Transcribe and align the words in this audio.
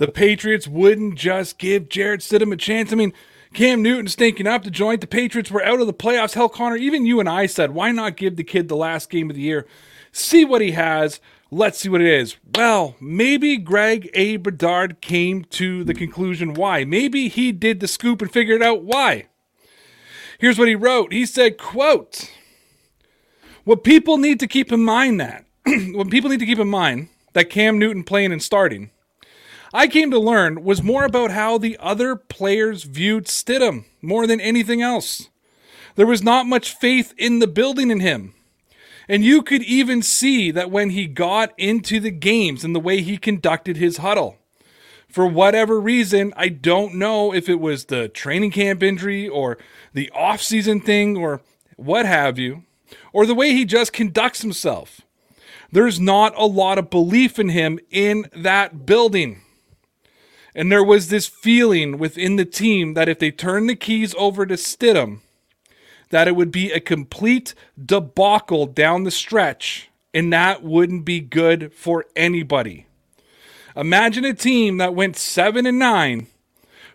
the 0.00 0.08
Patriots 0.08 0.66
wouldn't 0.66 1.16
just 1.16 1.58
give 1.58 1.90
Jarrett 1.90 2.22
Stidham 2.22 2.54
a 2.54 2.56
chance? 2.56 2.90
I 2.90 2.96
mean, 2.96 3.12
Cam 3.52 3.82
Newton 3.82 4.08
stinking 4.08 4.46
up 4.46 4.64
the 4.64 4.70
joint. 4.70 5.02
The 5.02 5.06
Patriots 5.06 5.50
were 5.50 5.62
out 5.62 5.78
of 5.78 5.86
the 5.86 5.92
playoffs. 5.92 6.32
Hell, 6.32 6.48
Connor, 6.48 6.76
even 6.76 7.04
you 7.04 7.20
and 7.20 7.28
I 7.28 7.44
said, 7.44 7.72
why 7.72 7.92
not 7.92 8.16
give 8.16 8.36
the 8.36 8.42
kid 8.42 8.68
the 8.68 8.76
last 8.76 9.10
game 9.10 9.28
of 9.28 9.36
the 9.36 9.42
year? 9.42 9.66
See 10.10 10.42
what 10.42 10.62
he 10.62 10.70
has. 10.70 11.20
Let's 11.50 11.80
see 11.80 11.90
what 11.90 12.00
it 12.00 12.06
is. 12.06 12.38
Well, 12.56 12.96
maybe 12.98 13.58
Greg 13.58 14.08
A. 14.14 14.38
Bedard 14.38 15.02
came 15.02 15.44
to 15.50 15.84
the 15.84 15.92
conclusion 15.92 16.54
why. 16.54 16.84
Maybe 16.84 17.28
he 17.28 17.52
did 17.52 17.80
the 17.80 17.86
scoop 17.86 18.22
and 18.22 18.32
figured 18.32 18.62
out 18.62 18.82
why. 18.82 19.26
Here's 20.38 20.58
what 20.58 20.68
he 20.68 20.76
wrote. 20.76 21.12
He 21.12 21.26
said, 21.26 21.58
quote, 21.58 22.32
what 23.64 23.84
people 23.84 24.16
need 24.16 24.40
to 24.40 24.46
keep 24.46 24.72
in 24.72 24.82
mind 24.82 25.20
that 25.20 25.44
what 25.92 26.08
people 26.08 26.30
need 26.30 26.40
to 26.40 26.46
keep 26.46 26.58
in 26.58 26.70
mind 26.70 27.10
that 27.34 27.50
Cam 27.50 27.78
Newton 27.78 28.02
playing 28.02 28.32
and 28.32 28.42
starting, 28.42 28.92
I 29.72 29.86
came 29.86 30.10
to 30.10 30.18
learn 30.18 30.64
was 30.64 30.82
more 30.82 31.04
about 31.04 31.30
how 31.30 31.56
the 31.56 31.76
other 31.78 32.16
players 32.16 32.82
viewed 32.82 33.26
Stidham 33.26 33.84
more 34.02 34.26
than 34.26 34.40
anything 34.40 34.82
else. 34.82 35.28
There 35.94 36.06
was 36.06 36.22
not 36.22 36.46
much 36.46 36.74
faith 36.74 37.14
in 37.16 37.38
the 37.38 37.46
building 37.46 37.90
in 37.90 38.00
him. 38.00 38.34
And 39.08 39.24
you 39.24 39.42
could 39.42 39.62
even 39.62 40.02
see 40.02 40.50
that 40.50 40.70
when 40.70 40.90
he 40.90 41.06
got 41.06 41.52
into 41.58 42.00
the 42.00 42.10
games 42.10 42.64
and 42.64 42.74
the 42.74 42.80
way 42.80 43.00
he 43.00 43.16
conducted 43.16 43.76
his 43.76 43.98
huddle. 43.98 44.38
For 45.08 45.26
whatever 45.26 45.80
reason, 45.80 46.32
I 46.36 46.48
don't 46.48 46.94
know 46.94 47.34
if 47.34 47.48
it 47.48 47.60
was 47.60 47.86
the 47.86 48.08
training 48.08 48.52
camp 48.52 48.82
injury 48.82 49.28
or 49.28 49.58
the 49.92 50.10
offseason 50.16 50.84
thing 50.84 51.16
or 51.16 51.42
what 51.76 52.06
have 52.06 52.38
you 52.38 52.64
or 53.12 53.26
the 53.26 53.34
way 53.34 53.52
he 53.52 53.64
just 53.64 53.92
conducts 53.92 54.42
himself. 54.42 55.00
There's 55.72 56.00
not 56.00 56.32
a 56.36 56.46
lot 56.46 56.78
of 56.78 56.90
belief 56.90 57.38
in 57.38 57.48
him 57.48 57.78
in 57.90 58.26
that 58.34 58.86
building. 58.86 59.42
And 60.60 60.70
there 60.70 60.84
was 60.84 61.08
this 61.08 61.26
feeling 61.26 61.96
within 61.96 62.36
the 62.36 62.44
team 62.44 62.92
that 62.92 63.08
if 63.08 63.18
they 63.18 63.30
turned 63.30 63.66
the 63.70 63.74
keys 63.74 64.14
over 64.18 64.44
to 64.44 64.58
Stidham, 64.58 65.20
that 66.10 66.28
it 66.28 66.36
would 66.36 66.52
be 66.52 66.70
a 66.70 66.80
complete 66.80 67.54
debacle 67.82 68.66
down 68.66 69.04
the 69.04 69.10
stretch, 69.10 69.88
and 70.12 70.30
that 70.34 70.62
wouldn't 70.62 71.06
be 71.06 71.20
good 71.20 71.72
for 71.72 72.04
anybody. 72.14 72.84
Imagine 73.74 74.26
a 74.26 74.34
team 74.34 74.76
that 74.76 74.94
went 74.94 75.16
7 75.16 75.64
and 75.64 75.78
9 75.78 76.26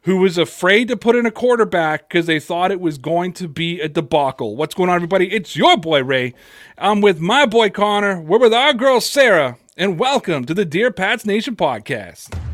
who 0.03 0.17
was 0.17 0.38
afraid 0.38 0.88
to 0.89 0.95
put 0.95 1.16
in 1.16 1.25
a 1.25 1.31
quarterback 1.31 2.08
because 2.08 2.27
they 2.27 2.39
thought 2.39 2.69
it 2.69 2.80
was 2.80 2.99
going 2.99 3.33
to 3.33 3.47
be 3.47 3.81
a 3.81 3.89
debacle. 3.89 4.55
What's 4.55 4.75
going 4.75 4.91
on, 4.91 4.95
everybody? 4.95 5.33
It's 5.33 5.55
your 5.55 5.75
boy 5.75 6.03
Ray. 6.03 6.36
I'm 6.77 7.02
with 7.02 7.19
my 7.19 7.47
boy 7.47 7.71
Connor. 7.71 8.21
We're 8.21 8.38
with 8.38 8.53
our 8.53 8.75
girl 8.75 9.02
Sarah, 9.02 9.58
and 9.75 9.97
welcome 9.97 10.45
to 10.45 10.53
the 10.53 10.66
Dear 10.66 10.91
Pats 10.91 11.26
Nation 11.26 11.55
podcast. 11.55 12.45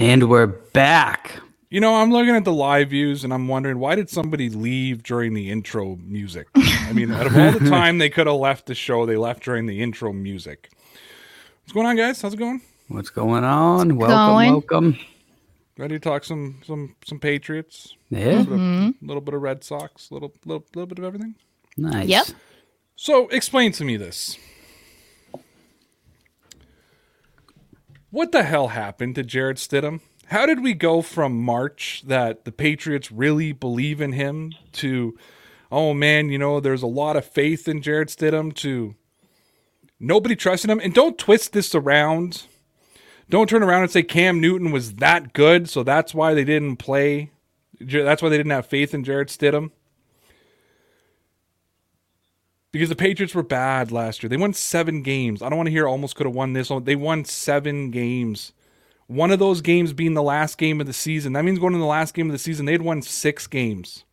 And 0.00 0.30
we're 0.30 0.46
back. 0.46 1.42
You 1.68 1.78
know, 1.78 1.96
I'm 1.96 2.10
looking 2.10 2.34
at 2.34 2.46
the 2.46 2.54
live 2.54 2.88
views 2.88 3.22
and 3.22 3.34
I'm 3.34 3.48
wondering 3.48 3.78
why 3.78 3.96
did 3.96 4.08
somebody 4.08 4.48
leave 4.48 5.02
during 5.02 5.34
the 5.34 5.50
intro 5.50 5.96
music? 5.96 6.46
I 6.56 6.94
mean, 6.94 7.12
out 7.12 7.26
of 7.26 7.36
all 7.36 7.52
the 7.52 7.68
time 7.68 7.98
they 7.98 8.08
could 8.08 8.26
have 8.26 8.36
left 8.36 8.64
the 8.64 8.74
show, 8.74 9.04
they 9.04 9.18
left 9.18 9.42
during 9.42 9.66
the 9.66 9.82
intro 9.82 10.10
music. 10.14 10.70
What's 11.60 11.74
going 11.74 11.86
on, 11.86 11.96
guys? 11.96 12.22
How's 12.22 12.32
it 12.32 12.38
going? 12.38 12.62
What's 12.88 13.10
going 13.10 13.44
on? 13.44 13.96
Welcome, 13.96 14.16
going. 14.16 14.52
welcome. 14.52 14.98
Ready 15.76 15.96
to 15.96 16.00
talk 16.00 16.24
some 16.24 16.62
some 16.64 16.96
some 17.04 17.20
Patriots? 17.20 17.94
Yeah, 18.08 18.18
A 18.20 18.24
little, 18.38 18.56
mm-hmm. 18.56 19.06
little 19.06 19.20
bit 19.20 19.34
of 19.34 19.42
Red 19.42 19.62
Sox, 19.62 20.08
a 20.10 20.14
little 20.14 20.32
little 20.46 20.64
little 20.74 20.86
bit 20.86 20.98
of 20.98 21.04
everything. 21.04 21.34
nice. 21.76 22.08
Yep. 22.08 22.26
So 22.96 23.28
explain 23.28 23.72
to 23.72 23.84
me 23.84 23.98
this. 23.98 24.38
What 28.10 28.32
the 28.32 28.42
hell 28.42 28.68
happened 28.68 29.14
to 29.14 29.22
Jarrett 29.22 29.58
Stidham? 29.58 30.00
How 30.26 30.44
did 30.44 30.64
we 30.64 30.74
go 30.74 31.00
from 31.00 31.40
March 31.40 32.02
that 32.06 32.44
the 32.44 32.50
Patriots 32.50 33.12
really 33.12 33.52
believe 33.52 34.00
in 34.00 34.12
him 34.12 34.52
to, 34.72 35.16
oh 35.70 35.94
man, 35.94 36.28
you 36.28 36.36
know, 36.36 36.58
there's 36.58 36.82
a 36.82 36.88
lot 36.88 37.16
of 37.16 37.24
faith 37.24 37.68
in 37.68 37.82
Jarrett 37.82 38.08
Stidham 38.08 38.52
to 38.56 38.96
nobody 40.00 40.34
trusting 40.34 40.70
him? 40.70 40.80
And 40.80 40.92
don't 40.92 41.18
twist 41.18 41.52
this 41.52 41.72
around. 41.72 42.46
Don't 43.28 43.48
turn 43.48 43.62
around 43.62 43.82
and 43.82 43.92
say 43.92 44.02
Cam 44.02 44.40
Newton 44.40 44.72
was 44.72 44.94
that 44.94 45.32
good, 45.32 45.68
so 45.68 45.84
that's 45.84 46.12
why 46.12 46.34
they 46.34 46.44
didn't 46.44 46.78
play. 46.78 47.30
That's 47.80 48.20
why 48.20 48.28
they 48.28 48.38
didn't 48.38 48.50
have 48.50 48.66
faith 48.66 48.92
in 48.92 49.04
Jarrett 49.04 49.28
Stidham 49.28 49.70
because 52.72 52.88
the 52.88 52.96
Patriots 52.96 53.34
were 53.34 53.42
bad 53.42 53.90
last 53.90 54.22
year. 54.22 54.28
They 54.30 54.36
won 54.36 54.52
seven 54.54 55.02
games. 55.02 55.42
I 55.42 55.48
don't 55.48 55.56
want 55.56 55.66
to 55.66 55.72
hear 55.72 55.88
almost 55.88 56.16
could 56.16 56.26
have 56.26 56.34
won 56.34 56.52
this. 56.52 56.70
One. 56.70 56.84
They 56.84 56.96
won 56.96 57.24
seven 57.24 57.90
games. 57.90 58.52
One 59.06 59.32
of 59.32 59.38
those 59.40 59.60
games 59.60 59.92
being 59.92 60.14
the 60.14 60.22
last 60.22 60.56
game 60.56 60.80
of 60.80 60.86
the 60.86 60.92
season. 60.92 61.32
That 61.32 61.44
means 61.44 61.58
going 61.58 61.72
to 61.72 61.78
the 61.80 61.84
last 61.84 62.14
game 62.14 62.26
of 62.26 62.32
the 62.32 62.38
season, 62.38 62.66
they'd 62.66 62.82
won 62.82 63.02
six 63.02 63.46
games. 63.48 64.04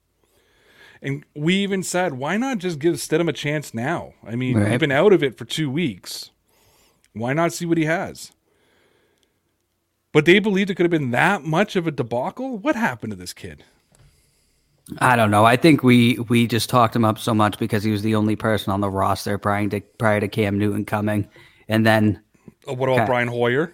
And 1.03 1.23
we 1.35 1.55
even 1.57 1.83
said, 1.83 2.13
why 2.13 2.37
not 2.37 2.57
just 2.57 2.79
give 2.79 2.95
Stidham 2.95 3.29
a 3.29 3.33
chance 3.33 3.75
now? 3.75 4.13
I 4.25 4.35
mean, 4.35 4.57
Right. 4.57 4.71
he's 4.71 4.79
been 4.79 4.91
out 4.91 5.13
of 5.13 5.21
it 5.21 5.37
for 5.37 5.45
two 5.45 5.69
weeks. 5.69 6.31
Why 7.13 7.33
not 7.33 7.53
see 7.53 7.67
what 7.67 7.77
he 7.77 7.85
has? 7.85 8.31
But 10.11 10.25
they 10.25 10.39
believed 10.39 10.71
it 10.71 10.75
could 10.75 10.85
have 10.85 10.91
been 10.91 11.11
that 11.11 11.43
much 11.43 11.75
of 11.75 11.85
a 11.85 11.91
debacle. 11.91 12.57
What 12.57 12.75
happened 12.75 13.11
to 13.11 13.17
this 13.17 13.33
kid? 13.33 13.63
I 14.99 15.15
don't 15.15 15.31
know. 15.31 15.43
I 15.45 15.57
think 15.57 15.83
we 15.83 16.17
we 16.29 16.47
just 16.47 16.69
talked 16.69 16.95
him 16.95 17.03
up 17.03 17.19
so 17.19 17.33
much 17.33 17.59
because 17.59 17.83
he 17.83 17.91
was 17.91 18.01
the 18.03 18.15
only 18.15 18.35
person 18.35 18.71
on 18.71 18.79
the 18.81 18.89
roster 18.89 19.37
prior 19.37 19.67
to 19.69 19.81
prior 19.97 20.19
to 20.19 20.27
Cam 20.27 20.57
Newton 20.57 20.85
coming, 20.85 21.27
and 21.67 21.85
then 21.85 22.21
Oh, 22.65 22.73
what 22.73 22.89
about. 22.89 23.07
Brian 23.07 23.27
Hoyer? 23.27 23.73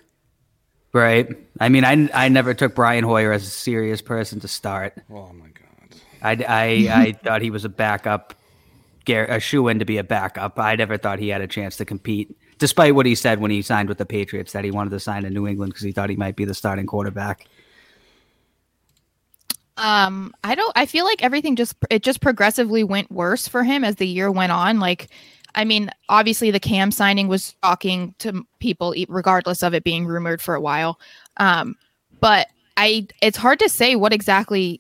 right. 0.93 1.27
I 1.59 1.69
mean, 1.69 1.85
I 1.85 2.09
I 2.13 2.29
never 2.29 2.53
took 2.53 2.75
Brian 2.75 3.03
Hoyer 3.03 3.31
as 3.31 3.43
a 3.43 3.49
serious 3.49 4.01
person 4.01 4.39
to 4.41 4.47
start. 4.47 4.95
Oh 5.11 5.31
my 5.33 5.47
God. 5.47 5.99
I 6.21 6.31
I, 6.47 7.01
I 7.03 7.11
thought 7.23 7.41
he 7.41 7.51
was 7.51 7.65
a 7.65 7.69
backup, 7.69 8.33
a 9.07 9.39
shoe 9.39 9.67
in 9.67 9.79
to 9.79 9.85
be 9.85 9.97
a 9.97 10.03
backup. 10.03 10.57
I 10.59 10.75
never 10.75 10.97
thought 10.97 11.19
he 11.19 11.29
had 11.29 11.41
a 11.41 11.47
chance 11.47 11.77
to 11.77 11.85
compete, 11.85 12.35
despite 12.57 12.95
what 12.95 13.05
he 13.05 13.15
said 13.15 13.39
when 13.39 13.51
he 13.51 13.61
signed 13.61 13.89
with 13.89 13.97
the 13.99 14.05
Patriots 14.05 14.53
that 14.53 14.63
he 14.63 14.71
wanted 14.71 14.91
to 14.91 14.99
sign 14.99 15.25
in 15.25 15.33
New 15.33 15.47
England 15.47 15.73
because 15.73 15.83
he 15.83 15.91
thought 15.91 16.09
he 16.09 16.15
might 16.15 16.35
be 16.35 16.45
the 16.45 16.53
starting 16.55 16.85
quarterback. 16.87 17.47
Um, 19.77 20.33
I 20.43 20.53
don't. 20.53 20.71
I 20.75 20.85
feel 20.85 21.03
like 21.05 21.23
everything 21.23 21.55
just 21.55 21.75
it 21.89 22.03
just 22.03 22.21
progressively 22.21 22.83
went 22.83 23.11
worse 23.11 23.47
for 23.47 23.63
him 23.63 23.83
as 23.83 23.95
the 23.95 24.07
year 24.07 24.29
went 24.31 24.51
on. 24.51 24.79
Like, 24.79 25.09
I 25.55 25.65
mean, 25.65 25.89
obviously 26.09 26.51
the 26.51 26.59
Cam 26.59 26.91
signing 26.91 27.27
was 27.27 27.55
talking 27.63 28.13
to 28.19 28.45
people, 28.59 28.93
regardless 29.09 29.63
of 29.63 29.73
it 29.73 29.83
being 29.83 30.05
rumored 30.05 30.41
for 30.41 30.53
a 30.53 30.61
while. 30.61 30.99
Um, 31.37 31.75
but 32.19 32.47
I, 32.77 33.07
it's 33.21 33.37
hard 33.37 33.59
to 33.59 33.69
say 33.69 33.95
what 33.95 34.13
exactly 34.13 34.79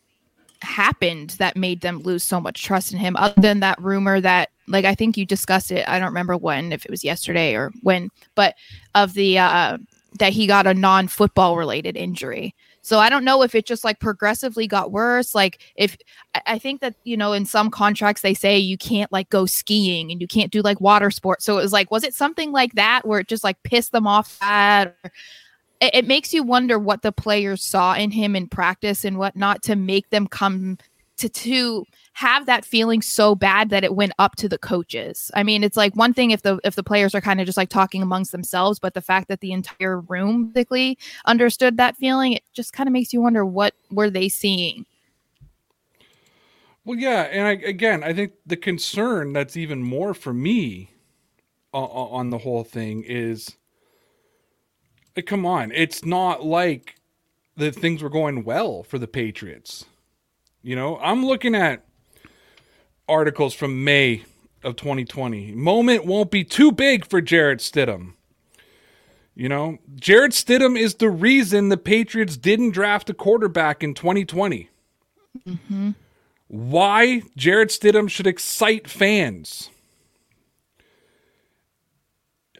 happened 0.61 1.31
that 1.31 1.57
made 1.57 1.81
them 1.81 1.99
lose 1.99 2.23
so 2.23 2.39
much 2.39 2.63
trust 2.63 2.93
in 2.93 2.99
him, 2.99 3.15
other 3.17 3.41
than 3.41 3.59
that 3.59 3.81
rumor 3.81 4.21
that, 4.21 4.49
like, 4.67 4.85
I 4.85 4.95
think 4.95 5.17
you 5.17 5.25
discussed 5.25 5.71
it. 5.71 5.87
I 5.89 5.99
don't 5.99 6.07
remember 6.07 6.37
when, 6.37 6.71
if 6.71 6.85
it 6.85 6.91
was 6.91 7.03
yesterday 7.03 7.55
or 7.55 7.71
when, 7.81 8.09
but 8.35 8.55
of 8.95 9.13
the 9.13 9.39
uh, 9.39 9.77
that 10.19 10.33
he 10.33 10.47
got 10.47 10.67
a 10.67 10.73
non-football 10.73 11.57
related 11.57 11.97
injury. 11.97 12.55
So 12.83 12.99
I 12.99 13.09
don't 13.09 13.23
know 13.23 13.41
if 13.41 13.55
it 13.55 13.65
just 13.65 13.83
like 13.83 13.99
progressively 13.99 14.67
got 14.67 14.91
worse. 14.91 15.33
Like 15.33 15.59
if 15.75 15.97
I- 16.45 16.59
think 16.59 16.81
that 16.81 16.95
you 17.03 17.17
know 17.17 17.33
in 17.33 17.45
some 17.45 17.71
contracts 17.71 18.21
they 18.21 18.33
say 18.33 18.57
you 18.57 18.77
can't 18.77 19.11
like 19.11 19.29
go 19.29 19.45
skiing 19.45 20.11
and 20.11 20.21
you 20.21 20.27
can't 20.27 20.51
do 20.51 20.61
like 20.61 20.79
water 20.79 21.09
sports. 21.09 21.45
So 21.45 21.57
it 21.57 21.61
was 21.61 21.73
like 21.73 21.89
was 21.89 22.03
it 22.03 22.13
something 22.13 22.51
like 22.51 22.73
that 22.73 23.07
where 23.07 23.19
it 23.19 23.27
just 23.27 23.43
like 23.43 23.61
pissed 23.63 23.91
them 23.93 24.05
off 24.05 24.37
that? 24.39 24.95
Or, 25.03 25.11
it, 25.81 26.07
makes 26.07 26.33
you 26.33 26.43
wonder 26.43 26.79
what 26.79 27.01
the 27.01 27.11
players 27.11 27.61
saw 27.61 27.93
in 27.93 28.11
him 28.11 28.35
in 28.35 28.47
practice 28.47 29.03
and 29.03 29.17
whatnot 29.17 29.63
to 29.63 29.75
make 29.75 30.09
them 30.09 30.27
come 30.27 30.77
to 31.17 31.29
to 31.29 31.85
have 32.13 32.45
that 32.45 32.63
feeling 32.63 33.01
so 33.01 33.33
bad 33.33 33.69
that 33.71 33.83
it 33.83 33.95
went 33.95 34.13
up 34.19 34.35
to 34.35 34.47
the 34.47 34.57
coaches. 34.57 35.31
I 35.33 35.43
mean, 35.43 35.63
it's 35.63 35.75
like 35.75 35.95
one 35.95 36.13
thing 36.13 36.31
if 36.31 36.43
the 36.43 36.59
if 36.63 36.75
the 36.75 36.83
players 36.83 37.15
are 37.15 37.21
kind 37.21 37.39
of 37.39 37.45
just 37.45 37.57
like 37.57 37.69
talking 37.69 38.01
amongst 38.01 38.31
themselves, 38.31 38.79
but 38.79 38.93
the 38.93 39.01
fact 39.01 39.27
that 39.27 39.41
the 39.41 39.51
entire 39.51 39.99
room 40.01 40.51
basically 40.51 40.97
understood 41.25 41.77
that 41.77 41.97
feeling, 41.97 42.33
it 42.33 42.43
just 42.53 42.71
kind 42.71 42.87
of 42.87 42.93
makes 42.93 43.13
you 43.13 43.21
wonder 43.21 43.45
what 43.45 43.73
were 43.91 44.09
they 44.09 44.29
seeing. 44.29 44.85
Well, 46.85 46.97
yeah, 46.97 47.21
and 47.23 47.47
I, 47.47 47.51
again, 47.67 48.03
I 48.03 48.13
think 48.13 48.33
the 48.45 48.57
concern 48.57 49.33
that's 49.33 49.55
even 49.55 49.81
more 49.81 50.13
for 50.13 50.33
me 50.33 50.91
uh, 51.73 51.77
on 51.77 52.29
the 52.29 52.37
whole 52.37 52.63
thing 52.63 53.03
is, 53.07 53.55
like, 55.15 55.25
come 55.25 55.45
on, 55.45 55.71
it's 55.71 56.03
not 56.03 56.45
like 56.45 56.95
the 57.55 57.71
things 57.71 58.03
were 58.03 58.09
going 58.09 58.43
well 58.43 58.83
for 58.83 58.99
the 58.99 59.07
Patriots. 59.07 59.85
You 60.61 60.75
know, 60.75 60.97
I'm 60.99 61.25
looking 61.25 61.55
at 61.55 61.85
articles 63.07 63.53
from 63.53 63.83
May 63.83 64.23
of 64.63 64.75
2020. 64.75 65.51
Moment 65.53 66.05
won't 66.05 66.31
be 66.31 66.43
too 66.43 66.71
big 66.71 67.05
for 67.05 67.21
Jarrett 67.21 67.59
Stidham. 67.59 68.13
You 69.35 69.49
know, 69.49 69.79
Jarrett 69.95 70.33
Stidham 70.33 70.77
is 70.77 70.95
the 70.95 71.09
reason 71.09 71.69
the 71.69 71.77
Patriots 71.77 72.37
didn't 72.37 72.71
draft 72.71 73.09
a 73.09 73.13
quarterback 73.13 73.83
in 73.83 73.95
2020 73.95 74.69
mm-hmm. 75.47 75.91
why 76.47 77.23
Jarrett 77.35 77.69
Stidham 77.69 78.09
should 78.09 78.27
excite 78.27 78.87
fans. 78.87 79.71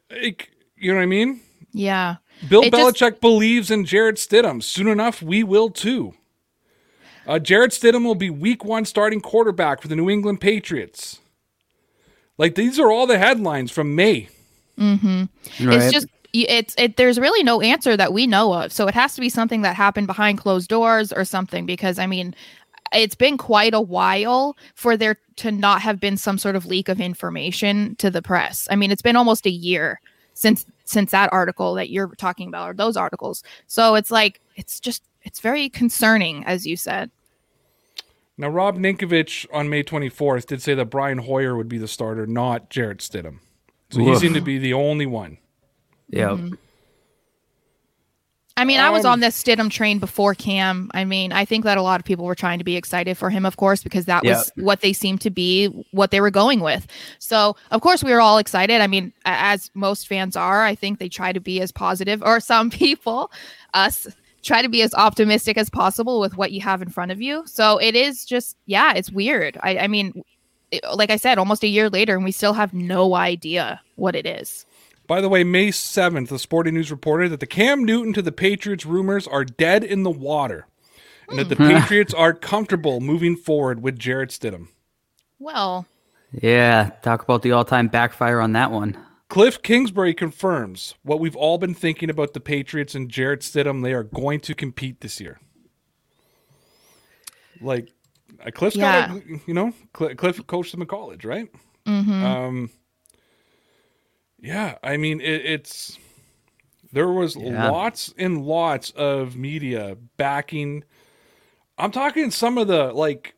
Like, 0.09 0.49
you 0.75 0.91
know 0.91 0.97
what 0.97 1.03
I 1.03 1.07
mean? 1.07 1.41
Yeah. 1.71 2.15
Bill 2.49 2.63
It 2.63 2.73
just- 2.73 2.97
Belichick 2.97 3.21
believes 3.21 3.69
in 3.69 3.85
Jarrett 3.85 4.15
Stidham. 4.15 4.61
Soon 4.63 4.87
enough, 4.87 5.21
we 5.21 5.43
will 5.43 5.69
too. 5.69 6.15
Uh, 7.27 7.39
Jarrett 7.39 7.71
Stidham 7.71 8.03
will 8.03 8.15
be 8.15 8.29
week 8.29 8.65
one 8.65 8.85
starting 8.85 9.21
quarterback 9.21 9.81
for 9.81 9.87
the 9.87 9.95
New 9.95 10.09
England 10.09 10.41
Patriots. 10.41 11.19
Like, 12.37 12.55
these 12.55 12.79
are 12.79 12.91
all 12.91 13.07
the 13.07 13.17
headlines 13.17 13.71
from 13.71 13.95
May. 13.95 14.29
Right. 15.61 15.81
It's 15.81 15.93
just 15.93 16.07
it's 16.33 16.73
it 16.79 16.97
there's 16.97 17.19
really 17.19 17.43
no 17.43 17.61
answer 17.61 17.95
that 17.95 18.11
we 18.11 18.25
know 18.25 18.53
of. 18.53 18.71
So 18.71 18.87
it 18.87 18.95
has 18.95 19.13
to 19.15 19.21
be 19.21 19.29
something 19.29 19.61
that 19.61 19.75
happened 19.75 20.07
behind 20.07 20.39
closed 20.39 20.67
doors 20.67 21.13
or 21.13 21.25
something 21.25 21.67
because 21.67 21.99
I 21.99 22.07
mean 22.07 22.33
it's 22.91 23.15
been 23.15 23.37
quite 23.37 23.73
a 23.73 23.81
while 23.81 24.57
for 24.75 24.97
there 24.97 25.17
to 25.37 25.51
not 25.51 25.81
have 25.81 25.99
been 25.99 26.17
some 26.17 26.37
sort 26.37 26.55
of 26.55 26.65
leak 26.65 26.89
of 26.89 26.99
information 26.99 27.95
to 27.97 28.09
the 28.09 28.21
press. 28.21 28.67
I 28.69 28.75
mean, 28.75 28.91
it's 28.91 29.01
been 29.01 29.15
almost 29.15 29.45
a 29.45 29.51
year 29.51 29.99
since 30.33 30.65
since 30.85 31.11
that 31.11 31.31
article 31.31 31.73
that 31.75 31.89
you're 31.89 32.09
talking 32.15 32.47
about 32.47 32.69
or 32.69 32.73
those 32.73 32.97
articles. 32.97 33.43
So 33.67 33.95
it's 33.95 34.11
like 34.11 34.41
it's 34.55 34.79
just 34.79 35.03
it's 35.23 35.39
very 35.39 35.69
concerning 35.69 36.45
as 36.45 36.65
you 36.65 36.77
said. 36.77 37.11
Now, 38.35 38.49
Rob 38.49 38.77
Ninkovich 38.77 39.45
on 39.53 39.69
May 39.69 39.83
24th 39.83 40.47
did 40.47 40.61
say 40.61 40.73
that 40.73 40.85
Brian 40.85 41.19
Hoyer 41.19 41.55
would 41.55 41.69
be 41.69 41.77
the 41.77 41.87
starter, 41.87 42.25
not 42.25 42.69
Jarrett 42.71 42.97
Stidham. 42.97 43.39
So 43.91 43.99
he 43.99 44.15
seemed 44.15 44.33
to 44.33 44.41
be 44.41 44.57
the 44.57 44.73
only 44.73 45.05
one. 45.05 45.37
yeah. 46.09 46.29
Mm-hmm. 46.29 46.55
I 48.55 48.65
mean, 48.65 48.79
I 48.79 48.91
was 48.91 49.03
Um, 49.03 49.13
on 49.13 49.19
this 49.19 49.41
Stidham 49.41 49.71
train 49.71 49.97
before 49.97 50.35
Cam. 50.35 50.91
I 50.93 51.05
mean, 51.05 51.31
I 51.31 51.43
think 51.43 51.63
that 51.63 51.77
a 51.77 51.81
lot 51.81 51.99
of 51.99 52.05
people 52.05 52.25
were 52.25 52.35
trying 52.35 52.59
to 52.59 52.63
be 52.63 52.75
excited 52.75 53.17
for 53.17 53.31
him, 53.31 53.45
of 53.47 53.57
course, 53.57 53.81
because 53.81 54.05
that 54.05 54.23
was 54.37 54.51
what 54.63 54.81
they 54.81 54.93
seemed 54.93 55.21
to 55.21 55.31
be, 55.31 55.67
what 55.91 56.11
they 56.11 56.21
were 56.21 56.29
going 56.29 56.59
with. 56.59 56.85
So, 57.17 57.55
of 57.71 57.81
course, 57.81 58.03
we 58.03 58.11
were 58.11 58.21
all 58.21 58.37
excited. 58.37 58.79
I 58.79 58.85
mean, 58.87 59.11
as 59.25 59.71
most 59.73 60.07
fans 60.07 60.35
are, 60.35 60.63
I 60.63 60.75
think 60.75 60.99
they 60.99 61.09
try 61.09 61.33
to 61.33 61.39
be 61.39 61.61
as 61.61 61.71
positive, 61.71 62.21
or 62.21 62.39
some 62.39 62.69
people, 62.83 63.31
us, 63.73 64.05
try 64.43 64.61
to 64.61 64.69
be 64.69 64.83
as 64.83 64.93
optimistic 64.93 65.57
as 65.57 65.69
possible 65.71 66.19
with 66.19 66.37
what 66.37 66.51
you 66.51 66.61
have 66.61 66.81
in 66.81 66.89
front 66.89 67.11
of 67.11 67.19
you. 67.21 67.43
So 67.47 67.79
it 67.79 67.95
is 67.95 68.23
just, 68.23 68.55
yeah, 68.67 68.93
it's 68.93 69.11
weird. 69.11 69.57
I, 69.63 69.77
I 69.79 69.87
mean, 69.87 70.21
it- 70.69 70.83
like 70.93 71.09
I 71.09 71.15
said, 71.17 71.37
almost 71.39 71.63
a 71.63 71.67
year 71.67 71.89
later, 71.89 72.13
and 72.15 72.23
we 72.23 72.31
still 72.31 72.53
have 72.53 72.71
no 72.73 73.15
idea 73.15 73.81
what 73.95 74.15
it 74.15 74.27
is. 74.27 74.65
By 75.07 75.19
the 75.21 75.29
way, 75.29 75.43
May 75.43 75.69
7th, 75.69 76.29
the 76.29 76.39
Sporting 76.39 76.75
News 76.75 76.89
reported 76.91 77.29
that 77.31 77.39
the 77.39 77.45
Cam 77.47 77.83
Newton 77.83 78.13
to 78.13 78.21
the 78.21 78.31
Patriots 78.31 78.85
rumors 78.85 79.27
are 79.27 79.43
dead 79.43 79.83
in 79.83 80.03
the 80.03 80.09
water 80.11 80.65
and 81.29 81.37
that 81.39 81.49
the 81.49 81.55
Patriots 81.57 82.13
are 82.13 82.33
comfortable 82.33 83.01
moving 83.01 83.35
forward 83.35 83.81
with 83.81 83.99
Jarrett 83.99 84.29
Stidham. 84.29 84.67
Well, 85.39 85.85
Yeah. 86.31 86.91
Talk 87.01 87.21
about 87.23 87.41
the 87.41 87.51
all 87.51 87.65
time 87.65 87.89
backfire 87.89 88.39
on 88.39 88.53
that 88.53 88.71
one. 88.71 88.97
Cliff 89.29 89.61
Kingsbury 89.61 90.13
confirms 90.13 90.95
what 91.03 91.19
we've 91.19 91.35
all 91.35 91.57
been 91.57 91.73
thinking 91.73 92.09
about 92.09 92.33
the 92.33 92.39
Patriots 92.39 92.93
and 92.95 93.09
Jarrett 93.09 93.41
Stidham. 93.41 93.83
They 93.83 93.93
are 93.93 94.03
going 94.03 94.39
to 94.41 94.53
compete 94.55 95.01
this 95.01 95.19
year. 95.19 95.39
Like, 97.61 97.89
uh, 98.45 98.51
Cliff's 98.51 98.75
got, 98.77 99.11
you 99.47 99.53
know, 99.53 99.73
Cliff 99.93 100.45
coached 100.47 100.71
them 100.71 100.81
in 100.81 100.87
college, 100.87 101.25
right? 101.25 101.49
Um, 101.85 102.69
yeah, 104.43 104.75
I 104.83 104.97
mean, 104.97 105.21
it, 105.21 105.45
it's 105.45 105.97
there 106.91 107.07
was 107.09 107.35
Yeah. 107.35 107.71
lots 107.71 108.13
and 108.17 108.45
lots 108.45 108.91
of 108.91 109.35
media 109.35 109.97
backing. 110.17 110.83
I'm 111.77 111.89
talking 111.91 112.29
some 112.29 112.59
of 112.59 112.67
the 112.67 112.91
like 112.93 113.33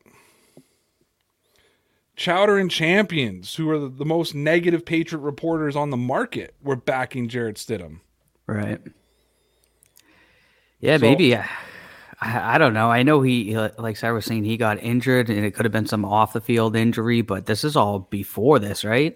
Chowder 2.16 2.56
and 2.58 2.70
Champions, 2.70 3.54
who 3.54 3.68
are 3.70 3.78
the, 3.78 3.88
the 3.88 4.04
most 4.04 4.34
negative 4.34 4.84
Patriot 4.84 5.20
reporters 5.20 5.76
on 5.76 5.90
the 5.90 5.96
market, 5.96 6.54
were 6.62 6.76
backing 6.76 7.28
Jarrett 7.28 7.56
Stidham. 7.56 8.00
Right. 8.46 8.80
Yeah, 10.80 10.96
So- 10.96 11.02
maybe. 11.02 11.36
I, 11.36 11.46
I 12.54 12.56
don't 12.58 12.72
know. 12.72 12.90
I 12.90 13.02
know 13.02 13.20
he, 13.20 13.54
like 13.58 13.98
Sarah 13.98 14.14
was 14.14 14.24
saying, 14.24 14.44
he 14.44 14.56
got 14.56 14.82
injured 14.82 15.28
and 15.28 15.44
it 15.44 15.50
could 15.52 15.66
have 15.66 15.72
been 15.72 15.86
some 15.86 16.02
off 16.04 16.32
the 16.32 16.40
field 16.40 16.74
injury, 16.74 17.20
but 17.20 17.44
this 17.44 17.62
is 17.62 17.76
all 17.76 17.98
before 17.98 18.58
this, 18.58 18.82
right? 18.86 19.14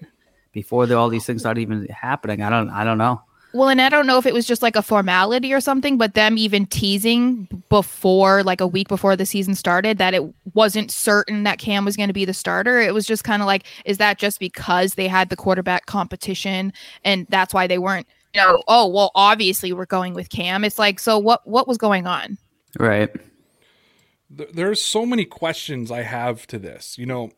Before 0.53 0.87
the, 0.87 0.97
all 0.97 1.09
these 1.09 1.27
things 1.27 1.43
oh. 1.43 1.45
started 1.45 1.61
even 1.61 1.87
happening. 1.87 2.43
I 2.43 2.51
don't, 2.51 2.71
I 2.71 2.85
don't 2.85 2.99
know. 2.99 3.23
Well, 3.53 3.69
and 3.69 3.81
I 3.81 3.89
don't 3.89 4.07
know 4.07 4.19
if 4.19 4.27
it 4.27 4.35
was 4.35 4.47
just 4.47 4.63
like 4.63 4.77
a 4.77 4.83
formality 4.83 5.53
or 5.53 5.61
something, 5.61 5.99
but 5.99 6.15
them 6.15 6.39
even 6.39 6.67
teasing 6.67 7.49
before, 7.69 8.45
like 8.45 8.61
a 8.61 8.67
week 8.67 8.87
before 8.87 9.17
the 9.17 9.27
season 9.27 9.57
started, 9.57 9.99
that 9.99 10.15
it 10.15 10.23
wasn't 10.55 10.93
certain 10.93 11.43
that 11.43 11.59
Cam 11.59 11.85
was 11.85 11.97
going 11.97 12.09
to 12.09 12.13
be 12.15 12.25
the 12.25 12.33
starter. 12.33 12.81
It 12.81 12.95
was 12.95 13.07
just 13.07 13.25
kind 13.25 13.43
of 13.43 13.47
like, 13.47 13.65
is 13.85 13.99
that 13.99 14.19
just 14.19 14.39
because 14.39 14.95
they 14.95 15.09
had 15.09 15.31
the 15.31 15.37
quarterback 15.37 15.87
competition 15.87 16.73
and 17.05 17.27
that's 17.29 17.53
why 17.53 17.67
they 17.67 17.79
weren't, 17.79 18.07
you 18.35 18.41
know, 18.41 18.63
oh, 18.69 18.85
oh 18.85 18.89
well, 18.89 19.11
obviously 19.17 19.73
we're 19.73 19.85
going 19.87 20.15
with 20.15 20.31
Cam. 20.31 20.63
It's 20.63 20.79
like, 20.79 21.01
so 21.01 21.19
what, 21.19 21.45
what 21.45 21.67
was 21.67 21.77
going 21.77 22.07
on? 22.07 22.39
Right. 22.79 23.11
Th- 24.37 24.51
There's 24.53 24.81
so 24.81 25.05
many 25.05 25.25
questions 25.25 25.91
I 25.91 26.03
have 26.03 26.47
to 26.49 26.59
this. 26.61 26.97
You 26.99 27.07
know, 27.07 27.31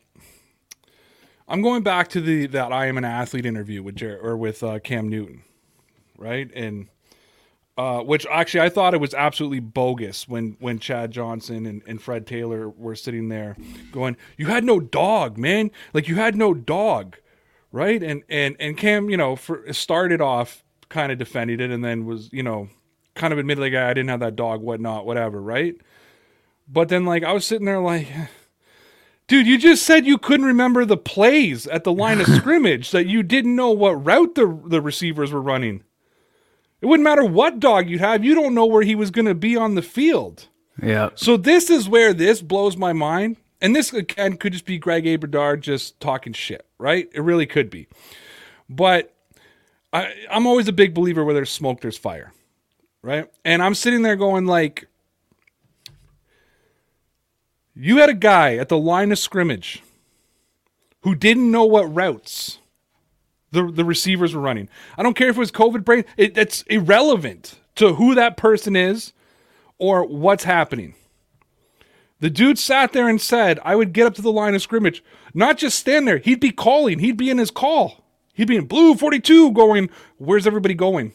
I'm 1.47 1.61
going 1.61 1.83
back 1.83 2.07
to 2.09 2.21
the 2.21 2.47
that 2.47 2.71
I 2.71 2.87
am 2.87 2.97
an 2.97 3.05
athlete 3.05 3.45
interview 3.45 3.83
with 3.83 3.95
Jarrett 3.95 4.23
or 4.23 4.37
with 4.37 4.63
uh, 4.63 4.79
Cam 4.79 5.09
Newton, 5.09 5.43
right? 6.17 6.49
And 6.55 6.87
uh, 7.77 8.01
which 8.01 8.25
actually 8.31 8.61
I 8.61 8.69
thought 8.69 8.93
it 8.93 9.01
was 9.01 9.13
absolutely 9.13 9.59
bogus 9.59 10.27
when 10.27 10.57
when 10.59 10.79
Chad 10.79 11.11
Johnson 11.11 11.65
and, 11.65 11.81
and 11.87 12.01
Fred 12.01 12.27
Taylor 12.27 12.69
were 12.69 12.95
sitting 12.95 13.29
there 13.29 13.57
going, 13.91 14.17
"You 14.37 14.47
had 14.47 14.63
no 14.63 14.79
dog, 14.79 15.37
man! 15.37 15.71
Like 15.93 16.07
you 16.07 16.15
had 16.15 16.35
no 16.35 16.53
dog." 16.53 17.17
right? 17.73 18.01
And 18.01 18.23
and 18.29 18.55
and 18.61 18.77
Cam, 18.77 19.09
you 19.09 19.17
know, 19.17 19.35
for, 19.35 19.73
started 19.73 20.21
off 20.21 20.63
kind 20.87 21.11
of 21.11 21.17
defending 21.17 21.59
it, 21.59 21.69
and 21.69 21.83
then 21.83 22.05
was 22.05 22.31
you 22.31 22.43
know, 22.43 22.69
kind 23.15 23.33
of 23.33 23.39
admitted 23.39 23.59
like 23.59 23.73
I 23.73 23.93
didn't 23.93 24.09
have 24.09 24.21
that 24.21 24.37
dog, 24.37 24.61
whatnot, 24.61 25.05
whatever, 25.05 25.41
right? 25.41 25.75
But 26.69 26.87
then 26.87 27.03
like 27.03 27.23
I 27.25 27.33
was 27.33 27.45
sitting 27.45 27.65
there 27.65 27.81
like, 27.81 28.07
dude, 29.27 29.47
you 29.47 29.57
just 29.57 29.83
said 29.83 30.05
you 30.05 30.17
couldn't 30.17 30.45
remember 30.45 30.85
the 30.85 30.97
plays 30.97 31.67
at 31.67 31.83
the 31.83 31.93
line 31.93 32.21
of 32.21 32.27
scrimmage, 32.35 32.91
that 32.91 33.07
you 33.07 33.23
didn't 33.23 33.55
know 33.55 33.71
what 33.71 34.05
route 34.05 34.35
the 34.35 34.61
the 34.65 34.81
receivers 34.81 35.31
were 35.31 35.41
running. 35.41 35.83
It 36.81 36.87
wouldn't 36.87 37.05
matter 37.05 37.23
what 37.23 37.59
dog 37.59 37.89
you 37.89 37.99
have, 37.99 38.25
you 38.25 38.35
don't 38.35 38.53
know 38.53 38.65
where 38.65 38.83
he 38.83 38.95
was 38.95 39.09
going 39.09 39.25
to 39.25 39.35
be 39.35 39.55
on 39.55 39.75
the 39.75 39.81
field. 39.81 40.47
Yeah. 40.81 41.11
So 41.15 41.37
this 41.37 41.69
is 41.69 41.87
where 41.87 42.13
this 42.13 42.41
blows 42.41 42.75
my 42.75 42.93
mind. 42.93 43.37
And 43.61 43.73
this 43.73 43.93
again 43.93 44.35
could 44.35 44.51
just 44.51 44.65
be 44.65 44.77
Greg 44.77 45.07
A. 45.07 45.15
Bedard 45.15 45.61
just 45.61 45.97
talking 46.01 46.33
shit, 46.33 46.65
right? 46.77 47.09
It 47.13 47.21
really 47.21 47.45
could 47.45 47.69
be. 47.69 47.87
But 48.69 49.13
I, 49.93 50.13
I'm 50.29 50.45
always 50.45 50.67
a 50.67 50.73
big 50.73 50.93
believer 50.93 51.23
where 51.23 51.33
there's 51.33 51.49
smoke, 51.49 51.79
there's 51.79 51.97
fire, 51.97 52.33
right? 53.01 53.31
And 53.45 53.63
I'm 53.63 53.75
sitting 53.75 54.01
there 54.01 54.17
going 54.17 54.45
like, 54.45 54.87
you 57.75 57.97
had 57.97 58.09
a 58.09 58.15
guy 58.15 58.55
at 58.55 58.69
the 58.69 58.77
line 58.77 59.11
of 59.11 59.19
scrimmage 59.19 59.81
who 61.01 61.15
didn't 61.15 61.51
know 61.51 61.65
what 61.65 61.93
routes 61.93 62.59
the 63.51 63.71
the 63.71 63.85
receivers 63.85 64.33
were 64.33 64.41
running. 64.41 64.69
I 64.97 65.03
don't 65.03 65.15
care 65.15 65.29
if 65.29 65.35
it 65.35 65.39
was 65.39 65.51
COVID 65.51 65.83
brain; 65.83 66.05
it, 66.17 66.37
it's 66.37 66.63
irrelevant 66.63 67.59
to 67.75 67.95
who 67.95 68.15
that 68.15 68.37
person 68.37 68.75
is 68.75 69.13
or 69.77 70.05
what's 70.05 70.43
happening. 70.43 70.95
The 72.19 72.29
dude 72.29 72.57
sat 72.57 72.93
there 72.93 73.09
and 73.09 73.19
said, 73.19 73.59
I 73.65 73.75
would 73.75 73.91
get 73.91 74.07
up 74.07 74.15
to 74.15 74.21
the 74.21 74.31
line 74.31 74.55
of 74.55 74.61
scrimmage, 74.61 75.03
not 75.33 75.57
just 75.57 75.77
stand 75.77 76.07
there. 76.07 76.19
He'd 76.19 76.39
be 76.39 76.51
calling, 76.51 76.99
he'd 76.99 77.17
be 77.17 77.29
in 77.29 77.37
his 77.37 77.51
call. 77.51 78.03
He'd 78.33 78.47
be 78.47 78.55
in 78.55 78.65
blue 78.65 78.95
42 78.95 79.51
going, 79.51 79.89
Where's 80.17 80.47
everybody 80.47 80.73
going? 80.73 81.13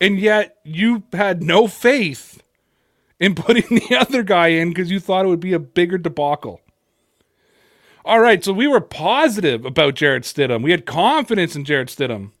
And 0.00 0.18
yet 0.18 0.58
you 0.64 1.02
had 1.12 1.42
no 1.42 1.66
faith 1.66 2.33
in 3.20 3.34
putting 3.34 3.78
the 3.88 3.96
other 3.96 4.22
guy 4.22 4.48
in 4.48 4.70
because 4.70 4.90
you 4.90 5.00
thought 5.00 5.24
it 5.24 5.28
would 5.28 5.40
be 5.40 5.52
a 5.52 5.58
bigger 5.58 5.98
debacle. 5.98 6.60
All 8.04 8.20
right, 8.20 8.44
so 8.44 8.52
we 8.52 8.66
were 8.66 8.80
positive 8.80 9.64
about 9.64 9.94
Jarrett 9.94 10.24
Stidham. 10.24 10.62
We 10.62 10.72
had 10.72 10.84
confidence 10.84 11.56
in 11.56 11.64
Jarrett 11.64 11.88
Stidham. 11.88 12.32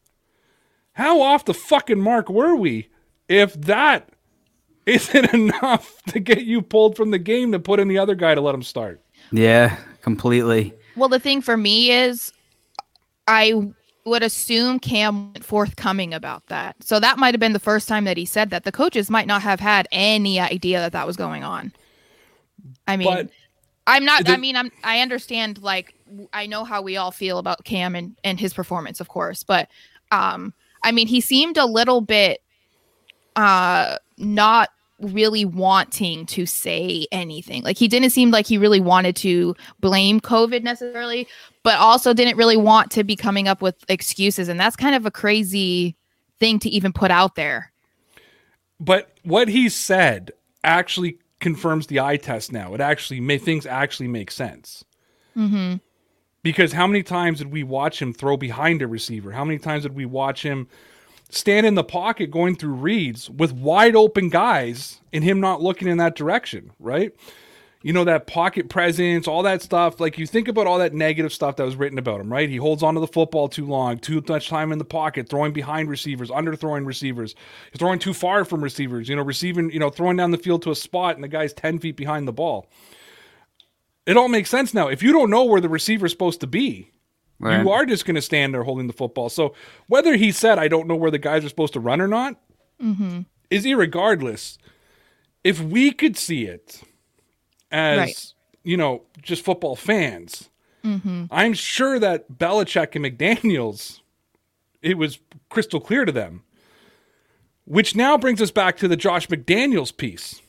How 0.92 1.22
off 1.22 1.46
the 1.46 1.54
fucking 1.54 2.00
mark 2.00 2.28
were 2.28 2.54
we 2.54 2.88
if 3.28 3.54
that 3.54 4.10
isn't 4.86 5.32
enough 5.32 6.02
to 6.08 6.20
get 6.20 6.42
you 6.42 6.60
pulled 6.60 6.96
from 6.96 7.10
the 7.10 7.18
game 7.18 7.52
to 7.52 7.58
put 7.58 7.80
in 7.80 7.88
the 7.88 7.98
other 7.98 8.14
guy 8.14 8.34
to 8.34 8.40
let 8.40 8.54
him 8.54 8.62
start? 8.62 9.00
Yeah, 9.32 9.78
completely. 10.02 10.74
Well, 10.96 11.08
the 11.08 11.18
thing 11.18 11.40
for 11.40 11.56
me 11.56 11.90
is, 11.90 12.32
I 13.26 13.72
would 14.04 14.22
assume 14.22 14.78
Cam 14.78 15.32
went 15.32 15.44
forthcoming 15.44 16.12
about 16.12 16.46
that. 16.48 16.76
So 16.82 17.00
that 17.00 17.18
might 17.18 17.32
have 17.34 17.40
been 17.40 17.54
the 17.54 17.58
first 17.58 17.88
time 17.88 18.04
that 18.04 18.16
he 18.16 18.26
said 18.26 18.50
that. 18.50 18.64
The 18.64 18.72
coaches 18.72 19.08
might 19.10 19.26
not 19.26 19.42
have 19.42 19.60
had 19.60 19.88
any 19.92 20.38
idea 20.38 20.78
that 20.80 20.92
that 20.92 21.06
was 21.06 21.16
going 21.16 21.42
on. 21.42 21.72
I 22.86 22.96
mean, 22.96 23.08
But 23.08 23.30
I'm 23.86 24.04
not. 24.04 24.24
the- 24.24 24.32
I 24.32 24.36
mean, 24.36 24.56
I'm. 24.56 24.70
I 24.82 25.00
understand. 25.00 25.58
Like, 25.62 25.94
I 26.32 26.46
know 26.46 26.64
how 26.64 26.82
we 26.82 26.96
all 26.96 27.10
feel 27.10 27.38
about 27.38 27.64
Cam 27.64 27.94
and 27.94 28.16
and 28.24 28.38
his 28.38 28.54
performance, 28.54 29.00
of 29.00 29.08
course. 29.08 29.42
But, 29.42 29.68
um, 30.10 30.52
I 30.82 30.92
mean, 30.92 31.06
he 31.06 31.20
seemed 31.20 31.56
a 31.56 31.66
little 31.66 32.00
bit, 32.00 32.42
uh, 33.36 33.96
not 34.18 34.70
really 35.00 35.44
wanting 35.44 36.26
to 36.26 36.46
say 36.46 37.06
anything. 37.10 37.62
Like, 37.62 37.76
he 37.76 37.88
didn't 37.88 38.10
seem 38.10 38.30
like 38.30 38.46
he 38.46 38.58
really 38.58 38.80
wanted 38.80 39.16
to 39.16 39.54
blame 39.80 40.20
COVID 40.20 40.62
necessarily, 40.62 41.26
but 41.62 41.78
also 41.78 42.14
didn't 42.14 42.36
really 42.36 42.56
want 42.56 42.90
to 42.92 43.04
be 43.04 43.16
coming 43.16 43.48
up 43.48 43.60
with 43.60 43.76
excuses. 43.88 44.48
And 44.48 44.58
that's 44.58 44.76
kind 44.76 44.94
of 44.94 45.04
a 45.04 45.10
crazy 45.10 45.96
thing 46.38 46.58
to 46.60 46.68
even 46.70 46.92
put 46.92 47.10
out 47.10 47.34
there. 47.34 47.72
but 48.80 49.16
what 49.22 49.48
he 49.48 49.68
said 49.68 50.32
actually 50.62 51.18
confirms 51.40 51.86
the 51.86 52.00
eye 52.00 52.16
test 52.16 52.52
now. 52.52 52.74
It 52.74 52.80
actually 52.80 53.20
may 53.20 53.38
things 53.38 53.66
actually 53.66 54.08
make 54.08 54.30
sense. 54.30 54.84
Mm-hmm. 55.36 55.76
Because 56.42 56.72
how 56.72 56.86
many 56.86 57.02
times 57.02 57.38
did 57.38 57.50
we 57.50 57.62
watch 57.62 58.00
him 58.00 58.12
throw 58.12 58.36
behind 58.36 58.82
a 58.82 58.86
receiver? 58.86 59.32
How 59.32 59.44
many 59.44 59.58
times 59.58 59.82
did 59.84 59.94
we 59.94 60.04
watch 60.04 60.42
him 60.42 60.68
stand 61.30 61.66
in 61.66 61.74
the 61.74 61.84
pocket 61.84 62.30
going 62.30 62.56
through 62.56 62.74
reads 62.74 63.28
with 63.30 63.52
wide 63.52 63.96
open 63.96 64.28
guys 64.28 65.00
and 65.12 65.24
him 65.24 65.40
not 65.40 65.62
looking 65.62 65.88
in 65.88 65.98
that 65.98 66.14
direction, 66.14 66.72
right? 66.78 67.12
You 67.82 67.92
know, 67.92 68.04
that 68.04 68.26
pocket 68.26 68.70
presence, 68.70 69.28
all 69.28 69.42
that 69.42 69.60
stuff. 69.60 70.00
Like 70.00 70.16
you 70.16 70.26
think 70.26 70.48
about 70.48 70.66
all 70.66 70.78
that 70.78 70.94
negative 70.94 71.32
stuff 71.32 71.56
that 71.56 71.64
was 71.64 71.76
written 71.76 71.98
about 71.98 72.20
him, 72.20 72.32
right? 72.32 72.48
He 72.48 72.56
holds 72.56 72.82
onto 72.82 73.00
the 73.00 73.06
football 73.06 73.48
too 73.48 73.66
long, 73.66 73.98
too 73.98 74.22
much 74.26 74.48
time 74.48 74.72
in 74.72 74.78
the 74.78 74.86
pocket, 74.86 75.28
throwing 75.28 75.52
behind 75.52 75.90
receivers, 75.90 76.30
underthrowing 76.30 76.86
receivers, 76.86 77.34
throwing 77.76 77.98
too 77.98 78.14
far 78.14 78.46
from 78.46 78.64
receivers, 78.64 79.08
you 79.08 79.16
know, 79.16 79.22
receiving, 79.22 79.70
you 79.70 79.78
know, 79.78 79.90
throwing 79.90 80.16
down 80.16 80.30
the 80.30 80.38
field 80.38 80.62
to 80.62 80.70
a 80.70 80.76
spot 80.76 81.16
and 81.16 81.24
the 81.24 81.28
guy's 81.28 81.52
10 81.52 81.78
feet 81.78 81.96
behind 81.96 82.26
the 82.26 82.32
ball. 82.32 82.70
It 84.06 84.16
all 84.16 84.28
makes 84.28 84.50
sense 84.50 84.72
now. 84.72 84.88
If 84.88 85.02
you 85.02 85.12
don't 85.12 85.30
know 85.30 85.44
where 85.44 85.60
the 85.60 85.68
receiver's 85.68 86.12
supposed 86.12 86.40
to 86.40 86.46
be, 86.46 86.90
Right. 87.44 87.62
you 87.62 87.70
are 87.70 87.84
just 87.84 88.06
going 88.06 88.14
to 88.14 88.22
stand 88.22 88.54
there 88.54 88.62
holding 88.62 88.86
the 88.86 88.94
football. 88.94 89.28
So 89.28 89.54
whether 89.86 90.16
he 90.16 90.32
said, 90.32 90.58
I 90.58 90.66
don't 90.66 90.88
know 90.88 90.96
where 90.96 91.10
the 91.10 91.18
guys 91.18 91.44
are 91.44 91.48
supposed 91.50 91.74
to 91.74 91.80
run 91.80 92.00
or 92.00 92.08
not, 92.08 92.40
mm-hmm. 92.82 93.20
is 93.50 93.66
irregardless. 93.66 94.56
If 95.44 95.60
we 95.60 95.92
could 95.92 96.16
see 96.16 96.46
it 96.46 96.80
as, 97.70 97.98
Right. 97.98 98.32
you 98.62 98.78
know, 98.78 99.02
just 99.20 99.44
football 99.44 99.76
fans, 99.76 100.48
mm-hmm. 100.82 101.26
I'm 101.30 101.52
sure 101.52 101.98
that 101.98 102.38
Belichick 102.38 102.96
and 102.96 103.04
McDaniels, 103.04 104.00
it 104.80 104.96
was 104.96 105.18
crystal 105.50 105.80
clear 105.80 106.06
to 106.06 106.12
them. 106.12 106.44
Which 107.66 107.94
now 107.94 108.18
brings 108.18 108.42
us 108.42 108.50
back 108.50 108.76
to 108.78 108.88
the 108.88 108.96
Josh 108.96 109.28
McDaniels 109.28 109.94
piece. 109.94 110.40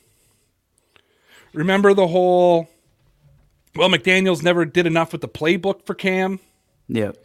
Remember 1.54 1.94
the 1.94 2.08
whole, 2.08 2.68
well, 3.74 3.88
McDaniels 3.88 4.42
never 4.42 4.64
did 4.66 4.86
enough 4.86 5.12
with 5.12 5.22
the 5.22 5.28
playbook 5.28 5.86
for 5.86 5.94
Cam? 5.94 6.40
Yep. 6.88 7.16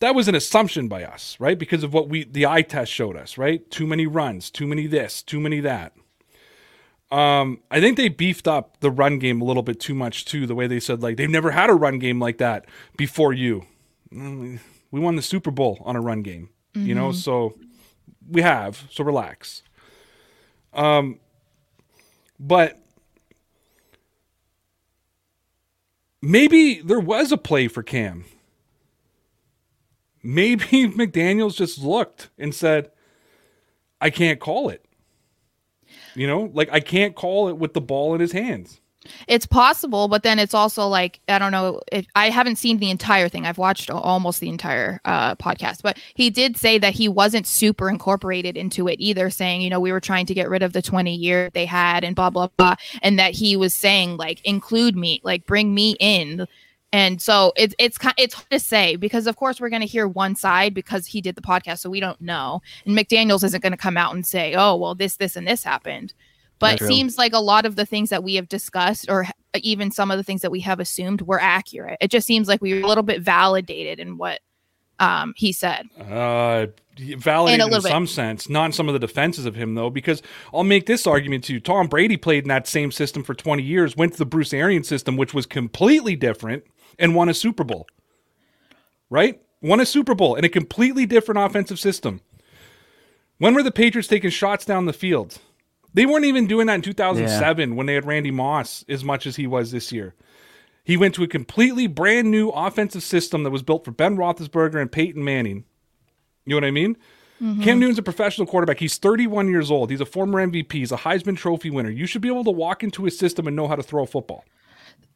that 0.00 0.14
was 0.14 0.28
an 0.28 0.34
assumption 0.34 0.88
by 0.88 1.04
us, 1.04 1.36
right? 1.40 1.58
Because 1.58 1.82
of 1.84 1.92
what 1.92 2.08
we 2.08 2.24
the 2.24 2.46
eye 2.46 2.62
test 2.62 2.90
showed 2.92 3.16
us, 3.16 3.36
right? 3.36 3.68
Too 3.70 3.86
many 3.86 4.06
runs, 4.06 4.50
too 4.50 4.66
many 4.66 4.86
this, 4.86 5.22
too 5.22 5.40
many 5.40 5.60
that. 5.60 5.92
Um, 7.10 7.60
I 7.72 7.80
think 7.80 7.96
they 7.96 8.08
beefed 8.08 8.46
up 8.46 8.78
the 8.80 8.90
run 8.90 9.18
game 9.18 9.40
a 9.40 9.44
little 9.44 9.64
bit 9.64 9.80
too 9.80 9.94
much 9.94 10.24
too. 10.24 10.46
The 10.46 10.54
way 10.54 10.66
they 10.68 10.80
said 10.80 11.02
like 11.02 11.16
they've 11.16 11.28
never 11.28 11.50
had 11.50 11.68
a 11.68 11.74
run 11.74 11.98
game 11.98 12.20
like 12.20 12.38
that 12.38 12.66
before 12.96 13.32
you. 13.32 13.66
Mm, 14.12 14.60
We 14.92 15.00
won 15.00 15.16
the 15.16 15.22
Super 15.22 15.50
Bowl 15.50 15.78
on 15.84 15.96
a 15.96 16.00
run 16.00 16.22
game, 16.22 16.50
you 16.74 16.94
know. 16.94 17.10
So 17.12 17.56
we 18.28 18.42
have. 18.42 18.84
So 18.90 19.02
relax. 19.04 19.62
Um, 20.72 21.18
but 22.38 22.79
maybe 26.22 26.80
there 26.80 27.00
was 27.00 27.32
a 27.32 27.36
play 27.36 27.68
for 27.68 27.82
Cam 27.82 28.24
maybe 30.22 30.64
McDaniels 30.88 31.56
just 31.56 31.78
looked 31.78 32.30
and 32.38 32.54
said, 32.54 32.90
I 34.00 34.10
can't 34.10 34.40
call 34.40 34.68
it. 34.68 34.84
You 36.14 36.26
know, 36.26 36.50
like 36.52 36.68
I 36.72 36.80
can't 36.80 37.14
call 37.14 37.48
it 37.48 37.56
with 37.56 37.74
the 37.74 37.80
ball 37.80 38.14
in 38.14 38.20
his 38.20 38.32
hands. 38.32 38.79
It's 39.26 39.46
possible, 39.46 40.08
but 40.08 40.22
then 40.22 40.38
it's 40.38 40.52
also 40.52 40.86
like 40.86 41.20
I 41.26 41.38
don't 41.38 41.52
know 41.52 41.80
if 41.90 42.06
I 42.14 42.28
haven't 42.28 42.56
seen 42.56 42.78
the 42.78 42.90
entire 42.90 43.30
thing. 43.30 43.46
I've 43.46 43.56
watched 43.56 43.90
almost 43.90 44.40
the 44.40 44.50
entire 44.50 45.00
uh, 45.06 45.36
podcast, 45.36 45.80
but 45.82 45.98
he 46.14 46.28
did 46.28 46.58
say 46.58 46.76
that 46.76 46.92
he 46.92 47.08
wasn't 47.08 47.46
super 47.46 47.88
incorporated 47.88 48.58
into 48.58 48.88
it 48.88 48.96
either, 49.00 49.30
saying 49.30 49.62
you 49.62 49.70
know 49.70 49.80
we 49.80 49.92
were 49.92 50.00
trying 50.00 50.26
to 50.26 50.34
get 50.34 50.50
rid 50.50 50.62
of 50.62 50.74
the 50.74 50.82
twenty 50.82 51.14
year 51.14 51.48
they 51.54 51.64
had 51.64 52.04
and 52.04 52.14
blah 52.14 52.28
blah 52.28 52.48
blah, 52.58 52.74
and 53.02 53.18
that 53.18 53.32
he 53.32 53.56
was 53.56 53.72
saying 53.72 54.18
like 54.18 54.44
include 54.44 54.96
me, 54.96 55.20
like 55.24 55.46
bring 55.46 55.74
me 55.74 55.96
in. 55.98 56.46
And 56.92 57.22
so 57.22 57.52
it's 57.56 57.74
it's 57.78 57.96
ki- 57.96 58.10
it's 58.18 58.34
hard 58.34 58.50
to 58.50 58.60
say 58.60 58.96
because 58.96 59.26
of 59.26 59.36
course 59.36 59.60
we're 59.60 59.70
going 59.70 59.80
to 59.80 59.86
hear 59.86 60.08
one 60.08 60.34
side 60.34 60.74
because 60.74 61.06
he 61.06 61.22
did 61.22 61.36
the 61.36 61.42
podcast, 61.42 61.78
so 61.78 61.88
we 61.88 62.00
don't 62.00 62.20
know. 62.20 62.60
And 62.84 62.96
McDaniels 62.98 63.44
isn't 63.44 63.62
going 63.62 63.72
to 63.72 63.78
come 63.78 63.96
out 63.96 64.14
and 64.14 64.26
say, 64.26 64.54
"Oh, 64.54 64.76
well, 64.76 64.94
this, 64.94 65.16
this, 65.16 65.36
and 65.36 65.46
this 65.46 65.64
happened." 65.64 66.12
But 66.60 66.80
it 66.80 66.86
seems 66.86 67.18
like 67.18 67.32
a 67.32 67.40
lot 67.40 67.66
of 67.66 67.74
the 67.74 67.86
things 67.86 68.10
that 68.10 68.22
we 68.22 68.36
have 68.36 68.48
discussed, 68.48 69.06
or 69.08 69.26
even 69.56 69.90
some 69.90 70.10
of 70.10 70.18
the 70.18 70.22
things 70.22 70.42
that 70.42 70.50
we 70.50 70.60
have 70.60 70.78
assumed, 70.78 71.22
were 71.22 71.40
accurate. 71.40 71.96
It 72.00 72.10
just 72.10 72.26
seems 72.26 72.46
like 72.46 72.62
we 72.62 72.74
were 72.74 72.80
a 72.82 72.86
little 72.86 73.02
bit 73.02 73.22
validated 73.22 73.98
in 73.98 74.18
what 74.18 74.40
um, 75.00 75.32
he 75.36 75.52
said. 75.52 75.86
Uh, 75.98 76.66
validated 76.98 77.54
In 77.54 77.60
a 77.60 77.64
in 77.64 77.70
little 77.70 77.82
bit. 77.82 77.90
some 77.90 78.06
sense, 78.06 78.48
not 78.48 78.66
in 78.66 78.72
some 78.72 78.88
of 78.88 78.92
the 78.92 78.98
defenses 78.98 79.46
of 79.46 79.54
him 79.54 79.74
though, 79.74 79.90
because 79.90 80.22
I'll 80.52 80.62
make 80.62 80.86
this 80.86 81.06
argument 81.06 81.44
to 81.44 81.54
you. 81.54 81.60
Tom 81.60 81.88
Brady 81.88 82.18
played 82.18 82.44
in 82.44 82.48
that 82.48 82.66
same 82.66 82.92
system 82.92 83.24
for 83.24 83.34
20 83.34 83.62
years, 83.62 83.96
went 83.96 84.12
to 84.12 84.18
the 84.18 84.26
Bruce 84.26 84.52
Arians 84.52 84.86
system, 84.86 85.16
which 85.16 85.32
was 85.32 85.46
completely 85.46 86.14
different, 86.14 86.64
and 86.98 87.14
won 87.14 87.30
a 87.30 87.34
Super 87.34 87.64
Bowl. 87.64 87.86
Right? 89.08 89.40
Won 89.62 89.80
a 89.80 89.86
Super 89.86 90.14
Bowl 90.14 90.36
in 90.36 90.44
a 90.44 90.48
completely 90.48 91.06
different 91.06 91.40
offensive 91.40 91.80
system. 91.80 92.20
When 93.38 93.54
were 93.54 93.62
the 93.62 93.72
Patriots 93.72 94.08
taking 94.08 94.30
shots 94.30 94.66
down 94.66 94.84
the 94.84 94.92
field? 94.92 95.38
They 95.92 96.06
weren't 96.06 96.24
even 96.24 96.46
doing 96.46 96.66
that 96.68 96.74
in 96.74 96.82
2007 96.82 97.74
when 97.76 97.86
they 97.86 97.94
had 97.94 98.06
Randy 98.06 98.30
Moss 98.30 98.84
as 98.88 99.04
much 99.04 99.26
as 99.26 99.36
he 99.36 99.46
was 99.46 99.72
this 99.72 99.90
year. 99.92 100.14
He 100.84 100.96
went 100.96 101.14
to 101.16 101.22
a 101.22 101.28
completely 101.28 101.86
brand 101.86 102.30
new 102.30 102.48
offensive 102.50 103.02
system 103.02 103.42
that 103.42 103.50
was 103.50 103.62
built 103.62 103.84
for 103.84 103.90
Ben 103.90 104.16
Roethlisberger 104.16 104.80
and 104.80 104.90
Peyton 104.90 105.22
Manning. 105.22 105.64
You 106.44 106.50
know 106.50 106.56
what 106.56 106.64
I 106.64 106.70
mean? 106.70 106.96
Mm-hmm. 107.40 107.62
Cam 107.62 107.78
Newton's 107.78 107.98
a 107.98 108.02
professional 108.02 108.46
quarterback. 108.46 108.78
He's 108.78 108.98
31 108.98 109.48
years 109.48 109.70
old. 109.70 109.90
He's 109.90 110.00
a 110.00 110.06
former 110.06 110.46
MVP. 110.46 110.72
He's 110.72 110.92
a 110.92 110.96
Heisman 110.96 111.36
Trophy 111.36 111.70
winner. 111.70 111.90
You 111.90 112.06
should 112.06 112.22
be 112.22 112.28
able 112.28 112.44
to 112.44 112.50
walk 112.50 112.82
into 112.82 113.04
his 113.04 113.18
system 113.18 113.46
and 113.46 113.56
know 113.56 113.66
how 113.66 113.76
to 113.76 113.82
throw 113.82 114.02
a 114.02 114.06
football. 114.06 114.44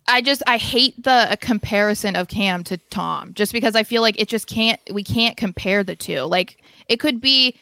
I 0.07 0.21
just 0.21 0.43
I 0.47 0.59
hate 0.59 1.03
the 1.03 1.33
uh, 1.33 1.37
comparison 1.37 2.15
of 2.15 2.29
Cam 2.29 2.63
to 2.65 2.77
Tom, 2.77 3.33
just 3.35 3.53
because 3.53 3.75
I 3.75 3.85
feel 3.85 4.03
like 4.03 4.21
it 4.21 4.29
just 4.29 4.47
can't 4.47 4.81
we 4.93 5.03
can't 5.03 5.37
compare 5.37 5.83
the 5.83 5.97
two. 5.97 6.23
Like 6.23 6.63
it 6.89 7.01
could 7.01 7.21
be 7.21 7.59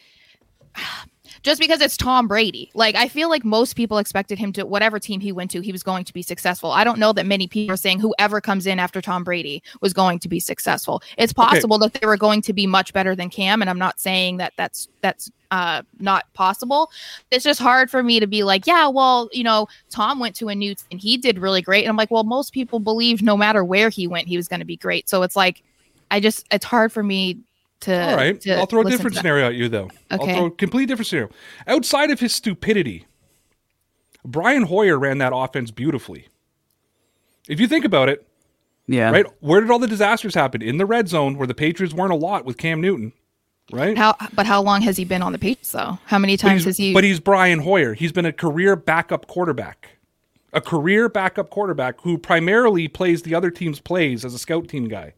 just 1.42 1.60
because 1.60 1.80
it's 1.80 1.96
Tom 1.96 2.28
Brady. 2.28 2.70
Like 2.74 2.94
I 2.94 3.08
feel 3.08 3.28
like 3.28 3.44
most 3.44 3.76
people 3.76 3.98
expected 3.98 4.38
him 4.38 4.52
to 4.54 4.64
whatever 4.64 4.98
team 4.98 5.20
he 5.20 5.32
went 5.32 5.50
to, 5.52 5.60
he 5.60 5.72
was 5.72 5.82
going 5.82 6.04
to 6.04 6.12
be 6.12 6.22
successful. 6.22 6.70
I 6.70 6.84
don't 6.84 6.98
know 6.98 7.12
that 7.12 7.26
many 7.26 7.48
people 7.48 7.74
are 7.74 7.76
saying 7.76 8.00
whoever 8.00 8.40
comes 8.40 8.66
in 8.66 8.78
after 8.78 9.00
Tom 9.00 9.24
Brady 9.24 9.62
was 9.80 9.92
going 9.92 10.18
to 10.20 10.28
be 10.28 10.40
successful. 10.40 11.02
It's 11.18 11.32
possible 11.32 11.78
that 11.78 11.94
they 11.94 12.06
were 12.06 12.16
going 12.16 12.42
to 12.42 12.52
be 12.52 12.66
much 12.66 12.92
better 12.92 13.14
than 13.14 13.30
Cam, 13.30 13.60
and 13.60 13.68
I'm 13.68 13.78
not 13.78 14.00
saying 14.00 14.36
that 14.38 14.52
that's 14.56 14.88
that's 15.00 15.30
uh 15.50 15.82
not 15.98 16.32
possible. 16.34 16.90
It's 17.30 17.44
just 17.44 17.60
hard 17.60 17.90
for 17.90 18.02
me 18.02 18.20
to 18.20 18.26
be 18.26 18.42
like, 18.44 18.66
yeah, 18.66 18.86
well, 18.88 19.28
you 19.32 19.44
know, 19.44 19.68
Tom 19.90 20.18
went 20.18 20.36
to 20.36 20.48
a 20.48 20.54
new 20.54 20.74
and 20.90 21.00
he 21.00 21.16
did 21.16 21.38
really 21.38 21.62
great, 21.62 21.84
and 21.84 21.90
I'm 21.90 21.96
like, 21.96 22.10
well, 22.10 22.24
most 22.24 22.52
people 22.52 22.78
believed 22.78 23.22
no 23.22 23.36
matter 23.36 23.64
where 23.64 23.88
he 23.88 24.06
went, 24.06 24.28
he 24.28 24.36
was 24.36 24.48
going 24.48 24.60
to 24.60 24.66
be 24.66 24.76
great. 24.76 25.08
So 25.08 25.22
it's 25.22 25.36
like, 25.36 25.62
I 26.10 26.20
just 26.20 26.46
it's 26.52 26.64
hard 26.64 26.92
for 26.92 27.02
me 27.02 27.38
to. 27.82 28.10
All 28.10 28.16
right. 28.16 28.40
to 28.40 28.58
I'll 28.58 28.66
throw 28.66 28.80
a 28.82 28.84
different 28.90 29.16
scenario 29.16 29.46
at 29.46 29.54
you, 29.54 29.68
though. 29.68 29.88
I'll 30.10 30.22
Okay. 30.22 30.34
throw 30.34 30.46
a 30.46 30.50
complete 30.50 30.86
different 30.86 31.06
scenario. 31.06 31.30
Outside 31.66 32.10
of 32.10 32.20
his 32.20 32.34
stupidity, 32.34 33.06
Brian 34.24 34.64
Hoyer 34.64 34.98
ran 34.98 35.18
that 35.18 35.32
offense 35.34 35.70
beautifully. 35.70 36.28
If 37.48 37.60
you 37.60 37.66
think 37.66 37.84
about 37.84 38.08
it, 38.08 38.26
Yeah. 38.86 39.10
right, 39.10 39.26
where 39.40 39.60
did 39.60 39.70
all 39.70 39.78
the 39.78 39.86
disasters 39.88 40.34
happen? 40.34 40.62
In 40.62 40.76
the 40.78 40.86
red 40.86 41.08
zone, 41.08 41.36
where 41.36 41.46
the 41.46 41.54
Patriots 41.54 41.94
weren't 41.94 42.12
a 42.12 42.16
lot 42.16 42.44
with 42.44 42.56
Cam 42.56 42.80
Newton, 42.80 43.12
right? 43.72 43.96
How? 43.98 44.14
But 44.34 44.46
how 44.46 44.62
long 44.62 44.82
has 44.82 44.96
he 44.96 45.04
been 45.04 45.22
on 45.22 45.32
the 45.32 45.38
Patriots 45.38 45.72
though? 45.72 45.98
How 46.06 46.18
many 46.18 46.36
times 46.36 46.64
has 46.64 46.76
he? 46.76 46.92
but 46.94 47.02
he's 47.04 47.18
Brian 47.20 47.60
Hoyer. 47.60 47.94
He's 47.94 48.12
been 48.12 48.26
a 48.26 48.32
career 48.32 48.76
backup 48.76 49.26
quarterback. 49.26 49.98
A 50.52 50.60
career 50.60 51.08
backup 51.08 51.48
quarterback 51.48 52.00
who 52.02 52.18
primarily 52.18 52.86
plays 52.86 53.22
the 53.22 53.34
other 53.34 53.50
team's 53.50 53.80
plays 53.80 54.22
as 54.24 54.34
a 54.34 54.38
scout 54.38 54.68
team 54.68 54.86
guy. 54.86 55.14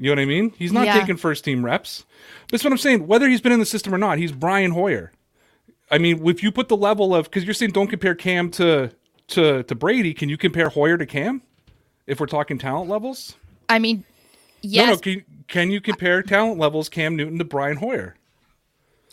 You 0.00 0.06
know 0.06 0.12
what 0.12 0.22
I 0.22 0.24
mean? 0.24 0.52
He's 0.58 0.72
not 0.72 0.86
Yeah. 0.86 0.98
taking 0.98 1.16
first 1.18 1.44
team 1.44 1.62
reps. 1.62 2.06
That's 2.50 2.64
what 2.64 2.72
I'm 2.72 2.78
saying. 2.78 3.06
Whether 3.06 3.28
he's 3.28 3.42
been 3.42 3.52
in 3.52 3.60
the 3.60 3.66
system 3.66 3.94
or 3.94 3.98
not, 3.98 4.16
he's 4.16 4.32
Brian 4.32 4.70
Hoyer. 4.70 5.12
I 5.90 5.98
mean, 5.98 6.26
if 6.26 6.42
you 6.42 6.50
put 6.50 6.68
the 6.68 6.76
level 6.76 7.14
of 7.14 7.26
because 7.26 7.44
you're 7.44 7.52
saying 7.54 7.72
don't 7.72 7.88
compare 7.88 8.14
Cam 8.14 8.50
to 8.52 8.90
to 9.28 9.62
to 9.62 9.74
Brady, 9.74 10.14
can 10.14 10.28
you 10.30 10.38
compare 10.38 10.70
Hoyer 10.70 10.96
to 10.96 11.04
Cam? 11.04 11.42
If 12.06 12.18
we're 12.18 12.26
talking 12.26 12.58
talent 12.58 12.88
levels, 12.88 13.34
I 13.68 13.78
mean, 13.78 14.04
yes. 14.62 14.86
no, 14.86 14.92
no. 14.94 14.98
Can, 14.98 15.24
can 15.48 15.70
you 15.70 15.80
compare 15.80 16.22
talent 16.22 16.58
levels 16.58 16.88
Cam 16.88 17.14
Newton 17.14 17.38
to 17.38 17.44
Brian 17.44 17.76
Hoyer? 17.76 18.16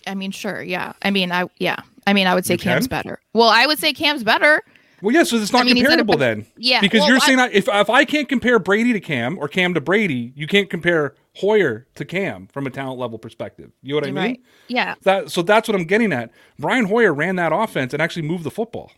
I 0.08 0.16
mean, 0.16 0.32
sure. 0.32 0.62
Yeah. 0.64 0.94
I 1.02 1.12
mean, 1.12 1.32
I 1.32 1.48
yeah. 1.58 1.82
I 2.08 2.14
mean, 2.14 2.28
I 2.28 2.34
would 2.34 2.46
say 2.46 2.56
Cam's 2.58 2.88
better. 2.88 3.20
Well, 3.34 3.50
I 3.50 3.66
would 3.66 3.78
say 3.78 3.92
Cam's 3.92 4.24
better. 4.24 4.64
Well, 5.02 5.14
yeah, 5.14 5.24
so 5.24 5.38
it's 5.38 5.54
not 5.54 5.62
I 5.62 5.66
mean, 5.66 5.78
at 5.78 5.84
a- 5.84 5.88
comparable 5.90 6.18
then. 6.18 6.48
Yeah, 6.58 6.82
because 6.82 7.02
well, 7.02 7.10
you're 7.10 7.18
I- 7.18 7.26
saying 7.26 7.38
that 7.38 7.54
if 7.54 7.68
if 7.68 7.90
I 7.90 8.04
can't 8.06 8.28
compare 8.28 8.58
Brady 8.60 8.94
to 8.94 9.00
Cam 9.00 9.38
or 9.38 9.48
Cam 9.48 9.74
to 9.76 9.82
Brady, 9.82 10.34
you 10.36 10.48
can't 10.48 10.70
compare 10.70 11.14
Hoyer 11.36 11.86
to 11.96 12.06
Cam 12.06 12.48
from 12.48 12.66
a 12.66 12.72
talent 12.72 13.00
level 13.00 13.20
perspective. 13.20 13.72
You 13.84 13.94
know 13.94 13.98
what 13.98 14.04
I 14.08 14.12
mean? 14.12 14.16
Right. 14.16 14.42
Yeah. 14.68 14.96
That 15.04 15.30
so 15.32 15.42
that's 15.44 15.68
what 15.68 15.76
I'm 15.76 15.86
getting 15.86 16.12
at. 16.12 16.32
Brian 16.58 16.86
Hoyer 16.86 17.14
ran 17.14 17.36
that 17.36 17.52
offense 17.54 17.94
and 17.94 18.02
actually 18.02 18.24
moved 18.28 18.44
the 18.44 18.52
football. 18.52 18.92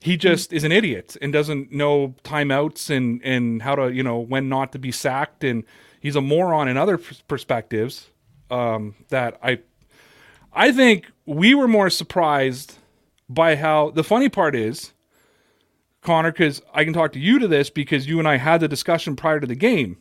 He 0.00 0.16
just 0.16 0.52
is 0.52 0.62
an 0.62 0.70
idiot 0.70 1.16
and 1.20 1.32
doesn't 1.32 1.72
know 1.72 2.14
timeouts 2.22 2.88
and 2.88 3.20
and 3.24 3.62
how 3.62 3.74
to 3.74 3.92
you 3.92 4.04
know 4.04 4.18
when 4.20 4.48
not 4.48 4.70
to 4.72 4.78
be 4.78 4.92
sacked 4.92 5.42
and 5.42 5.64
he's 6.00 6.14
a 6.14 6.20
moron 6.20 6.68
in 6.68 6.76
other 6.76 6.98
perspectives. 7.26 8.10
Um, 8.48 8.94
that 9.08 9.38
I 9.42 9.58
I 10.52 10.70
think 10.70 11.06
we 11.26 11.52
were 11.54 11.66
more 11.68 11.90
surprised 11.90 12.78
by 13.28 13.56
how 13.56 13.90
the 13.90 14.04
funny 14.04 14.28
part 14.28 14.54
is, 14.56 14.92
Connor, 16.02 16.32
because 16.32 16.62
I 16.72 16.84
can 16.84 16.92
talk 16.92 17.12
to 17.12 17.18
you 17.18 17.38
to 17.38 17.48
this 17.48 17.70
because 17.70 18.06
you 18.06 18.18
and 18.18 18.28
I 18.28 18.36
had 18.36 18.60
the 18.60 18.68
discussion 18.68 19.16
prior 19.16 19.40
to 19.40 19.46
the 19.46 19.54
game. 19.54 19.98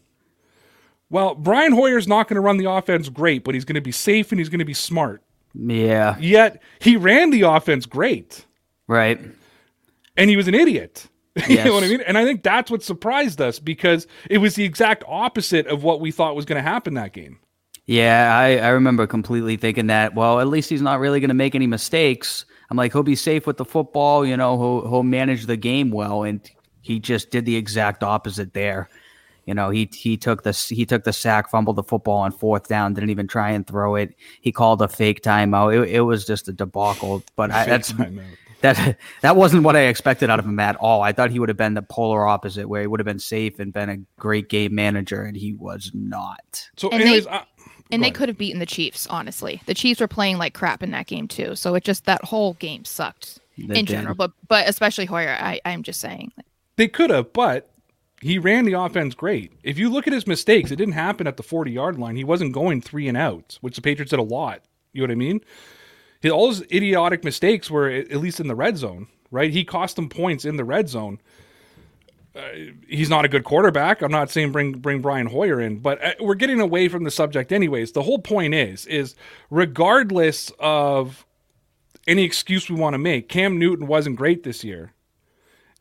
Well, 1.10 1.36
Brian 1.36 1.72
Hoyer's 1.72 2.08
not 2.08 2.28
going 2.28 2.36
to 2.36 2.42
run 2.42 2.58
the 2.58 2.70
offense 2.70 3.10
great, 3.10 3.44
but 3.44 3.54
he's 3.54 3.66
going 3.66 3.76
to 3.76 3.82
be 3.82 3.92
safe 3.94 4.32
and 4.32 4.40
he's 4.40 4.50
going 4.50 4.60
to 4.60 4.66
be 4.66 4.74
smart. 4.74 5.24
Yeah. 5.54 6.18
Yet 6.20 6.62
he 6.80 6.98
ran 6.98 7.30
the 7.32 7.44
offense 7.44 7.86
great 7.86 8.46
Right. 8.88 9.20
and 10.16 10.30
he 10.30 10.38
was 10.38 10.48
an 10.48 10.54
idiot. 10.54 11.08
you 11.48 11.56
Yes. 11.56 11.66
know 11.66 11.74
what 11.74 11.84
I 11.84 11.88
mean? 11.88 12.02
And 12.02 12.18
I 12.18 12.26
think 12.26 12.44
that's 12.44 12.70
what 12.70 12.84
surprised 12.84 13.40
us 13.42 13.58
because 13.60 14.06
it 14.30 14.40
was 14.40 14.56
the 14.56 14.66
exact 14.66 15.04
opposite 15.08 15.66
of 15.68 15.84
what 15.84 16.02
we 16.02 16.12
thought 16.12 16.36
was 16.36 16.46
going 16.46 16.62
to 16.62 16.70
happen 16.70 16.94
that 16.96 17.14
game. 17.14 17.40
Yeah, 17.88 18.38
I, 18.38 18.58
I 18.58 18.68
remember 18.70 19.08
completely 19.08 19.56
thinking 19.56 19.88
that, 19.88 20.14
well, 20.14 20.40
at 20.42 20.48
least 20.48 20.70
he's 20.70 20.82
not 20.82 21.00
really 21.00 21.20
going 21.22 21.30
to 21.30 21.34
make 21.34 21.56
any 21.56 21.68
mistakes. 21.68 22.46
I'm 22.70 22.76
like, 22.76 22.92
he'll 22.92 23.02
be 23.02 23.16
safe 23.16 23.48
with 23.48 23.56
the 23.58 23.66
football, 23.66 24.26
you 24.26 24.36
know, 24.36 24.58
he'll, 24.58 24.90
he'll 24.90 25.04
manage 25.04 25.46
the 25.46 25.56
game 25.56 25.90
well. 25.90 26.24
And 26.24 26.42
he 26.82 27.00
just 27.00 27.32
did 27.32 27.46
the 27.46 27.56
exact 27.56 28.04
opposite 28.04 28.54
there. 28.54 28.90
You 29.46 29.54
know, 29.54 29.70
he 29.70 29.90
he 29.94 30.18
took 30.18 30.44
the 30.44 30.52
he 30.52 30.86
took 30.86 31.06
the 31.06 31.14
sack, 31.14 31.50
fumbled 31.50 31.78
the 31.78 31.84
football 31.84 32.18
on 32.18 32.34
fourth 32.34 32.68
down, 32.68 32.94
didn't 32.94 33.12
even 33.12 33.28
try 33.28 33.52
and 33.52 33.66
throw 33.66 33.96
it. 33.96 34.14
He 34.42 34.52
called 34.52 34.82
a 34.82 34.90
fake 34.90 35.22
timeout. 35.22 35.74
It, 35.86 35.90
it 35.90 36.02
was 36.02 36.26
just 36.26 36.50
a 36.50 36.52
debacle. 36.52 37.24
But 37.38 37.52
I, 37.52 37.66
that's 37.66 37.94
timeout. 37.94 38.26
that 38.60 38.98
that 39.22 39.38
wasn't 39.38 39.64
what 39.64 39.78
I 39.78 39.84
expected 39.84 40.30
out 40.30 40.40
of 40.40 40.46
him 40.46 40.60
at 40.60 40.76
all. 40.76 41.02
I 41.02 41.14
thought 41.14 41.32
he 41.32 41.40
would 41.40 41.48
have 41.48 41.58
been 41.58 41.76
the 41.76 41.82
polar 41.82 42.28
opposite, 42.28 42.68
where 42.68 42.82
he 42.82 42.88
would 42.88 43.00
have 43.00 43.06
been 43.06 43.20
safe 43.20 43.58
and 43.60 43.72
been 43.72 43.90
a 43.90 43.98
great 44.20 44.50
game 44.50 44.76
manager, 44.76 45.24
and 45.24 45.38
he 45.38 45.54
was 45.54 45.92
not. 45.94 46.68
So, 46.76 46.90
And 46.90 47.00
they- 47.00 47.06
anyways, 47.06 47.28
I, 47.28 47.46
And 47.92 48.04
they 48.04 48.12
could 48.12 48.30
have 48.30 48.38
beaten 48.38 48.60
the 48.60 48.66
Chiefs, 48.66 49.08
honestly. 49.08 49.62
The 49.66 49.74
Chiefs 49.74 50.02
were 50.02 50.08
playing 50.08 50.38
like 50.38 50.54
crap 50.54 50.84
in 50.84 50.92
that 50.92 51.08
game 51.08 51.28
too. 51.28 51.56
So 51.56 51.76
it 51.76 51.84
just 51.84 52.06
that 52.06 52.24
whole 52.26 52.54
game 52.56 52.86
sucked 52.86 53.40
They 53.58 53.80
in 53.80 53.86
did. 53.86 53.88
general. 53.88 54.16
But 54.16 54.32
but 54.48 54.68
especially 54.68 55.06
Hoyer, 55.06 55.38
I, 55.40 55.60
I'm 55.66 55.84
just 55.84 56.02
saying. 56.02 56.32
They 56.76 56.88
could 56.88 57.10
have, 57.10 57.34
but 57.34 57.70
he 58.22 58.38
ran 58.38 58.66
the 58.66 58.74
offense 58.74 59.14
great. 59.16 59.52
If 59.64 59.78
you 59.78 59.90
look 59.90 60.08
at 60.08 60.14
his 60.14 60.28
mistakes, 60.28 60.72
it 60.72 60.76
didn't 60.76 60.94
happen 60.94 61.28
at 61.28 61.38
the 61.38 61.44
40 61.44 61.72
yard 61.72 61.98
line. 61.98 62.16
He 62.16 62.24
wasn't 62.24 62.54
going 62.54 62.82
three 62.82 63.08
and 63.08 63.18
outs, 63.18 63.58
which 63.62 63.76
the 63.76 63.82
Patriots 63.82 64.10
did 64.12 64.20
a 64.20 64.24
lot. 64.24 64.62
You 64.94 65.02
know 65.02 65.06
what 65.06 65.12
I 65.12 65.16
mean? 65.16 65.42
His, 66.22 66.32
all 66.32 66.50
his 66.50 66.62
idiotic 66.72 67.24
mistakes 67.24 67.70
were 67.70 67.90
at 67.90 68.16
least 68.18 68.40
in 68.40 68.48
the 68.48 68.56
red 68.56 68.78
zone, 68.78 69.08
right? 69.32 69.52
He 69.52 69.64
cost 69.64 69.96
them 69.96 70.10
points 70.10 70.46
in 70.46 70.58
the 70.58 70.66
red 70.66 70.90
zone. 70.90 71.20
Uh, 72.38 72.74
he's 72.88 73.10
not 73.10 73.26
a 73.26 73.28
good 73.28 73.44
quarterback. 73.44 74.02
I'm 74.02 74.12
not 74.12 74.30
saying 74.30 74.52
bring 74.52 74.74
bring 74.74 75.02
Brian 75.02 75.26
Hoyer 75.28 75.60
in, 75.60 75.80
but 75.80 76.04
uh, 76.04 76.14
we're 76.20 76.36
getting 76.36 76.60
away 76.60 76.88
from 76.88 77.04
the 77.04 77.12
subject 77.12 77.52
anyways. 77.52 77.94
The 77.94 78.04
whole 78.04 78.20
point 78.20 78.54
is 78.54 78.86
is 78.86 79.16
regardless 79.50 80.52
of 80.60 81.26
any 82.06 82.24
excuse 82.24 82.70
we 82.70 82.76
want 82.76 82.94
to 82.94 83.00
make, 83.00 83.28
Cam 83.28 83.58
Newton 83.58 83.88
wasn't 83.88 84.18
great 84.18 84.44
this 84.44 84.64
year 84.64 84.94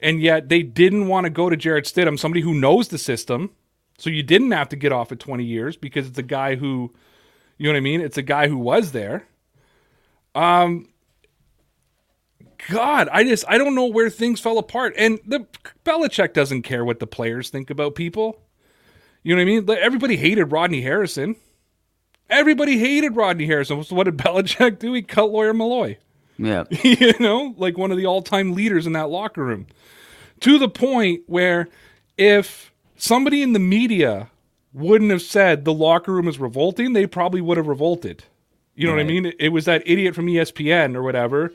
and 0.01 0.21
yet 0.21 0.49
they 0.49 0.63
didn't 0.63 1.09
want 1.09 1.25
to 1.25 1.31
go 1.31 1.49
to 1.49 1.57
Jarrett 1.57 1.85
Stidham, 1.85 2.19
somebody 2.19 2.41
who 2.41 2.55
knows 2.55 2.89
the 2.89 2.99
system. 2.99 3.51
So 3.99 4.11
you 4.11 4.23
didn't 4.23 4.51
have 4.51 4.69
to 4.71 4.77
get 4.77 4.93
off 4.93 5.11
at 5.11 5.19
20 5.19 5.45
years 5.45 5.77
because 5.77 6.07
it's 6.07 6.19
a 6.19 6.23
guy 6.23 6.57
who, 6.57 6.93
you 7.57 7.67
know 7.67 7.73
what 7.73 7.79
I 7.79 7.81
mean? 7.81 8.03
It's 8.03 8.19
a 8.19 8.23
guy 8.23 8.49
who 8.49 8.59
was 8.59 8.93
there. 8.93 9.27
Um, 10.35 10.89
God, 12.69 13.09
I 13.13 13.25
just 13.25 13.45
I 13.49 13.59
don't 13.59 13.75
know 13.75 13.87
where 13.87 14.11
things 14.11 14.41
fell 14.41 14.59
apart. 14.59 14.95
And 14.97 15.21
the 15.27 15.47
Belichick 15.85 16.33
doesn't 16.33 16.63
care 16.63 16.85
what 16.85 17.01
the 17.01 17.07
players 17.07 17.51
think 17.51 17.71
about 17.71 17.95
people. 17.95 18.41
You 19.23 19.35
know 19.35 19.41
what 19.43 19.43
I 19.43 19.77
mean? 19.77 19.79
Everybody 19.83 20.17
hated 20.17 20.47
Rodney 20.47 20.83
Harrison. 20.83 21.37
Everybody 22.29 22.79
hated 22.79 23.17
Rodney 23.17 23.47
Harrison. 23.47 23.83
So 23.85 23.95
what 23.97 24.05
did 24.05 24.17
Belichick 24.19 24.79
do? 24.79 24.93
He 24.93 25.03
cut 25.03 25.31
Lawyer 25.31 25.53
Milloy 25.55 25.97
Yeah. 26.39 26.65
you 26.83 27.15
know, 27.21 27.55
like 27.57 27.79
one 27.79 27.91
of 27.91 27.97
the 27.97 28.07
all 28.07 28.23
time 28.23 28.53
leaders 28.55 28.87
in 28.87 28.93
that 28.95 29.11
locker 29.11 29.45
room. 29.45 29.67
To 30.41 30.59
the 30.59 30.69
point 30.69 31.23
where 31.27 31.69
if 32.17 32.73
somebody 32.97 33.43
in 33.43 33.53
the 33.53 33.59
media 33.59 34.31
wouldn't 34.73 35.11
have 35.11 35.23
said 35.23 35.65
the 35.65 35.73
locker 35.73 36.13
room 36.13 36.29
is 36.29 36.39
revolting, 36.39 36.93
they 36.93 37.07
probably 37.07 37.41
would 37.41 37.57
have 37.57 37.69
revolted. 37.69 38.25
You 38.75 38.87
know 38.87 38.93
what 38.93 39.01
I 39.01 39.05
mean? 39.05 39.33
It, 39.39 39.49
was 39.49 39.65
that 39.65 39.83
idiot 39.87 40.15
from 40.15 40.27
ESPN 40.27 40.95
or 40.95 41.03
whatever 41.03 41.51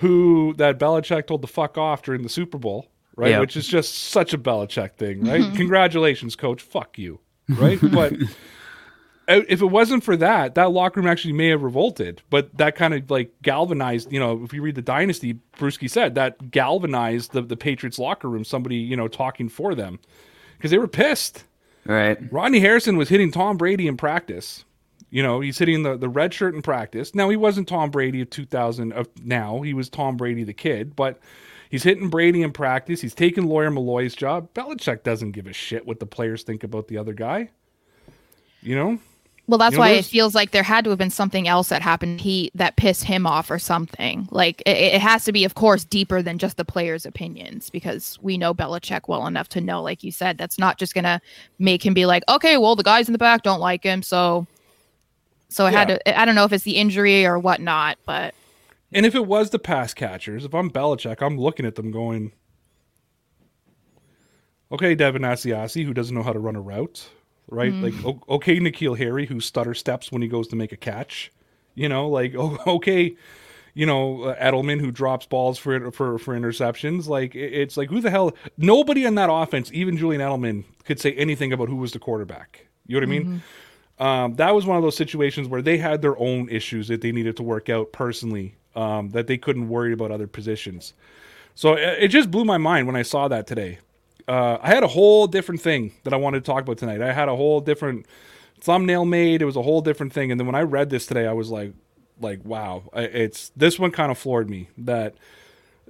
who 0.00 0.54
that 0.56 0.78
Belichick 0.78 1.26
told 1.26 1.42
to 1.42 1.48
fuck 1.48 1.76
off 1.76 2.02
during 2.02 2.22
the 2.22 2.28
Super 2.28 2.58
Bowl, 2.58 2.86
right? 3.16 3.30
Yeah. 3.30 3.40
Which 3.40 3.56
is 3.56 3.68
just 3.68 3.94
such 3.94 4.32
a 4.32 4.38
Belichick 4.38 4.94
thing, 4.94 5.24
right? 5.24 5.54
Congratulations, 5.54 6.36
coach. 6.36 6.62
Fuck 6.62 6.98
you, 6.98 7.20
right? 7.48 7.78
but 7.92 8.14
uh, 9.28 9.42
if 9.46 9.60
it 9.60 9.66
wasn't 9.66 10.02
for 10.02 10.16
that, 10.16 10.54
that 10.54 10.72
locker 10.72 11.00
room 11.00 11.08
actually 11.08 11.34
may 11.34 11.48
have 11.48 11.62
revolted. 11.62 12.22
But 12.30 12.56
that 12.56 12.76
kind 12.76 12.94
of 12.94 13.10
like 13.10 13.30
galvanized, 13.42 14.10
you 14.10 14.18
know, 14.18 14.42
if 14.42 14.54
you 14.54 14.62
read 14.62 14.74
the 14.74 14.82
Dynasty, 14.82 15.38
Brewski 15.58 15.88
said 15.88 16.14
that 16.14 16.50
galvanized 16.50 17.32
the, 17.32 17.42
the 17.42 17.56
Patriots 17.56 17.98
locker 17.98 18.28
room, 18.28 18.42
somebody, 18.42 18.76
you 18.76 18.96
know, 18.96 19.06
talking 19.06 19.50
for 19.50 19.74
them 19.74 20.00
because 20.56 20.70
they 20.70 20.78
were 20.78 20.88
pissed. 20.88 21.44
Right. 21.84 22.18
Rodney 22.32 22.60
Harrison 22.60 22.96
was 22.96 23.10
hitting 23.10 23.30
Tom 23.30 23.58
Brady 23.58 23.86
in 23.86 23.98
practice. 23.98 24.64
You 25.10 25.22
know, 25.22 25.40
he's 25.40 25.58
hitting 25.58 25.82
the, 25.82 25.96
the 25.96 26.08
red 26.08 26.32
shirt 26.32 26.54
in 26.54 26.62
practice. 26.62 27.14
Now, 27.14 27.28
he 27.28 27.36
wasn't 27.36 27.68
Tom 27.68 27.90
Brady 27.90 28.20
of 28.20 28.30
2000 28.30 28.92
of 28.92 29.08
now. 29.22 29.60
He 29.60 29.74
was 29.74 29.88
Tom 29.88 30.16
Brady 30.16 30.44
the 30.44 30.54
kid, 30.54 30.94
but 30.94 31.18
he's 31.68 31.82
hitting 31.82 32.08
Brady 32.08 32.42
in 32.42 32.52
practice. 32.52 33.00
He's 33.00 33.14
taking 33.14 33.46
Lawyer 33.46 33.70
Milloy's 33.70 34.14
job. 34.14 34.52
Belichick 34.54 35.02
doesn't 35.02 35.32
give 35.32 35.46
a 35.46 35.52
shit 35.52 35.84
what 35.84 35.98
the 35.98 36.06
players 36.06 36.44
think 36.44 36.62
about 36.62 36.86
the 36.88 36.96
other 36.96 37.12
guy. 37.12 37.50
You 38.62 38.76
know? 38.76 38.98
Well, 39.50 39.58
that's 39.58 39.72
You 39.72 39.78
know, 39.78 39.80
why 39.80 39.90
it 39.90 40.04
feels 40.04 40.32
like 40.32 40.52
there 40.52 40.62
had 40.62 40.84
to 40.84 40.90
have 40.90 40.98
been 40.98 41.10
something 41.10 41.48
else 41.48 41.70
that 41.70 41.82
happened 41.82 42.20
he 42.20 42.52
that 42.54 42.76
pissed 42.76 43.02
him 43.02 43.26
off 43.26 43.50
or 43.50 43.58
something. 43.58 44.28
Like 44.30 44.62
it, 44.64 44.76
it 44.76 45.00
has 45.00 45.24
to 45.24 45.32
be, 45.32 45.44
of 45.44 45.56
course, 45.56 45.84
deeper 45.84 46.22
than 46.22 46.38
just 46.38 46.56
the 46.56 46.64
players' 46.64 47.04
opinions 47.04 47.68
because 47.68 48.16
we 48.22 48.38
know 48.38 48.54
Belichick 48.54 49.08
well 49.08 49.26
enough 49.26 49.48
to 49.48 49.60
know, 49.60 49.82
like 49.82 50.04
you 50.04 50.12
said, 50.12 50.38
that's 50.38 50.56
not 50.56 50.78
just 50.78 50.94
gonna 50.94 51.20
make 51.58 51.84
him 51.84 51.94
be 51.94 52.06
like, 52.06 52.22
okay, 52.28 52.58
well, 52.58 52.76
the 52.76 52.84
guys 52.84 53.08
in 53.08 53.12
the 53.12 53.18
back 53.18 53.42
don't 53.42 53.58
like 53.58 53.82
him, 53.82 54.04
so 54.04 54.46
so 55.50 55.66
it 55.66 55.72
had 55.72 55.88
to. 55.88 56.18
I 56.18 56.24
don't 56.24 56.34
know 56.34 56.44
if 56.44 56.52
it's 56.52 56.64
the 56.64 56.76
injury 56.76 57.26
or 57.26 57.38
whatnot, 57.38 57.98
but 58.06 58.34
And 58.92 59.04
if 59.06 59.14
it 59.14 59.26
was 59.26 59.50
the 59.50 59.58
pass 59.58 59.94
catchers, 59.94 60.44
if 60.44 60.54
I'm 60.54 60.70
Belichick, 60.70 61.22
I'm 61.22 61.38
looking 61.38 61.66
at 61.66 61.74
them 61.74 61.90
going, 61.90 62.32
okay, 64.72 64.94
Devin 64.94 65.22
Asiasi, 65.22 65.84
who 65.84 65.94
doesn't 65.94 66.14
know 66.14 66.22
how 66.22 66.32
to 66.32 66.38
run 66.38 66.56
a 66.56 66.60
route, 66.60 67.08
right? 67.48 67.72
Like, 67.72 67.94
okay, 68.28 68.58
N'Keal 68.58 68.98
Harry, 68.98 69.26
who 69.26 69.40
stutter 69.40 69.74
steps 69.74 70.10
when 70.10 70.22
he 70.22 70.28
goes 70.28 70.48
to 70.48 70.56
make 70.56 70.72
a 70.72 70.76
catch, 70.76 71.30
you 71.74 71.88
know, 71.88 72.08
like, 72.08 72.34
okay, 72.66 73.16
you 73.74 73.86
know, 73.86 74.22
uh, 74.24 74.36
Edelman, 74.36 74.80
who 74.80 74.90
drops 74.90 75.26
balls 75.26 75.58
for 75.58 75.92
for 75.92 76.18
for 76.18 76.36
interceptions. 76.38 77.06
Like, 77.06 77.34
it's 77.36 77.76
like, 77.76 77.88
who 77.88 78.00
the 78.00 78.10
hell? 78.10 78.32
Nobody 78.56 79.04
in 79.04 79.14
that 79.16 79.30
offense, 79.32 79.70
even 79.72 79.96
Julian 79.96 80.20
Edelman, 80.20 80.64
could 80.84 81.00
say 81.00 81.12
anything 81.12 81.52
about 81.52 81.68
who 81.68 81.76
was 81.76 81.92
the 81.92 82.00
quarterback. 82.00 82.66
You 82.86 82.96
know 82.96 83.06
what 83.06 83.08
I 83.08 83.18
mean? 83.18 83.42
Um, 84.00 84.34
that 84.36 84.54
was 84.54 84.64
one 84.64 84.78
of 84.78 84.82
those 84.82 84.96
situations 84.96 85.46
where 85.46 85.60
they 85.60 85.76
had 85.76 86.00
their 86.00 86.18
own 86.18 86.48
issues 86.48 86.88
that 86.88 87.02
they 87.02 87.12
needed 87.12 87.36
to 87.36 87.42
work 87.42 87.68
out 87.68 87.92
personally, 87.92 88.54
um, 88.74 89.10
that 89.10 89.26
they 89.26 89.36
couldn't 89.36 89.68
worry 89.68 89.92
about 89.92 90.10
other 90.10 90.26
positions. 90.26 90.94
So 91.54 91.74
it, 91.74 92.04
it 92.04 92.08
just 92.08 92.30
blew 92.30 92.46
my 92.46 92.56
mind 92.56 92.86
when 92.86 92.96
I 92.96 93.02
saw 93.02 93.28
that 93.28 93.46
today. 93.46 93.78
Uh, 94.26 94.56
I 94.62 94.68
had 94.68 94.82
a 94.82 94.88
whole 94.88 95.26
different 95.26 95.60
thing 95.60 95.92
that 96.04 96.14
I 96.14 96.16
wanted 96.16 96.44
to 96.44 96.50
talk 96.50 96.62
about 96.62 96.78
tonight. 96.78 97.02
I 97.02 97.12
had 97.12 97.28
a 97.28 97.36
whole 97.36 97.60
different 97.60 98.06
thumbnail 98.60 99.04
made. 99.04 99.42
It 99.42 99.44
was 99.44 99.56
a 99.56 99.62
whole 99.62 99.82
different 99.82 100.12
thing. 100.12 100.30
And 100.30 100.40
then 100.40 100.46
when 100.46 100.54
I 100.54 100.62
read 100.62 100.88
this 100.88 101.06
today, 101.06 101.26
I 101.26 101.32
was 101.32 101.50
like, 101.50 101.72
like, 102.20 102.44
wow, 102.44 102.84
it's 102.94 103.50
this 103.56 103.78
one 103.78 103.90
kind 103.90 104.10
of 104.10 104.18
floored 104.18 104.48
me 104.48 104.68
that 104.78 105.14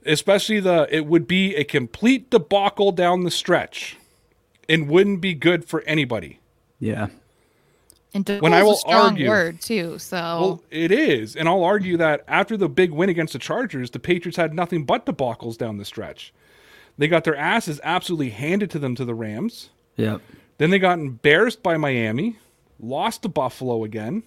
especially 0.06 0.60
the 0.60 0.88
it 0.90 1.06
would 1.06 1.26
be 1.26 1.54
a 1.56 1.64
complete 1.64 2.30
debacle 2.30 2.92
down 2.92 3.24
the 3.24 3.30
stretch 3.30 3.96
and 4.68 4.88
wouldn't 4.88 5.20
be 5.20 5.34
good 5.34 5.64
for 5.64 5.82
anybody. 5.82 6.38
Yeah. 6.78 7.08
And 8.12 8.28
When 8.40 8.52
I 8.52 8.58
debacle 8.60 8.66
will 8.66 8.74
a 8.74 8.78
strong 8.78 9.10
argue- 9.12 9.28
word 9.28 9.60
too. 9.60 9.98
So 9.98 10.16
Well, 10.16 10.62
it 10.70 10.90
is. 10.90 11.36
And 11.36 11.48
I'll 11.48 11.62
argue 11.64 11.96
that 11.98 12.24
after 12.26 12.56
the 12.56 12.68
big 12.68 12.90
win 12.90 13.08
against 13.08 13.32
the 13.34 13.38
Chargers, 13.38 13.90
the 13.90 13.98
Patriots 14.00 14.36
had 14.36 14.52
nothing 14.52 14.84
but 14.84 15.06
debacles 15.06 15.56
down 15.56 15.76
the 15.76 15.84
stretch. 15.84 16.32
They 16.98 17.06
got 17.08 17.24
their 17.24 17.36
asses 17.36 17.80
absolutely 17.84 18.30
handed 18.30 18.70
to 18.72 18.78
them 18.78 18.94
to 18.96 19.04
the 19.04 19.14
Rams. 19.14 19.70
Yep. 19.96 20.20
Then 20.58 20.70
they 20.70 20.78
got 20.78 20.98
embarrassed 20.98 21.62
by 21.62 21.76
Miami, 21.76 22.36
lost 22.78 23.22
to 23.22 23.28
Buffalo 23.28 23.84
again, 23.84 24.22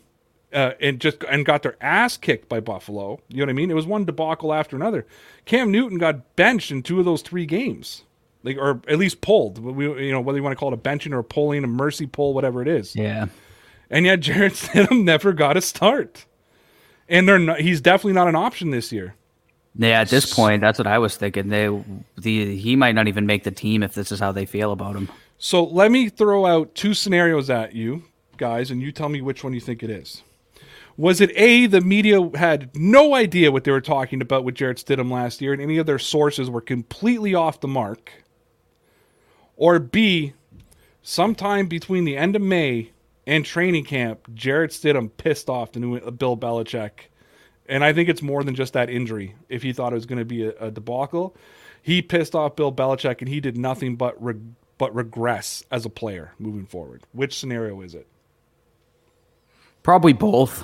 uh, 0.54 0.72
and 0.82 1.00
just 1.00 1.24
and 1.30 1.46
got 1.46 1.62
their 1.64 1.76
ass 1.82 2.16
kicked 2.18 2.48
by 2.50 2.60
Buffalo. 2.60 3.20
You 3.28 3.38
know 3.38 3.44
what 3.44 3.50
I 3.50 3.54
mean? 3.54 3.70
It 3.70 3.76
was 3.76 3.86
one 3.86 4.06
debacle 4.06 4.54
after 4.54 4.76
another. 4.76 5.06
Cam 5.46 5.72
Newton 5.72 5.98
got 5.98 6.36
benched 6.36 6.72
in 6.72 6.82
two 6.84 7.00
of 7.00 7.06
those 7.06 7.22
three 7.22 7.46
games, 7.46 8.04
like 8.44 8.58
or 8.58 8.82
at 8.88 8.98
least 8.98 9.22
pulled. 9.22 9.60
We, 9.60 10.06
you 10.06 10.12
know 10.12 10.22
whether 10.22 10.38
you 10.38 10.44
want 10.44 10.54
to 10.54 10.60
call 10.60 10.72
it 10.72 10.76
a 10.76 10.78
benching 10.82 11.12
or 11.12 11.20
a 11.20 11.24
pulling, 11.24 11.64
a 11.64 11.68
mercy 11.68 12.08
pull, 12.08 12.34
whatever 12.34 12.62
it 12.62 12.68
is. 12.68 12.96
Yeah. 12.96 13.28
And 13.94 14.08
yet 14.08 14.22
Jarrett 14.22 14.54
Stidham 14.54 15.04
never 15.04 15.34
got 15.34 15.56
a 15.56 15.62
start, 15.62 16.26
and 17.08 17.30
they're 17.30 17.38
not, 17.38 17.60
he's 17.60 17.80
definitely 17.80 18.14
not 18.14 18.28
an 18.28 18.36
option 18.36 18.72
this 18.72 18.92
year. 18.92 19.14
Yeah, 19.76 20.02
at 20.02 20.10
this 20.10 20.34
point, 20.34 20.62
that's 20.62 20.80
what 20.80 20.88
I 20.88 20.98
was 20.98 21.16
thinking. 21.16 21.50
They, 21.50 21.68
the 22.18 22.58
he 22.58 22.76
might 22.76 22.96
not 22.96 23.08
even 23.08 23.28
make 23.28 23.44
the 23.44 23.52
team 23.52 23.84
if 23.84 23.94
this 23.94 24.12
is 24.12 24.20
how 24.20 24.32
they 24.32 24.48
feel 24.48 24.72
about 24.72 24.96
him. 24.96 25.10
So 25.38 25.64
let 25.64 25.92
me 25.92 26.10
throw 26.10 26.48
out 26.48 26.74
two 26.74 26.96
scenarios 26.96 27.52
at 27.52 27.74
you 27.74 28.04
guys, 28.38 28.72
and 28.72 28.82
you 28.82 28.92
tell 28.92 29.10
me 29.10 29.22
which 29.22 29.44
one 29.44 29.54
you 29.54 29.60
think 29.60 29.84
it 29.84 29.92
is. 29.92 30.24
Was 30.98 31.22
it 31.22 31.32
A, 31.36 31.68
the 31.68 31.82
media 31.82 32.32
had 32.36 32.76
no 32.76 33.14
idea 33.14 33.52
what 33.52 33.64
they 33.64 33.72
were 33.72 33.82
talking 33.82 34.22
about 34.22 34.44
with 34.44 34.56
Jarrett 34.56 34.78
Stidham 34.78 35.12
last 35.12 35.40
year, 35.40 35.54
and 35.54 35.62
any 35.62 35.78
of 35.78 35.86
their 35.86 36.00
sources 36.00 36.50
were 36.50 36.62
completely 36.62 37.36
off 37.36 37.60
the 37.60 37.68
mark? 37.68 38.12
Or 39.56 39.78
B, 39.78 40.34
sometime 41.04 41.68
between 41.68 42.06
the 42.06 42.18
end 42.18 42.36
of 42.36 42.42
May 42.42 42.90
and 43.26 43.46
training 43.46 43.86
camp, 43.86 44.28
Jarrett 44.34 44.72
Stidham 44.72 45.10
pissed 45.16 45.50
off 45.50 45.72
the 45.72 45.80
new 45.80 45.98
uh, 45.98 46.12
Bill 46.12 46.38
Belichick. 46.38 46.92
And 47.68 47.84
I 47.84 47.94
think 47.94 48.10
it's 48.10 48.22
more 48.22 48.44
than 48.44 48.56
just 48.56 48.74
that 48.74 48.90
injury. 48.90 49.36
If 49.48 49.64
he 49.64 49.72
thought 49.72 49.94
it 49.94 49.96
was 49.96 50.06
going 50.06 50.20
to 50.20 50.26
be 50.26 50.46
a, 50.46 50.52
a 50.60 50.72
debacle, 50.72 51.36
he 51.82 52.02
pissed 52.02 52.36
off 52.36 52.56
Bill 52.56 52.72
Belichick, 52.72 53.20
and 53.20 53.30
he 53.30 53.40
did 53.40 53.58
nothing 53.58 53.96
but 53.96 54.22
re- 54.24 54.40
but 54.78 54.94
regress 54.94 55.64
as 55.72 55.86
a 55.86 55.90
player 55.90 56.34
moving 56.40 56.66
forward. 56.66 57.04
Which 57.14 57.38
scenario 57.38 57.80
is 57.82 57.96
it? 57.96 58.08
Probably 59.82 60.14
both. 60.14 60.64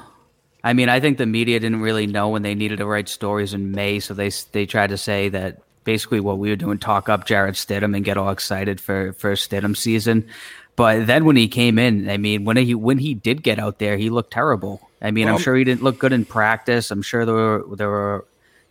I 0.63 0.73
mean, 0.73 0.89
I 0.89 0.99
think 0.99 1.17
the 1.17 1.25
media 1.25 1.59
didn't 1.59 1.81
really 1.81 2.07
know 2.07 2.29
when 2.29 2.41
they 2.41 2.55
needed 2.55 2.79
to 2.79 2.85
write 2.85 3.07
stories 3.07 3.53
in 3.53 3.71
May, 3.71 3.99
so 3.99 4.13
they 4.13 4.29
they 4.51 4.65
tried 4.65 4.89
to 4.89 4.97
say 4.97 5.29
that 5.29 5.61
basically 5.83 6.19
what 6.19 6.37
we 6.37 6.49
were 6.49 6.55
doing, 6.55 6.77
talk 6.77 7.07
up 7.09 7.25
Jarrett 7.25 7.55
Stidham 7.55 7.95
and 7.95 8.03
get 8.03 8.17
all 8.17 8.29
excited 8.29 8.81
for 8.81 9.13
for 9.13 9.33
Stidham 9.33 9.75
season. 9.75 10.27
But 10.79 11.07
then 11.07 11.25
when 11.25 11.35
he 11.35 11.49
came 11.49 11.77
in, 11.77 12.09
I 12.09 12.15
mean, 12.15 12.45
when 12.45 12.55
he 12.55 12.73
when 12.73 12.99
he 12.99 13.13
did 13.13 13.43
get 13.43 13.59
out 13.59 13.79
there, 13.79 13.97
he 13.97 14.09
looked 14.09 14.31
terrible. 14.31 14.89
I 15.01 15.11
mean, 15.11 15.25
Well- 15.25 15.35
I'm 15.35 15.41
sure 15.41 15.57
he 15.57 15.65
didn't 15.65 15.83
look 15.83 15.99
good 15.99 16.13
in 16.13 16.23
practice. 16.23 16.89
I'm 16.89 17.01
sure 17.01 17.25
there 17.25 17.35
were 17.35 17.65
there 17.75 17.89
were, 17.89 18.25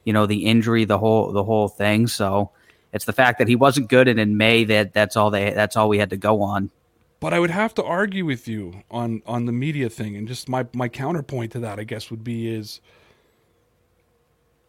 you 0.04 0.14
know, 0.14 0.24
the 0.24 0.46
injury, 0.46 0.86
the 0.86 0.96
whole 0.96 1.32
the 1.32 1.44
whole 1.44 1.68
thing. 1.68 2.06
So 2.06 2.48
it's 2.94 3.04
the 3.04 3.12
fact 3.12 3.38
that 3.40 3.46
he 3.46 3.56
wasn't 3.56 3.90
good, 3.90 4.08
and 4.08 4.18
in 4.18 4.38
May 4.38 4.64
that 4.64 4.94
that's 4.94 5.18
all 5.18 5.30
they 5.30 5.50
that's 5.50 5.76
all 5.76 5.90
we 5.90 5.98
had 5.98 6.08
to 6.08 6.16
go 6.16 6.40
on. 6.40 6.70
But 7.20 7.34
I 7.34 7.40
would 7.40 7.50
have 7.50 7.74
to 7.74 7.84
argue 7.84 8.24
with 8.24 8.48
you 8.48 8.84
on 8.90 9.20
on 9.26 9.44
the 9.44 9.52
media 9.52 9.90
thing, 9.90 10.16
and 10.16 10.26
just 10.26 10.48
my 10.48 10.66
my 10.72 10.88
counterpoint 10.88 11.52
to 11.52 11.58
that, 11.60 11.78
I 11.78 11.84
guess, 11.84 12.10
would 12.10 12.24
be 12.24 12.48
is 12.48 12.80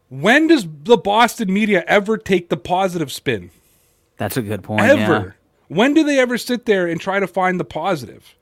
when 0.09 0.47
does 0.47 0.67
the 0.83 0.97
Boston 0.97 1.53
media 1.53 1.85
ever 1.87 2.17
take 2.17 2.49
the 2.49 2.57
positive 2.57 3.13
spin? 3.13 3.51
That's 4.17 4.35
a 4.35 4.41
good 4.41 4.61
point. 4.61 4.81
ever. 4.81 4.97
yeah. 4.97 5.31
When 5.69 5.93
do 5.93 6.03
they 6.03 6.19
ever 6.19 6.37
sit 6.37 6.65
there 6.65 6.87
and 6.87 6.99
try 6.99 7.19
to 7.19 7.27
find 7.27 7.59
the 7.59 7.65
positive? 7.65 8.35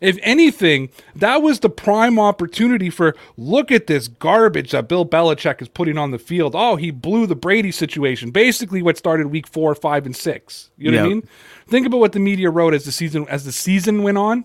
If 0.00 0.18
anything, 0.22 0.90
that 1.16 1.40
was 1.40 1.60
the 1.60 1.70
prime 1.70 2.18
opportunity 2.18 2.90
for 2.90 3.16
look 3.38 3.72
at 3.72 3.86
this 3.86 4.06
garbage 4.06 4.72
that 4.72 4.86
Bill 4.86 5.06
Belichick 5.06 5.62
is 5.62 5.68
putting 5.68 5.96
on 5.96 6.10
the 6.10 6.18
field. 6.18 6.54
Oh, 6.54 6.76
he 6.76 6.90
blew 6.90 7.26
the 7.26 7.34
Brady 7.34 7.72
situation. 7.72 8.30
Basically 8.30 8.82
what 8.82 8.98
started 8.98 9.28
week 9.28 9.46
four, 9.46 9.74
five, 9.74 10.04
and 10.04 10.14
six. 10.14 10.70
You 10.76 10.90
know 10.90 10.98
what 10.98 11.06
I 11.06 11.08
mean? 11.08 11.28
Think 11.66 11.86
about 11.86 12.00
what 12.00 12.12
the 12.12 12.20
media 12.20 12.50
wrote 12.50 12.74
as 12.74 12.84
the 12.84 12.92
season 12.92 13.26
as 13.28 13.46
the 13.46 13.52
season 13.52 14.02
went 14.02 14.18
on. 14.18 14.44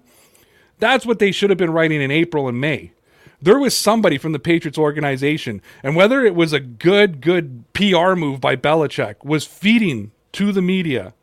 That's 0.78 1.06
what 1.06 1.20
they 1.20 1.34
should 1.34 1.50
have 1.50 1.60
been 1.60 1.74
writing 1.74 2.02
in 2.02 2.10
April 2.10 2.48
and 2.48 2.62
May. 2.62 2.94
There 3.42 3.60
was 3.60 3.76
somebody 3.76 4.18
from 4.18 4.32
the 4.32 4.40
Patriots 4.40 4.78
organization, 4.78 5.62
and 5.84 5.96
whether 5.96 6.26
it 6.26 6.36
was 6.36 6.54
a 6.54 6.60
good, 6.60 7.20
good 7.20 7.66
PR 7.74 8.14
move 8.14 8.40
by 8.40 8.56
Belichick, 8.56 9.16
was 9.24 9.46
feeding 9.46 10.12
to 10.34 10.52
the 10.54 10.62
media 10.62 11.14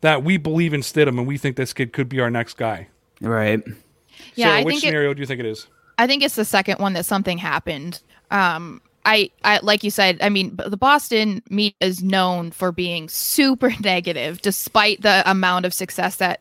that 0.00 0.22
we 0.22 0.36
believe 0.36 0.74
in 0.74 0.80
Stidham 0.80 1.18
and 1.18 1.26
we 1.26 1.38
think 1.38 1.56
this 1.56 1.72
kid 1.72 1.92
could 1.92 2.08
be 2.08 2.20
our 2.20 2.30
next 2.30 2.56
guy. 2.56 2.88
Right. 3.20 3.62
yeah, 4.34 4.46
Sarah, 4.46 4.58
I 4.58 4.64
which 4.64 4.74
think 4.74 4.84
it, 4.84 4.86
scenario 4.88 5.14
do 5.14 5.20
you 5.20 5.26
think 5.26 5.40
it 5.40 5.46
is? 5.46 5.66
I 5.98 6.06
think 6.06 6.22
it's 6.22 6.36
the 6.36 6.44
second 6.44 6.78
one 6.78 6.92
that 6.92 7.04
something 7.04 7.38
happened. 7.38 8.00
Um, 8.30 8.80
I, 9.04 9.30
I 9.42 9.58
like 9.62 9.82
you 9.82 9.90
said. 9.90 10.18
I 10.20 10.28
mean, 10.28 10.56
the 10.66 10.76
Boston 10.76 11.42
media 11.48 11.74
is 11.80 12.02
known 12.02 12.50
for 12.50 12.72
being 12.72 13.08
super 13.08 13.72
negative, 13.80 14.40
despite 14.42 15.02
the 15.02 15.28
amount 15.28 15.66
of 15.66 15.74
success 15.74 16.16
that, 16.16 16.40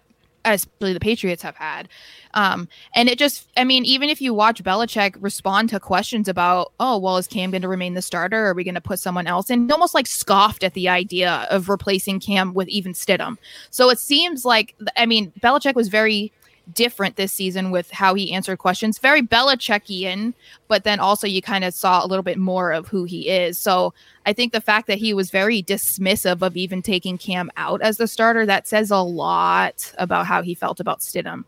especially 0.53 0.93
the 0.93 0.99
Patriots 0.99 1.43
have 1.43 1.55
had. 1.55 1.89
Um, 2.33 2.67
and 2.93 3.09
it 3.09 3.17
just, 3.17 3.47
I 3.57 3.63
mean, 3.63 3.85
even 3.85 4.09
if 4.09 4.21
you 4.21 4.33
watch 4.33 4.63
Belichick 4.63 5.15
respond 5.19 5.69
to 5.69 5.79
questions 5.79 6.27
about, 6.27 6.71
oh, 6.79 6.97
well, 6.97 7.17
is 7.17 7.27
Cam 7.27 7.51
going 7.51 7.61
to 7.61 7.67
remain 7.67 7.93
the 7.93 8.01
starter? 8.01 8.45
Or 8.45 8.49
are 8.49 8.53
we 8.53 8.63
going 8.63 8.75
to 8.75 8.81
put 8.81 8.99
someone 8.99 9.27
else 9.27 9.49
in? 9.49 9.67
He 9.67 9.71
almost 9.71 9.95
like 9.95 10.07
scoffed 10.07 10.63
at 10.63 10.73
the 10.73 10.89
idea 10.89 11.47
of 11.49 11.69
replacing 11.69 12.19
Cam 12.19 12.53
with 12.53 12.67
even 12.67 12.93
Stidham. 12.93 13.37
So 13.71 13.89
it 13.89 13.99
seems 13.99 14.45
like, 14.45 14.75
I 14.95 15.05
mean, 15.05 15.31
Belichick 15.41 15.75
was 15.75 15.87
very 15.87 16.31
different 16.73 17.15
this 17.15 17.31
season 17.31 17.71
with 17.71 17.89
how 17.91 18.13
he 18.13 18.33
answered 18.33 18.57
questions. 18.57 18.99
Very 18.99 19.21
Belichickian, 19.21 20.33
but 20.67 20.83
then 20.83 20.99
also 20.99 21.27
you 21.27 21.41
kind 21.41 21.63
of 21.63 21.73
saw 21.73 22.05
a 22.05 22.07
little 22.07 22.23
bit 22.23 22.37
more 22.37 22.71
of 22.71 22.87
who 22.87 23.03
he 23.03 23.29
is. 23.29 23.57
So 23.57 23.93
I 24.25 24.33
think 24.33 24.53
the 24.53 24.61
fact 24.61 24.87
that 24.87 24.97
he 24.97 25.13
was 25.13 25.31
very 25.31 25.63
dismissive 25.63 26.41
of 26.41 26.57
even 26.57 26.81
taking 26.81 27.17
Cam 27.17 27.49
out 27.57 27.81
as 27.81 27.97
the 27.97 28.07
starter, 28.07 28.45
that 28.45 28.67
says 28.67 28.91
a 28.91 28.97
lot 28.97 29.93
about 29.97 30.25
how 30.25 30.41
he 30.41 30.53
felt 30.53 30.79
about 30.79 30.99
Stidham. 30.99 31.45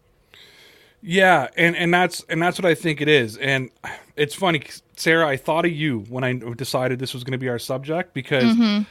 Yeah, 1.01 1.47
and 1.55 1.77
and 1.77 1.93
that's 1.93 2.25
and 2.27 2.41
that's 2.41 2.59
what 2.59 2.65
I 2.65 2.75
think 2.75 2.99
it 2.99 3.07
is. 3.07 3.37
And 3.37 3.69
it's 4.17 4.35
funny, 4.35 4.63
Sarah. 4.97 5.27
I 5.27 5.37
thought 5.37 5.65
of 5.65 5.71
you 5.71 5.99
when 6.09 6.25
I 6.25 6.33
decided 6.57 6.99
this 6.99 7.13
was 7.13 7.23
going 7.23 7.31
to 7.31 7.37
be 7.37 7.47
our 7.47 7.59
subject 7.59 8.13
because 8.13 8.43
Mm-hmm. 8.43 8.83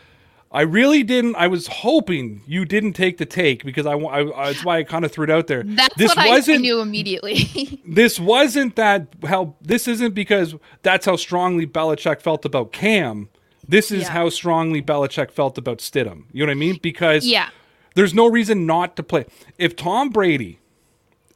I 0.51 0.63
really 0.63 1.03
didn't. 1.03 1.37
I 1.37 1.47
was 1.47 1.67
hoping 1.67 2.43
you 2.47 2.65
didn't 2.65 2.95
take 2.95 3.19
the 3.19 3.27
take 3.27 3.65
because 3.65 3.85
I, 3.85 3.95
wa- 3.95 4.11
I 4.11 4.25
that's 4.47 4.65
why 4.65 4.79
I 4.79 4.83
kind 4.83 5.05
of 5.05 5.13
threw 5.13 5.25
it 5.25 5.31
out 5.31 5.47
there. 5.47 5.63
That's 5.63 5.95
this 5.97 6.09
what 6.09 6.19
I 6.19 6.29
wasn't 6.29 6.63
knew 6.63 6.81
immediately. 6.81 7.83
this 7.87 8.19
wasn't 8.19 8.77
that 8.77 9.09
how 9.27 9.57
this 9.61 9.87
isn't 9.87 10.15
because 10.15 10.55
that's 10.83 11.05
how 11.05 11.17
strongly 11.17 11.67
Belichick 11.67 12.23
felt 12.23 12.45
about 12.47 12.73
Cam. 12.73 13.29
This 13.67 13.91
is 13.91 14.05
Yeah. 14.05 14.13
how 14.13 14.31
strongly 14.31 14.81
Belichick 14.81 15.31
felt 15.31 15.59
about 15.59 15.79
Stidham. 15.79 16.25
You 16.33 16.47
know 16.47 16.51
what 16.51 16.57
I 16.57 16.61
mean? 16.61 16.79
Because 16.81 17.27
yeah. 17.27 17.51
there's 17.95 18.15
no 18.15 18.27
reason 18.27 18.65
not 18.65 18.97
to 18.97 19.03
play. 19.03 19.27
If 19.59 19.77
Tom 19.77 20.09
Brady, 20.09 20.61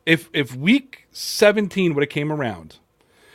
if 0.07 0.31
if 0.33 0.57
week 0.57 1.07
17 1.13 1.93
would 1.95 2.03
have 2.03 2.09
came 2.09 2.33
around 2.33 2.79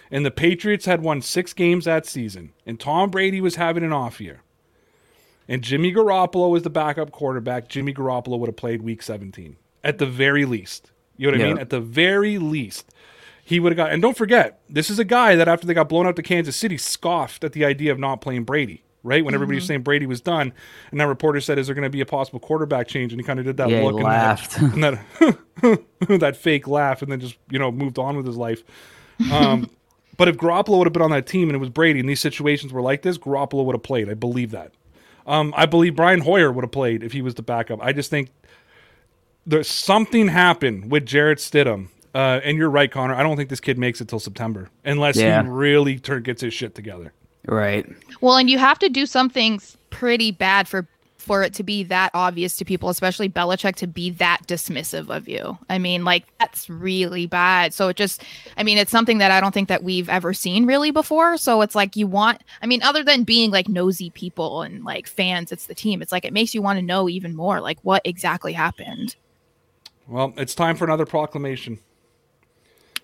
and 0.10 0.26
the 0.26 0.32
Patriots 0.32 0.86
had 0.86 1.04
won 1.04 1.22
6 1.22 1.54
games 1.54 1.86
that 1.86 2.08
season 2.08 2.54
and 2.66 2.80
Tom 2.80 3.12
Brady 3.12 3.42
was 3.42 3.56
having 3.58 3.84
an 3.84 3.94
off 3.94 4.20
year 4.20 4.42
and 5.48 5.62
Jimmy 5.62 5.94
Garoppolo 5.94 6.50
was 6.50 6.64
the 6.64 6.70
backup 6.70 7.12
quarterback, 7.12 7.68
Jimmy 7.70 7.94
Garoppolo 7.94 8.38
would 8.40 8.48
have 8.48 8.58
played 8.58 8.82
week 8.82 9.02
17 9.02 9.56
at 9.84 9.98
the 9.98 10.06
very 10.06 10.46
least. 10.46 10.92
You 11.16 11.32
know 11.32 11.38
what 11.38 11.46
I 11.46 11.48
mean? 11.50 11.58
At 11.60 11.70
the 11.70 11.80
very 11.80 12.38
least. 12.38 12.94
He 13.44 13.60
would 13.62 13.72
have 13.72 13.78
got 13.78 13.92
and 13.94 14.02
don't 14.02 14.18
forget, 14.18 14.60
this 14.70 14.90
is 14.90 15.00
a 15.00 15.06
guy 15.06 15.36
that 15.36 15.48
after 15.48 15.66
they 15.66 15.74
got 15.74 15.88
blown 15.90 16.06
out 16.06 16.16
to 16.18 16.22
Kansas 16.24 16.56
City 16.56 16.78
scoffed 16.78 17.44
at 17.44 17.54
the 17.54 17.64
idea 17.64 17.92
of 17.92 18.00
not 18.00 18.22
playing 18.22 18.44
Brady. 18.44 18.84
Right 19.04 19.24
when 19.24 19.34
everybody 19.34 19.56
was 19.56 19.66
saying 19.66 19.84
Brady 19.84 20.06
was 20.06 20.20
done, 20.20 20.52
and 20.92 21.00
that 21.00 21.08
reporter 21.08 21.40
said, 21.40 21.58
"Is 21.58 21.68
there 21.68 21.76
going 21.76 21.84
to 21.84 21.90
be 21.90 22.02
a 22.02 22.06
possible 22.06 22.42
quarterback 22.42 22.90
change?" 22.90 23.14
And 23.14 23.22
he 23.22 23.26
kind 23.26 23.40
of 23.40 23.46
did 23.46 23.56
that 23.56 23.70
Yeah, 23.70 23.84
look 23.84 23.94
and 23.94 24.04
laughed. 24.04 24.60
that, 24.60 24.62
and 24.74 24.84
that, 24.84 26.20
that 26.20 26.36
fake 26.36 26.68
laugh, 26.68 27.02
and 27.02 27.10
then 27.10 27.22
just 27.22 27.38
you 27.50 27.58
know 27.58 27.72
moved 27.72 28.00
on 28.00 28.18
with 28.18 28.26
his 28.26 28.36
life. 28.36 28.64
Um, 29.32 29.70
but 30.18 30.28
if 30.28 30.36
Garoppolo 30.36 30.80
would 30.80 30.88
have 30.88 30.94
been 30.94 31.04
on 31.04 31.12
that 31.12 31.26
team 31.26 31.48
and 31.48 31.56
it 31.56 31.60
was 31.60 31.70
Brady, 31.70 32.02
and 32.02 32.10
these 32.10 32.20
situations 32.20 32.74
were 32.74 32.82
like 32.82 33.04
this, 33.04 33.18
Garoppolo 33.18 33.64
would 33.64 33.76
have 33.76 33.84
played. 33.84 34.10
I 34.10 34.14
believe 34.14 34.52
that. 34.52 34.74
Um, 35.28 35.54
I 35.58 35.66
believe 35.66 35.96
Brian 35.96 36.22
Hoyer 36.22 36.52
would 36.52 36.64
have 36.64 36.72
played 36.72 37.04
if 37.04 37.12
he 37.12 37.22
was 37.22 37.36
the 37.36 37.42
backup. 37.44 37.80
I 37.82 37.92
just 37.92 38.10
think 38.10 38.30
there's 39.46 39.68
something 39.68 40.28
happened 40.30 40.90
with 40.92 41.06
Jarrett 41.06 41.40
Stidham 41.40 41.90
Uh, 42.16 42.40
and 42.44 42.58
you're 42.58 42.70
right, 42.70 42.90
Connor. 42.90 43.14
I 43.14 43.22
don't 43.22 43.36
think 43.38 43.50
this 43.50 43.60
kid 43.60 43.78
makes 43.78 44.02
it 44.02 44.08
till 44.08 44.20
September 44.20 44.70
unless 44.84 45.18
Yeah. 45.18 45.44
he 45.44 45.50
really 45.50 46.00
turn, 46.00 46.24
gets 46.24 46.42
his 46.42 46.54
shit 46.54 46.74
together. 46.74 47.14
Right. 47.46 47.86
Well, 48.22 48.38
and 48.38 48.50
you 48.50 48.58
have 48.58 48.80
to 48.80 48.90
do 48.90 49.06
something 49.06 49.62
pretty 49.92 50.32
bad 50.32 50.68
for 50.68 50.88
for 51.28 51.44
it 51.44 51.54
to 51.54 51.64
be 51.64 51.84
that 51.84 52.10
obvious 52.14 52.58
to 52.58 52.66
people, 52.66 52.90
especially 52.90 53.30
Belichick, 53.30 53.76
to 53.76 53.88
be 53.88 54.10
that 54.12 54.40
dismissive 54.48 55.16
of 55.16 55.28
you. 55.28 55.58
I 55.70 55.78
mean, 55.78 56.04
like 56.04 56.26
that's 56.40 56.70
really 56.70 57.28
bad. 57.28 57.74
So 57.74 57.90
it 57.90 57.98
just, 57.98 58.24
I 58.56 58.64
mean, 58.64 58.78
it's 58.78 58.92
something 58.92 59.18
that 59.20 59.30
I 59.32 59.40
don't 59.40 59.54
think 59.54 59.70
that 59.70 59.84
we've 59.84 60.10
ever 60.10 60.34
seen 60.34 60.66
really 60.66 60.92
before. 60.92 61.38
So 61.38 61.62
it's 61.62 61.76
like 61.76 61.96
you 61.96 62.08
want, 62.08 62.42
I 62.62 62.66
mean, 62.66 62.82
other 62.82 63.04
than 63.04 63.24
being 63.24 63.52
like 63.52 63.68
nosy 63.68 64.10
people 64.10 64.62
and 64.62 64.84
like 64.84 65.06
fans, 65.06 65.52
it's 65.52 65.68
the 65.68 65.76
team. 65.76 66.02
It's 66.02 66.12
like 66.12 66.26
it 66.26 66.34
makes 66.34 66.56
you 66.56 66.62
want 66.62 66.80
to 66.80 66.86
know 66.86 67.10
even 67.10 67.36
more, 67.36 67.60
like 67.62 67.80
what 67.82 68.02
exactly 68.06 68.54
happened. 68.54 69.16
Well, 70.08 70.34
it's 70.38 70.56
time 70.56 70.78
for 70.78 70.86
another 70.86 71.06
proclamation. 71.06 71.80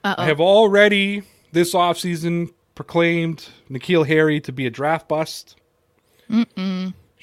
Uh-oh. 0.03 0.23
I 0.23 0.25
have 0.25 0.39
already 0.39 1.23
this 1.51 1.73
offseason 1.73 2.53
proclaimed 2.75 3.49
N'Keal 3.69 4.07
Harry 4.07 4.39
to 4.41 4.51
be 4.51 4.65
a 4.65 4.69
draft 4.69 5.07
bust. 5.07 5.57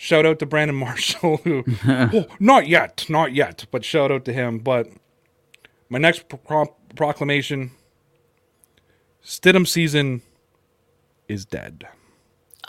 Shout 0.02 0.24
out 0.24 0.38
to 0.38 0.46
Brandon 0.46 0.74
Marshall, 0.76 1.36
who, 1.44 1.62
oh, 1.86 2.24
not 2.40 2.66
yet, 2.66 3.04
not 3.10 3.34
yet, 3.34 3.66
but 3.70 3.84
shout 3.84 4.10
out 4.10 4.24
to 4.24 4.32
him. 4.32 4.58
But 4.58 4.88
my 5.90 5.98
next 5.98 6.26
pro- 6.26 6.74
proclamation 6.96 7.72
Stidham 9.22 9.68
season 9.68 10.22
is 11.28 11.44
dead 11.44 11.84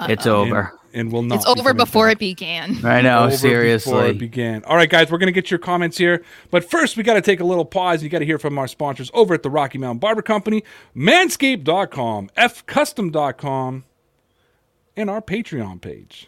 It's 0.02 0.28
over. 0.28 0.74
and 0.94 1.10
will 1.10 1.22
not. 1.22 1.36
It's 1.38 1.46
over 1.46 1.74
before 1.74 2.08
back. 2.08 2.18
it 2.18 2.20
began. 2.20 2.86
I 2.86 3.02
know, 3.02 3.20
over 3.24 3.64
before 3.64 4.08
it 4.08 4.18
began. 4.18 4.66
All 4.66 4.76
right, 4.76 4.90
guys, 4.90 5.10
we're 5.10 5.18
gonna 5.18 5.32
get 5.32 5.50
your 5.50 5.58
comments 5.58 5.98
here, 5.98 6.26
but 6.50 6.70
first 6.70 6.98
we 6.98 7.04
got 7.04 7.14
to 7.14 7.22
take 7.22 7.40
a 7.40 7.46
little 7.46 7.64
pause. 7.64 8.04
You 8.04 8.10
got 8.10 8.20
to 8.20 8.26
hear 8.26 8.40
from 8.40 8.60
our 8.60 8.68
sponsors 8.68 9.10
over 9.14 9.34
at 9.34 9.42
the 9.42 9.50
Rocky 9.50 9.78
Mountain 9.78 10.00
Barber 10.00 10.22
Company, 10.22 10.66
Manscaped.com, 10.94 12.30
FCustom.com, 12.38 13.86
and 14.98 15.10
our 15.10 15.22
Patreon 15.22 15.80
page. 15.80 16.28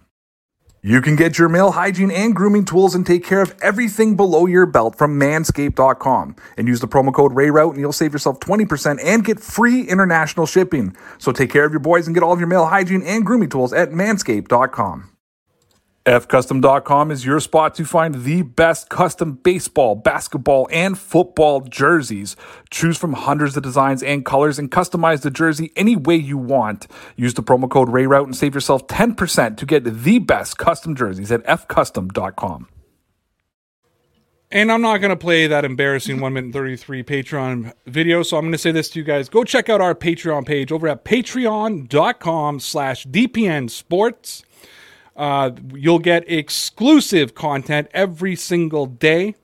You 0.83 0.99
can 0.99 1.15
get 1.15 1.37
your 1.37 1.47
male 1.47 1.73
hygiene 1.73 2.09
and 2.09 2.35
grooming 2.35 2.65
tools 2.65 2.95
and 2.95 3.05
take 3.05 3.23
care 3.23 3.41
of 3.41 3.53
everything 3.61 4.15
below 4.15 4.47
your 4.47 4.65
belt 4.65 4.97
from 4.97 5.19
manscaped.com. 5.19 6.35
And 6.57 6.67
use 6.67 6.79
the 6.79 6.87
promo 6.87 7.13
code 7.13 7.33
RAYROUTE 7.35 7.73
and 7.73 7.79
you'll 7.79 7.93
save 7.93 8.13
yourself 8.13 8.39
20% 8.39 8.99
and 9.03 9.23
get 9.23 9.39
free 9.39 9.83
international 9.83 10.47
shipping. 10.47 10.95
So 11.19 11.31
take 11.31 11.51
care 11.51 11.65
of 11.65 11.71
your 11.71 11.81
boys 11.81 12.07
and 12.07 12.15
get 12.15 12.23
all 12.23 12.33
of 12.33 12.39
your 12.39 12.47
male 12.47 12.65
hygiene 12.65 13.03
and 13.03 13.23
grooming 13.23 13.49
tools 13.49 13.73
at 13.73 13.91
manscaped.com. 13.91 15.11
FCustom.com 16.05 17.11
is 17.11 17.27
your 17.27 17.39
spot 17.39 17.75
to 17.75 17.85
find 17.85 18.23
the 18.23 18.41
best 18.41 18.89
custom 18.89 19.33
baseball, 19.33 19.93
basketball, 19.93 20.67
and 20.71 20.97
football 20.97 21.61
jerseys. 21.61 22.35
Choose 22.71 22.97
from 22.97 23.13
hundreds 23.13 23.55
of 23.55 23.61
designs 23.61 24.01
and 24.01 24.25
colors 24.25 24.57
and 24.57 24.71
customize 24.71 25.21
the 25.21 25.29
jersey 25.29 25.71
any 25.75 25.95
way 25.95 26.15
you 26.15 26.39
want. 26.39 26.87
Use 27.15 27.35
the 27.35 27.43
promo 27.43 27.69
code 27.69 27.89
RAYROUTE 27.89 28.25
and 28.25 28.35
save 28.35 28.55
yourself 28.55 28.87
10% 28.87 29.57
to 29.57 29.65
get 29.67 29.83
the 29.83 30.17
best 30.17 30.57
custom 30.57 30.95
jerseys 30.95 31.31
at 31.31 31.45
fcustom.com. 31.45 32.67
And 34.53 34.71
I'm 34.71 34.81
not 34.81 34.97
going 34.97 35.11
to 35.11 35.15
play 35.15 35.45
that 35.45 35.63
embarrassing 35.63 36.19
1 36.19 36.33
minute 36.33 36.51
33 36.51 37.03
Patreon 37.03 37.73
video, 37.85 38.23
so 38.23 38.37
I'm 38.37 38.43
going 38.43 38.51
to 38.53 38.57
say 38.57 38.71
this 38.71 38.89
to 38.89 38.99
you 38.99 39.05
guys. 39.05 39.29
Go 39.29 39.43
check 39.43 39.69
out 39.69 39.81
our 39.81 39.93
Patreon 39.93 40.47
page 40.47 40.71
over 40.71 40.87
at 40.87 41.05
patreon.com 41.05 42.59
slash 42.59 43.05
DPN 43.05 43.69
Sports. 43.69 44.43
Uh, 45.15 45.51
you'll 45.73 45.99
get 45.99 46.29
exclusive 46.31 47.35
content 47.35 47.87
every 47.93 48.35
single 48.35 48.85
day. 48.85 49.35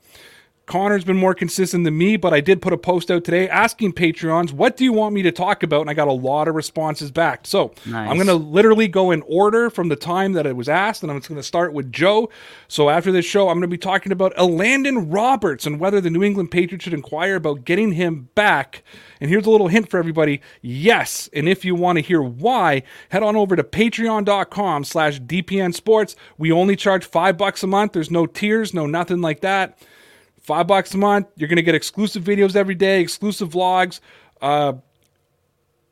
Connor's 0.67 1.05
been 1.05 1.15
more 1.15 1.33
consistent 1.33 1.85
than 1.85 1.97
me, 1.97 2.17
but 2.17 2.33
I 2.33 2.41
did 2.41 2.61
put 2.61 2.73
a 2.73 2.77
post 2.77 3.09
out 3.09 3.23
today 3.23 3.47
asking 3.47 3.93
Patreons, 3.93 4.51
what 4.51 4.75
do 4.75 4.83
you 4.83 4.91
want 4.91 5.15
me 5.15 5.21
to 5.21 5.31
talk 5.31 5.63
about? 5.63 5.79
And 5.79 5.89
I 5.89 5.93
got 5.93 6.09
a 6.09 6.13
lot 6.13 6.49
of 6.49 6.55
responses 6.55 7.09
back. 7.09 7.47
So 7.47 7.73
Nice. 7.85 8.09
I'm 8.09 8.17
going 8.17 8.27
to 8.27 8.33
literally 8.33 8.89
go 8.89 9.11
in 9.11 9.23
order 9.27 9.69
from 9.69 9.87
the 9.87 9.95
time 9.95 10.33
that 10.33 10.45
it 10.45 10.57
was 10.57 10.67
asked, 10.67 11.03
and 11.03 11.11
I'm 11.11 11.19
just 11.19 11.29
going 11.29 11.39
to 11.39 11.43
start 11.43 11.71
with 11.71 11.89
Joe. 11.93 12.29
So 12.67 12.89
after 12.89 13.13
this 13.13 13.25
show, 13.25 13.47
I'm 13.47 13.55
going 13.55 13.61
to 13.61 13.67
be 13.69 13.77
talking 13.77 14.11
about 14.11 14.35
Elandon 14.35 15.05
Roberts 15.07 15.65
and 15.65 15.79
whether 15.79 16.01
the 16.01 16.09
New 16.09 16.21
England 16.21 16.51
Patriots 16.51 16.83
should 16.83 16.93
inquire 16.93 17.35
about 17.35 17.63
getting 17.63 17.93
him 17.93 18.27
back. 18.35 18.83
And 19.19 19.29
here's 19.29 19.45
a 19.45 19.49
little 19.49 19.67
hint 19.67 19.89
for 19.89 19.97
everybody. 19.97 20.41
Yes. 20.61 21.29
And 21.33 21.47
if 21.47 21.65
you 21.65 21.75
want 21.75 21.97
to 21.97 22.01
hear 22.01 22.21
why, 22.21 22.83
head 23.09 23.23
on 23.23 23.35
over 23.35 23.55
to 23.55 23.63
patreon.com 23.63 24.83
slash 24.83 25.19
DPN 25.21 25.73
Sports. 25.73 26.15
We 26.37 26.51
only 26.51 26.75
charge 26.75 27.05
five 27.05 27.37
bucks 27.37 27.63
a 27.63 27.67
month. 27.67 27.93
There's 27.93 28.11
no 28.11 28.25
tiers, 28.25 28.73
no 28.73 28.85
nothing 28.85 29.21
like 29.21 29.41
that. 29.41 29.79
Five 30.39 30.67
bucks 30.67 30.93
a 30.93 30.97
month. 30.97 31.27
You're 31.35 31.49
going 31.49 31.57
to 31.57 31.63
get 31.63 31.75
exclusive 31.75 32.23
videos 32.23 32.55
every 32.55 32.75
day, 32.75 33.01
exclusive 33.01 33.49
vlogs. 33.49 33.99
Uh, 34.41 34.73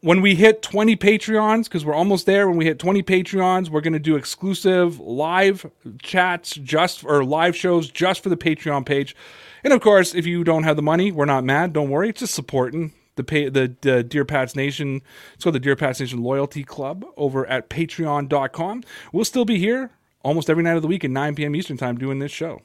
when 0.06 0.22
we 0.22 0.36
hit 0.36 0.62
20 0.62 0.96
Patreons, 0.98 1.64
because 1.64 1.84
we're 1.84 1.96
almost 1.96 2.28
there, 2.28 2.48
when 2.48 2.58
we 2.58 2.66
hit 2.66 2.78
20 2.78 3.02
Patreons, 3.02 3.70
we're 3.70 3.82
going 3.82 3.94
to 3.94 4.00
do 4.00 4.16
exclusive 4.16 5.00
live 5.00 5.66
chats 6.00 6.54
just 6.54 7.04
or 7.04 7.26
live 7.26 7.56
shows 7.56 7.90
just 7.90 8.22
for 8.22 8.30
the 8.30 8.38
Patreon 8.38 8.86
page. 8.86 9.16
And 9.64 9.74
of 9.74 9.82
course, 9.82 10.14
if 10.14 10.28
you 10.28 10.44
don't 10.44 10.62
have 10.62 10.76
the 10.76 10.84
money, 10.84 11.12
we're 11.12 11.26
not 11.26 11.44
mad. 11.44 11.74
Don't 11.74 11.90
worry. 11.90 12.10
It's 12.10 12.20
just 12.20 12.36
supporting 12.36 12.94
the 13.16 13.24
pay, 13.24 13.50
the, 13.50 13.76
the 13.82 14.04
Dear 14.04 14.26
Pats 14.26 14.56
Nation. 14.56 15.02
It's 15.34 15.44
called 15.44 15.56
the 15.56 15.60
Dear 15.60 15.76
Pats 15.76 16.00
Nation 16.00 16.22
Loyalty 16.22 16.64
Club 16.64 17.06
over 17.18 17.46
at 17.48 17.70
patreon.com. 17.70 18.84
We'll 19.12 19.26
still 19.26 19.46
be 19.46 19.58
here 19.58 19.92
almost 20.24 20.50
every 20.50 20.64
night 20.64 20.76
of 20.76 20.82
the 20.82 20.88
week 20.88 21.04
at 21.04 21.12
9 21.12 21.36
p.m. 21.36 21.56
Eastern 21.56 21.78
Time 21.78 21.98
doing 21.98 22.20
this 22.20 22.32
show. 22.32 22.62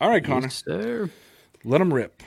All 0.00 0.10
right, 0.10 0.24
Connor, 0.24 0.48
Sir. 0.50 1.10
let 1.64 1.78
them 1.78 1.92
rip. 1.94 2.22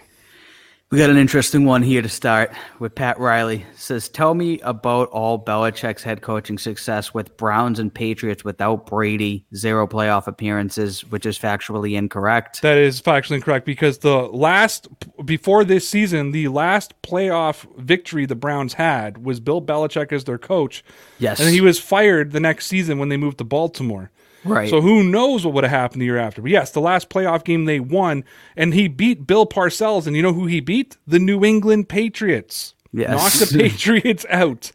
We 0.92 1.00
got 1.00 1.10
an 1.10 1.18
interesting 1.18 1.66
one 1.66 1.82
here 1.82 2.04
to 2.04 2.08
start 2.08 2.52
with 2.78 2.94
Pat 2.94 3.20
Riley. 3.20 3.66
Says, 3.76 4.08
Tell 4.08 4.36
me 4.36 4.60
about 4.60 5.10
all 5.10 5.44
Belichick's 5.44 6.04
head 6.04 6.22
coaching 6.22 6.60
success 6.60 7.12
with 7.12 7.36
Browns 7.38 7.80
and 7.80 7.92
Patriots 7.92 8.44
without 8.44 8.86
Brady, 8.86 9.48
zero 9.56 9.88
playoff 9.88 10.28
appearances, 10.28 11.04
which 11.06 11.26
is 11.26 11.40
factually 11.40 11.98
incorrect. 11.98 12.62
That 12.62 12.78
is 12.78 13.02
factually 13.02 13.38
incorrect 13.38 13.66
because 13.66 13.98
the 13.98 14.28
last 14.28 14.88
before 15.26 15.64
this 15.64 15.90
season, 15.90 16.32
the 16.32 16.50
last 16.50 16.94
playoff 17.02 17.66
victory 17.80 18.28
the 18.28 18.36
Browns 18.36 18.74
had 18.74 19.26
was 19.26 19.40
Bill 19.40 19.64
Belichick 19.64 20.12
as 20.12 20.26
their 20.26 20.38
coach. 20.38 20.84
Yes. 21.18 21.40
And 21.40 21.50
he 21.50 21.62
was 21.62 21.80
fired 21.80 22.32
the 22.32 22.40
next 22.40 22.68
season 22.68 23.00
when 23.00 23.10
they 23.10 23.18
moved 23.18 23.40
to 23.40 23.44
Baltimore. 23.44 24.12
Right. 24.46 24.70
So 24.70 24.80
who 24.80 25.04
knows 25.04 25.44
what 25.44 25.54
would 25.56 25.64
have 25.64 25.72
happened 25.72 26.02
the 26.02 26.06
year 26.06 26.18
after. 26.18 26.42
But 26.42 26.52
yes, 26.52 26.72
the 26.72 26.80
last 26.80 27.10
playoff 27.10 27.44
game 27.44 27.66
they 27.66 27.80
won, 27.80 28.24
and 28.56 28.74
he 28.74 28.88
beat 28.88 29.26
Bill 29.28 29.46
Parcells, 29.46 30.08
and 30.08 30.16
you 30.16 30.22
know 30.22 30.34
who 30.34 30.46
he 30.46 30.60
beat? 30.60 30.98
The 31.08 31.20
New 31.20 31.44
England 31.44 31.90
Patriots. 31.90 32.76
Yes. 32.94 33.12
Knocked 33.12 33.52
the 33.52 33.60
Patriots 33.70 34.26
out. 34.30 34.72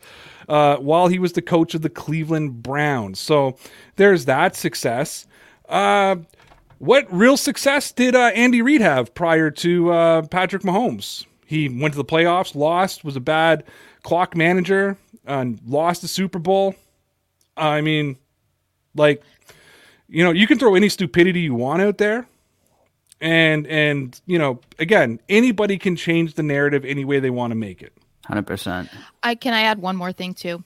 Uh, 0.49 0.77
while 0.79 1.07
he 1.07 1.21
was 1.21 1.35
the 1.35 1.43
coach 1.43 1.75
of 1.75 1.83
the 1.83 1.89
Cleveland 1.89 2.61
Browns. 2.61 3.21
So 3.21 3.57
there's 3.95 4.25
that 4.25 4.57
success. 4.57 5.29
Uh, 5.69 6.17
what 6.79 7.07
real 7.13 7.37
success 7.37 7.93
did 7.93 8.17
uh, 8.17 8.33
Andy 8.35 8.61
Reid 8.61 8.81
have 8.81 9.15
prior 9.15 9.53
to 9.53 9.93
uh, 9.93 10.23
Patrick 10.23 10.63
Mahomes? 10.63 11.25
He 11.47 11.69
went 11.69 11.95
to 11.95 11.99
the 11.99 12.05
playoffs, 12.05 12.57
lost, 12.57 13.05
was 13.05 13.15
a 13.15 13.21
bad 13.21 13.65
clock 14.03 14.35
manager, 14.35 14.97
and 15.25 15.61
lost 15.67 16.03
the 16.03 16.09
Super 16.09 16.41
Bowl. 16.41 16.75
I 17.57 17.81
mean, 17.81 18.17
like, 18.95 19.23
you 20.11 20.25
know, 20.25 20.33
you 20.33 20.47
can 20.47 20.59
throw 20.59 20.75
any 20.75 20.89
stupidity 20.89 21.41
you 21.41 21.55
want 21.55 21.81
out 21.81 21.99
there. 21.99 22.27
And 23.21 23.67
and 23.67 24.19
you 24.27 24.39
know, 24.39 24.61
again, 24.79 25.21
anybody 25.29 25.79
can 25.79 25.95
change 25.95 26.35
the 26.35 26.43
narrative 26.43 26.85
any 26.85 27.05
way 27.05 27.21
they 27.21 27.31
want 27.31 27.51
to 27.51 27.55
make 27.55 27.83
it. 27.83 27.93
100%. 28.29 28.89
I 29.23 29.35
can 29.35 29.53
I 29.53 29.63
add 29.63 29.81
one 29.81 29.97
more 29.97 30.13
thing 30.13 30.35
too. 30.35 30.63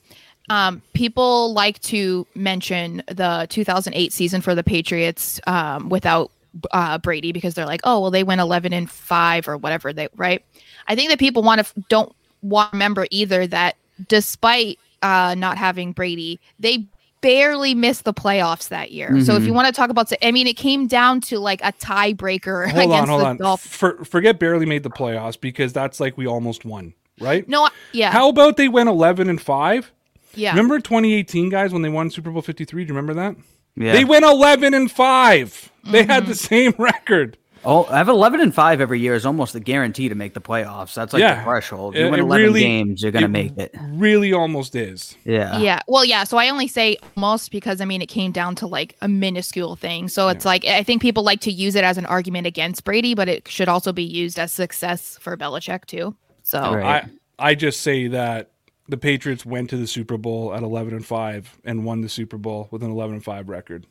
Um, 0.51 0.83
people 0.93 1.53
like 1.55 1.81
to 1.83 2.27
mention 2.35 3.03
the 3.09 3.47
2008 3.49 4.13
season 4.13 4.41
for 4.41 4.55
the 4.55 4.63
Patriots 4.63 5.41
um, 5.47 5.89
without 5.89 6.31
uh, 6.71 6.99
Brady 6.99 7.33
because 7.33 7.55
they're 7.55 7.67
like, 7.67 7.81
oh 7.85 8.01
well, 8.01 8.11
they 8.11 8.23
went 8.23 8.41
11 8.41 8.73
and 8.73 8.89
five 8.91 9.49
or 9.49 9.57
whatever 9.57 9.93
they 9.93 10.09
right. 10.17 10.45
I 10.87 10.95
think 10.95 11.11
that 11.11 11.19
people 11.19 11.43
want 11.43 11.67
to 11.67 11.85
don't 11.89 12.15
want 12.43 12.71
to 12.71 12.77
remember 12.77 13.07
either 13.11 13.47
that 13.49 13.77
despite 14.09 14.79
uh, 15.03 15.35
not 15.37 15.59
having 15.59 15.93
Brady, 15.93 16.41
they 16.59 16.87
barely 17.25 17.75
missed 17.75 18.05
the 18.05 18.13
playoffs 18.13 18.69
that 18.69 18.93
year. 18.93 19.19
So 19.23 19.33
if 19.33 19.41
you 19.41 19.49
mm-hmm. 19.49 19.57
want 19.57 19.67
to 19.69 19.73
talk 19.73 19.89
about, 19.89 20.13
I 20.23 20.31
mean, 20.31 20.47
it 20.47 20.59
came 20.59 20.87
down 20.87 21.23
to 21.23 21.39
like 21.39 21.63
a 21.63 21.73
tiebreaker 21.73 22.69
Hold 22.71 22.85
against 22.85 23.03
on, 23.03 23.09
hold 23.09 23.23
the 23.23 23.27
on. 23.27 23.37
Dolphins. 23.39 23.75
For, 23.75 24.05
forget 24.05 24.39
barely 24.39 24.67
made 24.67 24.83
the 24.83 24.91
playoffs 24.91 25.41
because 25.41 25.73
that's 25.73 26.01
like 26.01 26.19
we 26.19 26.27
almost 26.27 26.67
won, 26.67 26.93
right? 27.19 27.49
No, 27.49 27.71
yeah, 27.93 28.11
How 28.11 28.29
about 28.29 28.59
they 28.59 28.69
went 28.69 28.91
11 28.91 29.31
and 29.31 29.41
5? 29.41 29.93
yeah. 30.35 30.51
Remember 30.51 30.79
2018 30.79 31.49
guys 31.49 31.73
when 31.73 31.81
they 31.81 31.89
won 31.89 32.11
Super 32.11 32.31
Bowl 32.31 32.43
53? 32.43 32.85
Do 32.85 32.89
you 32.89 32.95
remember 32.95 33.15
that? 33.15 33.37
Yeah. 33.75 33.95
They 33.95 34.05
went 34.05 34.27
11 34.27 34.75
and 34.75 34.91
5. 34.91 35.73
They 35.85 36.05
had 36.05 36.27
the 36.27 36.33
mm-hmm. 36.33 36.33
same 36.35 36.75
record. 36.79 37.39
Oh, 37.67 37.85
I 37.87 37.97
have 37.99 38.09
11 38.09 38.41
and 38.41 38.55
5 38.55 38.81
every 38.81 39.01
year 39.01 39.15
is 39.15 39.25
almost 39.25 39.55
a 39.55 39.61
guarantee 39.61 40.09
to 40.09 40.15
make 40.15 40.35
the 40.35 40.41
playoffs. 40.41 40.95
That's 40.95 41.13
like 41.13 41.21
Yeah. 41.21 41.37
the 41.37 41.43
threshold. 41.45 41.97
It- 41.97 42.01
You 42.01 42.11
win 42.11 42.21
it 42.21 42.23
11 42.25 42.45
really- 42.47 42.61
games, 42.61 43.03
you're 43.03 43.13
going 43.13 43.23
to 43.23 43.27
it 43.27 43.29
make 43.33 43.57
it. 43.59 43.75
Really 43.93 44.33
almost 44.33 44.75
is. 44.77 45.17
Yeah. 45.25 45.59
Yeah. 45.59 45.81
Well, 45.89 46.05
yeah. 46.05 46.25
So 46.25 46.37
I 46.37 46.49
only 46.49 46.69
say 46.69 46.97
almost 47.17 47.51
because 47.51 47.81
I 47.81 47.85
mean 47.85 48.03
it 48.03 48.07
came 48.09 48.33
down 48.33 48.55
to 48.57 48.67
like 48.67 48.97
a 49.01 49.09
minuscule 49.09 49.77
thing. 49.77 50.09
So 50.09 50.29
it's 50.29 50.45
like 50.45 50.65
I 50.65 50.83
think 50.83 51.01
people 51.03 51.23
like 51.23 51.41
to 51.41 51.51
use 51.53 51.75
it 51.75 51.85
as 51.85 51.97
an 51.99 52.07
argument 52.07 52.47
against 52.47 52.85
Brady, 52.85 53.15
but 53.15 53.29
it 53.29 53.49
should 53.49 53.69
also 53.69 53.93
be 53.93 54.05
used 54.05 54.39
as 54.39 54.53
success 54.53 55.19
for 55.21 55.37
Belichick 55.37 55.87
too. 55.87 56.15
So 56.43 56.75
Right. 56.75 57.05
I 57.39 57.51
I 57.51 57.55
just 57.55 57.81
say 57.81 58.07
that 58.09 58.51
the 58.89 58.97
Patriots 58.97 59.45
went 59.47 59.71
to 59.71 59.77
the 59.77 59.87
Super 59.87 60.17
Bowl 60.17 60.55
at 60.55 60.63
11 60.63 60.95
and 60.95 61.05
5 61.05 61.59
and 61.65 61.85
won 61.85 62.03
the 62.03 62.09
Super 62.09 62.37
Bowl 62.37 62.69
with 62.71 62.83
an 62.83 62.91
11 62.91 63.15
and 63.17 63.25
5 63.25 63.49
record. 63.49 63.87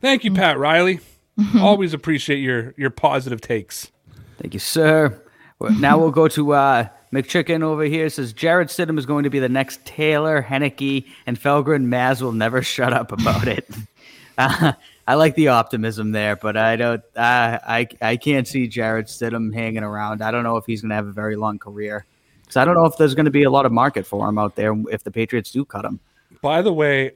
Thank 0.00 0.24
you, 0.24 0.30
mm-hmm. 0.30 0.40
Pat 0.40 0.58
Riley. 0.58 1.00
Always 1.58 1.94
appreciate 1.94 2.38
your 2.38 2.74
your 2.76 2.90
positive 2.90 3.40
takes. 3.40 3.90
Thank 4.38 4.54
you, 4.54 4.60
sir. 4.60 5.22
Now 5.60 5.98
we'll 5.98 6.10
go 6.10 6.26
to 6.28 6.52
uh, 6.54 6.88
McChicken 7.12 7.62
over 7.62 7.84
here. 7.84 8.06
It 8.06 8.12
says 8.12 8.32
Jarrett 8.32 8.68
Stidham 8.68 8.98
is 8.98 9.04
going 9.04 9.24
to 9.24 9.30
be 9.30 9.38
the 9.38 9.48
next 9.48 9.84
Taylor, 9.84 10.42
Heinicke, 10.42 11.06
and 11.26 11.38
Felgren. 11.38 11.84
Mazz 11.84 12.22
will 12.22 12.32
never 12.32 12.62
shut 12.76 12.92
up 12.92 13.12
about 13.12 13.48
it. 13.48 13.68
Uh, 14.38 14.72
I 15.06 15.16
like 15.16 15.34
the 15.34 15.48
optimism 15.48 16.12
there, 16.12 16.34
but 16.34 16.56
I 16.56 16.76
don't. 16.76 17.02
Uh, 17.14 17.58
I 17.62 17.86
I 18.00 18.16
can't 18.16 18.48
see 18.48 18.68
Jarrett 18.68 19.08
Stidham 19.08 19.52
hanging 19.52 19.82
around. 19.82 20.22
I 20.22 20.30
don't 20.30 20.44
know 20.44 20.56
if 20.56 20.64
he's 20.64 20.80
going 20.80 20.88
to 20.90 20.94
have 20.94 21.08
a 21.08 21.12
very 21.12 21.36
long 21.36 21.58
career 21.58 22.06
because 22.40 22.56
I 22.56 22.64
don't 22.64 22.74
know 22.74 22.86
if 22.86 22.96
there's 22.96 23.14
going 23.14 23.26
to 23.26 23.30
be 23.30 23.42
a 23.42 23.50
lot 23.50 23.66
of 23.66 23.72
market 23.72 24.06
for 24.06 24.26
him 24.26 24.38
out 24.38 24.54
there 24.54 24.74
if 24.90 25.04
the 25.04 25.10
Patriots 25.10 25.50
do 25.50 25.66
cut 25.66 25.84
him. 25.84 26.00
By 26.40 26.62
the 26.62 26.72
way, 26.72 27.12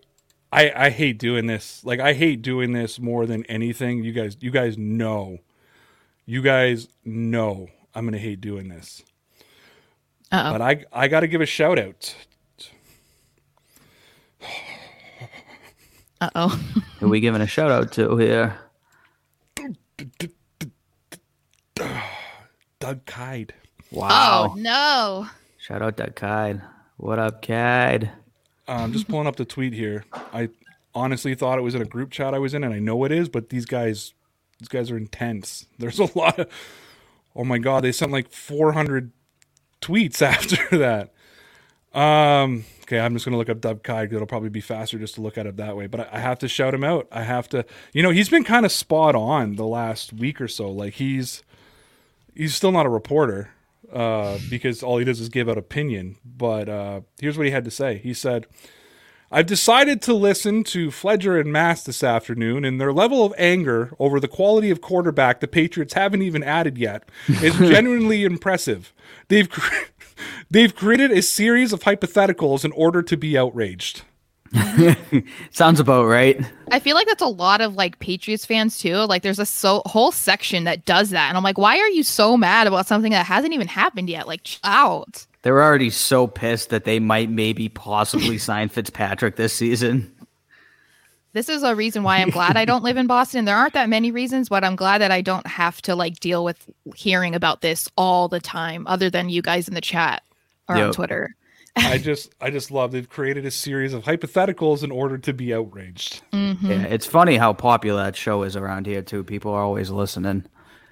I 0.54 0.86
I 0.86 0.90
hate 0.90 1.18
doing 1.18 1.46
this. 1.46 1.84
Like 1.84 1.98
I 1.98 2.12
hate 2.12 2.40
doing 2.40 2.72
this 2.72 3.00
more 3.00 3.26
than 3.26 3.44
anything. 3.46 4.04
You 4.04 4.12
guys 4.12 4.36
you 4.40 4.50
guys 4.50 4.78
know. 4.78 5.38
You 6.26 6.42
guys 6.42 6.88
know 7.04 7.68
I'm 7.94 8.04
going 8.04 8.12
to 8.12 8.18
hate 8.18 8.40
doing 8.40 8.68
this. 8.68 9.02
Uh-oh. 10.32 10.52
But 10.52 10.62
I 10.62 10.84
I 10.92 11.08
got 11.08 11.20
to 11.20 11.26
give 11.26 11.40
a 11.40 11.46
shout 11.46 11.78
out. 11.78 12.14
uh 16.20 16.30
oh. 16.34 16.48
Who 17.00 17.06
are 17.06 17.08
we 17.08 17.20
giving 17.20 17.42
a 17.42 17.46
shout 17.46 17.70
out 17.70 17.92
to 17.92 18.16
here? 18.16 18.56
Doug 22.78 23.04
Kyed. 23.06 23.54
Wow! 23.90 24.52
Oh 24.52 24.54
no. 24.56 25.26
Shout 25.58 25.82
out 25.82 25.96
to 25.96 26.10
Kyed. 26.10 26.62
What 26.96 27.18
up, 27.18 27.42
Kyed? 27.42 28.12
I'm 28.66 28.92
just 28.92 29.08
pulling 29.08 29.26
up 29.26 29.36
the 29.36 29.44
tweet 29.44 29.72
here. 29.72 30.04
I 30.12 30.48
honestly 30.94 31.34
thought 31.34 31.58
it 31.58 31.62
was 31.62 31.74
in 31.74 31.82
a 31.82 31.86
group 31.86 32.10
chat 32.10 32.34
I 32.34 32.38
was 32.38 32.54
in, 32.54 32.64
and 32.64 32.72
I 32.72 32.78
know 32.78 33.04
it 33.04 33.12
is, 33.12 33.28
but 33.28 33.50
these 33.50 33.66
guys, 33.66 34.14
these 34.58 34.68
guys 34.68 34.90
are 34.90 34.96
intense. 34.96 35.66
There's 35.78 35.98
a 35.98 36.16
lot 36.18 36.38
of, 36.38 36.48
oh 37.36 37.44
my 37.44 37.58
god, 37.58 37.84
they 37.84 37.92
sent 37.92 38.12
like 38.12 38.30
400 38.30 39.12
tweets 39.80 40.22
after 40.26 40.78
that. 40.78 41.12
Um, 41.98 42.64
okay, 42.82 42.98
I'm 42.98 43.12
just 43.14 43.24
gonna 43.24 43.36
look 43.36 43.48
up 43.48 43.60
Dub 43.60 43.82
Kai. 43.82 44.04
It'll 44.04 44.26
probably 44.26 44.48
be 44.48 44.60
faster 44.60 44.98
just 44.98 45.14
to 45.16 45.20
look 45.20 45.38
at 45.38 45.46
it 45.46 45.56
that 45.58 45.76
way. 45.76 45.86
But 45.86 46.12
I 46.12 46.18
have 46.18 46.38
to 46.40 46.48
shout 46.48 46.74
him 46.74 46.82
out. 46.82 47.06
I 47.12 47.22
have 47.22 47.48
to, 47.50 47.64
you 47.92 48.02
know, 48.02 48.10
he's 48.10 48.28
been 48.28 48.44
kind 48.44 48.66
of 48.66 48.72
spot 48.72 49.14
on 49.14 49.56
the 49.56 49.66
last 49.66 50.12
week 50.12 50.40
or 50.40 50.48
so. 50.48 50.70
Like 50.70 50.94
he's, 50.94 51.44
he's 52.34 52.54
still 52.54 52.72
not 52.72 52.84
a 52.86 52.88
reporter 52.88 53.50
uh, 53.92 54.38
because 54.50 54.82
all 54.82 54.98
he 54.98 55.04
does 55.04 55.20
is 55.20 55.28
give 55.28 55.48
out 55.48 55.58
opinion. 55.58 56.16
But 56.24 56.68
uh, 56.68 57.00
here's 57.20 57.36
what 57.36 57.46
he 57.46 57.52
had 57.52 57.64
to 57.64 57.70
say. 57.70 57.98
He 57.98 58.14
said, 58.14 58.46
I've 59.30 59.46
decided 59.46 60.00
to 60.02 60.14
listen 60.14 60.62
to 60.64 60.88
Felger 60.88 61.40
and 61.40 61.52
Mazz 61.52 61.84
this 61.84 62.04
afternoon, 62.04 62.64
and 62.64 62.80
their 62.80 62.92
level 62.92 63.24
of 63.24 63.34
anger 63.36 63.92
over 63.98 64.20
the 64.20 64.28
quality 64.28 64.70
of 64.70 64.80
quarterback 64.80 65.40
the 65.40 65.48
Patriots 65.48 65.94
haven't 65.94 66.22
even 66.22 66.44
added 66.44 66.78
yet 66.78 67.08
is 67.26 67.56
genuinely 67.58 68.24
impressive. 68.24 68.92
They've 69.28 69.48
cre- 69.50 69.86
they've 70.50 70.74
created 70.74 71.10
a 71.10 71.22
series 71.22 71.72
of 71.72 71.80
hypotheticals 71.82 72.64
in 72.64 72.72
order 72.72 73.02
to 73.02 73.16
be 73.16 73.36
outraged. 73.36 74.02
Sounds 75.50 75.80
about 75.80 76.06
right. 76.06 76.40
I 76.70 76.78
feel 76.78 76.94
like 76.94 77.06
that's 77.06 77.22
a 77.22 77.26
lot 77.26 77.60
of 77.60 77.74
like 77.74 77.98
Patriots 77.98 78.46
fans 78.46 78.78
too. 78.78 78.96
Like 78.96 79.22
there's 79.22 79.38
a 79.38 79.46
so 79.46 79.82
whole 79.86 80.12
section 80.12 80.64
that 80.64 80.84
does 80.84 81.10
that. 81.10 81.28
And 81.28 81.36
I'm 81.36 81.42
like, 81.42 81.58
why 81.58 81.78
are 81.78 81.88
you 81.88 82.02
so 82.02 82.36
mad 82.36 82.66
about 82.66 82.86
something 82.86 83.12
that 83.12 83.26
hasn't 83.26 83.52
even 83.52 83.68
happened 83.68 84.08
yet? 84.08 84.26
Like 84.26 84.46
out. 84.64 85.26
They're 85.42 85.62
already 85.62 85.90
so 85.90 86.26
pissed 86.26 86.70
that 86.70 86.84
they 86.84 87.00
might 87.00 87.30
maybe 87.30 87.68
possibly 87.68 88.38
sign 88.38 88.68
Fitzpatrick 88.68 89.36
this 89.36 89.52
season. 89.52 90.10
This 91.34 91.48
is 91.48 91.64
a 91.64 91.74
reason 91.74 92.04
why 92.04 92.18
I'm 92.18 92.30
glad 92.30 92.56
I 92.56 92.64
don't 92.64 92.84
live 92.84 92.96
in 92.96 93.08
Boston. 93.08 93.44
There 93.44 93.56
aren't 93.56 93.74
that 93.74 93.88
many 93.88 94.12
reasons, 94.12 94.48
but 94.48 94.62
I'm 94.62 94.76
glad 94.76 95.00
that 95.00 95.10
I 95.10 95.20
don't 95.20 95.46
have 95.48 95.82
to 95.82 95.96
like 95.96 96.20
deal 96.20 96.44
with 96.44 96.70
hearing 96.94 97.34
about 97.34 97.60
this 97.60 97.88
all 97.98 98.28
the 98.28 98.38
time, 98.38 98.86
other 98.86 99.10
than 99.10 99.28
you 99.28 99.42
guys 99.42 99.66
in 99.66 99.74
the 99.74 99.80
chat 99.80 100.22
or 100.68 100.76
on 100.76 100.92
Twitter. 100.92 101.34
I 101.76 101.98
just 101.98 102.34
I 102.40 102.50
just 102.50 102.70
love 102.70 102.92
they've 102.92 103.08
created 103.08 103.44
a 103.46 103.50
series 103.50 103.92
of 103.94 104.04
hypotheticals 104.04 104.82
in 104.84 104.90
order 104.90 105.18
to 105.18 105.32
be 105.32 105.52
outraged. 105.52 106.22
Mm-hmm. 106.32 106.70
Yeah, 106.70 106.82
it's 106.84 107.06
funny 107.06 107.36
how 107.36 107.52
popular 107.52 108.04
that 108.04 108.16
show 108.16 108.42
is 108.44 108.56
around 108.56 108.86
here 108.86 109.02
too. 109.02 109.24
People 109.24 109.52
are 109.52 109.62
always 109.62 109.90
listening. 109.90 110.44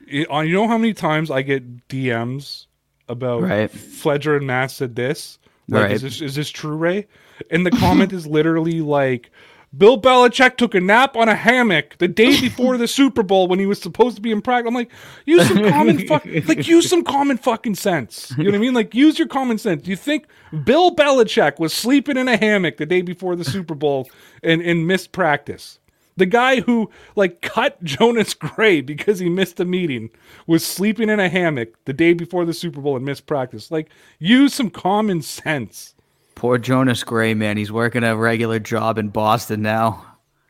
You 0.06 0.26
uh, 0.30 0.40
you 0.40 0.54
know 0.54 0.66
how 0.68 0.78
many 0.78 0.92
times 0.94 1.30
I 1.30 1.42
get 1.42 1.88
DMs 1.88 2.66
about 3.08 3.42
Right. 3.42 3.70
Felger 3.72 4.36
and 4.36 4.46
Matt 4.46 4.70
said 4.72 4.96
this? 4.96 5.38
Like, 5.68 5.82
Right. 5.84 5.92
is 5.92 6.02
this 6.02 6.20
is 6.20 6.34
this 6.34 6.50
true, 6.50 6.76
Ray? 6.76 7.06
And 7.50 7.64
the 7.64 7.70
comment 7.70 8.12
is 8.12 8.26
literally 8.26 8.80
like, 8.80 9.30
Bill 9.74 10.00
Belichick 10.00 10.58
took 10.58 10.74
a 10.74 10.80
nap 10.80 11.16
on 11.16 11.30
a 11.30 11.34
hammock 11.34 11.96
the 11.96 12.08
day 12.08 12.38
before 12.40 12.76
the 12.76 12.86
Super 12.86 13.22
Bowl 13.22 13.48
when 13.48 13.58
he 13.58 13.64
was 13.64 13.80
supposed 13.80 14.16
to 14.16 14.22
be 14.22 14.30
in 14.30 14.42
practice. 14.42 14.68
I'm 14.68 14.74
like, 14.74 14.90
use 15.24 15.48
some 15.48 15.70
common 15.70 16.06
fuck, 16.06 16.26
like 16.46 16.68
use 16.68 16.90
some 16.90 17.02
common 17.02 17.38
fucking 17.38 17.76
sense. 17.76 18.34
You 18.36 18.44
know 18.44 18.50
what 18.50 18.56
I 18.56 18.60
mean? 18.60 18.74
Like 18.74 18.94
use 18.94 19.18
your 19.18 19.28
common 19.28 19.56
sense. 19.56 19.82
Do 19.82 19.90
you 19.90 19.96
think 19.96 20.26
Bill 20.64 20.94
Belichick 20.94 21.58
was 21.58 21.72
sleeping 21.72 22.18
in 22.18 22.28
a 22.28 22.36
hammock 22.36 22.76
the 22.76 22.84
day 22.84 23.00
before 23.00 23.34
the 23.34 23.44
Super 23.44 23.74
Bowl 23.74 24.10
and, 24.42 24.60
and 24.60 24.86
missed 24.86 25.12
practice? 25.12 25.78
The 26.18 26.26
guy 26.26 26.60
who 26.60 26.90
like 27.16 27.40
cut 27.40 27.82
Jonas 27.82 28.34
Gray 28.34 28.82
because 28.82 29.18
he 29.18 29.30
missed 29.30 29.58
a 29.58 29.64
meeting 29.64 30.10
was 30.46 30.66
sleeping 30.66 31.08
in 31.08 31.18
a 31.18 31.30
hammock 31.30 31.70
the 31.86 31.94
day 31.94 32.12
before 32.12 32.44
the 32.44 32.52
Super 32.52 32.82
Bowl 32.82 32.96
and 32.96 33.06
missed 33.06 33.26
practice. 33.26 33.70
Like 33.70 33.88
use 34.18 34.52
some 34.52 34.68
common 34.68 35.22
sense. 35.22 35.94
Poor 36.34 36.58
Jonas 36.58 37.04
Gray, 37.04 37.34
man. 37.34 37.56
He's 37.56 37.70
working 37.72 38.02
a 38.04 38.16
regular 38.16 38.58
job 38.58 38.98
in 38.98 39.08
Boston 39.08 39.62
now. 39.62 40.04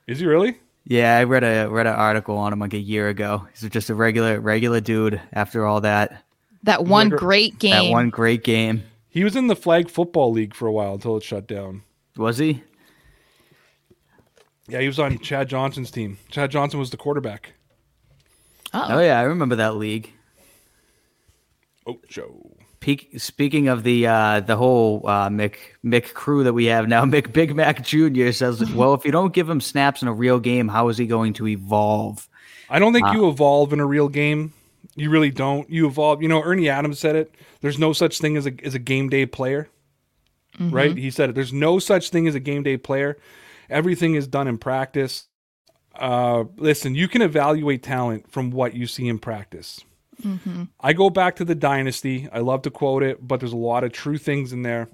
Is 0.07 0.21
he 0.21 0.27
really? 0.27 0.59
Yeah, 0.85 1.17
I 1.17 1.25
read 1.25 1.45
a 1.45 1.69
read 1.69 1.87
an 1.87 1.95
article 1.95 2.37
on 2.37 2.53
him 2.53 2.59
like 2.59 2.75
a 2.75 2.79
year 2.79 3.09
ago. 3.09 3.47
He's 3.53 3.69
just 3.71 3.91
a 3.91 3.95
regular 3.95 4.41
regular 4.41 4.81
dude 4.81 5.21
after 5.33 5.65
all 5.67 5.81
that 5.83 6.25
That 6.65 6.85
one 6.85 7.11
Like 7.11 7.19
great 7.21 7.59
game. 7.59 7.87
that 7.87 7.91
one 7.93 8.11
great 8.11 8.43
game. 8.43 8.83
He 9.09 9.23
was 9.25 9.37
in 9.37 9.47
the 9.47 9.55
flag 9.57 9.91
football 9.91 10.33
league 10.33 10.55
for 10.55 10.67
a 10.67 10.73
while 10.73 10.95
until 10.95 11.17
it 11.17 11.23
shut 11.23 11.47
down. 11.47 11.83
Was 12.17 12.39
he? 12.39 12.63
Yeah, 14.69 14.81
he 14.81 14.87
was 14.87 14.99
on 14.99 15.19
Chad 15.19 15.49
Johnson's 15.49 15.91
team. 15.91 16.19
Chad 16.31 16.51
Johnson 16.51 16.81
was 16.81 16.91
the 16.91 16.97
quarterback. 16.97 17.53
Oh 18.75 19.01
yeah, 19.01 19.19
I 19.21 19.23
remember 19.25 19.57
that 19.57 19.77
league. 19.77 20.11
Oh, 21.87 21.99
Joe. 22.83 23.19
Speaking 23.19 23.69
of 23.69 23.83
the 23.83 24.07
uh, 24.07 24.41
the 24.41 24.57
whole 24.57 25.03
uh, 25.07 25.29
Mick 25.29 25.57
Mick 25.85 26.15
crew 26.15 26.45
that 26.45 26.53
we 26.53 26.67
have 26.67 26.89
now, 26.89 27.05
Mick 27.07 27.33
Big 27.33 27.55
Mac 27.55 27.85
Jr. 27.85 28.33
says, 28.33 28.73
"Well, 28.73 28.95
if 28.95 29.05
you 29.05 29.13
don't 29.13 29.33
give 29.33 29.49
him 29.49 29.61
snaps 29.61 30.03
in 30.03 30.09
a 30.09 30.13
real 30.13 30.41
game, 30.41 30.69
how 30.69 30.89
is 30.89 30.99
he 30.99 31.07
going 31.07 31.33
to 31.35 31.49
evolve?" 31.49 32.29
I 32.69 32.79
don't 32.79 32.93
think 32.93 33.13
you 33.13 33.29
evolve 33.29 33.73
in 33.73 33.81
a 33.81 33.87
real 33.87 34.09
game. 34.09 34.55
You 34.95 35.11
really 35.11 35.31
don't. 35.31 35.69
You 35.69 35.87
evolve. 35.87 36.23
You 36.23 36.29
know, 36.29 36.43
Ernie 36.43 36.69
Adams 36.69 36.99
said 36.99 37.17
it. 37.17 37.35
There's 37.61 37.79
no 37.79 37.93
such 37.93 38.19
thing 38.19 38.37
as 38.37 38.47
a 38.47 38.53
as 38.65 38.75
a 38.75 38.79
game 38.79 39.09
day 39.09 39.27
player. 39.27 39.69
Right? 40.61 40.97
He 40.97 41.11
said 41.11 41.31
it. 41.31 41.35
There's 41.35 41.53
no 41.53 41.79
such 41.79 42.11
thing 42.11 42.29
as 42.29 42.35
a 42.35 42.41
game 42.41 42.63
day 42.63 42.77
player. 42.77 43.19
Everything 43.71 44.15
is 44.15 44.27
done 44.27 44.49
in 44.49 44.59
practice. 44.59 45.27
Uh, 45.95 46.45
listen, 46.57 46.95
you 46.95 47.09
can 47.09 47.23
evaluate 47.23 47.83
talent 47.83 48.31
from 48.31 48.51
what 48.51 48.75
you 48.75 48.87
see 48.87 49.09
in 49.09 49.19
practice. 49.19 49.81
Mm-hmm. 50.23 50.65
I 50.81 50.93
go 50.93 51.11
back 51.11 51.37
to 51.37 51.45
the 51.45 51.55
dynasty. 51.55 52.29
I 52.33 52.41
love 52.41 52.63
to 52.63 52.71
quote 52.71 53.03
it, 53.03 53.27
but 53.27 53.41
there's 53.41 53.53
a 53.53 53.57
lot 53.57 53.85
of 53.85 53.93
true 53.93 54.19
things 54.19 54.53
in 54.53 54.63
there. 54.63 54.89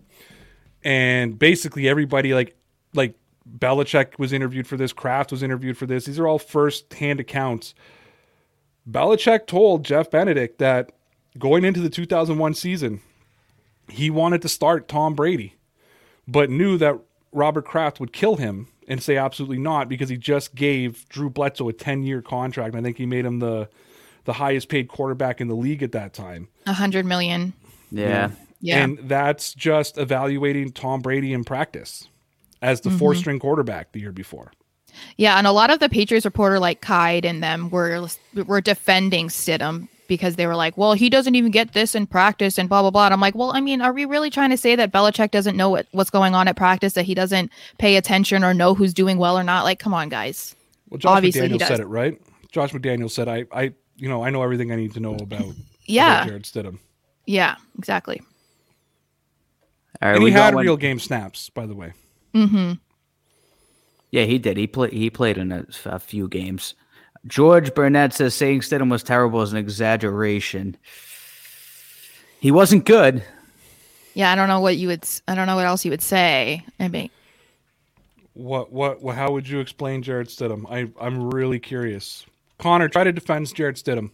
And 0.85 1.39
basically, 1.39 1.89
everybody 1.89 2.35
like 2.35 2.57
like 2.95 3.15
Belichick 3.59 4.19
was 4.19 4.33
interviewed 4.33 4.67
for 4.67 4.77
this. 4.77 4.93
Kraft 4.93 5.31
was 5.31 5.43
interviewed 5.43 5.77
for 5.77 5.87
this. 5.87 6.05
These 6.05 6.19
are 6.19 6.27
all 6.27 6.39
first 6.39 6.93
hand 6.95 7.21
accounts. 7.21 7.75
Belichick 8.91 9.47
told 9.47 9.85
Jeff 9.85 10.11
Benedict 10.11 10.59
that 10.59 10.93
going 11.39 11.65
into 11.65 11.81
the 11.81 11.91
2001 11.91 12.55
season, 12.55 13.01
he 13.89 14.11
wanted 14.11 14.43
to 14.43 14.49
start 14.49 14.89
Tom 14.89 15.15
Brady, 15.15 15.55
but 16.27 16.51
knew 16.51 16.79
that 16.79 16.99
Robert 17.33 17.65
Kraft 17.65 18.01
would 18.01 18.13
kill 18.13 18.37
him 18.37 18.69
and 18.87 19.03
say 19.03 19.17
absolutely 19.17 19.59
not 19.59 19.89
because 19.89 20.09
he 20.09 20.17
just 20.17 20.55
gave 20.55 21.09
Drew 21.09 21.29
Bledsoe 21.29 21.69
a 21.69 21.73
10 21.73 22.03
year 22.03 22.23
contract. 22.23 22.75
I 22.75 22.81
think 22.81 22.97
he 22.97 23.07
made 23.07 23.25
him 23.25 23.39
the 23.39 23.69
the 24.29 24.35
highest 24.35 24.69
paid 24.69 24.89
quarterback 24.89 25.41
in 25.41 25.49
the 25.49 25.57
league 25.57 25.83
at 25.83 25.93
that 25.93 26.13
time. 26.13 26.49
A 26.67 26.75
hundred 26.75 27.07
million. 27.07 27.55
Yeah, 27.91 28.31
Yeah. 28.61 28.85
And 28.85 28.99
that's 29.05 29.55
just 29.55 29.97
evaluating 29.97 30.73
Tom 30.73 31.01
Brady 31.01 31.33
in 31.33 31.45
practice 31.45 32.07
as 32.61 32.83
the 32.83 32.91
mm-hmm. 32.91 32.99
four 32.99 33.15
string 33.15 33.39
quarterback 33.39 33.93
the 33.93 34.01
year 34.01 34.13
before. 34.13 34.53
Yeah, 35.17 35.39
and 35.39 35.47
a 35.47 35.53
lot 35.53 35.71
of 35.71 35.81
the 35.81 35.89
Patriots 35.89 36.27
reporter 36.27 36.59
like 36.59 36.83
Kyed 36.83 37.25
and 37.25 37.43
them 37.43 37.71
were 37.71 38.07
were 38.35 38.61
defending 38.61 39.29
Stidham 39.29 39.89
because 40.09 40.37
they 40.37 40.47
were 40.47 40.57
like, 40.57 40.77
"Well, 40.77 40.93
he 40.93 41.09
doesn't 41.09 41.35
even 41.35 41.51
get 41.51 41.73
this 41.73 41.95
in 41.95 42.07
practice 42.07 42.59
and 42.59 42.69
blah 42.69 42.83
blah 42.83 42.91
blah." 42.91 43.07
And 43.07 43.15
I'm 43.15 43.21
like, 43.21 43.35
"Well, 43.35 43.53
I 43.53 43.63
mean, 43.63 43.81
are 43.81 43.95
we 43.95 44.05
really 44.05 44.29
trying 44.29 44.51
to 44.51 44.59
say 44.59 44.77
that 44.77 44.93
Belichick 44.93 45.31
doesn't 45.31 45.57
know 45.57 45.71
what, 45.71 45.87
what's 45.93 46.11
going 46.11 46.35
on 46.35 46.49
at 46.49 46.57
practice, 46.57 46.93
that 46.93 47.07
he 47.07 47.15
doesn't 47.15 47.51
pay 47.79 47.97
attention 47.97 48.45
or 48.45 48.53
know 48.53 48.75
who's 48.75 48.93
doing 48.93 49.17
well 49.17 49.39
or 49.39 49.43
not? 49.43 49.65
Like, 49.65 49.79
come 49.79 49.95
on, 49.95 50.11
guys." 50.11 50.55
Well, 50.91 50.99
Josh 50.99 51.17
Obviously, 51.17 51.49
he 51.49 51.55
McDaniel 51.55 51.59
does. 51.61 51.69
said 51.69 51.81
it 51.81 51.87
right. 51.87 52.21
Josh 52.51 52.73
McDaniel 52.73 53.11
said, 53.11 53.29
"I, 53.29 53.45
I, 53.53 53.73
you 53.99 54.09
know, 54.09 54.25
I 54.25 54.31
know 54.31 54.43
everything 54.43 54.73
I 54.73 54.77
need 54.77 54.95
to 54.95 55.01
know 55.01 55.15
about, 55.17 55.45
Yeah. 55.87 56.17
about 56.23 56.27
Jarrett 56.29 56.43
Stidham." 56.45 56.79
Yeah, 57.27 57.57
exactly. 57.79 58.23
All 60.01 60.09
right, 60.09 60.15
And 60.15 60.25
we 60.25 60.31
he 60.31 60.37
had 60.37 60.53
going- 60.55 60.65
real 60.67 60.77
game 60.77 60.99
snaps, 60.99 61.51
by 61.51 61.67
the 61.67 61.75
way. 61.75 61.93
Mm-hmm. 62.35 62.75
Yeah, 64.11 64.25
he 64.25 64.39
did. 64.39 64.57
He 64.57 64.67
played. 64.67 64.93
He 64.93 65.11
played 65.11 65.37
in 65.37 65.53
a, 65.53 65.67
a 65.85 65.99
few 65.99 66.29
games. 66.29 66.75
George 67.27 67.75
Burnett 67.75 68.15
says 68.15 68.35
saying 68.35 68.61
Stidham 68.61 68.91
was 68.91 69.03
terrible 69.03 69.43
is 69.43 69.53
an 69.53 69.59
exaggeration. 69.59 70.77
He 72.41 72.51
wasn't 72.51 72.85
good. 72.87 73.23
Yeah, 74.15 74.31
I 74.33 74.35
don't 74.35 74.49
know 74.49 74.61
what 74.61 74.77
you 74.77 74.89
would. 74.89 75.05
I 75.27 75.35
don't 75.35 75.47
know 75.47 75.57
what 75.57 75.67
else 75.67 75.85
you 75.85 75.91
would 75.91 76.01
say. 76.03 76.65
I 76.81 76.89
mean, 76.89 77.11
What, 78.35 78.73
what, 78.73 79.03
what 79.03 79.17
how 79.17 79.33
would 79.33 79.49
you 79.49 79.59
explain 79.61 80.03
Jarrett 80.03 80.29
Stidham? 80.29 80.65
I, 80.71 80.89
I'm 81.05 81.29
really 81.31 81.59
curious. 81.59 82.25
Connor, 82.59 82.89
try 82.89 83.05
to 83.05 83.13
defend 83.13 83.55
Jarrett 83.55 83.77
Stidham. 83.77 84.11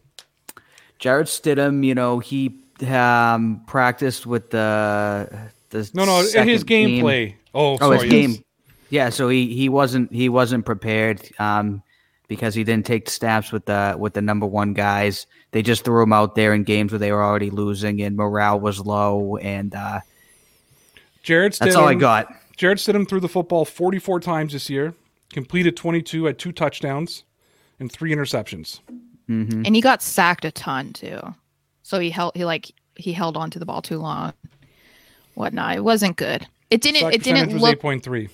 Jarrett 0.99 1.27
Stidham, 1.29 1.85
you 1.85 1.95
know, 1.95 2.19
he 2.19 2.61
um, 2.87 3.63
practiced 3.67 4.27
with 4.27 4.51
the 4.51 5.51
the 5.71 5.91
No, 5.95 6.05
no, 6.05 6.19
his 6.19 6.65
gameplay. 6.65 7.35
Oh, 7.55 7.75
Oh, 7.75 7.77
sorry. 7.79 7.97
his 7.97 8.05
yes. 8.05 8.11
game. 8.13 8.45
Yeah, 8.91 9.09
so 9.11 9.29
he, 9.29 9.55
he 9.55 9.69
wasn't 9.69 10.13
he 10.13 10.29
wasn't 10.29 10.65
prepared 10.67 11.21
um, 11.39 11.83
because 12.29 12.55
he 12.55 12.65
didn't 12.65 12.87
take 12.87 13.09
snaps 13.11 13.51
with 13.51 13.65
the 13.65 13.97
with 13.99 14.15
the 14.15 14.23
number 14.23 14.47
one 14.47 14.73
guys. 14.75 15.27
They 15.51 15.63
just 15.63 15.85
threw 15.85 16.03
him 16.03 16.13
out 16.13 16.35
there 16.35 16.53
in 16.55 16.65
games 16.65 16.93
where 16.93 16.99
they 16.99 17.13
were 17.13 17.23
already 17.23 17.51
losing 17.51 18.03
and 18.03 18.17
morale 18.17 18.61
was 18.61 18.81
low. 18.81 19.37
And 19.39 19.75
uh, 19.75 20.01
Jarrett 21.23 21.55
Stidham. 21.55 21.59
that's 21.61 21.77
all 21.77 21.89
I 21.89 21.95
got. 21.95 22.33
Jarrett 22.57 22.79
Stidham 22.79 23.09
threw 23.09 23.21
the 23.21 23.29
football 23.29 23.65
44 23.65 24.21
times 24.21 24.53
this 24.53 24.71
year, 24.71 24.95
completed 25.33 25.77
22 25.77 26.29
at 26.29 26.39
two 26.39 26.53
touchdowns 26.53 27.25
and 27.81 27.91
three 27.91 28.13
interceptions. 28.15 28.81
Mm-hmm. 29.29 29.63
and 29.65 29.75
he 29.75 29.81
got 29.81 30.03
sacked 30.03 30.45
a 30.45 30.51
ton 30.51 30.93
too. 30.93 31.19
So 31.83 31.99
he 31.99 32.11
held. 32.11 32.33
He 32.37 32.45
like 32.45 32.71
he 32.97 33.13
held 33.13 33.37
on 33.37 33.51
to 33.51 33.59
the 33.59 33.65
ball 33.67 33.81
too 33.83 33.99
long. 33.99 34.33
Whatnot. 35.35 35.77
It 35.77 35.85
wasn't 35.85 36.17
good. 36.17 36.47
It 36.71 36.81
didn't. 36.81 37.01
Sack 37.01 37.15
it 37.15 37.23
didn't 37.23 37.57
look. 37.59 37.81
8.3. 37.81 38.29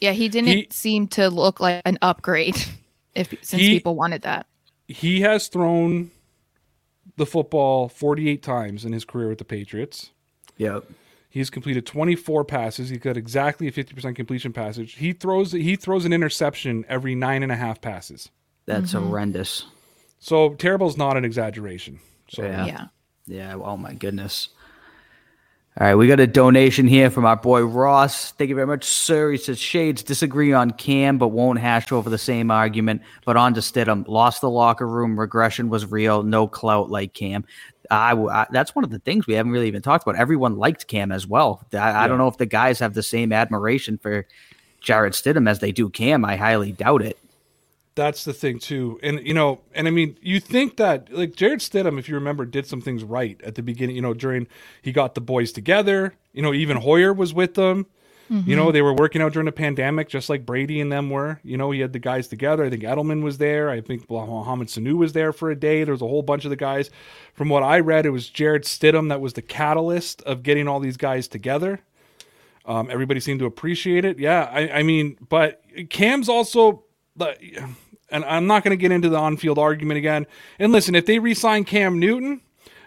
Yeah, 0.00 0.12
he 0.12 0.28
didn't 0.28 0.48
He- 0.48 0.66
seem 0.70 1.06
to 1.08 1.28
look 1.28 1.60
like 1.60 1.82
an 1.84 1.98
upgrade. 2.02 2.56
If 3.12 3.30
since 3.42 3.60
He- 3.60 3.70
people 3.70 3.96
wanted 3.96 4.22
that. 4.22 4.46
He 4.86 5.20
has 5.22 5.48
thrown 5.48 6.12
the 7.16 7.26
football 7.26 7.88
48 7.88 8.40
times 8.40 8.84
in 8.84 8.92
his 8.92 9.04
career 9.04 9.28
with 9.28 9.38
the 9.38 9.44
Patriots. 9.44 10.10
Yep. 10.58 10.84
He's 11.28 11.50
completed 11.50 11.86
24 11.86 12.44
passes. 12.44 12.88
He's 12.88 13.00
got 13.00 13.16
exactly 13.16 13.66
a 13.66 13.72
50% 13.72 14.14
completion 14.14 14.52
passage. 14.52 14.94
He 14.94 15.12
throws 15.12 15.50
he 15.50 15.74
throws 15.74 16.04
an 16.04 16.12
interception 16.12 16.84
every 16.88 17.16
nine 17.16 17.42
and 17.42 17.50
a 17.50 17.56
half 17.56 17.80
passes. 17.80 18.30
That's 18.66 18.92
Mm-hmm. 18.92 19.06
horrendous. 19.08 19.64
So 20.18 20.54
terrible 20.54 20.88
is 20.88 20.96
not 20.96 21.16
an 21.16 21.24
exaggeration. 21.24 22.00
So 22.28 22.42
Yeah. 22.44 22.66
Yeah. 22.66 22.86
Yeah. 23.26 23.54
Oh 23.54 23.76
my 23.76 23.94
goodness. 23.94 24.48
All 25.80 25.86
right, 25.86 25.94
we 25.94 26.08
got 26.08 26.18
a 26.18 26.26
donation 26.26 26.88
here 26.88 27.10
from 27.10 27.24
our 27.24 27.36
boy 27.36 27.62
Ross. 27.62 28.32
Thank 28.32 28.48
you 28.48 28.56
very 28.56 28.66
much, 28.66 28.84
sir. 28.84 29.30
He 29.30 29.38
says 29.38 29.58
Shades 29.58 30.02
disagree 30.02 30.52
on 30.52 30.72
Cam, 30.72 31.16
but 31.16 31.28
won't 31.28 31.60
hash 31.60 31.92
over 31.92 32.10
the 32.10 32.18
same 32.18 32.50
argument. 32.50 33.02
But 33.24 33.36
on 33.36 33.54
to 33.54 33.60
Stidham, 33.60 34.06
lost 34.08 34.40
the 34.40 34.50
locker 34.50 34.86
room. 34.86 35.18
Regression 35.18 35.70
was 35.70 35.86
real. 35.90 36.24
No 36.24 36.48
clout 36.48 36.90
like 36.90 37.14
Cam. 37.14 37.44
I, 37.88 38.12
I- 38.14 38.48
that's 38.50 38.74
one 38.74 38.84
of 38.84 38.90
the 38.90 38.98
things 38.98 39.26
we 39.28 39.34
haven't 39.34 39.52
really 39.52 39.68
even 39.68 39.80
talked 39.80 40.02
about. 40.06 40.16
Everyone 40.16 40.56
liked 40.56 40.88
Cam 40.88 41.12
as 41.12 41.26
well. 41.26 41.64
I, 41.72 42.04
I 42.04 42.08
don't 42.08 42.18
know 42.18 42.28
if 42.28 42.36
the 42.36 42.46
guys 42.46 42.80
have 42.80 42.94
the 42.94 43.02
same 43.02 43.32
admiration 43.32 43.96
for 43.96 44.26
Jarrett 44.80 45.14
Stidham 45.14 45.48
as 45.48 45.60
they 45.60 45.70
do 45.72 45.88
Cam. 45.88 46.24
I 46.24 46.34
highly 46.36 46.72
doubt 46.72 47.00
it. 47.02 47.16
That's 47.96 48.24
the 48.24 48.32
thing 48.32 48.58
too, 48.58 49.00
and 49.02 49.26
you 49.26 49.34
know, 49.34 49.60
and 49.74 49.88
I 49.88 49.90
mean, 49.90 50.16
you 50.22 50.40
think 50.40 50.76
that 50.76 51.12
like 51.12 51.34
Jarrett 51.34 51.60
Stidham, 51.60 51.98
if 51.98 52.08
you 52.08 52.14
remember, 52.14 52.44
did 52.44 52.66
some 52.66 52.80
things 52.80 53.02
right 53.02 53.40
at 53.42 53.56
the 53.56 53.62
beginning. 53.62 53.96
You 53.96 54.02
know, 54.02 54.14
during 54.14 54.46
he 54.80 54.92
got 54.92 55.14
the 55.14 55.20
boys 55.20 55.52
together. 55.52 56.14
You 56.32 56.42
know, 56.42 56.54
even 56.54 56.78
Hoyer 56.78 57.12
was 57.12 57.34
with 57.34 57.54
them. 57.54 57.86
You 58.46 58.54
know, 58.54 58.70
they 58.70 58.80
were 58.80 58.94
working 58.94 59.20
out 59.22 59.32
during 59.32 59.46
the 59.46 59.52
pandemic, 59.52 60.08
just 60.08 60.28
like 60.28 60.46
Brady 60.46 60.80
and 60.80 60.92
them 60.92 61.10
were. 61.10 61.40
You 61.42 61.56
know, 61.56 61.72
he 61.72 61.80
had 61.80 61.92
the 61.92 61.98
guys 61.98 62.28
together. 62.28 62.62
I 62.64 62.70
think 62.70 62.84
Edelman 62.84 63.24
was 63.24 63.38
there. 63.38 63.70
I 63.70 63.80
think 63.80 64.08
Mohamed 64.08 64.68
Sanu 64.68 64.94
was 64.94 65.14
there 65.14 65.32
for 65.32 65.50
a 65.50 65.56
day. 65.56 65.82
There 65.82 65.92
was 65.92 66.00
a 66.00 66.06
whole 66.06 66.22
bunch 66.22 66.44
of 66.44 66.50
the 66.50 66.56
guys. 66.56 66.90
From 67.34 67.48
what 67.48 67.64
I 67.64 67.80
read, 67.80 68.06
it 68.06 68.10
was 68.10 68.28
Jarrett 68.28 68.62
Stidham 68.62 69.08
that 69.08 69.20
was 69.20 69.32
the 69.32 69.42
catalyst 69.42 70.22
of 70.22 70.44
getting 70.44 70.68
all 70.68 70.78
these 70.78 70.96
guys 70.96 71.26
together. 71.26 71.80
Um, 72.66 72.88
everybody 72.88 73.18
seemed 73.18 73.40
to 73.40 73.46
appreciate 73.46 74.04
it. 74.04 74.20
Yeah, 74.20 74.48
I, 74.52 74.78
I 74.78 74.82
mean, 74.84 75.16
but 75.28 75.64
Cam's 75.88 76.28
also, 76.28 76.84
and 77.22 78.24
I'm 78.24 78.46
not 78.46 78.64
going 78.64 78.76
to 78.76 78.80
get 78.80 78.92
into 78.92 79.08
the 79.08 79.16
on-field 79.16 79.58
argument 79.58 79.98
again. 79.98 80.26
And 80.58 80.72
listen, 80.72 80.94
if 80.94 81.06
they 81.06 81.18
re-sign 81.18 81.64
Cam 81.64 81.98
Newton, 81.98 82.40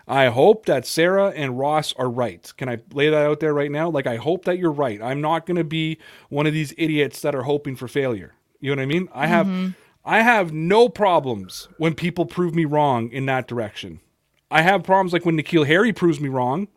I 0.07 0.27
hope 0.27 0.65
that 0.65 0.85
Sarah 0.85 1.29
and 1.29 1.57
Ross 1.57 1.93
are 1.93 2.09
right. 2.09 2.51
Can 2.57 2.67
I 2.67 2.79
lay 2.91 3.09
that 3.09 3.25
out 3.25 3.39
there 3.39 3.53
right 3.53 3.71
now? 3.71 3.89
Like, 3.89 4.05
I 4.05 4.17
hope 4.17 4.45
that 4.45 4.57
you're 4.57 4.71
right. 4.71 5.01
I'm 5.01 5.21
not 5.21 5.45
going 5.45 5.57
to 5.57 5.63
be 5.63 5.97
one 6.29 6.45
of 6.45 6.53
these 6.53 6.73
idiots 6.77 7.21
that 7.21 7.35
are 7.35 7.43
hoping 7.43 7.75
for 7.75 7.87
failure. 7.87 8.33
You 8.59 8.75
know 8.75 8.81
what 8.81 8.83
I 8.83 8.87
mean? 8.87 9.09
I 9.13 9.27
have, 9.27 9.47
mm-hmm. 9.47 9.69
I 10.03 10.21
have 10.21 10.51
no 10.51 10.89
problems 10.89 11.69
when 11.77 11.93
people 11.93 12.25
prove 12.25 12.53
me 12.53 12.65
wrong 12.65 13.09
in 13.11 13.25
that 13.27 13.47
direction. 13.47 14.01
I 14.51 14.61
have 14.61 14.83
problems 14.83 15.13
like 15.13 15.25
when 15.25 15.37
N'Keal 15.37 15.65
Harry 15.65 15.93
proves 15.93 16.19
me 16.19 16.29
wrong 16.29 16.67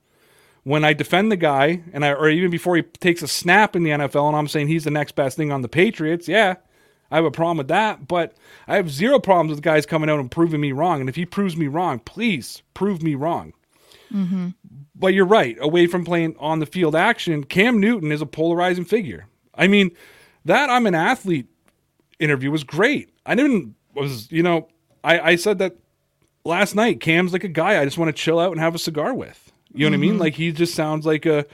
when 0.62 0.84
I 0.84 0.94
defend 0.94 1.30
the 1.30 1.36
guy 1.36 1.82
and 1.92 2.04
I 2.04 2.12
or 2.12 2.28
even 2.28 2.50
before 2.50 2.74
he 2.74 2.82
takes 2.82 3.22
a 3.22 3.28
snap 3.28 3.76
in 3.76 3.84
the 3.84 3.90
NFL 3.90 4.26
and 4.28 4.36
I'm 4.36 4.48
saying 4.48 4.66
he's 4.66 4.82
the 4.82 4.90
next 4.90 5.14
best 5.14 5.36
thing 5.36 5.52
on 5.52 5.62
the 5.62 5.68
Patriots, 5.68 6.26
yeah, 6.26 6.57
I 7.11 7.16
have 7.16 7.24
a 7.24 7.30
problem 7.30 7.59
with 7.59 7.68
that. 7.68 8.09
But 8.09 8.34
I 8.66 8.76
have 8.76 8.90
zero 8.90 9.18
problems 9.18 9.50
with 9.50 9.62
guys 9.62 9.86
coming 9.86 10.11
out 10.11 10.20
and 10.20 10.30
proving 10.30 10.61
me 10.61 10.72
wrong. 10.72 11.00
And 11.00 11.09
if 11.09 11.16
he 11.16 11.26
proves 11.26 11.57
me 11.57 11.66
wrong, 11.66 11.98
please 12.00 12.62
prove 12.74 13.02
me 13.02 13.14
wrong. 13.14 13.52
Mm-hmm. 14.12 14.48
But 14.94 15.14
you're 15.14 15.26
right. 15.26 15.57
Away 15.61 15.86
from 15.86 16.04
playing 16.04 16.36
on 16.38 16.59
the 16.59 16.66
field 16.66 16.96
action, 16.96 17.44
Cam 17.44 17.80
Newton 17.80 18.12
is 18.12 18.22
a 18.22 18.26
polarizing 18.26 18.84
figure. 18.84 19.26
I 19.54 19.66
mean, 19.66 19.90
that 20.44 20.70
I'm 20.70 20.86
an 20.86 20.94
athlete 20.94 21.46
interview 22.18 22.50
was 22.50 22.64
great. 22.64 23.11
I 23.24 23.34
didn't 23.34 23.74
was 23.94 24.30
you 24.30 24.42
know 24.42 24.68
I 25.04 25.20
I 25.20 25.36
said 25.36 25.59
that 25.59 25.76
last 26.44 26.74
night. 26.74 27.00
Cam's 27.00 27.32
like 27.32 27.44
a 27.44 27.48
guy 27.48 27.80
I 27.80 27.84
just 27.84 27.98
want 27.98 28.14
to 28.14 28.22
chill 28.22 28.38
out 28.38 28.52
and 28.52 28.61
have 28.61 28.74
a 28.74 28.78
cigar 28.78 29.12
with. 29.14 29.52
You 29.74 29.84
know 29.84 29.90
what 29.90 29.94
I 29.94 30.00
mean? 30.00 30.12
Mm-hmm. 30.12 30.20
Like 30.20 30.34
he 30.34 30.52
just 30.52 30.74
sounds 30.74 31.04
like 31.04 31.26
a 31.26 31.44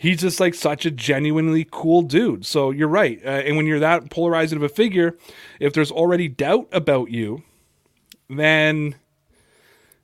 he's 0.00 0.22
just 0.22 0.40
like 0.40 0.54
such 0.54 0.86
a 0.86 0.90
genuinely 0.90 1.68
cool 1.70 2.00
dude. 2.00 2.46
So 2.46 2.70
you're 2.70 2.88
right. 2.88 3.20
Uh, 3.22 3.28
and 3.28 3.56
when 3.56 3.66
you're 3.66 3.80
that 3.80 4.08
polarizing 4.08 4.56
of 4.56 4.62
a 4.62 4.68
figure, 4.68 5.18
if 5.60 5.74
there's 5.74 5.92
already 5.92 6.26
doubt 6.26 6.68
about 6.72 7.10
you, 7.10 7.42
then 8.30 8.94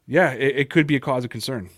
yeah, 0.06 0.32
it, 0.32 0.56
it 0.56 0.70
could 0.70 0.86
be 0.86 0.96
a 0.96 1.00
cause 1.00 1.24
of 1.24 1.30
concern. 1.30 1.70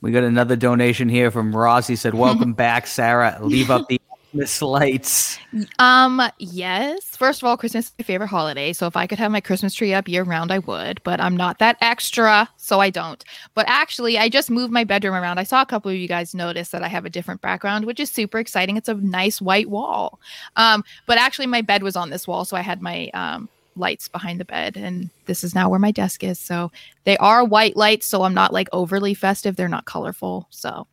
We 0.00 0.10
got 0.10 0.24
another 0.24 0.56
donation 0.56 1.08
here 1.08 1.30
from 1.30 1.54
Ross. 1.54 1.86
He 1.86 1.94
said, 1.94 2.14
"Welcome 2.14 2.52
back, 2.54 2.88
Sarah. 2.88 3.38
Leave 3.40 3.70
up 3.70 3.86
the 3.88 4.00
Christmas 4.32 4.62
lights." 4.62 5.38
Um, 5.78 6.22
yes. 6.38 7.16
First 7.16 7.42
of 7.42 7.46
all, 7.46 7.56
Christmas 7.56 7.86
is 7.86 7.92
my 7.98 8.04
favorite 8.04 8.28
holiday. 8.28 8.72
So 8.72 8.86
if 8.86 8.96
I 8.96 9.06
could 9.06 9.18
have 9.18 9.30
my 9.30 9.40
Christmas 9.40 9.74
tree 9.74 9.92
up 9.92 10.08
year 10.08 10.24
round, 10.24 10.50
I 10.50 10.58
would, 10.60 11.02
but 11.04 11.20
I'm 11.20 11.36
not 11.36 11.58
that 11.58 11.76
extra, 11.80 12.48
so 12.56 12.80
I 12.80 12.90
don't. 12.90 13.22
But 13.54 13.66
actually, 13.68 14.18
I 14.18 14.28
just 14.28 14.50
moved 14.50 14.72
my 14.72 14.84
bedroom 14.84 15.14
around. 15.14 15.38
I 15.38 15.44
saw 15.44 15.60
a 15.60 15.66
couple 15.66 15.90
of 15.90 15.96
you 15.96 16.08
guys 16.08 16.34
notice 16.34 16.70
that 16.70 16.82
I 16.82 16.88
have 16.88 17.04
a 17.04 17.10
different 17.10 17.42
background, 17.42 17.84
which 17.84 18.00
is 18.00 18.10
super 18.10 18.38
exciting. 18.38 18.76
It's 18.76 18.88
a 18.88 18.94
nice 18.94 19.40
white 19.40 19.68
wall. 19.68 20.18
Um, 20.56 20.82
but 21.06 21.18
actually 21.18 21.46
my 21.46 21.60
bed 21.60 21.82
was 21.82 21.96
on 21.96 22.10
this 22.10 22.26
wall, 22.26 22.44
so 22.44 22.56
I 22.56 22.62
had 22.62 22.80
my 22.80 23.10
um 23.14 23.48
lights 23.76 24.08
behind 24.08 24.38
the 24.38 24.44
bed 24.44 24.76
and 24.76 25.08
this 25.26 25.42
is 25.42 25.54
now 25.54 25.68
where 25.68 25.78
my 25.78 25.90
desk 25.90 26.22
is. 26.22 26.38
So 26.38 26.70
they 27.04 27.16
are 27.18 27.44
white 27.44 27.76
lights, 27.76 28.06
so 28.06 28.22
I'm 28.22 28.34
not 28.34 28.52
like 28.52 28.68
overly 28.72 29.14
festive. 29.14 29.56
They're 29.56 29.68
not 29.68 29.86
colorful. 29.86 30.46
So 30.50 30.86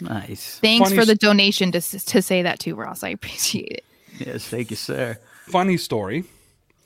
Nice. 0.00 0.58
thanks 0.60 0.88
Funny 0.88 0.96
for 0.96 1.02
s- 1.02 1.06
the 1.08 1.14
donation 1.14 1.70
to 1.72 1.80
to 1.80 2.20
say 2.22 2.42
that 2.42 2.58
too, 2.58 2.74
Ross. 2.74 3.02
I 3.02 3.08
appreciate 3.18 3.70
it. 3.72 3.84
Yes, 4.18 4.46
thank 4.48 4.70
you, 4.70 4.76
sir. 4.76 5.18
Funny 5.46 5.76
story. 5.76 6.24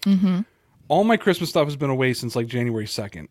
Mm-hmm. 0.03 0.41
All 0.89 1.05
my 1.05 1.17
Christmas 1.17 1.51
stuff 1.51 1.67
has 1.67 1.77
been 1.77 1.91
away 1.91 2.13
since 2.15 2.35
like 2.37 2.47
January 2.47 2.87
second. 2.87 3.29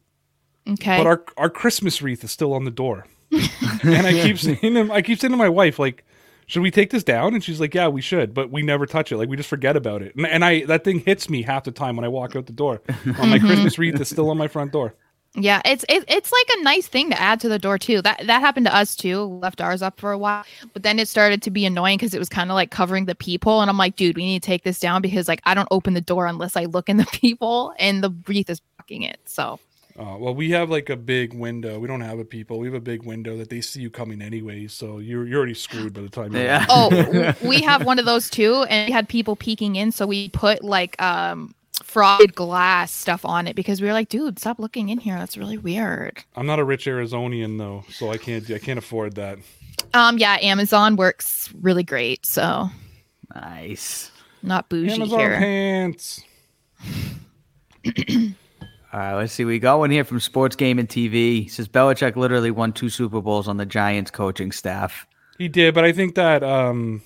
Okay. 0.68 0.98
but 0.98 1.08
our 1.08 1.24
our 1.38 1.50
Christmas 1.50 2.02
wreath 2.02 2.24
is 2.24 2.32
still 2.32 2.54
on 2.54 2.66
the 2.66 2.72
door. 2.72 3.06
and 3.32 4.06
I 4.08 4.14
keep 4.14 4.38
saying 4.40 4.60
to 4.74 4.90
I 4.92 5.02
keep 5.02 5.20
saying 5.20 5.32
to 5.32 5.38
my 5.38 5.50
wife 5.50 5.80
like, 5.80 6.04
should 6.48 6.62
we 6.62 6.72
take 6.72 6.90
this 6.90 7.04
down? 7.04 7.34
And 7.34 7.44
she's 7.44 7.60
like, 7.60 7.74
yeah, 7.74 7.88
we 7.88 8.02
should, 8.02 8.34
but 8.34 8.52
we 8.52 8.62
never 8.64 8.86
touch 8.86 9.12
it. 9.12 9.18
Like 9.18 9.30
we 9.30 9.38
just 9.38 9.50
forget 9.50 9.76
about 9.78 10.02
it. 10.02 10.16
And, 10.16 10.26
and 10.28 10.44
I 10.46 10.66
that 10.66 10.84
thing 10.84 11.00
hits 11.00 11.30
me 11.30 11.42
half 11.44 11.64
the 11.66 11.72
time 11.72 11.96
when 11.96 12.06
I 12.06 12.10
walk 12.10 12.36
out 12.36 12.46
the 12.48 12.54
door. 12.54 12.82
Well, 13.06 13.28
my 13.28 13.40
Christmas 13.40 13.78
wreath 13.78 14.00
is 14.00 14.10
still 14.10 14.30
on 14.30 14.38
my 14.38 14.48
front 14.48 14.72
door. 14.72 14.96
Yeah, 15.40 15.62
it's 15.66 15.86
it, 15.88 16.04
it's 16.08 16.32
like 16.32 16.58
a 16.58 16.64
nice 16.64 16.88
thing 16.88 17.12
to 17.12 17.22
add 17.22 17.40
to 17.42 17.50
the 17.50 17.60
door 17.60 17.78
too. 17.78 18.02
That 18.02 18.26
that 18.26 18.40
happened 18.42 18.66
to 18.66 18.76
us 18.76 18.96
too. 18.96 19.22
Left 19.22 19.62
ours 19.62 19.84
up 19.84 20.00
for 20.00 20.12
a 20.12 20.18
while, 20.18 20.44
but 20.74 20.82
then 20.82 20.98
it 20.98 21.08
started 21.08 21.44
to 21.44 21.52
be 21.52 21.64
annoying 21.66 21.98
because 21.98 22.16
it 22.16 22.20
was 22.20 22.28
kind 22.28 22.50
of 22.50 22.56
like 22.56 22.72
covering 22.72 23.06
the 23.06 23.14
peephole, 23.14 23.62
and 23.62 23.70
I'm 23.70 23.78
like, 23.78 23.96
dude, 23.96 24.16
we 24.16 24.26
need 24.26 24.42
to 24.42 24.46
take 24.48 24.64
this 24.64 24.80
down 24.80 25.02
because 25.02 25.28
like 25.28 25.42
I 25.46 25.54
don't 25.54 25.68
open 25.70 25.94
the 25.94 26.02
door 26.02 26.26
unless 26.26 26.58
I 26.58 26.66
look 26.66 26.90
in 26.90 26.98
the 26.98 27.06
peephole, 27.12 27.74
and 27.78 28.04
the 28.04 28.12
wreath 28.28 28.50
is 28.50 28.62
blocking 28.78 29.04
it. 29.04 29.20
So 29.26 29.60
Uh, 29.98 30.16
well, 30.20 30.34
we 30.34 30.50
have 30.52 30.70
like 30.72 30.90
a 30.90 30.96
big 30.96 31.34
window. 31.34 31.80
We 31.80 31.88
don't 31.88 32.02
have 32.02 32.20
a 32.20 32.26
people. 32.26 32.58
We 32.58 32.68
have 32.68 32.76
a 32.76 32.80
big 32.80 33.04
window 33.04 33.38
that 33.38 33.50
they 33.50 33.62
see 33.62 33.82
you 33.82 33.92
coming 33.92 34.22
anyway. 34.24 34.68
So 34.68 34.98
you're 34.98 35.28
you're 35.28 35.38
already 35.38 35.54
screwed 35.54 35.94
by 35.94 36.02
the 36.02 36.10
time. 36.10 36.34
you're 36.34 36.44
Yeah. 36.44 36.66
oh, 36.70 37.36
we 37.48 37.62
have 37.62 37.86
one 37.86 38.00
of 38.00 38.06
those 38.06 38.30
too, 38.30 38.64
and 38.70 38.88
we 38.88 38.94
had 38.94 39.08
people 39.08 39.36
peeking 39.36 39.76
in, 39.76 39.92
so 39.92 40.08
we 40.08 40.30
put 40.30 40.64
like 40.64 41.00
um 41.00 41.54
frosted 41.84 42.36
glass 42.36 42.92
stuff 42.92 43.26
on 43.26 43.48
it 43.48 43.56
because 43.56 43.82
we 43.82 43.88
were 43.88 43.94
like, 43.94 44.10
dude, 44.10 44.40
stop 44.40 44.60
looking 44.60 44.90
in 44.90 44.98
here. 45.00 45.18
That's 45.18 45.38
really 45.38 45.58
weird. 45.58 46.24
I'm 46.36 46.46
not 46.46 46.60
a 46.60 46.64
rich 46.64 46.86
Arizonian 46.86 47.58
though, 47.58 47.84
so 47.92 48.12
I 48.12 48.18
can't 48.18 48.50
I 48.52 48.60
can't 48.60 48.80
afford 48.80 49.16
that. 49.16 49.40
Um, 49.94 50.18
yeah, 50.18 50.38
Amazon 50.42 50.96
works 50.96 51.50
really 51.62 51.84
great, 51.84 52.26
so 52.26 52.70
Nice. 53.36 54.12
not 54.44 54.70
bougie 54.70 54.92
Amazon 54.94 55.20
here. 55.20 55.38
pants. 55.38 56.24
All 58.94 59.00
right, 59.02 59.16
let's 59.16 59.34
see. 59.34 59.46
We 59.46 59.60
got 59.60 59.80
one 59.80 59.92
here 59.92 60.04
from 60.04 60.20
Sports 60.20 60.56
Game 60.56 60.80
and 60.80 60.88
TV. 60.88 61.44
He 61.44 61.48
says 61.50 61.68
Belichick 61.68 62.16
literally 62.16 62.52
won 62.52 62.72
two 62.74 62.90
Super 62.90 63.22
Bowls 63.22 63.48
on 63.48 63.58
the 63.58 63.66
Giants 63.66 64.12
coaching 64.12 64.52
staff. 64.52 65.06
He 65.38 65.48
did, 65.48 65.76
but 65.76 65.84
I 65.84 65.92
think 65.92 66.16
that 66.16 66.44
um, 66.44 67.02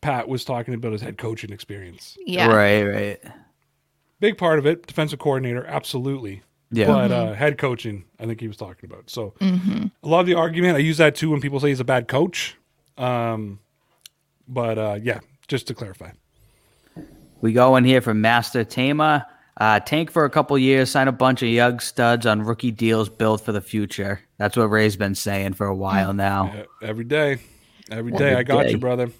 Pat 0.00 0.28
was 0.28 0.44
talking 0.44 0.74
about 0.74 0.92
his 0.92 1.02
head 1.02 1.18
coaching 1.18 1.52
experience. 1.52 2.16
Yeah. 2.24 2.46
Right, 2.46 2.82
right. 2.84 3.20
Big 4.24 4.38
part 4.38 4.58
of 4.58 4.64
it, 4.64 4.86
defensive 4.86 5.18
coordinator, 5.18 5.66
absolutely. 5.66 6.40
Yeah. 6.70 6.86
But 6.86 7.10
Mm-hmm. 7.10 7.32
uh, 7.32 7.34
head 7.34 7.58
coaching, 7.58 8.04
I 8.18 8.24
think 8.24 8.40
he 8.40 8.48
was 8.48 8.56
talking 8.56 8.88
about. 8.90 9.10
So 9.10 9.34
I 9.38 9.90
love 10.02 10.24
the 10.24 10.32
argument. 10.32 10.76
I 10.76 10.78
use 10.78 10.96
that 10.96 11.14
too 11.14 11.30
when 11.30 11.42
people 11.42 11.60
say 11.60 11.68
he's 11.68 11.80
a 11.80 11.84
bad 11.84 12.08
coach. 12.08 12.56
Um, 12.96 13.58
but 14.48 14.78
uh, 14.78 14.98
yeah, 15.02 15.20
just 15.46 15.66
to 15.66 15.74
clarify. 15.74 16.12
We 17.42 17.52
got 17.52 17.70
one 17.70 17.84
here 17.84 18.00
from 18.00 18.22
Master 18.22 18.64
Tama. 18.64 19.26
Uh, 19.58 19.80
tank 19.80 20.10
for 20.10 20.24
a 20.24 20.30
couple 20.30 20.56
years, 20.56 20.90
sign 20.90 21.06
a 21.06 21.12
bunch 21.12 21.42
of 21.42 21.50
young 21.50 21.80
studs 21.80 22.24
on 22.24 22.40
rookie 22.40 22.70
deals 22.70 23.10
built 23.10 23.42
for 23.42 23.52
the 23.52 23.60
future. 23.60 24.20
That's 24.38 24.56
what 24.56 24.70
Ray's 24.70 24.96
been 24.96 25.14
saying 25.14 25.52
for 25.52 25.66
a 25.66 25.76
while 25.76 26.14
now. 26.14 26.46
Uh, 26.46 26.86
every 26.86 27.04
day, 27.04 27.40
every 27.90 28.10
day, 28.12 28.30
Every 28.30 28.36
I 28.36 28.42
got 28.42 28.70
you, 28.70 28.78
brother. 28.78 29.10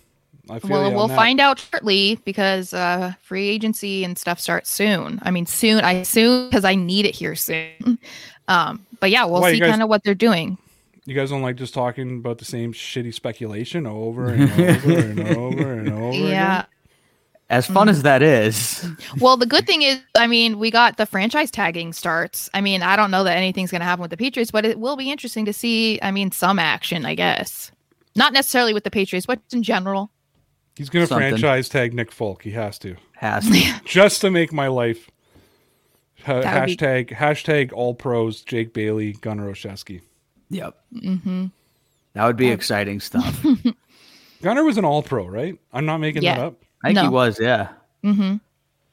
I 0.50 0.58
feel 0.58 0.70
Well, 0.70 0.92
we'll 0.94 1.08
that. 1.08 1.16
find 1.16 1.40
out 1.40 1.58
shortly 1.58 2.20
because 2.24 2.74
uh, 2.74 3.14
free 3.22 3.48
agency 3.48 4.04
and 4.04 4.18
stuff 4.18 4.38
starts 4.38 4.70
soon. 4.70 5.18
I 5.22 5.30
mean, 5.30 5.46
soon. 5.46 5.80
I 5.84 6.02
soon 6.02 6.48
because 6.48 6.64
I 6.64 6.74
need 6.74 7.06
it 7.06 7.14
here 7.14 7.34
soon. 7.34 7.98
Um, 8.46 8.84
but 9.00 9.10
yeah, 9.10 9.24
we'll 9.24 9.40
Why, 9.40 9.52
see 9.52 9.60
kind 9.60 9.82
of 9.82 9.88
what 9.88 10.04
they're 10.04 10.14
doing. 10.14 10.58
You 11.06 11.14
guys 11.14 11.30
don't 11.30 11.42
like 11.42 11.56
just 11.56 11.72
talking 11.74 12.18
about 12.18 12.38
the 12.38 12.44
same 12.44 12.72
shitty 12.72 13.12
speculation 13.14 13.86
over 13.86 14.28
and 14.28 14.50
over 14.52 14.98
and 14.98 15.20
over 15.36 15.72
and 15.72 15.88
over. 15.92 16.16
Yeah. 16.16 16.58
again? 16.60 16.66
As 17.50 17.66
fun 17.66 17.90
as 17.90 18.02
that 18.02 18.22
is, 18.22 18.86
Well, 19.20 19.36
the 19.36 19.46
good 19.46 19.66
thing 19.66 19.82
is, 19.82 20.00
I 20.16 20.26
mean, 20.26 20.58
we 20.58 20.70
got 20.70 20.96
the 20.96 21.04
franchise 21.04 21.50
tagging 21.50 21.92
starts. 21.92 22.48
I 22.54 22.62
mean, 22.62 22.82
I 22.82 22.96
don't 22.96 23.10
know 23.10 23.22
that 23.24 23.36
anything's 23.36 23.70
going 23.70 23.80
to 23.80 23.84
happen 23.86 24.00
with 24.00 24.10
the 24.10 24.16
Patriots, 24.16 24.50
but 24.50 24.64
it 24.64 24.78
will 24.78 24.96
be 24.96 25.10
interesting 25.10 25.44
to 25.44 25.52
see. 25.52 25.98
I 26.02 26.10
mean, 26.10 26.32
some 26.32 26.58
action, 26.58 27.04
I 27.04 27.14
guess. 27.14 27.70
Not 28.16 28.32
necessarily 28.32 28.72
with 28.72 28.84
the 28.84 28.90
Patriots, 28.90 29.26
but 29.26 29.40
in 29.52 29.62
general. 29.62 30.10
He's 30.76 30.90
gonna 30.90 31.06
Something. 31.06 31.30
franchise 31.30 31.68
tag 31.68 31.94
Nick 31.94 32.10
Folk. 32.10 32.42
He 32.42 32.50
has 32.52 32.78
to 32.80 32.96
has 33.12 33.48
to. 33.48 33.80
just 33.84 34.20
to 34.22 34.30
make 34.30 34.52
my 34.52 34.66
life. 34.68 35.10
Ha- 36.24 36.40
That 36.40 36.60
would 36.60 36.66
be- 36.66 36.76
hashtag 36.76 37.10
hashtag 37.10 37.72
all 37.72 37.94
pros 37.94 38.42
Jake 38.42 38.72
Bailey 38.72 39.12
Gunnar 39.12 39.50
Olszewski. 39.50 40.00
Yep. 40.50 40.76
Mm-hmm. 40.94 41.46
That 42.14 42.26
would 42.26 42.36
be 42.36 42.48
exciting 42.48 43.00
stuff. 43.00 43.44
Gunnar 44.42 44.64
was 44.64 44.78
an 44.78 44.84
all 44.84 45.02
pro, 45.02 45.26
right? 45.26 45.58
I'm 45.72 45.86
not 45.86 45.98
making 45.98 46.22
that 46.22 46.38
up. 46.38 46.62
I 46.82 46.88
think 46.88 46.98
he 47.00 47.08
was, 47.08 47.38
yeah. 47.40 47.68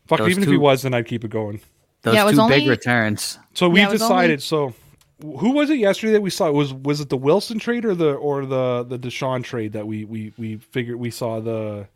Fuck, 0.08 0.20
Those 0.20 0.30
even 0.32 0.44
if 0.44 0.50
he 0.50 0.58
was, 0.58 0.82
then 0.84 0.94
I'd 0.94 1.06
keep 1.08 1.24
it 1.24 1.30
going. 1.30 1.62
Those 2.04 2.16
Yeah, 2.16 2.24
it 2.24 2.26
was 2.26 2.36
two 2.38 2.48
big 2.48 2.62
only- 2.62 2.70
returns. 2.70 3.38
So 3.54 3.70
we 3.70 3.80
Yeah, 3.80 3.90
it 3.90 3.92
was 3.92 4.02
decided. 4.02 4.42
So 4.42 4.74
who 5.22 5.52
was 5.52 5.70
it 5.70 5.78
yesterday 5.78 6.14
that 6.14 6.22
we 6.22 6.30
saw? 6.30 6.52
Was 6.52 6.74
was 6.74 7.02
it 7.02 7.10
the 7.10 7.18
Wilson 7.18 7.60
trade 7.60 7.86
or 7.86 7.96
the 7.96 8.14
or 8.14 8.46
the 8.46 8.84
the 8.84 8.98
Deshaun 9.00 9.44
trade 9.44 9.74
that 9.74 9.88
we 9.88 10.06
we 10.06 10.34
we 10.38 10.58
figured 10.58 10.98
we 10.98 11.12
saw 11.12 11.40
the 11.40 11.88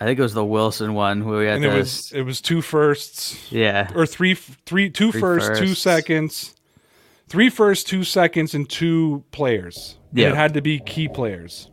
I 0.00 0.04
think 0.04 0.18
it 0.18 0.22
was 0.22 0.34
the 0.34 0.44
Wilson 0.44 0.94
one 0.94 1.24
where 1.24 1.38
we 1.38 1.46
had 1.46 1.56
and 1.56 1.64
it 1.64 1.72
was 1.72 2.12
it 2.12 2.22
was 2.22 2.40
two 2.40 2.62
firsts 2.62 3.52
yeah. 3.52 3.90
or 3.94 4.06
three 4.06 4.34
three 4.34 4.90
two 4.90 5.12
Three 5.12 5.20
firsts, 5.20 5.58
two 5.58 5.74
seconds, 5.74 6.54
three 7.28 7.48
firsts, 7.48 7.84
two 7.88 8.04
seconds, 8.04 8.54
and 8.54 8.68
two 8.68 9.24
players. 9.30 9.96
And 10.10 10.18
Yeah. 10.20 10.28
it 10.30 10.34
had 10.34 10.54
to 10.54 10.60
be 10.62 10.78
key 10.80 11.08
players. 11.08 11.70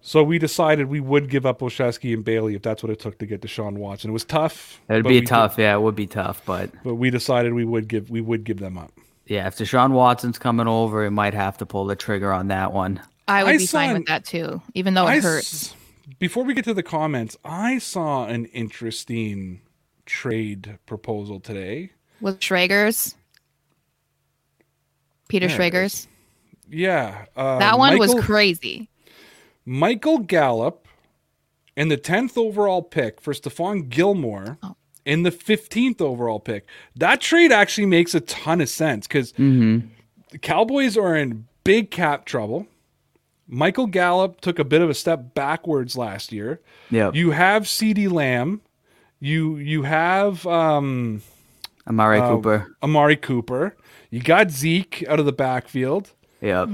So 0.00 0.22
we 0.22 0.38
decided 0.38 0.86
we 0.88 1.00
would 1.00 1.28
give 1.28 1.44
up 1.44 1.58
Olszewski 1.60 2.14
and 2.14 2.24
Bailey 2.24 2.54
if 2.54 2.62
that's 2.62 2.82
what 2.82 2.90
it 2.90 2.98
took 2.98 3.18
to 3.18 3.26
get 3.26 3.42
Deshaun 3.42 3.74
Watson. 3.74 4.10
It 4.10 4.14
was 4.14 4.24
tough. 4.24 4.80
It'd 4.88 5.04
be 5.04 5.10
we 5.10 5.20
did- 5.20 5.28
tough, 5.28 5.56
yeah. 5.58 5.74
It 5.74 5.82
would 5.82 5.96
be 5.96 6.06
tough, 6.06 6.40
but 6.46 6.70
but 6.82 6.94
we 6.94 7.10
decided 7.10 7.52
we 7.52 7.64
would 7.66 7.88
give 7.88 8.08
we 8.08 8.20
would 8.22 8.44
give 8.44 8.58
them 8.58 8.78
up. 8.78 8.92
Yeah, 9.28 9.46
if 9.46 9.56
Deshaun 9.56 9.92
Watson's 9.92 10.38
coming 10.38 10.66
over, 10.66 11.04
it 11.04 11.10
might 11.12 11.34
have 11.34 11.58
to 11.58 11.66
pull 11.66 11.84
the 11.86 11.94
trigger 11.96 12.32
on 12.32 12.48
that 12.48 12.72
one. 12.72 13.00
I 13.28 13.44
would 13.44 13.54
I 13.54 13.58
be 13.58 13.66
saw 13.66 13.78
fine 13.78 13.90
an- 13.90 13.96
with 13.98 14.06
that 14.06 14.24
too, 14.24 14.62
even 14.74 14.94
though 14.94 15.06
it 15.06 15.10
I 15.10 15.20
hurts. 15.20 15.72
s- 15.72 15.74
before 16.18 16.44
we 16.44 16.54
get 16.54 16.64
to 16.64 16.74
the 16.74 16.82
comments, 16.82 17.36
I 17.44 17.78
saw 17.78 18.24
an 18.24 18.46
interesting 18.46 19.60
trade 20.06 20.78
proposal 20.86 21.38
today. 21.38 21.90
With 22.20 22.40
Schrager's. 22.40 23.14
Peter 25.28 25.46
There 25.46 25.54
it 25.54 25.58
Schrager's. 25.72 26.08
Yeah, 26.70 27.26
uh, 27.36 27.58
That 27.58 27.78
one 27.78 27.98
was 27.98 28.14
crazy. 28.24 28.88
Michael 29.64 30.18
Gallup 30.18 30.88
and 31.76 31.90
the 31.90 31.96
10th 31.98 32.36
overall 32.38 32.82
pick 32.82 33.20
for 33.20 33.32
Stephon 33.34 33.88
Gilmore 33.90 34.58
Oh. 34.62 34.74
And 35.08 35.24
the 35.24 35.30
15th 35.30 36.00
overall 36.02 36.38
pick. 36.38 36.68
That 36.94 37.20
trade 37.20 37.50
actually 37.50 37.86
makes 37.86 38.14
a 38.14 38.20
ton 38.20 38.60
of 38.60 38.68
sense 38.68 39.06
because 39.06 39.32
the 40.30 40.38
Cowboys 40.38 40.96
are 40.96 41.16
in 41.16 41.46
big 41.64 41.90
cap 41.90 42.26
trouble. 42.26 42.66
Michael 43.46 43.86
Gallup 43.86 44.40
took 44.42 44.58
a 44.58 44.64
bit 44.64 44.82
of 44.82 44.90
a 44.90 44.94
step 44.94 45.34
backwards 45.34 45.96
last 45.96 46.32
year. 46.32 46.60
Yep. 46.90 47.14
You 47.14 47.30
have 47.30 47.62
CeeDee 47.62 48.12
Lamb. 48.12 48.60
You 49.20 49.56
you 49.56 49.82
have 49.82 50.46
um, 50.46 51.22
Amari 51.88 52.20
uh, 52.20 52.28
Cooper. 52.28 52.76
Amari 52.82 53.16
Cooper. 53.16 53.76
You 54.10 54.20
got 54.20 54.50
Zeke 54.50 55.04
out 55.08 55.18
of 55.18 55.26
the 55.26 55.32
backfield. 55.32 56.12
Yep. 56.40 56.68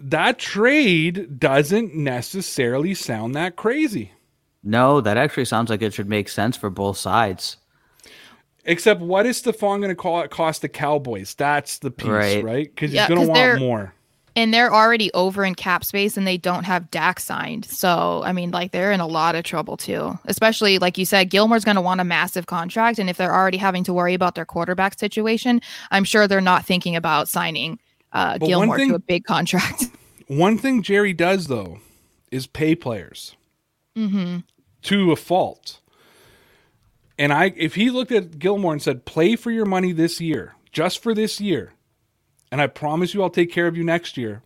That 0.00 0.38
trade 0.38 1.40
doesn't 1.40 1.94
necessarily 1.94 2.94
sound 2.94 3.34
that 3.34 3.56
crazy. 3.56 4.12
No, 4.62 5.00
that 5.00 5.16
actually 5.16 5.44
sounds 5.44 5.70
like 5.70 5.82
it 5.82 5.94
should 5.94 6.08
make 6.08 6.28
sense 6.28 6.56
for 6.56 6.70
both 6.70 6.96
sides. 6.96 7.56
Except, 8.64 9.00
what 9.00 9.24
is 9.24 9.40
Stephon 9.40 9.78
going 9.78 9.88
to 9.88 9.94
call 9.94 10.20
it 10.20 10.30
cost 10.30 10.62
the 10.62 10.68
Cowboys? 10.68 11.34
That's 11.34 11.78
the 11.78 11.90
piece, 11.90 12.08
right? 12.08 12.44
Right. 12.44 12.74
Because 12.74 12.92
Yeah, 12.92 13.06
he's 13.06 13.14
going 13.14 13.26
to 13.26 13.32
want 13.32 13.60
more. 13.60 13.94
And 14.36 14.54
they're 14.54 14.72
already 14.72 15.10
over 15.14 15.44
in 15.44 15.54
cap 15.54 15.84
space 15.84 16.16
and 16.16 16.26
they 16.26 16.36
don't 16.36 16.64
have 16.64 16.90
Dak 16.90 17.18
signed. 17.18 17.64
So, 17.64 18.22
I 18.24 18.32
mean, 18.32 18.50
like, 18.52 18.70
they're 18.70 18.92
in 18.92 19.00
a 19.00 19.06
lot 19.06 19.34
of 19.34 19.42
trouble 19.42 19.76
too. 19.76 20.16
Especially, 20.26 20.78
like 20.78 20.96
you 20.96 21.04
said, 21.06 21.30
Gilmore's 21.30 21.64
going 21.64 21.74
to 21.74 21.80
want 21.80 22.00
a 22.00 22.04
massive 22.04 22.46
contract. 22.46 23.00
And 23.00 23.10
if 23.10 23.16
they're 23.16 23.34
already 23.34 23.56
having 23.56 23.82
to 23.84 23.92
worry 23.92 24.14
about 24.14 24.36
their 24.36 24.44
quarterback 24.44 24.98
situation, 24.98 25.60
I'm 25.90 26.04
sure 26.04 26.28
they're 26.28 26.40
not 26.40 26.64
thinking 26.64 26.94
about 26.94 27.28
signing 27.28 27.80
uh, 28.12 28.38
Gilmore 28.38 28.76
thing- 28.76 28.90
to 28.90 28.94
a 28.94 29.00
big 29.00 29.24
contract. 29.24 29.86
One 30.28 30.58
thing 30.58 30.82
Jerry 30.82 31.14
does 31.14 31.46
though 31.46 31.78
is 32.30 32.46
pay 32.46 32.74
players 32.74 33.34
Mm-hmm. 33.96 34.38
to 34.82 35.12
a 35.12 35.16
fault. 35.16 35.80
And 37.18 37.32
I, 37.32 37.52
if 37.56 37.74
he 37.74 37.90
looked 37.90 38.12
at 38.12 38.38
Gilmore 38.38 38.72
and 38.72 38.82
said, 38.82 39.04
"Play 39.04 39.34
for 39.34 39.50
your 39.50 39.64
money 39.66 39.90
this 39.92 40.20
year, 40.20 40.54
just 40.70 41.02
for 41.02 41.14
this 41.14 41.40
year," 41.40 41.72
and 42.52 42.60
I 42.60 42.68
promise 42.68 43.12
you, 43.12 43.22
I'll 43.22 43.30
take 43.30 43.50
care 43.50 43.66
of 43.66 43.76
you 43.76 43.82
next 43.82 44.16
year. 44.16 44.42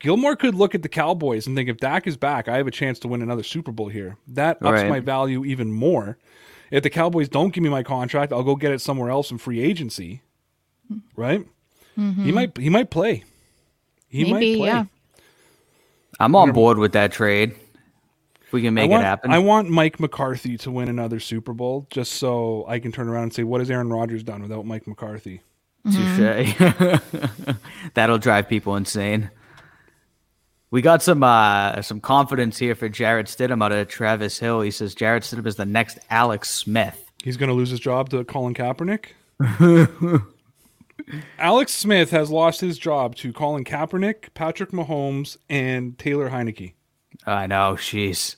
Gilmore 0.00 0.36
could 0.36 0.54
look 0.54 0.74
at 0.74 0.82
the 0.82 0.88
Cowboys 0.88 1.46
and 1.46 1.56
think, 1.56 1.68
if 1.68 1.76
Dak 1.78 2.06
is 2.06 2.16
back, 2.16 2.46
I 2.48 2.56
have 2.56 2.68
a 2.68 2.70
chance 2.70 3.00
to 3.00 3.08
win 3.08 3.20
another 3.20 3.42
Super 3.42 3.72
Bowl 3.72 3.88
here. 3.88 4.16
That 4.28 4.56
ups 4.62 4.82
Right. 4.82 4.88
my 4.88 5.00
value 5.00 5.44
even 5.44 5.72
more. 5.72 6.16
If 6.70 6.84
the 6.84 6.90
Cowboys 6.90 7.28
don't 7.28 7.52
give 7.52 7.64
me 7.64 7.68
my 7.68 7.82
contract, 7.82 8.32
I'll 8.32 8.44
go 8.44 8.54
get 8.54 8.70
it 8.72 8.80
somewhere 8.80 9.10
else 9.10 9.30
in 9.32 9.38
free 9.38 9.60
agency. 9.60 10.22
Mm-hmm. 10.90 11.20
Right? 11.20 11.46
Mm-hmm. 11.98 12.24
He 12.24 12.32
might. 12.32 12.56
He 12.56 12.68
might 12.70 12.90
play. 12.90 13.24
He 14.08 14.22
Maybe, 14.22 14.32
might 14.32 14.58
play. 14.58 14.66
yeah. 14.68 14.84
I'm 16.20 16.34
on 16.36 16.52
board 16.52 16.78
with 16.78 16.92
that 16.92 17.12
trade. 17.12 17.54
If 18.48 18.54
we 18.54 18.62
can 18.62 18.72
make 18.72 18.90
want, 18.90 19.02
it 19.02 19.04
happen. 19.04 19.30
I 19.30 19.40
want 19.40 19.68
Mike 19.68 20.00
McCarthy 20.00 20.56
to 20.56 20.70
win 20.70 20.88
another 20.88 21.20
Super 21.20 21.52
Bowl 21.52 21.86
just 21.90 22.14
so 22.14 22.64
I 22.66 22.78
can 22.78 22.92
turn 22.92 23.06
around 23.06 23.24
and 23.24 23.34
say, 23.34 23.42
what 23.42 23.60
has 23.60 23.70
Aaron 23.70 23.90
Rodgers 23.90 24.22
done 24.22 24.40
without 24.40 24.64
Mike 24.64 24.86
McCarthy? 24.86 25.42
Touche. 25.84 26.54
That'll 27.94 28.16
drive 28.16 28.48
people 28.48 28.74
insane. 28.76 29.30
We 30.70 30.80
got 30.80 31.02
some 31.02 31.22
uh, 31.22 31.82
some 31.82 32.00
confidence 32.00 32.56
here 32.56 32.74
for 32.74 32.88
Jarrett 32.88 33.26
Stidham 33.26 33.62
out 33.62 33.70
of 33.70 33.86
Travis 33.86 34.38
Hill. 34.38 34.62
He 34.62 34.70
says 34.70 34.94
Jarrett 34.94 35.24
Stidham 35.24 35.46
is 35.46 35.56
the 35.56 35.66
next 35.66 35.98
Alex 36.08 36.48
Smith. 36.48 37.12
He's 37.22 37.36
going 37.36 37.50
to 37.50 37.54
lose 37.54 37.68
his 37.68 37.80
job 37.80 38.08
to 38.10 38.24
Colin 38.24 38.54
Kaepernick. 38.54 39.08
Alex 41.38 41.72
Smith 41.74 42.12
has 42.12 42.30
lost 42.30 42.62
his 42.62 42.78
job 42.78 43.14
to 43.16 43.30
Colin 43.34 43.64
Kaepernick, 43.64 44.32
Patrick 44.32 44.70
Mahomes, 44.70 45.36
and 45.50 45.98
Taylor 45.98 46.30
Heinicke. 46.30 46.72
I 47.26 47.46
know, 47.46 47.76
she's. 47.76 48.36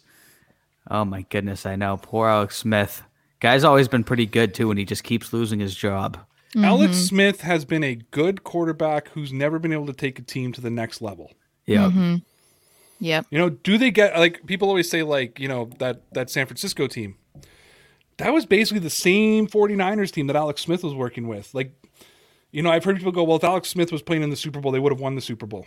Oh 0.88 1.04
my 1.04 1.22
goodness, 1.22 1.66
I 1.66 1.76
know. 1.76 1.98
Poor 2.00 2.28
Alex 2.28 2.56
Smith. 2.56 3.02
Guy's 3.40 3.64
always 3.64 3.88
been 3.88 4.04
pretty 4.04 4.26
good 4.26 4.54
too, 4.54 4.70
and 4.70 4.78
he 4.78 4.84
just 4.84 5.04
keeps 5.04 5.32
losing 5.32 5.60
his 5.60 5.74
job. 5.74 6.18
Alex 6.56 6.94
mm-hmm. 6.94 7.02
Smith 7.02 7.40
has 7.42 7.64
been 7.64 7.84
a 7.84 7.94
good 7.94 8.42
quarterback 8.42 9.08
who's 9.08 9.32
never 9.32 9.58
been 9.58 9.72
able 9.72 9.86
to 9.86 9.92
take 9.92 10.18
a 10.18 10.22
team 10.22 10.52
to 10.52 10.60
the 10.60 10.70
next 10.70 11.00
level. 11.00 11.32
Yeah. 11.64 11.86
Mm-hmm. 11.86 12.16
Yep. 13.00 13.26
You 13.30 13.38
know, 13.38 13.48
do 13.50 13.78
they 13.78 13.90
get 13.90 14.18
like 14.18 14.44
people 14.46 14.68
always 14.68 14.90
say 14.90 15.02
like, 15.02 15.38
you 15.38 15.48
know, 15.48 15.70
that 15.78 16.02
that 16.12 16.30
San 16.30 16.46
Francisco 16.46 16.86
team. 16.86 17.16
That 18.18 18.34
was 18.34 18.44
basically 18.44 18.80
the 18.80 18.90
same 18.90 19.46
49ers 19.46 20.10
team 20.10 20.26
that 20.26 20.36
Alex 20.36 20.60
Smith 20.60 20.84
was 20.84 20.92
working 20.92 21.26
with. 21.26 21.54
Like, 21.54 21.72
you 22.50 22.60
know, 22.62 22.70
I've 22.70 22.84
heard 22.84 22.98
people 22.98 23.12
go, 23.12 23.24
"Well, 23.24 23.38
if 23.38 23.44
Alex 23.44 23.70
Smith 23.70 23.90
was 23.90 24.02
playing 24.02 24.22
in 24.22 24.28
the 24.28 24.36
Super 24.36 24.60
Bowl, 24.60 24.72
they 24.72 24.78
would 24.78 24.92
have 24.92 25.00
won 25.00 25.14
the 25.14 25.22
Super 25.22 25.46
Bowl." 25.46 25.64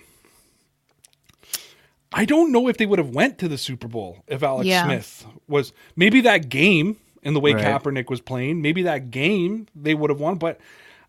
I 2.14 2.26
don't 2.26 2.52
know 2.52 2.68
if 2.68 2.78
they 2.78 2.86
would 2.86 3.00
have 3.00 3.10
went 3.10 3.40
to 3.40 3.48
the 3.48 3.58
Super 3.58 3.88
Bowl 3.88 4.24
if 4.28 4.44
Alex 4.44 4.68
Yeah. 4.68 4.86
Smith 4.86 5.26
was 5.48 5.74
maybe 5.96 6.22
that 6.22 6.50
game 6.50 6.98
in 7.24 7.34
the 7.34 7.40
way 7.40 7.54
Right. 7.54 7.64
Kaepernick 7.64 8.10
was 8.10 8.22
playing, 8.22 8.62
maybe 8.62 8.84
that 8.84 9.10
game 9.12 9.68
they 9.76 9.94
would 9.96 10.10
have 10.10 10.20
won, 10.20 10.36
but 10.38 10.60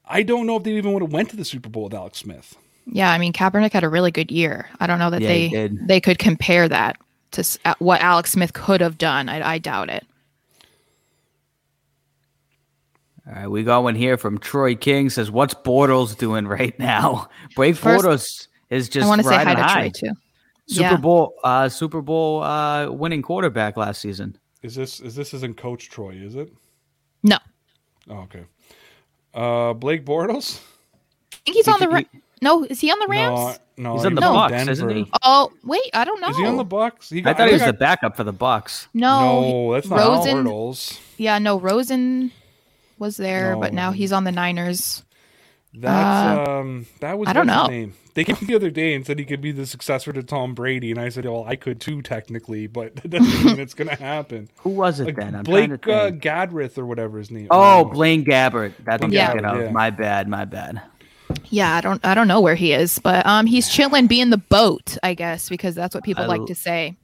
I 0.07 0.22
don't 0.22 0.46
know 0.46 0.57
if 0.57 0.62
they 0.62 0.72
even 0.72 0.92
would 0.92 1.02
have 1.02 1.12
went 1.12 1.30
to 1.30 1.36
the 1.36 1.44
Super 1.44 1.68
Bowl 1.68 1.84
with 1.84 1.94
Alex 1.94 2.18
Smith. 2.18 2.57
Yeah, 2.86 3.11
I 3.11 3.18
mean 3.18 3.32
Kaepernick 3.32 3.72
had 3.72 3.84
a 3.84 3.88
really 3.88 4.11
good 4.11 4.30
year. 4.30 4.68
I 4.80 4.86
don't 4.86 4.98
know 4.98 5.11
that 5.11 5.20
Yeah, 5.22 5.28
they 5.28 5.70
they 5.72 6.00
could 6.00 6.18
compare 6.18 6.68
that 6.68 6.98
to 7.32 7.59
uh, 7.64 7.74
what 7.78 8.00
Alex 8.00 8.32
Smith 8.32 8.52
could 8.52 8.80
have 8.80 8.98
done. 8.98 9.28
I, 9.28 9.55
I 9.55 9.59
doubt 9.59 9.88
it. 9.90 10.05
All 13.26 13.32
right, 13.34 13.48
we 13.48 13.62
got 13.62 13.82
one 13.82 13.94
here 13.94 14.18
from 14.18 14.38
Troy 14.38 14.74
King. 14.74 15.09
Says, 15.09 15.30
"What's 15.30 15.55
Bortles 15.55 16.16
doing 16.16 16.46
right 16.46 16.78
now?" 16.78 17.28
Blake 17.57 17.76
First- 17.76 18.05
Bortles 18.05 18.48
is 18.70 18.88
just 18.90 19.07
I 19.07 19.09
want 19.09 19.22
to 19.22 19.28
say 19.28 19.34
hi 19.36 19.55
to 19.55 19.62
high. 19.62 19.88
Troy 19.88 19.90
too. 20.11 20.14
Super 20.67 20.83
Yeah. 20.93 20.97
Bowl, 20.97 21.35
uh, 21.45 21.69
Super 21.69 22.01
Bowl 22.01 22.43
uh, 22.43 22.91
winning 22.91 23.23
quarterback 23.23 23.77
last 23.77 24.01
season. 24.01 24.37
Is 24.62 24.75
this 24.75 24.99
is 25.01 25.15
this 25.15 25.35
isn't 25.35 25.57
Coach 25.59 25.91
Troy, 25.91 26.12
is 26.12 26.35
it? 26.37 26.53
No, 27.23 27.37
Oh, 28.09 28.21
okay. 28.21 28.45
Uh, 29.35 29.73
Blake 29.75 30.05
Bortles? 30.05 30.61
I 31.33 31.37
think 31.45 31.57
he's 31.57 31.69
on 31.69 31.81
the. 31.81 31.87
he- 31.89 31.95
Ra- 31.95 32.21
no, 32.43 32.65
is 32.65 32.81
he 32.81 32.91
on 32.91 32.99
the 32.99 33.07
Rams? 33.07 33.59
No, 33.77 33.91
no, 33.91 33.97
He's 33.97 34.05
on 34.07 34.15
the 34.15 34.21
was 34.21 34.29
in 34.31 34.35
Bucks, 34.57 34.69
isn't 34.69 34.89
he? 34.91 35.11
Oh 35.23 35.51
wait, 35.65 35.91
I 35.95 36.05
don't 36.05 36.21
know. 36.21 36.29
Is 36.29 36.37
he 36.37 36.47
on 36.47 36.57
the 36.57 36.65
Bucks? 36.65 37.11
He 37.11 37.21
I 37.25 37.35
thought 37.35 37.47
he 37.49 37.53
was 37.55 37.62
got- 37.62 37.67
the 37.67 37.73
backup 37.79 38.17
for 38.17 38.25
the 38.25 38.33
Bucks. 38.33 38.89
No, 38.95 39.41
No, 39.51 39.73
that's 39.75 39.89
not 39.89 39.99
Rosen. 39.99 40.45
Bortles. 40.45 40.99
Yeah, 41.19 41.39
no, 41.39 41.59
Rosen 41.59 42.31
was 42.99 43.17
there, 43.17 43.57
but 43.57 43.73
now 43.75 43.93
he's 43.93 44.12
on 44.12 44.25
the 44.25 44.33
Niners. 44.33 45.03
That's 45.75 46.49
um 46.49 46.87
that 47.01 47.19
was 47.19 47.27
Uh, 47.27 47.31
I 47.31 47.33
don't 47.33 47.47
know. 47.47 47.67
name. 47.67 47.95
They 48.15 48.25
came 48.25 48.37
the 48.47 48.55
other 48.55 48.71
day 48.71 48.95
and 48.95 49.05
said 49.05 49.19
he 49.19 49.25
could 49.25 49.41
be 49.41 49.51
the 49.53 49.67
successor 49.67 50.12
to 50.12 50.23
Tom 50.23 50.55
Brady, 50.55 50.91
and 50.93 51.01
I 51.01 51.09
said, 51.09 51.25
"Well, 51.25 51.45
I 51.47 51.57
could 51.57 51.81
too, 51.81 52.01
technically, 52.03 52.67
but 52.69 52.95
that 53.03 53.11
doesn't 53.11 53.45
mean 53.45 53.59
it's 53.61 53.75
gonna 53.75 53.97
happen." 53.97 54.49
Who 54.61 54.71
was 54.71 55.01
it 55.01 55.07
Like 55.07 55.17
then? 55.17 55.35
I'm 55.35 55.43
Blake 55.45 55.67
trying 55.67 55.79
to 55.81 55.93
uh. 55.93 56.11
Gadrith 56.11 56.79
or 56.79 56.87
whatever 56.87 57.19
his 57.19 57.31
name. 57.31 57.49
oh, 57.51 57.85
Blaine 57.85 58.25
Gabbert. 58.25 58.73
That's 58.85 59.01
what 59.03 59.05
I'm 59.09 59.12
Yeah. 59.12 59.33
thinking. 59.33 59.61
Yeah. 59.62 59.71
My 59.73 59.91
bad. 59.91 60.29
My 60.29 60.45
bad. 60.45 60.81
Yeah, 61.47 61.75
I 61.75 61.81
don't 61.81 62.05
I 62.07 62.15
don't 62.15 62.29
know 62.29 62.41
where 62.41 62.55
he 62.55 62.73
is, 62.73 62.99
but 63.01 63.27
um 63.27 63.47
he's 63.47 63.69
chilling 63.69 64.07
being 64.07 64.31
the 64.31 64.39
boat, 64.39 64.97
I 65.03 65.15
guess, 65.15 65.49
because 65.49 65.75
that's 65.75 65.95
what 65.95 66.05
people 66.05 66.23
I 66.25 66.27
like 66.27 66.47
to 66.47 66.55
say. 66.55 66.97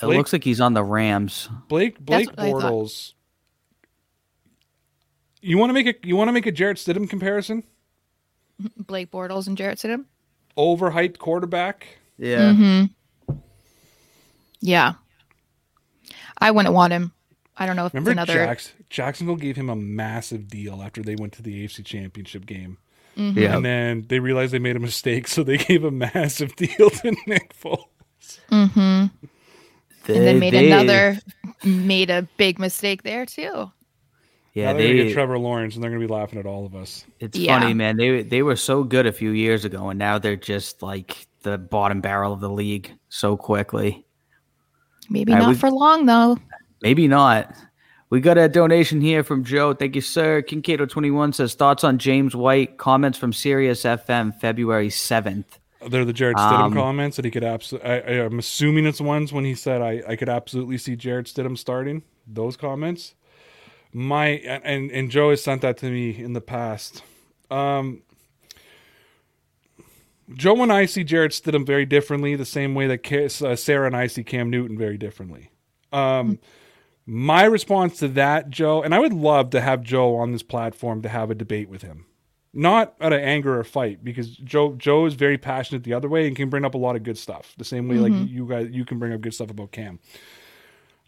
It 0.00 0.04
Blake- 0.06 0.16
looks 0.18 0.32
like 0.32 0.44
he's 0.44 0.60
on 0.60 0.72
the 0.74 0.84
Rams. 0.84 1.48
Blake 1.68 1.98
Blake 1.98 2.28
what 2.28 2.36
Bortles. 2.38 3.12
You 5.42 5.58
want 5.58 5.70
to 5.70 5.74
make 5.74 5.86
a 5.86 5.94
you 6.06 6.16
want 6.16 6.28
to 6.28 6.32
make 6.32 6.46
a 6.46 6.52
Jarrett 6.52 6.78
Stidham 6.78 7.08
comparison? 7.08 7.62
Blake 8.78 9.10
Bortles 9.10 9.46
and 9.46 9.56
Jarrett 9.56 9.78
Stidham. 9.78 10.06
Overhyped 10.56 11.18
quarterback. 11.18 11.86
Yeah. 12.18 12.52
Mm-hmm. 12.52 13.34
Yeah. 14.60 14.94
I 16.38 16.50
wouldn't 16.50 16.74
want 16.74 16.92
him. 16.92 17.12
I 17.56 17.66
don't 17.66 17.76
know 17.76 17.86
if 17.86 17.94
Remember 17.94 18.10
it's 18.10 18.14
another 18.30 18.34
Jacks- 18.46 18.72
Jacksonville 18.90 19.36
gave 19.36 19.56
him 19.56 19.70
a 19.70 19.76
massive 19.76 20.48
deal 20.48 20.82
after 20.82 21.02
they 21.02 21.14
went 21.16 21.32
to 21.34 21.42
the 21.42 21.64
AFC 21.64 21.84
Championship 21.84 22.44
game. 22.46 22.78
Yeah. 23.16 23.56
And 23.56 23.64
then 23.64 24.04
they 24.08 24.18
realized 24.20 24.52
they 24.52 24.58
made 24.58 24.76
a 24.76 24.80
mistake, 24.80 25.26
so 25.28 25.42
they 25.42 25.56
gave 25.56 25.84
a 25.84 25.90
massive 25.90 26.54
deal 26.56 26.90
to 26.90 27.16
Nick 27.26 27.54
Foles. 27.58 28.38
and 28.50 29.10
then 30.06 30.38
made 30.38 30.52
they- 30.52 30.66
another 30.70 31.18
made 31.64 32.10
a 32.10 32.28
big 32.36 32.58
mistake 32.58 33.02
there 33.02 33.24
too. 33.24 33.72
Yeah, 34.56 34.72
now 34.72 34.78
they're 34.78 34.88
gonna 34.94 35.04
get 35.04 35.12
Trevor 35.12 35.38
Lawrence, 35.38 35.74
and 35.74 35.84
they're 35.84 35.90
gonna 35.90 36.00
be 36.06 36.12
laughing 36.12 36.38
at 36.38 36.46
all 36.46 36.64
of 36.64 36.74
us. 36.74 37.04
It's 37.20 37.36
Yeah. 37.38 37.60
funny, 37.60 37.74
man. 37.74 37.98
They 37.98 38.22
they 38.22 38.42
were 38.42 38.56
so 38.56 38.82
good 38.84 39.06
a 39.06 39.12
few 39.12 39.30
years 39.30 39.64
ago, 39.66 39.90
and 39.90 39.98
now 39.98 40.18
they're 40.18 40.34
just 40.34 40.82
like 40.82 41.26
the 41.42 41.58
bottom 41.58 42.00
barrel 42.00 42.32
of 42.32 42.40
the 42.40 42.48
league 42.48 42.90
so 43.10 43.36
quickly. 43.36 44.06
Maybe 45.10 45.32
All 45.32 45.38
right, 45.38 45.44
not 45.44 45.50
we- 45.50 45.56
for 45.56 45.70
long 45.70 46.06
though. 46.06 46.38
Maybe 46.82 47.06
not. 47.06 47.54
We 48.08 48.20
got 48.20 48.38
a 48.38 48.48
donation 48.48 49.00
here 49.00 49.22
from 49.24 49.44
Joe. 49.44 49.74
Thank 49.74 49.94
you, 49.96 50.00
sir. 50.00 50.40
Kincaid21 50.40 51.34
says 51.34 51.54
thoughts 51.54 51.82
on 51.84 51.98
James 51.98 52.34
White. 52.36 52.78
Comments 52.78 53.18
from 53.18 53.32
Sirius 53.32 53.82
FM, 53.84 54.32
February 54.40 54.88
7th. 54.88 55.58
They're 55.88 56.04
the 56.04 56.12
Jarrett 56.12 56.36
Stidham 56.36 56.66
Um, 56.66 56.72
comments 56.74 57.16
that 57.16 57.24
he 57.24 57.30
could 57.30 57.44
absolutely. 57.44 57.90
I, 57.90 58.24
I'm 58.24 58.38
assuming 58.38 58.86
it's 58.86 59.00
ones 59.00 59.32
when 59.32 59.44
he 59.44 59.54
said 59.54 59.82
I, 59.82 60.02
I 60.08 60.16
could 60.16 60.28
absolutely 60.28 60.78
see 60.78 60.96
Jarrett 60.96 61.26
Stidham 61.26 61.58
starting. 61.58 62.02
Those 62.26 62.56
comments. 62.56 63.14
My 63.96 64.26
and 64.26 64.90
and 64.90 65.10
Joe 65.10 65.30
has 65.30 65.42
sent 65.42 65.62
that 65.62 65.78
to 65.78 65.86
me 65.86 66.10
in 66.10 66.34
the 66.34 66.42
past. 66.42 67.02
Um, 67.50 68.02
Joe 70.34 70.62
and 70.62 70.70
I 70.70 70.84
see 70.84 71.02
Jarrett 71.02 71.32
Stidham 71.32 71.64
very 71.64 71.86
differently, 71.86 72.36
the 72.36 72.44
same 72.44 72.74
way 72.74 72.86
that 72.88 73.10
uh, 73.42 73.56
Sarah 73.56 73.86
and 73.86 73.96
I 73.96 74.06
see 74.06 74.22
Cam 74.22 74.50
Newton 74.50 74.76
very 74.76 74.98
differently. 74.98 75.50
Um, 75.94 76.40
my 77.06 77.44
response 77.44 77.98
to 78.00 78.08
that, 78.08 78.50
Joe, 78.50 78.82
and 78.82 78.94
I 78.94 78.98
would 78.98 79.14
love 79.14 79.48
to 79.50 79.62
have 79.62 79.82
Joe 79.82 80.16
on 80.16 80.30
this 80.30 80.42
platform 80.42 81.00
to 81.00 81.08
have 81.08 81.30
a 81.30 81.34
debate 81.34 81.70
with 81.70 81.80
him 81.80 82.04
not 82.56 82.94
out 83.02 83.12
of 83.12 83.20
anger 83.20 83.58
or 83.58 83.64
fight 83.64 84.02
because 84.02 84.34
Joe 84.36 84.74
Joe 84.74 85.04
is 85.04 85.14
very 85.14 85.36
passionate 85.36 85.84
the 85.84 85.92
other 85.92 86.08
way 86.08 86.26
and 86.26 86.34
can 86.34 86.48
bring 86.48 86.64
up 86.64 86.74
a 86.74 86.78
lot 86.78 86.96
of 86.96 87.02
good 87.02 87.18
stuff. 87.18 87.54
The 87.58 87.64
same 87.64 87.86
way 87.86 87.96
like 87.96 88.12
you 88.12 88.46
guys 88.46 88.68
you 88.70 88.86
can 88.86 88.98
bring 88.98 89.12
up 89.12 89.20
good 89.20 89.34
stuff 89.34 89.50
about 89.50 89.72
Cam. 89.72 90.00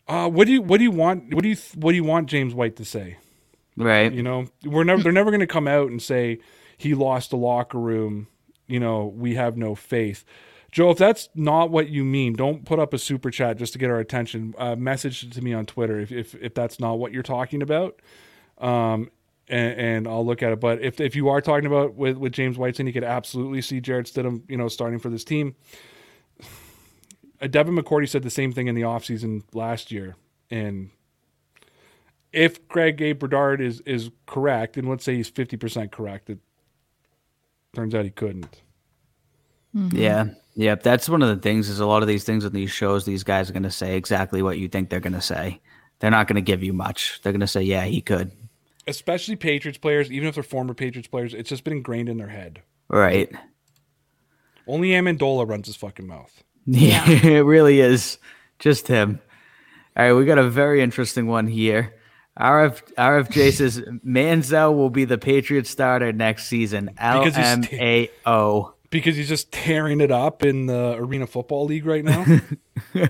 Uh, 0.09 0.29
what 0.29 0.47
do 0.47 0.53
you 0.53 0.63
what 0.63 0.79
do 0.79 0.85
you 0.85 0.91
want 0.91 1.35
what 1.35 1.43
do 1.43 1.49
you 1.51 1.57
what 1.75 1.93
do 1.93 1.97
you 1.97 2.05
want 2.05 2.29
James 2.29 2.55
White 2.55 2.77
to 2.77 2.85
say? 2.85 3.19
Right. 3.77 4.13
You 4.13 4.23
know, 4.23 4.47
we're 4.65 4.85
never 4.85 5.03
they're 5.03 5.13
never 5.13 5.31
going 5.31 5.41
to 5.41 5.47
come 5.47 5.69
out 5.69 5.91
and 5.91 6.01
say 6.03 6.39
he 6.77 6.95
lost 6.95 7.31
the 7.31 7.37
locker 7.37 7.79
room. 7.79 8.29
You 8.67 8.81
know, 8.81 9.07
we 9.07 9.35
have 9.35 9.57
no 9.57 9.75
faith. 9.75 10.25
Joe, 10.71 10.91
if 10.91 10.99
that's 10.99 11.29
not 11.35 11.71
what 11.71 11.89
you 11.89 12.05
mean, 12.05 12.35
don't 12.35 12.65
put 12.65 12.79
up 12.79 12.93
a 12.93 12.99
super 12.99 13.31
chat 13.31 13.57
just 13.57 13.73
to 13.75 13.79
get 13.79 13.91
our 13.91 13.99
attention. 13.99 14.55
Uh, 14.59 14.77
message 14.77 15.29
to 15.31 15.43
me 15.43 15.53
on 15.53 15.67
Twitter 15.67 16.01
if, 16.01 16.11
if 16.13 16.35
if 16.35 16.55
that's 16.55 16.81
not 16.81 16.99
what 16.99 17.13
you're 17.13 17.23
talking 17.23 17.63
about. 17.63 18.01
Um, 18.59 19.11
and, 19.49 19.81
and 19.81 20.09
I'll 20.09 20.27
look 20.27 20.43
at 20.43 20.53
it. 20.53 20.61
But 20.61 20.83
if 20.83 21.01
if 21.01 21.17
you 21.17 21.29
are 21.29 21.41
talking 21.41 21.67
about 21.67 21.95
with 21.95 22.17
with 22.17 22.33
James 22.33 22.59
White, 22.59 22.77
saying 22.77 22.87
he 22.87 22.93
could 22.93 23.05
absolutely 23.05 23.63
see 23.63 23.81
Jarrett 23.81 24.07
Stidham, 24.07 24.43
you 24.49 24.57
know, 24.57 24.69
starting 24.69 24.99
for 24.99 25.11
this 25.11 25.25
team. 25.25 25.55
Uh, 27.41 27.47
Devin 27.47 27.77
McCourty 27.77 28.09
said 28.09 28.23
the 28.23 28.31
same 28.31 28.53
thing 28.53 28.67
in 28.67 28.75
the 28.75 28.83
offseason 28.83 29.43
last 29.53 29.93
year, 29.93 30.17
and 30.51 30.91
if 32.33 32.67
Greg 32.69 33.01
A. 33.01 33.13
Bedard 33.13 33.61
is 33.61 33.81
is 33.83 34.11
correct, 34.27 34.77
and 34.77 34.89
let's 34.89 35.05
say 35.05 35.17
he's 35.17 35.29
fifty 35.29 35.57
percent 35.57 35.93
correct, 35.93 36.31
it 36.31 36.39
turns 37.75 37.95
out 37.95 38.05
he 38.05 38.11
couldn't. 38.11 38.63
Yeah. 39.93 40.31
Yeah. 40.55 40.75
That's 40.75 41.09
one 41.09 41.23
of 41.23 41.29
the 41.29 41.37
things 41.37 41.69
is 41.69 41.81
a 41.81 41.87
lot 41.87 42.03
of 42.03 42.09
these 42.09 42.25
things 42.25 42.45
on 42.45 42.53
these 42.53 42.71
shows, 42.71 43.05
these 43.05 43.23
guys 43.23 43.49
are 43.49 43.53
going 43.53 43.63
to 43.63 43.71
say 43.71 43.97
exactly 43.97 44.43
what 44.43 44.59
you 44.59 44.69
think 44.69 44.91
they're 44.91 45.01
going 45.01 45.13
to 45.13 45.21
say. 45.21 45.61
They're 46.01 46.11
not 46.11 46.27
going 46.27 46.37
to 46.37 46.43
give 46.43 46.63
you 46.63 46.73
much. 46.73 47.21
They're 47.23 47.33
going 47.33 47.41
to 47.41 47.47
say, 47.47 47.63
yeah, 47.63 47.85
he 47.85 48.01
could. 48.01 48.33
Especially 48.87 49.37
Patriots 49.37 49.79
players, 49.79 50.11
even 50.11 50.29
if 50.29 50.35
they're 50.35 50.43
former 50.43 50.75
Patriots 50.75 51.09
players, 51.09 51.35
it's 51.35 51.51
just 51.51 51.65
been 51.65 51.75
ingrained 51.75 52.09
in 52.09 52.17
their 52.17 52.29
head. 52.29 52.63
Right. 52.89 53.31
Only 54.67 54.91
Amendola 54.91 55.49
runs 55.49 55.67
his 55.67 55.77
fucking 55.77 56.07
mouth. 56.07 56.43
Yeah, 56.71 57.09
it 57.11 57.45
really 57.45 57.81
is 57.81 58.19
just 58.59 58.89
him. 58.89 59.21
All 59.97 60.05
right, 60.05 60.13
we 60.13 60.25
got 60.27 60.39
a 60.39 60.49
very 60.49 60.83
interesting 60.83 61.27
one 61.27 61.47
here. 61.47 61.95
RF 62.39 62.93
RFJ 62.95 63.53
says 63.57 63.81
Manziel 64.07 64.75
will 64.77 64.91
be 64.91 65.05
the 65.05 65.19
Patriots 65.19 65.71
starter 65.71 66.13
next 66.13 66.47
season. 66.47 66.87
Because 66.95 67.35
he's 67.35 67.45
L 67.45 67.53
M 67.53 67.65
A 67.73 68.11
O. 68.27 68.75
Because 68.91 69.17
he's 69.17 69.29
just 69.29 69.51
tearing 69.51 70.01
it 70.01 70.11
up 70.11 70.45
in 70.45 70.67
the 70.67 70.95
Arena 70.95 71.27
Football 71.27 71.65
League 71.67 71.85
right 71.87 72.05
now. 72.05 72.25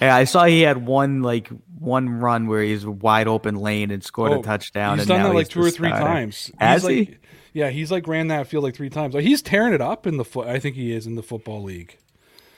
Yeah, 0.00 0.16
I 0.16 0.24
saw 0.24 0.44
he 0.46 0.62
had 0.62 0.86
one 0.86 1.22
like 1.22 1.48
one 1.78 2.08
run 2.08 2.46
where 2.46 2.62
he's 2.62 2.86
wide 2.86 3.28
open 3.28 3.56
lane 3.56 3.90
and 3.90 4.02
scored 4.02 4.32
Oh, 4.32 4.40
a 4.40 4.42
touchdown. 4.42 4.94
He's 4.98 5.02
and 5.02 5.08
done 5.08 5.20
now 5.20 5.28
that 5.28 5.34
like 5.34 5.48
two 5.48 5.60
or 5.60 5.70
three 5.70 5.88
starter. 5.90 6.06
times. 6.06 6.50
Has 6.58 6.82
he's 6.82 6.90
he? 6.90 6.98
like, 7.00 7.20
Yeah, 7.52 7.68
he's 7.68 7.90
like 7.90 8.08
ran 8.08 8.28
that 8.28 8.46
field 8.46 8.64
like 8.64 8.74
three 8.74 8.88
times. 8.88 9.14
Like, 9.14 9.24
he's 9.24 9.42
tearing 9.42 9.74
it 9.74 9.82
up 9.82 10.06
in 10.06 10.16
the 10.16 10.24
foot. 10.24 10.48
I 10.48 10.58
think 10.58 10.74
he 10.76 10.92
is 10.92 11.06
in 11.06 11.16
the 11.16 11.22
football 11.22 11.62
league. 11.62 11.98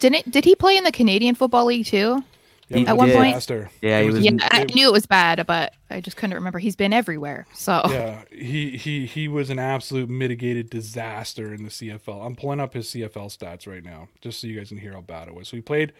Didn't 0.03 0.31
did 0.33 0.45
he 0.45 0.57
play 0.57 0.77
in 0.77 0.83
the 0.83 0.91
Canadian 0.91 1.37
Football 1.37 1.67
League 1.67 1.87
too? 1.87 2.25
He 2.69 2.87
At 2.87 2.97
one 2.97 3.09
did. 3.09 3.17
point- 3.17 3.35
disaster. 3.35 3.71
Yeah, 3.83 4.01
he 4.03 4.09
was. 4.11 4.21
Yeah, 4.25 4.33
I 4.51 4.65
knew 4.65 4.89
it 4.89 4.93
was 4.93 5.07
bad, 5.07 5.47
but 5.47 5.75
I 5.91 6.01
just 6.01 6.17
couldn't 6.17 6.35
remember. 6.35 6.59
He's 6.59 6.75
been 6.75 6.93
everywhere. 6.93 7.47
So 7.55 7.83
yeah, 7.89 8.23
he 8.33 8.77
he 8.77 9.07
he 9.07 9.29
was 9.29 9.49
an 9.51 9.59
absolute 9.61 10.11
mitigated 10.11 10.71
disaster 10.71 11.55
in 11.55 11.63
the 11.63 11.71
CFL. 11.71 12.27
I'm 12.27 12.35
pulling 12.35 12.59
up 12.61 12.75
his 12.75 12.89
CFL 12.89 13.29
stats 13.37 13.67
right 13.67 13.85
now, 13.85 14.09
just 14.21 14.41
so 14.41 14.47
you 14.49 14.59
guys 14.59 14.71
can 14.71 14.79
hear 14.79 14.93
how 14.95 15.03
bad 15.03 15.29
it 15.29 15.35
was. 15.35 15.47
So 15.49 15.57
he 15.57 15.61
played. 15.63 15.93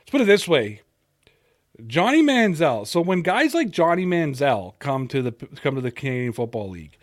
Let's 0.00 0.10
put 0.10 0.20
it 0.20 0.24
this 0.26 0.46
way: 0.46 0.82
Johnny 1.86 2.22
Manziel. 2.22 2.86
So 2.86 3.00
when 3.00 3.22
guys 3.22 3.54
like 3.54 3.70
Johnny 3.70 4.04
Manziel 4.04 4.78
come 4.80 5.08
to 5.08 5.22
the 5.22 5.32
come 5.62 5.76
to 5.76 5.80
the 5.80 5.90
Canadian 5.92 6.32
Football 6.32 6.68
League, 6.70 6.98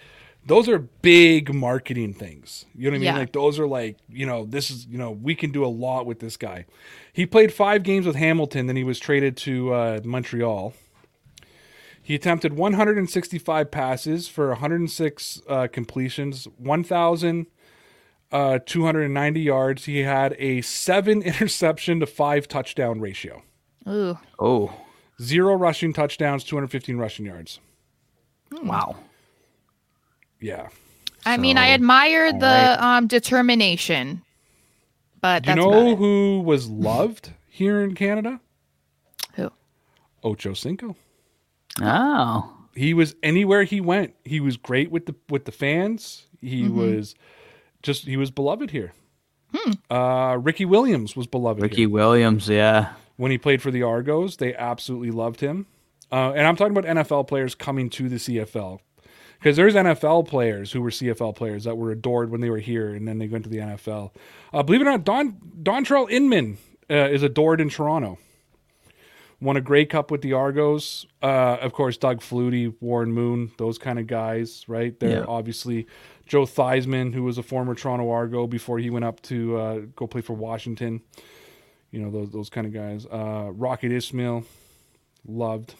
those 0.45 0.67
are 0.67 0.79
big 0.79 1.53
marketing 1.53 2.13
things. 2.13 2.65
You 2.75 2.85
know 2.85 2.91
what 2.91 2.95
I 2.95 2.99
mean? 2.99 3.05
Yeah. 3.05 3.17
Like 3.17 3.31
those 3.31 3.59
are 3.59 3.67
like 3.67 3.97
you 4.09 4.25
know 4.25 4.45
this 4.45 4.71
is 4.71 4.85
you 4.87 4.97
know 4.97 5.11
we 5.11 5.35
can 5.35 5.51
do 5.51 5.65
a 5.65 5.67
lot 5.67 6.05
with 6.05 6.19
this 6.19 6.37
guy. 6.37 6.65
He 7.13 7.25
played 7.25 7.53
five 7.53 7.83
games 7.83 8.05
with 8.05 8.15
Hamilton, 8.15 8.67
then 8.67 8.75
he 8.75 8.83
was 8.83 8.99
traded 8.99 9.37
to 9.37 9.73
uh, 9.73 9.99
Montreal. 10.03 10.73
He 12.05 12.15
attempted 12.15 12.57
165 12.57 13.71
passes 13.71 14.27
for 14.27 14.49
106 14.49 15.41
uh, 15.47 15.67
completions, 15.71 16.49
1,290 16.57 19.41
yards. 19.41 19.85
He 19.85 19.99
had 19.99 20.35
a 20.37 20.59
seven 20.61 21.21
interception 21.21 22.01
to 22.01 22.05
five 22.05 22.49
touchdown 22.49 22.99
ratio, 22.99 23.43
ooh, 23.87 24.17
Oh, 24.39 24.73
zero 25.21 25.55
rushing 25.55 25.93
touchdowns, 25.93 26.43
215 26.43 26.97
rushing 26.97 27.25
yards. 27.25 27.61
wow. 28.51 28.97
Yeah. 30.43 30.67
I 31.25 31.37
mean, 31.37 31.57
I 31.57 31.69
admire 31.69 32.33
the 32.33 32.77
um 32.85 33.07
determination, 33.07 34.21
but 35.21 35.43
Do 35.43 35.51
you 35.51 35.55
know 35.55 35.69
about 35.69 35.87
it. 35.93 35.97
who 35.97 36.41
was 36.45 36.67
loved 36.69 37.31
here 37.49 37.81
in 37.81 37.95
Canada? 37.95 38.39
Who? 39.35 39.49
Ocho 40.23 40.53
Cinco. 40.53 40.95
Oh, 41.81 42.53
He 42.75 42.93
was 42.93 43.15
anywhere 43.23 43.63
he 43.63 43.81
went. 43.81 44.13
He 44.25 44.39
was 44.39 44.57
great 44.57 44.91
with 44.91 45.05
the 45.05 45.15
with 45.29 45.45
the 45.45 45.51
fans. 45.51 46.27
He 46.41 46.63
Mm-hmm. 46.63 46.77
was 46.77 47.15
just 47.81 48.05
he 48.05 48.17
was 48.17 48.31
beloved 48.31 48.71
here. 48.71 48.93
Hmm. 49.55 49.71
Uh, 49.89 50.35
Ricky 50.37 50.65
Williams 50.65 51.15
was 51.15 51.27
beloved. 51.27 51.59
here. 51.61 51.69
Ricky 51.69 51.85
Williams. 51.87 52.49
Yeah. 52.49 52.93
when 53.17 53.31
he 53.31 53.37
played 53.37 53.61
for 53.61 53.71
the 53.71 53.83
Argos. 53.83 54.37
They 54.37 54.53
absolutely 54.55 55.11
loved 55.11 55.39
him. 55.39 55.67
Uh, 56.11 56.31
and 56.35 56.45
I'm 56.47 56.55
talking 56.55 56.75
about 56.75 56.85
NFL 56.89 57.27
players 57.27 57.55
coming 57.55 57.89
to 57.91 58.09
the 58.09 58.17
CFL 58.17 58.79
because 59.43 59.57
there's 59.57 59.73
NFL 59.73 60.25
players 60.29 60.71
who 60.71 60.81
were 60.81 60.89
CFL 60.89 61.35
players 61.35 61.65
that 61.65 61.75
were 61.75 61.91
adored 61.91 62.31
when 62.31 62.39
they 62.39 62.49
were 62.49 62.59
here, 62.59 62.93
and 62.95 63.05
then 63.05 63.17
they 63.17 63.27
went 63.27 63.43
to 63.43 63.49
the 63.49 63.57
NFL. 63.57 64.11
Uh, 64.53 64.63
believe 64.63 64.79
it 64.79 64.87
or 64.87 64.91
not, 64.91 65.03
Don 65.03 65.33
Dontrelle 65.61 66.09
Inman 66.09 66.57
uh, 66.89 66.93
is 67.09 67.23
adored 67.23 67.59
in 67.59 67.69
Toronto. 67.69 68.17
Won 69.41 69.57
a 69.57 69.61
Grey 69.61 69.83
Cup 69.85 70.09
with 70.11 70.21
the 70.21 70.31
Argos. 70.31 71.05
Uh, 71.21 71.57
of 71.59 71.73
course, 71.73 71.97
Doug 71.97 72.21
Flutie, 72.21 72.73
Warren 72.79 73.11
Moon, 73.11 73.51
those 73.57 73.77
kind 73.77 73.99
of 73.99 74.07
guys, 74.07 74.63
right? 74.69 74.97
They're 74.97 75.19
Yeah. 75.19 75.25
obviously 75.27 75.87
Joe 76.25 76.43
Theismann, 76.45 77.13
who 77.13 77.23
was 77.23 77.37
a 77.37 77.43
former 77.43 77.75
Toronto 77.75 78.09
Argo 78.09 78.47
before 78.47 78.79
he 78.79 78.89
went 78.89 79.03
up 79.03 79.21
to 79.23 79.57
uh, 79.57 79.79
go 79.97 80.07
play 80.07 80.21
for 80.21 80.33
Washington 80.33 81.01
you 81.91 81.99
know 82.01 82.09
those 82.09 82.31
those 82.31 82.49
kind 82.49 82.65
of 82.65 82.73
guys. 82.73 83.05
Uh, 83.05 83.51
Rocket 83.51 83.91
Ismail, 83.91 84.45
loved. 85.27 85.75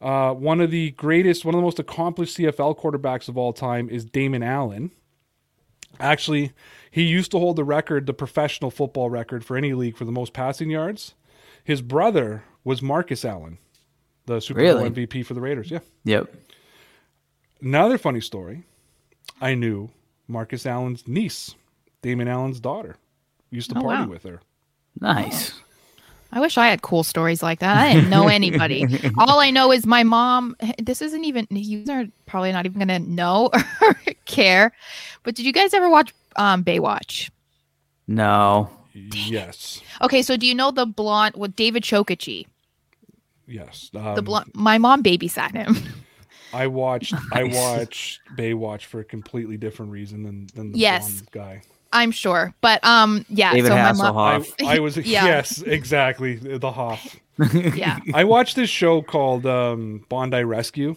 Uh, 0.00 0.32
one 0.34 0.60
of 0.60 0.70
the 0.70 0.90
greatest, 0.92 1.44
one 1.44 1.54
of 1.54 1.58
the 1.58 1.64
most 1.64 1.78
accomplished 1.78 2.36
CFL 2.36 2.78
quarterbacks 2.78 3.28
of 3.28 3.38
all 3.38 3.52
time 3.52 3.88
is 3.88 4.04
Damon 4.04 4.42
Allen. 4.42 4.90
Actually, 5.98 6.52
he 6.90 7.02
used 7.02 7.30
to 7.30 7.38
hold 7.38 7.56
the 7.56 7.64
record, 7.64 8.06
the 8.06 8.12
professional 8.12 8.70
football 8.70 9.08
record 9.08 9.44
for 9.44 9.56
any 9.56 9.72
league 9.72 9.96
for 9.96 10.04
the 10.04 10.12
most 10.12 10.32
passing 10.34 10.68
yards. 10.70 11.14
His 11.64 11.80
brother 11.80 12.44
was 12.64 12.82
Marcus 12.82 13.24
Allen, 13.24 13.58
the 14.26 14.40
Super 14.40 14.60
Bowl 14.60 14.90
MVP 14.90 15.24
for 15.24 15.32
the 15.34 15.40
Raiders. 15.40 15.70
Yeah. 15.70 15.78
Yep. 16.04 16.34
Another 17.62 17.96
funny 17.96 18.20
story. 18.20 18.64
I 19.40 19.54
knew 19.54 19.90
Marcus 20.28 20.66
Allen's 20.66 21.08
niece, 21.08 21.54
Damon 22.02 22.28
Allen's 22.28 22.60
daughter. 22.60 22.96
Used 23.50 23.70
to 23.70 23.78
Oh, 23.78 23.82
party 23.82 24.02
wow. 24.02 24.08
with 24.08 24.24
her. 24.24 24.40
Nice. 25.00 25.58
I 26.32 26.40
wish 26.40 26.58
I 26.58 26.68
had 26.68 26.82
cool 26.82 27.04
stories 27.04 27.42
like 27.42 27.60
that. 27.60 27.76
I 27.78 27.94
didn't 27.94 28.10
know 28.10 28.28
anybody. 28.40 28.84
All 29.18 29.38
I 29.40 29.50
know 29.50 29.72
is 29.72 29.86
my 29.86 30.02
mom. 30.02 30.56
This 30.82 31.00
isn't 31.00 31.24
even. 31.24 31.46
You 31.50 31.84
are 31.90 32.04
probably 32.26 32.52
not 32.52 32.66
even 32.66 32.78
gonna 32.78 32.98
know 32.98 33.50
or 33.80 33.96
care. 34.26 34.72
But 35.22 35.34
did 35.34 35.46
you 35.46 35.52
guys 35.52 35.72
ever 35.72 35.88
watch 35.88 36.12
um, 36.36 36.62
Baywatch? 36.64 37.30
No. 38.06 38.70
Yes. 38.94 39.80
Okay, 40.02 40.22
so 40.22 40.36
do 40.36 40.46
you 40.46 40.54
know 40.54 40.70
the 40.70 40.86
blonde 40.86 41.34
with 41.36 41.54
David 41.56 41.82
Chokachi? 41.82 42.46
Yes. 43.46 43.90
The 43.92 44.00
Um, 44.00 44.24
blonde. 44.24 44.50
My 44.54 44.78
mom 44.78 45.02
babysat 45.02 45.52
him. 45.52 45.76
I 46.52 46.66
watched 46.66 47.14
I 47.32 47.44
watched 47.52 48.20
Baywatch 48.36 48.82
for 48.84 49.00
a 49.00 49.04
completely 49.04 49.56
different 49.56 49.92
reason 49.92 50.22
than 50.22 50.46
than 50.54 50.72
the 50.72 50.78
Yes. 50.78 51.08
blonde 51.10 51.30
guy. 51.32 51.62
I'm 51.92 52.10
sure, 52.10 52.54
but 52.60 52.84
um, 52.84 53.24
yeah. 53.28 53.52
David 53.52 53.68
so 53.68 53.76
my 53.76 53.92
mom. 53.92 54.44
I, 54.60 54.76
I 54.76 54.78
was 54.80 54.96
Yeah. 54.96 55.24
yes, 55.24 55.62
exactly 55.62 56.36
the 56.36 56.72
Hoff. 56.72 57.16
Yeah. 57.54 57.98
I 58.14 58.24
watched 58.24 58.56
this 58.56 58.70
show 58.70 59.02
called 59.02 59.44
um, 59.44 60.06
Bondi 60.08 60.42
Rescue, 60.42 60.96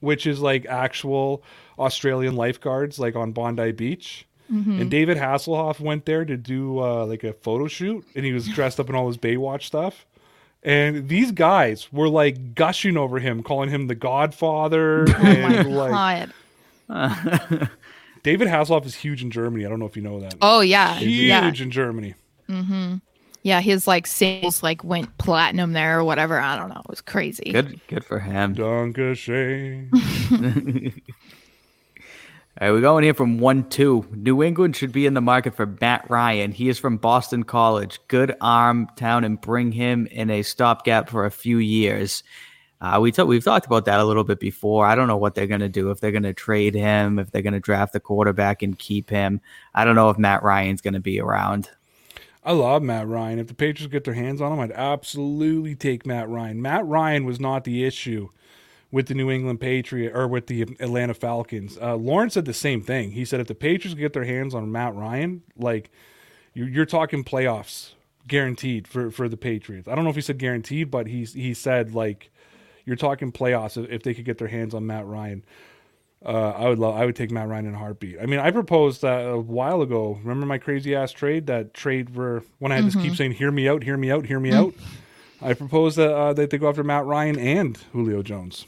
which 0.00 0.26
is 0.26 0.40
like 0.40 0.66
actual 0.66 1.42
Australian 1.78 2.36
lifeguards, 2.36 2.98
like 2.98 3.16
on 3.16 3.32
Bondi 3.32 3.72
Beach. 3.72 4.26
Mm-hmm. 4.52 4.82
And 4.82 4.90
David 4.90 5.16
Hasselhoff 5.16 5.80
went 5.80 6.04
there 6.04 6.26
to 6.26 6.36
do 6.36 6.78
uh, 6.78 7.06
like 7.06 7.24
a 7.24 7.32
photo 7.32 7.68
shoot, 7.68 8.04
and 8.14 8.24
he 8.26 8.32
was 8.32 8.46
dressed 8.48 8.78
up 8.78 8.90
in 8.90 8.94
all 8.94 9.06
his 9.06 9.16
Baywatch 9.16 9.62
stuff. 9.62 10.04
And 10.62 11.08
these 11.08 11.32
guys 11.32 11.92
were 11.92 12.08
like 12.08 12.54
gushing 12.54 12.96
over 12.96 13.18
him, 13.18 13.42
calling 13.42 13.70
him 13.70 13.86
the 13.86 13.94
Godfather. 13.94 15.06
Oh 15.08 15.22
my 15.22 15.54
and 15.54 15.74
like 15.74 16.30
god. 16.88 17.70
David 18.22 18.48
Hasselhoff 18.48 18.86
is 18.86 18.94
huge 18.94 19.22
in 19.22 19.30
Germany. 19.30 19.66
I 19.66 19.68
don't 19.68 19.80
know 19.80 19.86
if 19.86 19.96
you 19.96 20.02
know 20.02 20.20
that. 20.20 20.34
Oh 20.40 20.60
yeah. 20.60 20.94
huge 20.96 21.10
Yeah. 21.28 21.46
in 21.48 21.70
Germany. 21.70 22.14
Mm-hmm. 22.48 22.96
Yeah. 23.42 23.60
His 23.60 23.86
like 23.86 24.06
sales 24.06 24.62
like 24.62 24.84
went 24.84 25.16
platinum 25.18 25.72
there 25.72 25.98
or 25.98 26.04
whatever. 26.04 26.38
I 26.38 26.56
don't 26.56 26.68
know. 26.68 26.80
It 26.84 26.88
was 26.90 27.00
crazy. 27.00 27.50
Good. 27.52 27.80
Good 27.88 28.04
for 28.04 28.20
him. 28.20 28.54
Dankeschön. 28.54 29.88
All 32.60 32.68
right, 32.68 32.72
we're 32.74 32.82
going 32.82 33.02
here 33.02 33.14
from 33.14 33.38
one 33.38 33.66
two. 33.70 34.06
New 34.14 34.42
England 34.42 34.76
should 34.76 34.92
be 34.92 35.06
in 35.06 35.14
the 35.14 35.22
market 35.22 35.54
for 35.54 35.64
Matt 35.80 36.08
Ryan. 36.10 36.52
He 36.52 36.68
is 36.68 36.78
from 36.78 36.98
Boston 36.98 37.44
College. 37.44 37.98
Good 38.08 38.36
arm 38.42 38.88
town 38.94 39.24
and 39.24 39.40
bring 39.40 39.72
him 39.72 40.06
in 40.10 40.28
a 40.28 40.42
stopgap 40.42 41.08
for 41.08 41.24
a 41.24 41.30
few 41.30 41.56
years. 41.58 42.22
Uh, 42.82 42.98
we 43.00 43.12
t- 43.12 43.22
we've 43.22 43.44
talked 43.44 43.64
about 43.64 43.84
that 43.84 44.00
a 44.00 44.04
little 44.04 44.24
bit 44.24 44.40
before. 44.40 44.84
I 44.84 44.96
don't 44.96 45.06
know 45.06 45.16
what 45.16 45.36
they're 45.36 45.46
going 45.46 45.60
to 45.60 45.68
do 45.68 45.92
if 45.92 46.00
they're 46.00 46.10
going 46.10 46.24
to 46.24 46.34
trade 46.34 46.74
him, 46.74 47.20
if 47.20 47.30
they're 47.30 47.40
going 47.40 47.52
to 47.52 47.60
draft 47.60 47.92
the 47.92 48.00
quarterback 48.00 48.60
and 48.60 48.76
keep 48.76 49.08
him. 49.08 49.40
I 49.72 49.84
don't 49.84 49.94
know 49.94 50.10
if 50.10 50.18
Matt 50.18 50.42
Ryan's 50.42 50.80
going 50.80 50.94
to 50.94 51.00
be 51.00 51.20
around. 51.20 51.70
I 52.42 52.50
love 52.50 52.82
Matt 52.82 53.06
Ryan. 53.06 53.38
If 53.38 53.46
the 53.46 53.54
Patriots 53.54 53.92
get 53.92 54.02
their 54.02 54.14
hands 54.14 54.40
on 54.40 54.52
him, 54.52 54.58
I'd 54.58 54.72
absolutely 54.72 55.76
take 55.76 56.04
Matt 56.04 56.28
Ryan. 56.28 56.60
Matt 56.60 56.84
Ryan 56.84 57.24
was 57.24 57.38
not 57.38 57.62
the 57.62 57.84
issue 57.84 58.30
with 58.90 59.06
the 59.06 59.14
New 59.14 59.30
England 59.30 59.60
Patriot 59.60 60.12
or 60.12 60.26
with 60.26 60.48
the 60.48 60.62
Atlanta 60.62 61.14
Falcons. 61.14 61.78
Uh, 61.80 61.94
Lawrence 61.94 62.34
said 62.34 62.46
the 62.46 62.52
same 62.52 62.82
thing. 62.82 63.12
He 63.12 63.24
said 63.24 63.38
if 63.38 63.46
the 63.46 63.54
Patriots 63.54 63.94
get 63.94 64.12
their 64.12 64.24
hands 64.24 64.56
on 64.56 64.72
Matt 64.72 64.96
Ryan, 64.96 65.42
like 65.56 65.92
you're, 66.52 66.68
you're 66.68 66.84
talking 66.84 67.22
playoffs 67.22 67.92
guaranteed 68.26 68.88
for 68.88 69.12
for 69.12 69.28
the 69.28 69.36
Patriots. 69.36 69.86
I 69.86 69.94
don't 69.94 70.02
know 70.02 70.10
if 70.10 70.16
he 70.16 70.22
said 70.22 70.38
guaranteed, 70.38 70.90
but 70.90 71.06
he 71.06 71.24
he 71.24 71.54
said 71.54 71.94
like 71.94 72.32
you're 72.84 72.96
talking 72.96 73.32
playoffs 73.32 73.82
if- 73.82 73.90
if 73.90 74.02
they 74.02 74.14
could 74.14 74.24
get 74.24 74.38
their 74.38 74.48
hands 74.48 74.74
on 74.74 74.86
Matt 74.86 75.06
Ryan. 75.06 75.42
Uh, 76.24 76.50
I 76.50 76.68
would 76.68 76.78
love. 76.78 76.94
I 76.94 77.04
would 77.04 77.16
take 77.16 77.32
Matt 77.32 77.48
Ryan 77.48 77.66
in 77.66 77.74
a 77.74 77.78
heartbeat. 77.78 78.16
I 78.22 78.26
mean, 78.26 78.38
I 78.38 78.52
proposed 78.52 79.02
that 79.02 79.22
a 79.28 79.36
while 79.38 79.82
ago. 79.82 80.18
Remember 80.22 80.46
my 80.46 80.58
crazy 80.58 80.94
ass 80.94 81.10
trade? 81.10 81.48
That 81.48 81.74
trade 81.74 82.14
where 82.14 82.42
when 82.60 82.70
I 82.70 82.76
had 82.76 82.92
to 82.92 82.98
keep 82.98 83.16
saying, 83.16 83.32
"Hear 83.32 83.50
me 83.50 83.68
out, 83.68 83.82
hear 83.82 83.96
me 83.96 84.10
out, 84.10 84.26
hear 84.26 84.38
me 84.38 84.52
out." 84.52 84.72
I 85.40 85.54
proposed 85.54 85.96
that 85.98 86.14
uh, 86.14 86.32
that 86.34 86.50
they 86.50 86.58
go 86.58 86.68
after 86.68 86.84
Matt 86.84 87.06
Ryan 87.06 87.36
and 87.40 87.76
Julio 87.92 88.22
Jones. 88.22 88.66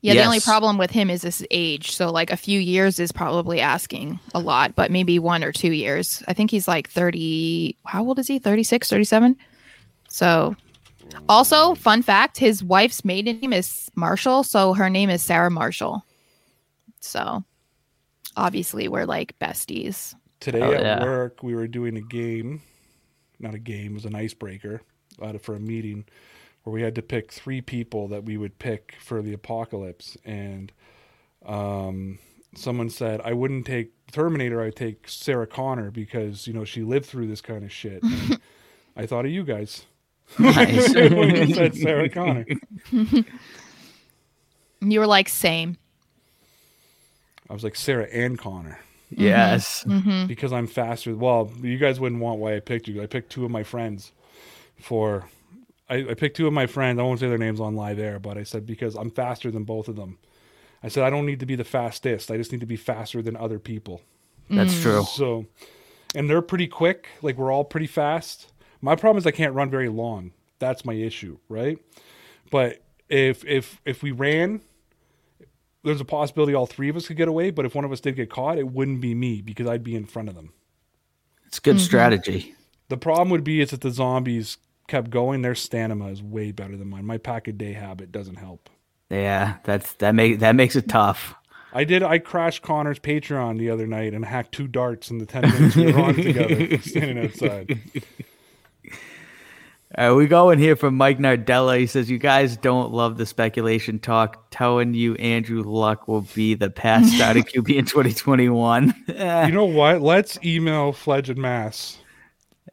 Yeah, 0.00 0.12
the 0.14 0.26
only 0.26 0.38
problem 0.38 0.78
with 0.78 0.92
him 0.92 1.10
is 1.10 1.22
his 1.22 1.44
age. 1.50 1.90
So 1.96 2.12
like 2.12 2.30
a 2.30 2.36
few 2.36 2.60
years 2.60 3.00
is 3.00 3.10
probably 3.10 3.58
asking 3.60 4.20
a 4.32 4.38
lot, 4.38 4.76
but 4.76 4.92
maybe 4.92 5.18
one 5.18 5.42
or 5.42 5.50
two 5.50 5.72
years. 5.72 6.22
I 6.28 6.32
think 6.34 6.52
he's 6.52 6.68
like 6.68 6.88
30. 6.88 7.74
How 7.84 8.06
old 8.06 8.20
is 8.20 8.28
he? 8.28 8.38
36, 8.38 8.88
37? 8.88 9.34
So 10.08 10.54
also, 11.28 11.74
fun 11.74 12.02
fact, 12.02 12.38
his 12.38 12.62
wife's 12.62 13.04
maiden 13.04 13.38
name 13.40 13.52
is 13.52 13.90
Marshall, 13.94 14.42
so 14.44 14.74
her 14.74 14.88
name 14.90 15.10
is 15.10 15.22
Sarah 15.22 15.50
Marshall. 15.50 16.04
So 17.00 17.44
obviously 18.36 18.88
we're 18.88 19.04
like 19.06 19.38
besties. 19.38 20.14
Today 20.40 20.60
Oh, 20.62 20.72
at 20.72 20.80
yeah. 20.82 21.02
work, 21.04 21.42
we 21.42 21.54
were 21.54 21.66
doing 21.68 21.96
a 21.96 22.00
game. 22.00 22.62
Not 23.40 23.54
a 23.54 23.58
game; 23.58 23.92
it 23.92 23.94
was 23.94 24.04
an 24.04 24.14
icebreaker 24.14 24.82
uh, 25.22 25.38
for 25.38 25.54
a 25.54 25.60
meeting 25.60 26.04
where 26.62 26.72
we 26.72 26.82
had 26.82 26.94
to 26.96 27.02
pick 27.02 27.32
three 27.32 27.60
people 27.60 28.08
that 28.08 28.24
we 28.24 28.36
would 28.36 28.58
pick 28.58 28.96
for 29.00 29.22
the 29.22 29.32
apocalypse. 29.32 30.16
And 30.24 30.72
um, 31.46 32.18
someone 32.54 32.90
said, 32.90 33.20
"I 33.24 33.32
wouldn't 33.32 33.66
take 33.66 33.92
Terminator. 34.10 34.60
I'd 34.62 34.76
take 34.76 35.08
Sarah 35.08 35.46
Connor 35.46 35.90
because 35.90 36.46
you 36.46 36.52
know 36.52 36.64
she 36.64 36.82
lived 36.82 37.06
through 37.06 37.28
this 37.28 37.40
kind 37.40 37.64
of 37.64 37.72
shit." 37.72 38.02
I 38.96 39.06
thought 39.06 39.24
of 39.24 39.30
you 39.30 39.44
guys. 39.44 39.86
Nice. 40.38 40.94
when 40.94 41.48
you 41.48 41.54
said 41.54 41.74
Sarah 41.74 42.08
Connor. 42.08 42.46
You 44.80 45.00
were 45.00 45.06
like, 45.06 45.28
same. 45.28 45.76
I 47.50 47.52
was 47.52 47.64
like 47.64 47.76
Sarah 47.76 48.06
and 48.12 48.38
Connor 48.38 48.78
mm-hmm. 49.12 49.22
yes. 49.22 49.84
Mm-hmm. 49.84 50.26
because 50.26 50.52
I'm 50.52 50.66
faster. 50.66 51.14
Well, 51.14 51.50
you 51.62 51.78
guys 51.78 51.98
wouldn't 51.98 52.20
want 52.20 52.40
why 52.40 52.56
I 52.56 52.60
picked 52.60 52.88
you. 52.88 53.02
I 53.02 53.06
picked 53.06 53.30
two 53.32 53.44
of 53.44 53.50
my 53.50 53.62
friends 53.62 54.12
for. 54.80 55.28
I, 55.90 56.10
I 56.10 56.14
picked 56.14 56.36
two 56.36 56.46
of 56.46 56.52
my 56.52 56.66
friends. 56.66 56.98
I 56.98 57.02
won't 57.02 57.18
say 57.20 57.28
their 57.28 57.38
names 57.38 57.60
on 57.60 57.74
live 57.74 57.98
air, 57.98 58.18
but 58.18 58.36
I 58.36 58.42
said 58.42 58.66
because 58.66 58.94
I'm 58.94 59.10
faster 59.10 59.50
than 59.50 59.64
both 59.64 59.88
of 59.88 59.96
them. 59.96 60.18
I 60.82 60.88
said 60.88 61.02
I 61.02 61.10
don't 61.10 61.24
need 61.26 61.40
to 61.40 61.46
be 61.46 61.56
the 61.56 61.64
fastest. 61.64 62.30
I 62.30 62.36
just 62.36 62.52
need 62.52 62.60
to 62.60 62.66
be 62.66 62.76
faster 62.76 63.22
than 63.22 63.36
other 63.36 63.58
people. 63.58 64.02
That's 64.50 64.74
mm. 64.74 64.82
true. 64.82 65.04
So, 65.04 65.46
and 66.14 66.28
they're 66.28 66.42
pretty 66.42 66.66
quick. 66.66 67.08
Like 67.22 67.36
we're 67.36 67.50
all 67.50 67.64
pretty 67.64 67.86
fast. 67.86 68.52
My 68.80 68.96
problem 68.96 69.18
is 69.18 69.26
I 69.26 69.30
can't 69.30 69.54
run 69.54 69.70
very 69.70 69.88
long. 69.88 70.32
That's 70.58 70.84
my 70.84 70.94
issue, 70.94 71.38
right? 71.48 71.78
But 72.50 72.82
if 73.08 73.44
if 73.44 73.80
if 73.84 74.02
we 74.02 74.12
ran, 74.12 74.60
there's 75.84 76.00
a 76.00 76.04
possibility 76.04 76.54
all 76.54 76.66
three 76.66 76.88
of 76.88 76.96
us 76.96 77.06
could 77.06 77.16
get 77.16 77.28
away. 77.28 77.50
But 77.50 77.64
if 77.64 77.74
one 77.74 77.84
of 77.84 77.92
us 77.92 78.00
did 78.00 78.16
get 78.16 78.30
caught, 78.30 78.58
it 78.58 78.68
wouldn't 78.68 79.00
be 79.00 79.14
me 79.14 79.42
because 79.42 79.66
I'd 79.66 79.84
be 79.84 79.94
in 79.94 80.04
front 80.06 80.28
of 80.28 80.34
them. 80.34 80.52
It's 81.46 81.58
good 81.58 81.76
mm-hmm. 81.76 81.84
strategy. 81.84 82.54
The 82.88 82.96
problem 82.96 83.30
would 83.30 83.44
be 83.44 83.60
is 83.60 83.70
that 83.70 83.80
the 83.80 83.90
zombies 83.90 84.58
kept 84.86 85.10
going. 85.10 85.42
Their 85.42 85.54
stamina 85.54 86.08
is 86.08 86.22
way 86.22 86.52
better 86.52 86.76
than 86.76 86.88
mine. 86.88 87.04
My 87.04 87.18
pack 87.18 87.48
a 87.48 87.52
day 87.52 87.72
habit 87.72 88.12
doesn't 88.12 88.36
help. 88.36 88.70
Yeah, 89.10 89.56
that's 89.64 89.94
that 89.94 90.14
make 90.14 90.40
that 90.40 90.54
makes 90.54 90.76
it 90.76 90.88
tough. 90.88 91.34
I 91.72 91.84
did. 91.84 92.02
I 92.02 92.18
crashed 92.18 92.62
Connor's 92.62 92.98
Patreon 92.98 93.58
the 93.58 93.70
other 93.70 93.86
night 93.86 94.14
and 94.14 94.24
hacked 94.24 94.52
two 94.52 94.66
darts 94.66 95.10
in 95.10 95.18
the 95.18 95.26
ten 95.26 95.42
minutes 95.42 95.76
we 95.76 95.92
were 95.92 96.00
on 96.00 96.14
together, 96.14 96.78
standing 96.82 97.24
outside. 97.24 97.78
Uh, 99.96 100.14
we 100.14 100.26
go 100.26 100.50
in 100.50 100.58
here 100.58 100.76
from 100.76 100.94
Mike 100.96 101.18
Nardella. 101.18 101.78
He 101.78 101.86
says, 101.86 102.10
"You 102.10 102.18
guys 102.18 102.58
don't 102.58 102.92
love 102.92 103.16
the 103.16 103.24
speculation 103.24 103.98
talk. 103.98 104.50
Telling 104.50 104.92
you 104.92 105.14
Andrew 105.14 105.62
Luck 105.62 106.06
will 106.08 106.26
be 106.34 106.54
the 106.54 106.68
past 106.68 107.12
starting 107.14 107.42
QB 107.44 107.74
in 107.74 107.84
2021. 107.86 108.94
Eh, 109.08 109.46
You 109.46 109.52
know 109.52 109.64
what? 109.64 110.02
Let's 110.02 110.38
email 110.44 110.92
Fledge 110.92 111.30
and 111.30 111.38
Mazz 111.38 111.98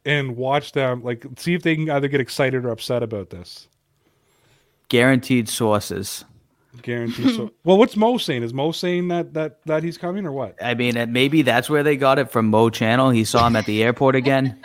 and 0.05 0.36
watch 0.36 0.74
them. 0.74 1.03
Like, 1.03 1.26
see 1.38 1.53
if 1.53 1.63
they 1.63 1.76
can 1.76 1.89
either 1.89 2.09
get 2.09 2.20
excited 2.20 2.66
or 2.66 2.70
upset 2.70 3.01
about 3.01 3.30
this. 3.30 3.70
Guaranteed 4.89 5.47
sources. 5.47 6.26
Guaranteed. 6.82 7.34
so, 7.36 7.51
well, 7.63 7.78
what's 7.78 7.95
Mo 7.95 8.18
saying? 8.18 8.43
Is 8.43 8.53
Mo 8.53 8.74
saying 8.74 9.07
that 9.07 9.34
that 9.34 9.63
that 9.66 9.84
he's 9.84 9.97
coming 9.97 10.26
or 10.26 10.34
what? 10.34 10.61
I 10.61 10.74
mean, 10.74 10.97
uh, 10.97 11.05
maybe 11.07 11.41
that's 11.43 11.70
where 11.70 11.82
they 11.82 11.95
got 11.95 12.20
it 12.20 12.30
from 12.30 12.47
Mo 12.47 12.70
Channel. 12.70 13.09
He 13.11 13.24
saw 13.24 13.47
him 13.47 13.55
at 13.55 13.66
the 13.66 13.82
airport 13.82 14.16
again. 14.16 14.61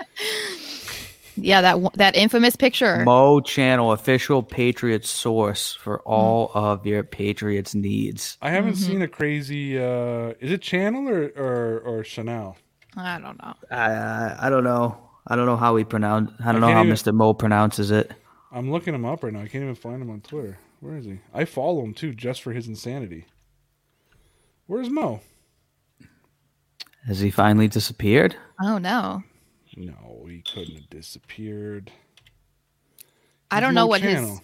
Yeah, 1.37 1.61
that 1.63 1.95
that 1.95 2.17
infamous 2.17 2.57
picture. 2.57 3.05
Mo 3.05 3.41
Channel, 3.41 3.93
official 3.93 4.43
Patriots 4.43 5.09
source 5.09 5.75
for 5.75 6.01
all 6.03 6.51
of 6.55 6.85
your 6.87 7.03
Patriots 7.03 7.75
needs. 7.75 8.37
I 8.43 8.51
haven't 8.51 8.77
seen 8.77 9.03
a 9.03 9.09
crazy. 9.09 9.79
uh 9.79 10.35
Is 10.41 10.51
it 10.53 10.63
Channel 10.63 11.09
or 11.09 11.33
or, 11.37 11.81
or 11.81 12.05
Chanel? 12.05 12.57
I 12.97 13.19
don't 13.19 13.39
know. 13.43 13.55
I 13.71 14.47
I 14.47 14.51
don't 14.51 14.65
know. 14.65 14.99
I 15.27 15.37
don't 15.37 15.47
know 15.47 15.57
how 15.57 15.77
he 15.77 15.85
pronounce. 15.85 16.31
I 16.45 16.53
don't 16.53 16.61
know 16.61 16.73
how 16.73 16.83
even- 16.85 16.95
Mr. 16.95 17.15
Mo 17.15 17.35
pronounces 17.35 17.91
it. 17.91 18.11
I'm 18.53 18.71
looking 18.73 18.95
him 18.95 19.05
up 19.05 19.23
right 19.23 19.33
now. 19.33 19.41
I 19.43 19.49
can't 19.49 19.63
even 19.63 19.77
find 19.77 20.03
him 20.03 20.11
on 20.11 20.21
Twitter. 20.23 20.59
Where 20.81 20.97
is 20.97 21.05
he? 21.05 21.21
I 21.33 21.45
follow 21.45 21.85
him 21.85 21.95
too, 21.95 22.15
just 22.15 22.43
for 22.43 22.53
his 22.53 22.67
insanity. 22.67 23.27
Where's 24.67 24.91
Mo? 24.91 25.21
Has 27.07 27.21
he 27.21 27.31
finally 27.31 27.69
disappeared? 27.69 28.37
Oh 28.63 28.79
no. 28.79 29.23
No, 29.77 30.27
he 30.29 30.43
couldn't 30.43 30.75
have 30.75 30.91
disappeared. 30.91 31.93
I 33.51 33.61
don't 33.61 33.75
know 33.75 33.85
Mo 33.85 33.89
what 33.89 34.01
his 34.01 34.41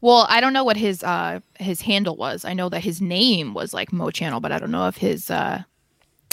Well, 0.00 0.26
I 0.28 0.40
don't 0.40 0.52
know 0.52 0.64
what 0.64 0.76
his 0.76 1.02
uh 1.02 1.40
his 1.58 1.82
handle 1.82 2.16
was. 2.16 2.44
I 2.44 2.52
know 2.52 2.68
that 2.68 2.84
his 2.84 3.00
name 3.00 3.54
was 3.54 3.72
like 3.72 3.92
Mo 3.92 4.10
Channel, 4.10 4.40
but 4.40 4.52
I 4.52 4.58
don't 4.58 4.70
know 4.70 4.86
if 4.86 4.96
his 4.96 5.30
uh 5.30 5.62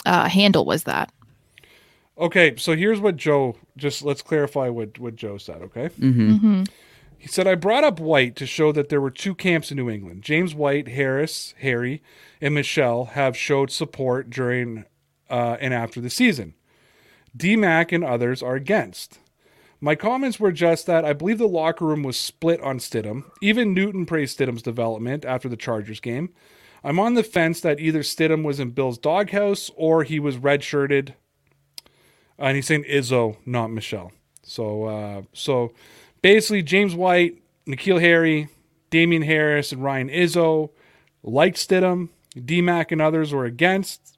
uh 0.05 0.29
handle 0.29 0.65
was 0.65 0.83
that. 0.83 1.11
Okay, 2.17 2.55
so 2.57 2.75
here's 2.75 2.99
what 2.99 3.15
Joe. 3.15 3.55
Just 3.77 4.03
let's 4.03 4.21
clarify 4.21 4.69
what 4.69 4.99
what 4.99 5.15
Joe 5.15 5.37
said. 5.37 5.61
Okay. 5.61 5.89
Mm-hmm. 5.89 6.63
He 7.17 7.27
said 7.27 7.47
I 7.47 7.55
brought 7.55 7.83
up 7.83 7.99
White 7.99 8.35
to 8.37 8.45
show 8.45 8.71
that 8.71 8.89
there 8.89 9.01
were 9.01 9.11
two 9.11 9.35
camps 9.35 9.71
in 9.71 9.77
New 9.77 9.89
England. 9.89 10.21
James 10.21 10.53
White, 10.53 10.89
Harris, 10.89 11.53
Harry, 11.59 12.01
and 12.41 12.53
Michel 12.53 13.05
have 13.05 13.35
showed 13.35 13.71
support 13.71 14.29
during 14.29 14.85
uh, 15.29 15.57
and 15.59 15.73
after 15.73 15.99
the 15.99 16.09
season. 16.09 16.53
DMAC 17.37 17.91
and 17.91 18.03
others 18.03 18.41
are 18.41 18.55
against. 18.55 19.19
My 19.79 19.93
comments 19.95 20.39
were 20.39 20.51
just 20.51 20.87
that 20.87 21.05
I 21.05 21.13
believe 21.13 21.37
the 21.37 21.47
locker 21.47 21.85
room 21.85 22.01
was 22.01 22.17
split 22.17 22.59
on 22.61 22.79
Stidham. 22.79 23.25
Even 23.41 23.73
Newton 23.73 24.05
praised 24.05 24.39
Stidham's 24.39 24.63
development 24.63 25.23
after 25.23 25.47
the 25.47 25.55
Chargers 25.55 25.99
game. 25.99 26.29
I'm 26.83 26.99
on 26.99 27.13
the 27.13 27.23
fence 27.23 27.61
that 27.61 27.79
either 27.79 28.01
Stidham 28.01 28.43
was 28.43 28.59
in 28.59 28.71
Bill's 28.71 28.97
doghouse 28.97 29.69
or 29.75 30.03
he 30.03 30.19
was 30.19 30.37
redshirted 30.37 31.13
and 32.37 32.55
he's 32.55 32.67
saying 32.67 32.83
Izzo, 32.83 33.37
not 33.45 33.71
Michel. 33.71 34.11
So, 34.43 34.85
uh, 34.85 35.21
so 35.33 35.73
basically, 36.21 36.61
James 36.63 36.95
White, 36.95 37.41
N'Keal 37.67 37.99
Harry, 37.99 38.49
Damien 38.89 39.23
Harris, 39.23 39.71
and 39.71 39.83
Ryan 39.83 40.09
Izzo 40.09 40.69
liked 41.23 41.57
Stidham. 41.57 42.09
DMAC 42.35 42.91
and 42.91 43.01
others 43.01 43.33
were 43.33 43.45
against. 43.45 44.16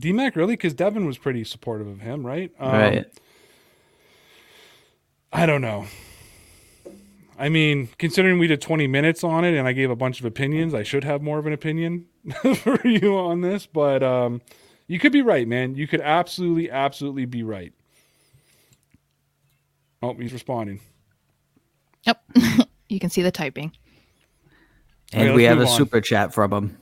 DMAC 0.00 0.36
really, 0.36 0.54
because 0.54 0.74
Devin 0.74 1.06
was 1.06 1.18
pretty 1.18 1.44
supportive 1.44 1.86
of 1.86 2.00
him, 2.00 2.24
right? 2.26 2.52
Um, 2.58 2.72
right. 2.72 3.06
I 5.32 5.46
don't 5.46 5.60
know. 5.60 5.86
I 7.38 7.48
mean, 7.48 7.88
considering 7.98 8.38
we 8.38 8.46
did 8.48 8.60
20 8.60 8.86
minutes 8.88 9.22
on 9.22 9.44
it 9.44 9.56
and 9.56 9.68
I 9.68 9.72
gave 9.72 9.90
a 9.90 9.96
bunch 9.96 10.18
of 10.18 10.26
opinions, 10.26 10.74
I 10.74 10.82
should 10.82 11.04
have 11.04 11.22
more 11.22 11.38
of 11.38 11.46
an 11.46 11.52
opinion 11.52 12.06
for 12.56 12.80
you 12.86 13.16
on 13.16 13.42
this, 13.42 13.66
but 13.66 14.02
um, 14.02 14.40
you 14.88 14.98
could 14.98 15.12
be 15.12 15.22
right, 15.22 15.46
man. 15.46 15.76
You 15.76 15.86
could 15.86 16.00
absolutely, 16.00 16.70
absolutely 16.70 17.26
be 17.26 17.42
right. 17.44 17.72
Oh, 20.02 20.14
he's 20.14 20.32
responding. 20.32 20.80
Yep. 22.04 22.22
you 22.88 22.98
can 22.98 23.10
see 23.10 23.22
the 23.22 23.30
typing. 23.30 23.72
And 25.12 25.28
Okay, 25.28 25.36
we 25.36 25.44
have 25.44 25.58
a 25.58 25.66
on. 25.66 25.76
super 25.76 26.00
chat 26.00 26.34
from 26.34 26.52
him. 26.52 26.78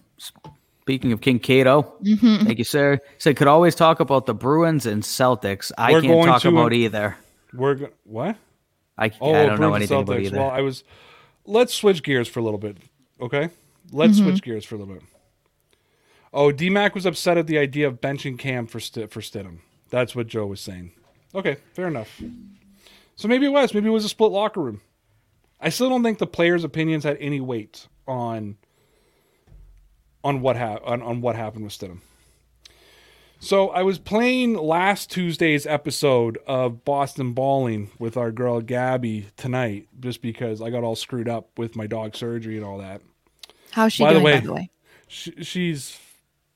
Speaking 0.87 1.11
of 1.11 1.21
King 1.21 1.41
Cato, 1.41 1.83
Mm-hmm. 2.05 2.47
thank 2.47 2.59
you, 2.59 2.65
sir. 2.65 3.01
Said 3.19 3.37
could 3.37 3.49
always 3.49 3.75
talk 3.75 3.99
about 3.99 4.27
the 4.27 4.35
Bruins 4.35 4.87
and 4.87 5.03
Celtics. 5.03 5.73
I 5.77 5.91
We're 5.91 6.01
can't 6.03 6.25
talk 6.27 6.43
to, 6.43 6.49
about 6.49 6.73
either. 6.73 7.17
We're 7.53 7.75
go- 7.75 7.91
what? 8.05 8.37
I, 8.97 9.11
Oh, 9.21 9.35
I 9.35 9.47
don't 9.47 9.59
know 9.61 9.71
Bruins 9.71 9.77
anything 9.77 9.99
and 9.99 10.09
about 10.09 10.21
either. 10.21 10.39
Well, 10.39 10.51
I 10.51 10.61
was. 10.61 10.85
Let's 11.45 11.75
switch 11.75 12.05
gears 12.05 12.29
for 12.29 12.39
a 12.39 12.45
little 12.45 12.61
bit, 12.61 12.77
okay? 13.21 13.51
Let's 13.91 14.19
switch 14.19 14.43
gears 14.43 14.65
for 14.65 14.77
a 14.77 14.79
little 14.79 14.95
bit. 14.95 15.03
Oh, 16.33 16.53
DMAC 16.53 16.95
was 16.95 17.05
upset 17.05 17.37
at 17.37 17.49
the 17.49 17.59
idea 17.59 17.89
of 17.89 18.01
benching 18.01 18.39
Cam 18.39 18.69
for 18.69 18.79
St- 18.79 19.11
for 19.11 19.21
Stidham. 19.21 19.59
That's 19.91 20.15
what 20.15 20.29
Joe 20.29 20.47
was 20.47 20.61
saying. 20.61 20.93
Okay, 21.35 21.57
fair 21.75 21.89
enough. 21.89 22.23
So 23.17 23.27
maybe 23.27 23.47
it 23.47 23.53
was. 23.53 23.75
Maybe 23.75 23.89
it 23.89 23.93
was 23.93 24.05
a 24.05 24.09
split 24.09 24.31
locker 24.31 24.61
room. 24.61 24.83
I 25.61 25.69
still 25.71 25.89
don't 25.89 26.05
think 26.05 26.19
the 26.19 26.27
players' 26.29 26.63
opinions 26.63 27.03
had 27.03 27.17
any 27.19 27.41
weight 27.41 27.89
on 28.07 28.57
on 30.27 30.41
what 30.41 30.57
ha- 30.57 30.79
on, 30.85 31.03
on 31.03 31.21
what 31.21 31.37
happened 31.37 31.65
with 31.65 31.73
Stidham. 31.73 32.01
So 33.39 33.69
I 33.69 33.83
was 33.83 33.99
playing 33.99 34.55
last 34.55 35.11
Tuesday's 35.11 35.67
episode 35.67 36.39
of 36.47 36.85
Boston 36.85 37.33
Balling 37.33 37.91
with 37.99 38.17
our 38.17 38.33
girl 38.33 38.61
Gabby 38.61 39.27
tonight, 39.37 39.89
just 40.01 40.23
because 40.23 40.63
I 40.63 40.71
got 40.71 40.83
all 40.85 40.97
screwed 40.97 41.29
up 41.29 41.51
with 41.59 41.77
my 41.77 41.87
dog 41.87 42.17
surgery 42.17 42.57
and 42.57 42.65
all 42.65 42.79
that. 42.79 43.03
How's 43.73 43.93
she 43.93 44.03
By 44.05 44.15
the 44.15 44.21
doing, 44.21 44.25
way- 44.25 44.41
by 44.41 44.47
the 44.47 44.53
way? 44.55 44.71
She, 45.09 45.33
she's 45.45 45.99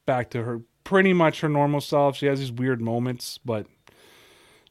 back 0.06 0.30
to 0.30 0.42
her 0.42 0.62
pretty 0.82 1.12
much 1.12 1.40
her 1.42 1.48
normal 1.48 1.80
self. 1.80 2.16
She 2.16 2.26
has 2.26 2.40
these 2.40 2.50
weird 2.50 2.80
moments, 2.80 3.38
but 3.44 3.66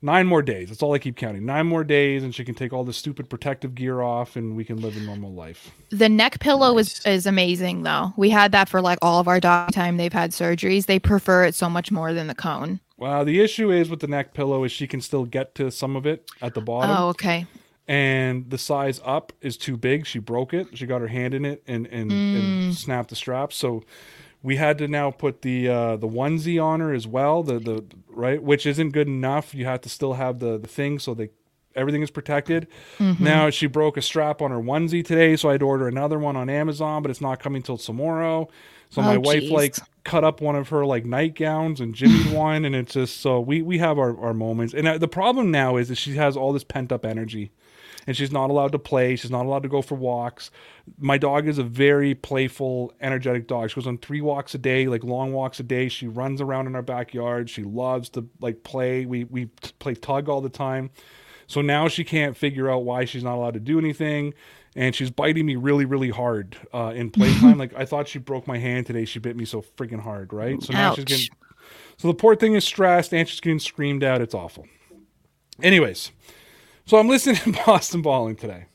nine 0.01 0.27
more 0.27 0.41
days. 0.41 0.69
That's 0.69 0.81
all 0.81 0.93
I 0.93 0.99
keep 0.99 1.15
counting. 1.15 1.45
Nine 1.45 1.67
more 1.67 1.83
days, 1.83 2.23
and 2.23 2.33
she 2.33 2.45
can 2.45 2.55
take 2.55 2.73
all 2.73 2.83
the 2.83 2.93
stupid 2.93 3.29
protective 3.29 3.75
gear 3.75 4.01
off, 4.01 4.35
and 4.35 4.55
we 4.55 4.63
can 4.63 4.81
live 4.81 4.95
a 4.97 4.99
normal 4.99 5.33
life. 5.33 5.71
The 5.89 6.09
neck 6.09 6.39
pillow 6.39 6.77
is 6.77 7.05
is 7.05 7.25
amazing 7.25 7.83
though. 7.83 8.13
We 8.17 8.29
had 8.29 8.51
that 8.51 8.69
for 8.69 8.81
like 8.81 8.99
all 9.01 9.19
of 9.19 9.27
our 9.27 9.39
dog 9.39 9.71
time 9.71 9.97
they've 9.97 10.13
had 10.13 10.31
surgeries. 10.31 10.85
They 10.85 10.99
prefer 10.99 11.45
it 11.45 11.55
so 11.55 11.69
much 11.69 11.91
more 11.91 12.13
than 12.13 12.27
the 12.27 12.35
cone. 12.35 12.79
Well, 12.97 13.23
the 13.23 13.39
issue 13.39 13.71
is 13.71 13.89
with 13.89 14.01
the 14.01 14.07
neck 14.07 14.33
pillow 14.33 14.63
is 14.65 14.71
she 14.71 14.85
can 14.85 14.99
still 15.01 15.25
get 15.25 15.55
to 15.55 15.71
some 15.71 15.95
of 15.95 16.05
it 16.05 16.29
at 16.41 16.53
the 16.53 16.61
bottom. 16.61 16.95
Oh, 16.97 17.07
okay. 17.09 17.47
and 17.87 18.49
the 18.49 18.57
size 18.57 18.99
up 19.05 19.31
is 19.41 19.55
too 19.57 19.77
big. 19.77 20.05
She 20.05 20.19
broke 20.19 20.53
it. 20.53 20.77
She 20.77 20.85
got 20.85 21.01
her 21.01 21.07
hand 21.07 21.33
in 21.33 21.45
it 21.45 21.63
and 21.67 21.87
and, 21.87 22.11
and 22.11 22.71
mm. 22.71 22.73
snapped 22.73 23.09
the 23.09 23.15
strap. 23.15 23.53
So 23.53 23.83
we 24.41 24.55
had 24.55 24.77
to 24.77 24.87
now 24.87 25.11
put 25.11 25.41
the 25.41 25.67
uh, 25.67 25.95
the 25.97 26.07
onesie 26.07 26.63
on 26.63 26.79
her 26.79 26.93
as 26.93 27.05
well. 27.07 27.43
The 27.43 27.59
the 27.59 27.85
right, 28.09 28.41
which 28.41 28.65
isn't 28.65 28.91
good 28.91 29.07
enough. 29.07 29.53
You 29.53 29.65
have 29.65 29.81
to 29.81 29.89
still 29.89 30.13
have 30.13 30.39
the 30.39 30.57
the 30.57 30.67
thing 30.67 30.99
so 30.99 31.13
they 31.13 31.29
everything 31.75 32.01
is 32.01 32.11
protected. 32.11 32.67
Now 32.99 33.49
she 33.49 33.67
broke 33.67 33.95
a 33.97 34.01
strap 34.01 34.41
on 34.41 34.51
her 34.51 34.57
onesie 34.59 35.03
today, 35.05 35.35
so 35.35 35.49
I 35.49 35.53
had 35.53 35.59
to 35.61 35.67
order 35.67 35.87
another 35.87 36.17
one 36.19 36.35
on 36.35 36.49
Amazon, 36.49 37.01
but 37.01 37.11
it's 37.11 37.21
not 37.21 37.39
coming 37.39 37.61
till 37.61 37.77
tomorrow. 37.77 38.49
So 38.89 39.01
my 39.01 39.17
Oh, 39.17 39.19
wife 39.19 39.43
jeez. 39.43 39.51
like 39.51 39.75
cut 40.03 40.23
up 40.23 40.41
one 40.41 40.55
of 40.55 40.69
her 40.69 40.83
like 40.85 41.05
nightgowns 41.05 41.79
and 41.79 41.93
Jimmy's 41.93 42.27
one, 42.31 42.65
and 42.65 42.75
it's 42.75 42.93
just 42.93 43.21
so 43.21 43.39
we 43.39 43.61
we 43.61 43.77
have 43.77 43.99
our, 43.99 44.19
our 44.19 44.33
moments. 44.33 44.73
And 44.73 44.87
uh, 44.87 44.97
the 44.97 45.07
problem 45.07 45.51
now 45.51 45.77
is 45.77 45.89
that 45.89 45.95
she 45.95 46.15
has 46.15 46.35
all 46.35 46.53
this 46.53 46.63
pent 46.63 46.91
up 46.91 47.05
energy. 47.05 47.51
And 48.09 48.17
she's 48.17 48.31
not 48.31 48.49
allowed 48.49 48.71
to 48.71 48.79
play. 48.79 49.15
She's 49.15 49.29
not 49.29 49.45
allowed 49.45 49.61
to 49.61 49.69
go 49.69 49.83
for 49.83 49.93
walks. 49.93 50.49
My 50.97 51.19
dog 51.19 51.47
is 51.47 51.59
a 51.59 51.63
very 51.63 52.15
playful, 52.15 52.91
energetic 52.99 53.45
dog. 53.45 53.69
She 53.69 53.75
goes 53.75 53.85
on 53.85 53.99
three 53.99 54.19
walks 54.19 54.55
a 54.55 54.57
day, 54.57 54.87
like 54.87 55.03
long 55.03 55.31
walks 55.31 55.59
a 55.59 55.63
day. 55.63 55.89
She 55.89 56.07
runs 56.07 56.41
around 56.41 56.65
in 56.65 56.75
our 56.75 56.81
backyard. 56.81 57.51
She 57.51 57.61
loves 57.61 58.09
to 58.09 58.27
like 58.41 58.63
play. 58.63 59.05
We 59.05 59.25
we 59.25 59.45
play 59.77 59.93
tug 59.93 60.27
all 60.27 60.41
the 60.41 60.49
time. 60.49 60.89
So 61.45 61.61
now 61.61 61.87
she 61.87 62.03
can't 62.03 62.35
figure 62.35 62.67
out 62.67 62.83
why 62.83 63.05
she's 63.05 63.23
not 63.23 63.35
allowed 63.35 63.53
to 63.53 63.59
do 63.59 63.77
anything. 63.77 64.33
And 64.75 64.95
she's 64.95 65.11
biting 65.11 65.45
me 65.45 65.55
really, 65.55 65.85
really 65.85 66.09
hard 66.09 66.57
uh, 66.73 66.93
in 66.95 67.11
playtime. 67.11 67.57
like 67.59 67.75
I 67.75 67.85
thought 67.85 68.07
she 68.07 68.17
broke 68.17 68.47
my 68.47 68.57
hand 68.57 68.87
today. 68.87 69.05
She 69.05 69.19
bit 69.19 69.35
me 69.35 69.45
so 69.45 69.61
freaking 69.77 70.01
hard, 70.01 70.33
right? 70.33 70.59
So 70.63 70.73
now 70.73 70.95
she's 70.95 71.05
getting. 71.05 71.27
So 71.97 72.07
the 72.07 72.15
poor 72.15 72.35
thing 72.35 72.55
is 72.55 72.63
stressed 72.63 73.13
and 73.13 73.29
she's 73.29 73.39
getting 73.39 73.59
screamed 73.59 74.03
at. 74.03 74.19
It's 74.19 74.33
awful. 74.33 74.65
Anyways, 75.61 76.11
so 76.89 76.97
I'm 76.97 77.07
listening 77.07 77.35
to 77.35 77.51
Boston 77.65 78.01
Balling 78.01 78.35
today. 78.35 78.65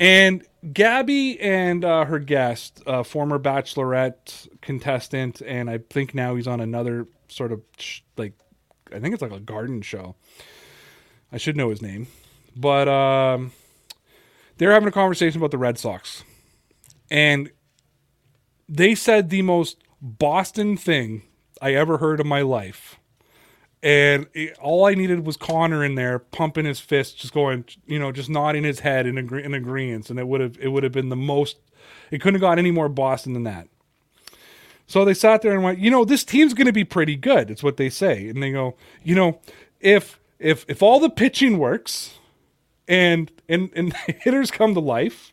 And 0.00 0.46
Gabby 0.72 1.38
and 1.38 1.84
uh, 1.84 2.06
her 2.06 2.18
guest, 2.18 2.82
uh, 2.86 3.02
former 3.02 3.38
Bachelorette 3.38 4.48
contestant, 4.62 5.42
and 5.42 5.68
I 5.68 5.80
think 5.90 6.14
now 6.14 6.34
he's 6.34 6.46
on 6.46 6.60
another 6.60 7.06
sort 7.28 7.52
of 7.52 7.60
sh- 7.76 8.00
like, 8.16 8.32
I 8.90 8.98
think 8.98 9.12
it's 9.12 9.20
like 9.20 9.30
a 9.30 9.40
garden 9.40 9.82
show. 9.82 10.16
I 11.30 11.36
should 11.36 11.54
know 11.54 11.68
his 11.68 11.82
name, 11.82 12.06
but 12.56 12.88
um, 12.88 13.52
they're 14.56 14.72
having 14.72 14.88
a 14.88 14.92
conversation 14.92 15.38
about 15.38 15.50
the 15.50 15.58
Red 15.58 15.78
Sox, 15.78 16.24
and 17.10 17.50
they 18.70 18.94
said 18.94 19.28
the 19.28 19.42
most 19.42 19.82
Boston 20.00 20.78
thing 20.78 21.24
I 21.60 21.74
ever 21.74 21.98
heard 21.98 22.20
in 22.20 22.26
my 22.26 22.40
life. 22.40 22.98
And 23.82 24.26
it, 24.32 24.56
all 24.58 24.86
I 24.86 24.94
needed 24.94 25.26
was 25.26 25.36
Connor 25.36 25.84
in 25.84 25.96
there 25.96 26.20
pumping 26.20 26.66
his 26.66 26.78
fist, 26.78 27.18
just 27.18 27.34
going, 27.34 27.64
you 27.86 27.98
know, 27.98 28.12
just 28.12 28.30
nodding 28.30 28.62
his 28.62 28.80
head 28.80 29.06
in, 29.06 29.18
agree- 29.18 29.42
in 29.42 29.54
agreement, 29.54 30.08
and 30.08 30.18
it 30.20 30.28
would 30.28 30.40
have 30.40 30.56
it 30.60 30.68
would 30.68 30.84
have 30.84 30.92
been 30.92 31.08
the 31.08 31.16
most. 31.16 31.56
It 32.10 32.20
couldn't 32.20 32.34
have 32.34 32.42
got 32.42 32.58
any 32.58 32.70
more 32.70 32.88
Boston 32.88 33.32
than 33.32 33.42
that. 33.44 33.68
So 34.86 35.04
they 35.04 35.14
sat 35.14 35.42
there 35.42 35.54
and 35.54 35.62
went, 35.62 35.78
you 35.78 35.90
know, 35.90 36.04
this 36.04 36.22
team's 36.22 36.54
going 36.54 36.66
to 36.66 36.72
be 36.72 36.84
pretty 36.84 37.16
good. 37.16 37.50
It's 37.50 37.62
what 37.62 37.76
they 37.76 37.88
say, 37.88 38.28
and 38.28 38.42
they 38.42 38.52
go, 38.52 38.76
you 39.02 39.14
know, 39.14 39.40
if 39.80 40.20
if 40.38 40.64
if 40.68 40.82
all 40.82 41.00
the 41.00 41.10
pitching 41.10 41.58
works, 41.58 42.18
and 42.86 43.32
and 43.48 43.70
and 43.74 43.92
hitters 44.06 44.50
come 44.50 44.74
to 44.74 44.80
life, 44.80 45.32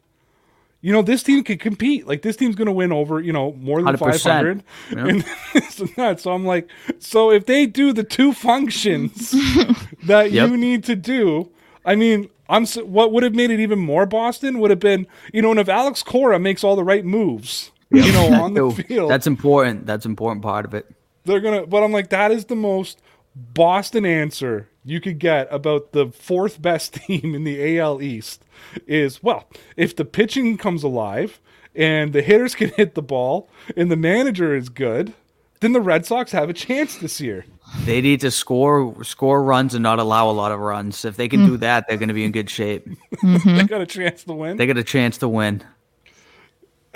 you 0.81 0.93
know, 0.93 1.01
this 1.01 1.23
team 1.23 1.43
can 1.43 1.57
compete. 1.57 2.07
Like 2.07 2.21
this 2.21 2.35
team's 2.37 2.55
going 2.55 2.67
to 2.67 2.71
win 2.71 2.91
over, 2.91 3.19
you 3.19 3.33
know, 3.33 3.53
more 3.53 3.81
than 3.81 3.95
100%. 3.95 3.99
500. 3.99 4.63
And 4.91 5.25
this 5.53 5.81
and. 5.97 6.19
So 6.19 6.31
I'm 6.31 6.45
like, 6.45 6.69
so 6.99 7.31
if 7.31 7.45
they 7.45 7.65
do 7.65 7.91
the 7.93 8.03
two 8.03 8.31
functions 8.33 9.31
that 10.05 10.31
Yep. 10.31 10.49
you 10.49 10.57
need 10.57 10.83
to 10.85 10.95
do, 10.95 11.51
I 11.85 11.95
mean, 11.95 12.29
I'm 12.47 12.63
s- 12.63 12.77
what 12.77 13.11
would 13.11 13.23
have 13.23 13.35
made 13.35 13.51
it 13.51 13.59
even 13.59 13.79
more 13.79 14.05
Boston 14.05 14.59
would 14.59 14.69
have 14.71 14.79
been, 14.79 15.05
you 15.33 15.41
know, 15.41 15.51
and 15.51 15.59
if 15.59 15.67
Alex 15.69 16.01
Cora 16.03 16.39
makes 16.39 16.63
all 16.63 16.75
the 16.75 16.83
right 16.83 17.03
moves, 17.05 17.71
you 17.91 18.11
know, 18.11 18.33
on 18.43 18.53
the 18.53 18.69
field, 18.71 19.11
That's 19.11 19.27
important. 19.27 19.85
That's 19.85 20.05
important 20.05 20.41
part 20.43 20.65
of 20.65 20.73
it. 20.73 20.85
they're 21.25 21.41
gonna. 21.41 21.67
But 21.67 21.83
I'm 21.83 21.91
like, 21.91 22.09
that 22.09 22.31
is 22.31 22.45
the 22.45 22.55
most 22.55 23.01
Boston 23.35 24.05
answer 24.05 24.67
you 24.89 24.99
could 24.99 25.19
get 25.19 25.47
about 25.51 25.91
the 25.91 26.07
fourth 26.07 26.61
best 26.61 26.93
team 27.05 27.35
in 27.35 27.43
the 27.43 27.79
AL 27.79 28.01
East. 28.01 28.43
Is 28.85 29.23
well, 29.23 29.47
if 29.77 29.95
the 29.95 30.05
pitching 30.05 30.57
comes 30.57 30.83
alive 30.83 31.39
and 31.75 32.13
the 32.13 32.21
hitters 32.21 32.55
can 32.59 32.69
hit 32.69 32.95
the 32.95 33.01
ball 33.01 33.49
and 33.75 33.89
the 33.89 33.95
manager 33.95 34.55
is 34.55 34.69
good, 34.69 35.13
then 35.61 35.73
the 35.73 35.81
Red 35.81 36.05
Sox 36.05 36.31
have 36.31 36.49
a 36.49 36.53
chance 36.53 36.97
this 36.97 37.19
year. 37.19 37.45
They 37.85 38.01
need 38.01 38.21
to 38.21 38.31
score 38.31 39.03
score 39.03 39.43
runs 39.43 39.75
and 39.75 39.83
not 39.83 39.99
allow 39.99 40.29
a 40.29 40.31
lot 40.33 40.51
of 40.51 40.59
runs. 40.59 41.05
If 41.05 41.17
they 41.17 41.27
can 41.27 41.45
do 41.45 41.57
mm. 41.57 41.59
that, 41.59 41.85
they're 41.87 41.97
going 41.97 42.07
to 42.07 42.13
be 42.13 42.25
in 42.25 42.31
good 42.31 42.49
shape. 42.49 42.87
Mm-hmm. 43.15 43.57
They 43.57 43.63
got 43.63 43.81
a 43.81 43.85
chance 43.85 44.23
to 44.23 44.33
win. 44.33 44.57
They 44.57 44.65
got 44.65 44.77
a 44.77 44.83
chance 44.83 45.19
to 45.19 45.29
win. 45.29 45.63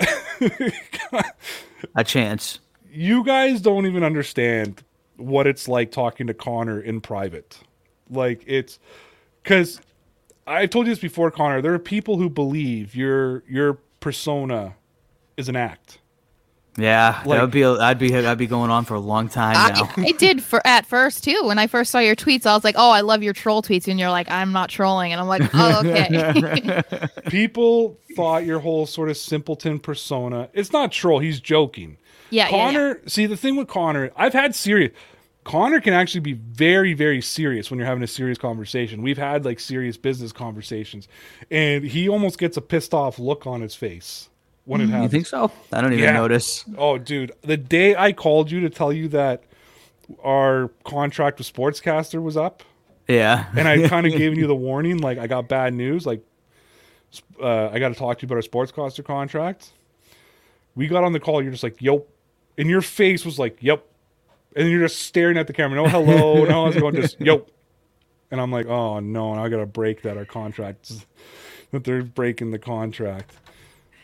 a 1.94 2.04
chance. 2.04 2.58
you 2.90 3.22
guys 3.24 3.60
don't 3.60 3.86
even 3.86 4.02
understand 4.02 4.82
what 5.16 5.46
it's 5.46 5.68
like 5.68 5.92
talking 5.92 6.26
to 6.26 6.34
Connor 6.34 6.80
in 6.80 7.00
private. 7.00 7.58
Like 8.10 8.42
it's 8.46 8.78
because 9.42 9.80
I 10.46 10.66
told 10.66 10.86
you 10.86 10.92
this 10.92 11.00
before, 11.00 11.30
Connor. 11.30 11.62
There 11.62 11.74
are 11.74 11.78
people 11.78 12.18
who 12.18 12.28
believe 12.28 12.94
your 12.94 13.42
your 13.48 13.74
persona 14.00 14.74
is 15.36 15.48
an 15.48 15.56
act. 15.56 15.98
Yeah, 16.76 17.22
Like- 17.24 17.36
that 17.38 17.42
would 17.42 17.50
be. 17.52 17.64
I'd 17.64 17.98
be. 18.00 18.12
I'd 18.16 18.36
be 18.36 18.48
going 18.48 18.72
on 18.72 18.84
for 18.84 18.94
a 18.94 19.00
long 19.00 19.28
time 19.28 19.54
now. 19.54 19.88
I, 19.96 20.06
I 20.08 20.10
did 20.10 20.42
for 20.42 20.60
at 20.66 20.84
first 20.86 21.22
too. 21.22 21.42
When 21.44 21.56
I 21.56 21.68
first 21.68 21.92
saw 21.92 22.00
your 22.00 22.16
tweets, 22.16 22.46
I 22.46 22.54
was 22.54 22.64
like, 22.64 22.74
"Oh, 22.76 22.90
I 22.90 23.00
love 23.02 23.22
your 23.22 23.32
troll 23.32 23.62
tweets," 23.62 23.86
and 23.86 23.98
you're 24.00 24.10
like, 24.10 24.28
"I'm 24.28 24.50
not 24.52 24.70
trolling," 24.70 25.12
and 25.12 25.20
I'm 25.20 25.28
like, 25.28 25.48
"Oh, 25.54 25.82
okay." 25.84 26.82
People 27.28 27.96
thought 28.16 28.44
your 28.44 28.58
whole 28.58 28.86
sort 28.86 29.08
of 29.08 29.16
simpleton 29.16 29.78
persona. 29.78 30.48
It's 30.52 30.72
not 30.72 30.90
troll. 30.90 31.20
He's 31.20 31.38
joking. 31.40 31.96
yeah, 32.30 32.48
yeah, 32.48 32.56
yeah. 32.56 32.64
Connor, 32.72 33.00
see 33.06 33.26
the 33.26 33.36
thing 33.36 33.54
with 33.54 33.68
Connor, 33.68 34.10
I've 34.16 34.32
had 34.32 34.56
serious. 34.56 34.90
Connor 35.44 35.80
can 35.80 35.92
actually 35.92 36.20
be 36.20 36.32
very, 36.32 36.94
very 36.94 37.20
serious 37.20 37.70
when 37.70 37.78
you're 37.78 37.86
having 37.86 38.02
a 38.02 38.06
serious 38.08 38.38
conversation. 38.38 39.02
We've 39.02 39.18
had 39.18 39.44
like 39.44 39.60
serious 39.60 39.96
business 39.96 40.32
conversations, 40.32 41.06
and 41.50 41.84
he 41.84 42.08
almost 42.08 42.38
gets 42.38 42.56
a 42.56 42.62
pissed 42.62 42.94
off 42.94 43.18
look 43.18 43.46
on 43.46 43.60
his 43.60 43.74
face 43.74 44.30
when 44.64 44.80
it 44.80 44.88
happens. 44.88 45.02
You 45.04 45.08
think 45.18 45.26
so? 45.26 45.50
I 45.72 45.82
don't 45.82 45.92
even 45.92 46.04
Yeah. 46.04 46.12
notice. 46.12 46.64
Oh, 46.78 46.96
dude, 46.96 47.32
the 47.42 47.58
day 47.58 47.94
I 47.94 48.12
called 48.12 48.50
you 48.50 48.60
to 48.60 48.70
tell 48.70 48.92
you 48.92 49.08
that 49.08 49.42
our 50.22 50.70
contract 50.84 51.38
with 51.38 51.52
Sportscaster 51.52 52.22
was 52.22 52.36
up, 52.38 52.62
Yeah. 53.06 53.44
and 53.56 53.68
I 53.68 53.86
kind 53.88 54.06
of 54.06 54.12
gave 54.16 54.36
you 54.38 54.46
the 54.46 54.54
warning, 54.56 54.98
like 54.98 55.18
I 55.18 55.26
got 55.26 55.46
bad 55.48 55.74
news, 55.74 56.06
like 56.06 56.22
uh, 57.40 57.68
I 57.68 57.78
got 57.78 57.90
to 57.90 57.94
talk 57.94 58.18
to 58.18 58.22
you 58.22 58.26
about 58.32 58.36
our 58.36 58.42
Sportscaster 58.66 59.04
contract. 59.04 59.70
We 60.74 60.88
got 60.88 61.04
on 61.04 61.12
the 61.12 61.20
call. 61.20 61.40
You're 61.42 61.52
just 61.52 61.62
like, 61.62 61.80
"Yep," 61.80 62.06
and 62.58 62.68
your 62.68 62.80
face 62.82 63.24
was 63.24 63.38
like, 63.38 63.58
"Yep," 63.60 63.84
and 64.56 64.68
you're 64.70 64.80
just 64.86 65.00
staring 65.00 65.36
at 65.36 65.46
the 65.46 65.52
camera. 65.52 65.82
No 65.82 65.88
hello, 65.88 66.44
no 66.44 66.66
it 66.68 66.78
going? 66.80 66.94
Just 66.96 67.20
"Yep," 67.20 67.48
and 68.30 68.40
I'm 68.40 68.50
like, 68.52 68.66
"Oh 68.66 69.00
no!" 69.00 69.32
And 69.32 69.40
I 69.40 69.48
got 69.48 69.58
to 69.58 69.66
break 69.66 70.02
that 70.02 70.16
our 70.16 70.24
contract 70.24 70.92
that 71.70 71.84
they're 71.84 72.02
breaking 72.02 72.50
the 72.50 72.58
contract. 72.58 73.34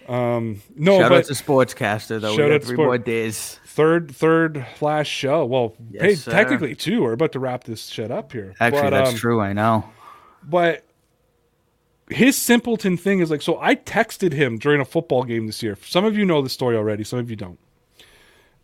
Um, 0.09 0.61
no, 0.74 0.98
Shout 0.98 1.11
but 1.11 1.18
out 1.18 1.24
to 1.26 1.32
Sportscaster 1.34 2.20
though. 2.20 2.34
Shout 2.36 2.48
we 2.48 2.55
out 2.55 2.61
to 2.62 2.66
three 2.66 2.74
Sport- 2.76 2.86
more 2.88 2.98
days. 2.98 3.61
third 3.66 4.11
third 4.14 4.66
last 4.80 5.07
show. 5.07 5.44
Well, 5.44 5.74
Yes, 5.90 6.03
hey, 6.03 6.14
sir. 6.16 6.30
technically 6.32 6.74
two. 6.74 7.03
We're 7.03 7.12
about 7.12 7.32
to 7.32 7.38
wrap 7.38 7.64
this 7.64 7.86
shit 7.86 8.11
up 8.11 8.32
here. 8.32 8.55
Actually, 8.59 8.82
But, 8.82 8.90
that's 8.90 9.11
um, 9.11 9.16
true. 9.16 9.40
I 9.40 9.53
know. 9.53 9.84
But 10.42 10.84
his 12.09 12.36
simpleton 12.36 12.96
thing 12.96 13.20
is 13.20 13.30
like 13.30 13.42
so. 13.42 13.61
I 13.61 13.76
texted 13.76 14.32
him 14.32 14.59
during 14.59 14.80
a 14.80 14.84
football 14.84 15.22
game 15.22 15.46
this 15.46 15.62
year. 15.62 15.78
Some 15.84 16.05
of 16.05 16.16
you 16.18 16.24
know 16.24 16.42
the 16.42 16.48
story 16.48 16.76
already. 16.76 17.05
Some 17.05 17.20
of 17.20 17.30
you 17.30 17.36
don't. 17.36 17.59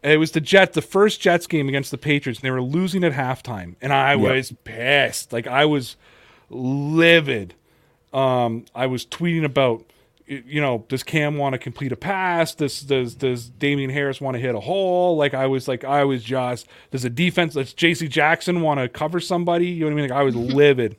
It 0.02 0.18
was 0.18 0.30
the 0.32 0.40
Jets, 0.40 0.74
the 0.74 0.82
first 0.82 1.20
Jets 1.20 1.46
game 1.46 1.68
against 1.68 1.90
the 1.90 1.98
Patriots, 1.98 2.40
and 2.40 2.46
they 2.46 2.50
were 2.50 2.62
losing 2.62 3.02
at 3.02 3.12
halftime, 3.12 3.74
and 3.80 3.92
I 3.92 4.16
was 4.16 4.52
pissed. 4.64 5.32
Like 5.32 5.46
I 5.46 5.64
was 5.64 5.96
livid. 6.48 7.54
Um, 8.12 8.64
I 8.74 8.86
was 8.86 9.04
tweeting 9.04 9.44
about, 9.44 9.84
you 10.26 10.60
know, 10.60 10.84
does 10.88 11.02
Cam 11.02 11.36
want 11.36 11.54
to 11.54 11.58
complete 11.58 11.92
a 11.92 11.96
pass? 11.96 12.54
Does 12.54 12.80
does 12.82 13.14
does 13.14 13.48
Damien 13.48 13.90
Harris 13.90 14.20
want 14.20 14.36
to 14.36 14.40
hit 14.40 14.54
a 14.54 14.60
hole? 14.60 15.16
Like 15.16 15.34
I 15.34 15.46
was 15.46 15.66
like 15.66 15.84
I 15.84 16.04
was 16.04 16.22
just 16.22 16.66
does 16.90 17.04
a 17.04 17.10
defense? 17.10 17.54
Does 17.54 17.72
J.C. 17.72 18.08
Jackson 18.08 18.60
want 18.60 18.80
to 18.80 18.88
cover 18.88 19.18
somebody? 19.20 19.66
You 19.66 19.80
know 19.80 19.86
what 19.86 19.92
I 19.92 19.94
mean? 19.96 20.10
Like 20.10 20.18
I 20.18 20.22
was 20.22 20.36
livid. 20.36 20.96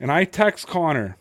And 0.00 0.10
I 0.10 0.24
text 0.24 0.66
Connor. 0.66 1.16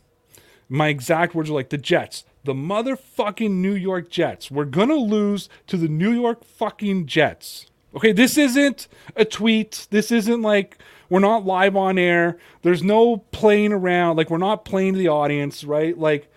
My 0.68 0.88
exact 0.88 1.36
words 1.36 1.50
are 1.50 1.54
like 1.54 1.70
the 1.70 1.78
Jets, 1.78 2.24
the 2.44 2.54
motherfucking 2.54 3.52
New 3.52 3.76
York 3.76 4.10
Jets. 4.10 4.50
We're 4.50 4.66
gonna 4.66 4.96
lose 4.96 5.50
to 5.68 5.78
the 5.78 5.88
New 5.88 6.12
York 6.12 6.44
fucking 6.44 7.06
Jets. 7.06 7.68
Okay, 7.96 8.12
this 8.12 8.38
isn't 8.38 8.88
a 9.16 9.26
tweet. 9.26 9.88
This 9.90 10.12
isn't 10.12 10.42
like 10.42 10.78
we're 11.10 11.20
not 11.20 11.46
live 11.46 11.76
on 11.76 11.98
air. 11.98 12.38
There's 12.62 12.82
no 12.82 13.18
playing 13.18 13.74
around. 13.74 14.16
Like 14.16 14.30
we're 14.30 14.38
not 14.38 14.64
playing 14.64 14.94
to 14.94 15.00
the 15.00 15.10
audience, 15.10 15.64
right? 15.64 15.98
Like 15.98 16.32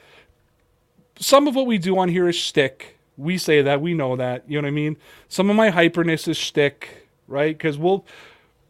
some 1.16 1.46
of 1.46 1.54
what 1.54 1.66
we 1.66 1.78
do 1.78 1.98
on 1.98 2.08
here 2.08 2.28
is 2.28 2.36
shtick. 2.36 2.98
We 3.16 3.38
say 3.38 3.62
that. 3.62 3.80
We 3.80 3.94
know 3.94 4.16
that. 4.16 4.48
You 4.48 4.60
know 4.60 4.66
what 4.66 4.72
I 4.72 4.72
mean? 4.72 4.96
Some 5.28 5.48
of 5.48 5.56
my 5.56 5.70
hyperness 5.70 6.26
is 6.26 6.36
shtick, 6.36 7.08
right? 7.28 7.56
Because 7.56 7.78
we'll 7.78 8.04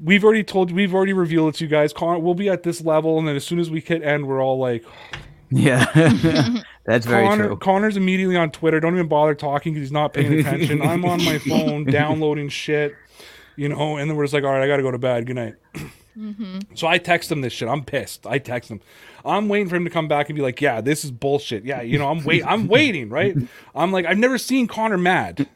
we've 0.03 0.25
already 0.25 0.45
told 0.45 0.71
we've 0.71 0.95
already 0.95 1.13
revealed 1.13 1.55
it 1.55 1.59
to 1.59 1.65
you 1.65 1.71
guys. 1.71 1.93
We'll 1.99 2.35
be 2.35 2.49
at 2.49 2.63
this 2.63 2.83
level, 2.83 3.19
and 3.19 3.27
then 3.27 3.37
as 3.37 3.45
soon 3.47 3.59
as 3.59 3.71
we 3.71 3.81
hit 3.81 4.03
end, 4.03 4.27
we're 4.27 4.43
all 4.43 4.59
like, 4.59 4.85
Yeah. 5.55 5.85
that's 6.85 7.07
very 7.07 7.27
Connor, 7.27 7.47
true. 7.47 7.57
Connor's 7.57 7.97
immediately 7.97 8.37
on 8.37 8.51
Twitter. 8.51 8.81
Don't 8.81 8.95
even 8.95 9.09
bother 9.09 9.35
talking 9.35 9.73
because 9.73 9.87
he's 9.87 9.93
not 9.93 10.13
paying 10.13 10.33
attention. 10.41 10.83
I'm 10.83 11.05
on 11.05 11.25
my 11.25 11.39
phone 11.39 11.85
downloading 11.91 12.49
shit, 12.49 12.95
you 13.57 13.69
know. 13.69 13.97
And 13.97 14.11
then 14.11 14.17
we're 14.17 14.25
just 14.25 14.35
like, 14.35 14.45
all 14.45 14.53
right, 14.53 14.63
I 14.63 14.67
got 14.67 14.79
to 14.79 14.83
go 14.83 14.91
to 14.91 14.99
bed. 14.99 15.27
Good 15.27 15.37
night. 15.37 15.55
Mm-hmm. 16.19 16.75
So 16.75 16.87
I 16.87 16.99
text 16.99 17.31
him 17.31 17.41
this 17.41 17.53
shit. 17.53 17.69
I'm 17.69 17.85
pissed. 17.85 18.27
I 18.27 18.39
text 18.39 18.71
him. 18.71 18.81
I'm 19.25 19.49
waiting 19.49 19.69
for 19.69 19.77
him 19.77 19.85
to 19.85 19.91
come 19.91 20.09
back 20.09 20.29
and 20.29 20.37
be 20.37 20.43
like, 20.43 20.61
yeah, 20.61 20.81
this 20.81 21.05
is 21.05 21.11
bullshit. 21.11 21.65
Yeah, 21.65 21.83
you 21.83 21.99
know, 21.99 22.09
I'm 22.09 22.25
wait. 22.25 22.45
I'm 22.45 22.67
waiting. 22.67 23.09
Right. 23.09 23.37
I'm 23.75 23.93
like, 23.93 24.07
I've 24.07 24.19
never 24.19 24.39
seen 24.39 24.67
Connor 24.67 24.99
mad. 24.99 25.49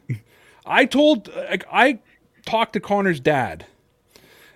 I 0.65 0.85
told, 0.85 1.27
like, 1.33 1.65
I 1.71 1.99
talked 2.45 2.73
to 2.73 2.79
Connor's 2.79 3.19
dad, 3.19 3.65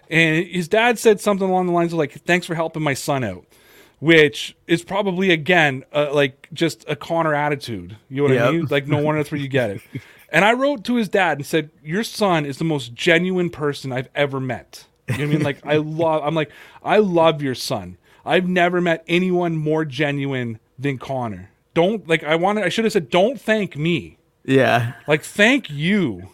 and 0.10 0.46
his 0.48 0.68
dad 0.68 1.00
said 1.00 1.22
something 1.22 1.48
along 1.48 1.68
the 1.68 1.74
lines 1.74 1.94
of 1.94 2.00
like, 2.00 2.14
thanks 2.24 2.46
for 2.46 2.56
helping 2.56 2.84
my 2.84 2.94
son 2.94 3.24
out. 3.24 3.46
Which 4.04 4.54
is 4.68 4.84
probably 4.84 5.32
again 5.32 5.86
uh, 5.94 6.14
like 6.14 6.50
just 6.52 6.84
a 6.90 6.96
Connor 6.96 7.34
attitude. 7.34 7.96
You 8.10 8.18
know 8.18 8.24
what 8.36 8.38
I 8.38 8.52
mean? 8.52 8.68
Like 8.70 8.86
no 8.86 8.98
wonder 9.02 9.22
that's 9.22 9.32
where 9.32 9.40
you 9.40 9.48
get 9.48 9.72
it. 9.72 9.82
And 10.30 10.44
I 10.44 10.54
wrote 10.54 10.84
to 10.86 10.96
his 10.96 11.10
dad 11.10 11.38
and 11.38 11.46
said, 11.46 11.70
"Your 11.84 12.04
son 12.04 12.44
is 12.44 12.58
the 12.58 12.64
most 12.64 12.96
genuine 12.96 13.52
person 13.52 13.92
I've 13.92 14.10
ever 14.16 14.40
met." 14.40 14.88
You 15.08 15.18
know 15.20 15.24
what 15.26 15.30
I 15.30 15.34
mean? 15.36 15.44
Like 15.44 15.64
I 15.64 15.78
love. 16.02 16.24
I'm 16.26 16.34
like 16.34 16.50
I 16.84 16.98
love 16.98 17.44
your 17.44 17.54
son. 17.54 17.98
I've 18.26 18.48
never 18.50 18.82
met 18.82 19.04
anyone 19.08 19.56
more 19.56 19.86
genuine 19.86 20.58
than 20.80 20.98
Connor. 20.98 21.52
Don't 21.76 22.08
like. 22.08 22.24
I 22.24 22.36
wanted. 22.36 22.64
I 22.64 22.70
should 22.70 22.84
have 22.84 22.94
said, 22.94 23.12
"Don't 23.12 23.40
thank 23.40 23.78
me." 23.78 24.18
Yeah. 24.44 24.94
like 25.08 25.22
thank 25.24 25.70
you 25.70 26.30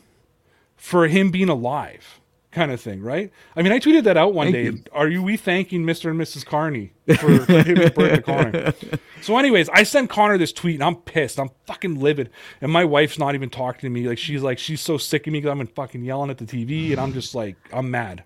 for 0.78 1.08
him 1.08 1.30
being 1.30 1.50
alive 1.50 2.19
kind 2.52 2.72
of 2.72 2.82
thing 2.82 3.02
right? 3.02 3.32
I 3.56 3.62
mean 3.62 3.72
i 3.72 3.80
tweeted 3.80 4.04
that 4.06 4.18
out 4.18 4.34
one 4.34 4.52
Thank 4.52 4.54
day. 4.56 4.64
you. 4.64 4.84
are 4.92 5.08
you 5.08 5.22
we 5.22 5.38
thanking 5.38 5.84
mr 5.84 6.10
and 6.10 6.20
mrs 6.20 6.46
carney 6.46 6.94
for 7.20 7.46
giving 7.46 7.90
birth 7.90 8.16
to 8.16 8.22
connor? 8.22 8.74
So 9.22 9.38
anyways 9.38 9.70
i 9.70 9.84
sent 9.84 10.10
connor 10.10 10.38
this 10.38 10.52
tweet 10.54 10.76
and 10.76 10.84
i'm 10.84 10.96
pissed. 10.96 11.40
I'm 11.40 11.50
fucking 11.68 12.00
livid. 12.00 12.30
And 12.62 12.72
my 12.72 12.86
wife's 12.86 13.20
not 13.20 13.36
even 13.36 13.50
talking 13.50 13.82
to 13.82 13.90
me. 13.90 14.08
Like 14.08 14.18
she's 14.18 14.42
like 14.42 14.58
she's 14.58 14.82
so 14.82 14.98
sick 14.98 15.28
of 15.28 15.34
me 15.34 15.40
because 15.40 15.52
i've 15.52 15.58
been 15.58 15.68
fucking 15.68 16.04
yelling 16.04 16.30
at 16.30 16.38
the 16.38 16.46
tv 16.46 16.92
and 16.92 17.00
i'm 17.00 17.14
just 17.14 17.36
like 17.36 17.56
i'm 17.72 17.92
mad. 17.92 18.24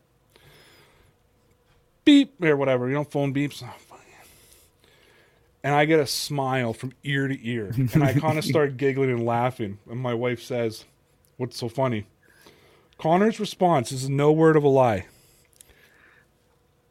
Beep 2.06 2.44
or 2.44 2.56
whatever 2.56 2.88
you 2.88 2.94
know 2.94 3.04
phone 3.04 3.34
beeps. 3.34 3.64
Oh, 3.66 3.74
and 5.64 5.74
I 5.74 5.86
get 5.86 6.00
a 6.00 6.06
smile 6.06 6.74
from 6.74 6.92
ear 7.04 7.28
to 7.28 7.48
ear. 7.48 7.72
And 7.94 8.04
I 8.04 8.14
kind 8.14 8.38
of 8.38 8.44
start 8.54 8.76
giggling 8.78 9.10
and 9.10 9.26
laughing. 9.26 9.80
And 9.90 10.00
my 10.00 10.14
wife 10.14 10.44
says, 10.44 10.84
What's 11.38 11.58
so 11.58 11.70
funny? 11.70 12.06
Connor's 12.98 13.40
response 13.40 13.92
is 13.92 14.10
no 14.10 14.32
word 14.32 14.56
of 14.56 14.64
a 14.64 14.68
lie. 14.70 15.06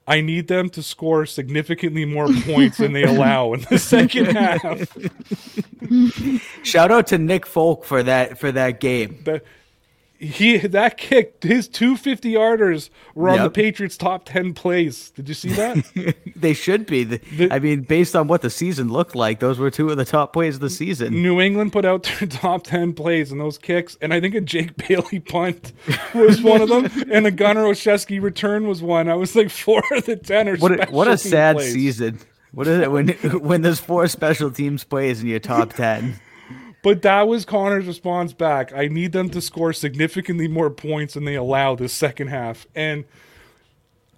I 0.06 0.20
need 0.20 0.48
them 0.48 0.68
to 0.70 0.82
score 0.82 1.26
significantly 1.26 2.04
more 2.04 2.28
points 2.44 2.78
than 2.78 2.92
they 2.92 3.04
allow 3.04 3.52
in 3.52 3.64
the 3.70 3.78
second 3.78 4.26
half. 4.36 4.96
Shout 6.64 6.90
out 6.90 7.06
to 7.08 7.18
Nick 7.18 7.46
Folk 7.46 7.84
for 7.84 8.02
that 8.02 8.38
for 8.38 8.50
that 8.52 8.80
game. 8.80 9.20
That 9.24 9.44
he 10.22 10.56
that 10.58 10.96
kick, 10.96 11.42
his 11.42 11.66
two 11.68 11.96
fifty 11.96 12.32
yarders 12.34 12.88
were 13.14 13.28
on 13.28 13.42
the 13.42 13.50
Patriots 13.50 13.96
top 13.96 14.24
ten 14.24 14.54
plays. 14.54 15.10
Did 15.10 15.28
you 15.28 15.34
see 15.34 15.50
that? 15.50 16.14
They 16.36 16.54
should 16.54 16.86
be. 16.86 17.04
The- 17.04 17.52
I 17.52 17.60
mean, 17.60 17.82
based 17.82 18.16
on 18.16 18.26
what 18.26 18.42
the 18.42 18.50
season 18.50 18.88
looked 18.90 19.14
like, 19.14 19.38
those 19.38 19.58
were 19.60 19.70
two 19.70 19.90
of 19.90 19.96
the 19.96 20.04
top 20.04 20.32
plays 20.32 20.56
of 20.56 20.60
the 20.60 20.70
season. 20.70 21.22
New 21.22 21.40
England 21.40 21.72
put 21.72 21.84
out 21.84 22.02
their 22.18 22.26
top 22.28 22.64
10 22.64 22.94
plays 22.94 23.30
and 23.30 23.40
those 23.40 23.58
kicks, 23.58 23.96
and 24.00 24.12
I 24.12 24.20
think 24.20 24.34
a 24.34 24.40
Jake 24.40 24.76
Bailey 24.76 25.20
punt 25.20 25.72
was 26.14 26.42
one 26.42 26.60
of 26.60 26.68
them, 26.68 26.88
and 27.12 27.26
a 27.26 27.30
Gunner 27.30 27.62
Olszewski 27.64 28.20
return 28.20 28.66
was 28.66 28.82
one. 28.82 29.08
I 29.08 29.14
was 29.14 29.36
like, 29.36 29.50
four 29.50 29.82
of 29.92 30.04
the 30.06 30.16
10 30.16 30.48
are 30.48 30.56
What 30.56 30.88
a, 30.88 30.90
what 30.90 31.06
a 31.06 31.16
sad 31.16 31.56
plays. 31.56 31.72
season. 31.74 32.18
What 32.50 32.66
is 32.66 32.80
it 32.80 32.90
when 32.90 33.08
when 33.40 33.62
there's 33.62 33.78
four 33.80 34.06
special 34.08 34.50
teams 34.50 34.82
plays 34.84 35.22
in 35.22 35.28
your 35.28 35.38
top 35.38 35.72
ten? 35.74 36.18
But 36.82 37.02
that 37.02 37.28
was 37.28 37.44
Connor's 37.44 37.86
response 37.86 38.32
back. 38.32 38.72
I 38.72 38.88
need 38.88 39.12
them 39.12 39.30
to 39.30 39.40
score 39.40 39.72
significantly 39.72 40.48
more 40.48 40.68
points 40.68 41.14
than 41.14 41.24
they 41.24 41.36
allow 41.36 41.76
this 41.76 41.92
second 41.92 42.28
half. 42.28 42.66
And 42.74 43.04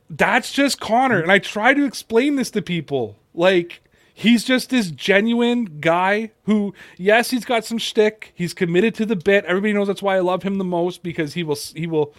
that's 0.09 0.51
just 0.51 0.81
Connor. 0.81 1.21
And 1.21 1.31
I 1.31 1.39
try 1.39 1.75
to 1.75 1.85
explain 1.85 2.37
this 2.37 2.51
to 2.53 2.63
people. 2.63 3.17
Like, 3.35 3.83
he's 4.15 4.45
just 4.45 4.71
this 4.71 4.91
genuine 4.91 5.79
guy 5.81 6.31
who, 6.45 6.73
yes, 6.97 7.31
he's 7.31 7.45
got 7.45 7.67
some 7.67 7.79
shtick. 7.79 8.33
He's 8.35 8.55
committed 8.55 8.95
to 8.95 9.05
the 9.07 9.17
bit. 9.17 9.45
Everybody 9.45 9.75
knows 9.75 9.89
that's 9.89 10.03
why 10.03 10.17
I 10.17 10.21
love 10.21 10.43
him 10.43 10.57
the 10.57 10.65
most 10.65 11.03
because 11.03 11.35
he 11.35 11.43
will, 11.43 11.59
he 11.75 11.87
will, 11.87 12.15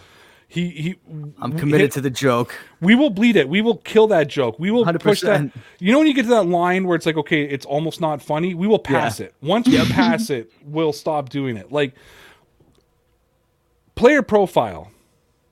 he, 0.48 0.70
he, 0.70 0.96
I'm 1.42 1.58
committed 1.58 1.92
to 1.94 2.02
the 2.02 2.10
joke. 2.10 2.56
we 2.80 2.96
will 2.96 3.10
bleed 3.10 3.36
it. 3.36 3.50
We 3.50 3.62
will 3.62 3.78
kill 3.78 4.08
that 4.08 4.28
joke. 4.28 4.58
We 4.60 4.72
will 4.72 4.86
push 4.94 5.22
that. 5.22 5.52
You 5.80 5.92
know 5.92 5.98
when 5.98 6.08
you 6.08 6.14
get 6.14 6.24
to 6.24 6.30
that 6.30 6.46
line 6.48 6.86
where 6.88 6.96
it's 6.96 7.06
like, 7.06 7.18
okay, 7.18 7.44
it's 7.44 7.66
almost 7.66 8.00
not 8.00 8.22
funny. 8.22 8.54
We 8.54 8.68
will 8.68 8.80
pass 8.80 9.20
Yeah. 9.20 9.28
it. 9.28 9.36
Once 9.42 9.68
we 9.68 9.78
pass 9.86 10.30
it, 10.30 10.52
we'll 10.64 10.94
stop 10.94 11.30
doing 11.30 11.58
it. 11.58 11.72
Like 11.72 11.94
player 13.96 14.22
profile 14.22 14.92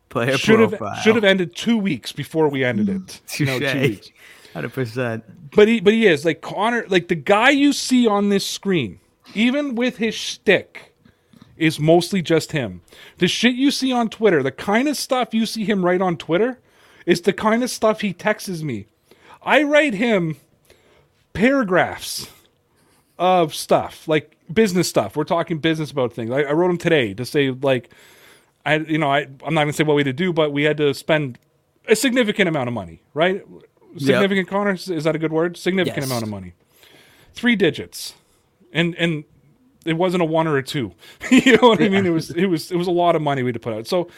Player 0.09 0.37
should 0.37 0.59
have 0.59 0.71
profile. 0.77 0.95
should 1.01 1.15
have 1.15 1.23
ended 1.23 1.55
two 1.55 1.77
weeks 1.77 2.11
before 2.11 2.47
we 2.47 2.63
ended 2.63 2.87
it. 2.87 3.21
Two 3.27 3.45
weeks. 3.59 4.11
Hundred 4.53 4.71
percent. 4.73 5.23
But 5.55 5.67
he 5.67 5.79
but 5.79 5.93
he 5.93 6.05
is 6.05 6.23
like 6.23 6.41
Connor, 6.41 6.85
like 6.87 7.07
the 7.07 7.15
guy 7.15 7.49
you 7.49 7.73
see 7.73 8.05
on 8.05 8.29
this 8.29 8.45
screen, 8.45 8.99
even 9.33 9.73
with 9.73 9.97
his 9.97 10.13
shtick, 10.13 10.92
is 11.57 11.79
mostly 11.79 12.21
just 12.21 12.51
him. 12.51 12.81
The 13.17 13.27
shit 13.27 13.55
you 13.55 13.71
see 13.71 13.91
on 13.91 14.09
Twitter, 14.09 14.41
the 14.41 14.51
kind 14.51 14.87
of 14.87 14.97
stuff 14.97 15.33
you 15.33 15.45
see 15.45 15.63
him 15.65 15.85
write 15.85 16.01
on 16.01 16.17
Twitter, 16.17 16.59
is 17.05 17.21
the 17.21 17.33
kind 17.33 17.63
of 17.63 17.69
stuff 17.69 18.01
he 18.01 18.13
texts 18.13 18.61
me. 18.61 18.87
I 19.43 19.63
write 19.63 19.93
him 19.93 20.37
paragraphs 21.33 22.27
of 23.17 23.53
stuff 23.53 24.07
like 24.07 24.35
business 24.51 24.87
stuff. 24.87 25.15
We're 25.15 25.23
talking 25.23 25.59
business 25.59 25.91
about 25.91 26.13
things. 26.13 26.31
I, 26.31 26.41
I 26.43 26.51
wrote 26.53 26.69
him 26.71 26.77
today 26.77 27.13
to 27.13 27.25
say 27.25 27.51
like, 27.51 27.89
I 28.65 28.77
you 28.77 28.97
know 28.97 29.11
I 29.11 29.27
I'm 29.45 29.53
not 29.53 29.61
gonna 29.61 29.73
say 29.73 29.83
what 29.83 29.95
we 29.95 30.01
had 30.01 30.05
to 30.05 30.13
do, 30.13 30.31
but 30.33 30.51
we 30.51 30.63
had 30.63 30.77
to 30.77 30.93
spend 30.93 31.37
a 31.87 31.95
significant 31.95 32.47
amount 32.47 32.67
of 32.67 32.73
money, 32.73 33.01
right? 33.13 33.43
Significant, 33.97 34.47
Connor, 34.47 34.71
is 34.73 34.89
is 34.89 35.03
that 35.03 35.15
a 35.15 35.19
good 35.19 35.31
word? 35.33 35.57
Significant 35.57 35.97
Yes. 36.03 36.09
amount 36.09 36.23
of 36.23 36.29
money, 36.29 36.53
three 37.33 37.55
digits, 37.55 38.13
and 38.71 38.95
and 38.95 39.23
it 39.85 39.93
wasn't 39.93 40.21
a 40.21 40.25
one 40.25 40.47
or 40.47 40.57
a 40.57 40.63
two. 40.63 40.93
you 41.31 41.57
know 41.57 41.69
what 41.69 41.81
I 41.81 41.89
mean? 41.89 42.05
It 42.05 42.11
was 42.11 42.29
it 42.31 42.45
was 42.45 42.71
it 42.71 42.77
was 42.77 42.87
a 42.87 42.91
lot 42.91 43.15
of 43.15 43.21
money 43.21 43.43
we 43.43 43.49
had 43.49 43.55
to 43.55 43.59
put 43.59 43.73
out. 43.73 43.87
So 43.87 44.09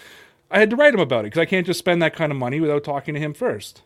I 0.51 0.59
had 0.59 0.69
to 0.69 0.75
write 0.75 0.93
him 0.93 0.99
about 0.99 1.21
it 1.21 1.27
because 1.27 1.39
I 1.39 1.45
can't 1.45 1.65
just 1.65 1.79
spend 1.79 2.01
that 2.01 2.15
kind 2.15 2.31
of 2.31 2.37
money 2.37 2.59
without 2.59 2.83
talking 2.83 3.13
to 3.13 3.19
him 3.19 3.33
first. 3.33 3.81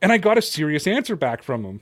And 0.00 0.12
I 0.12 0.18
got 0.18 0.38
a 0.38 0.42
serious 0.42 0.86
answer 0.86 1.16
back 1.16 1.42
from 1.42 1.64
him. 1.64 1.80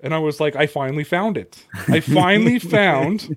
And 0.00 0.12
I 0.12 0.18
was 0.18 0.40
like, 0.40 0.56
I 0.56 0.66
finally 0.66 1.04
found 1.04 1.36
it. 1.36 1.64
I 1.88 2.00
finally 2.00 2.58
found 2.58 3.36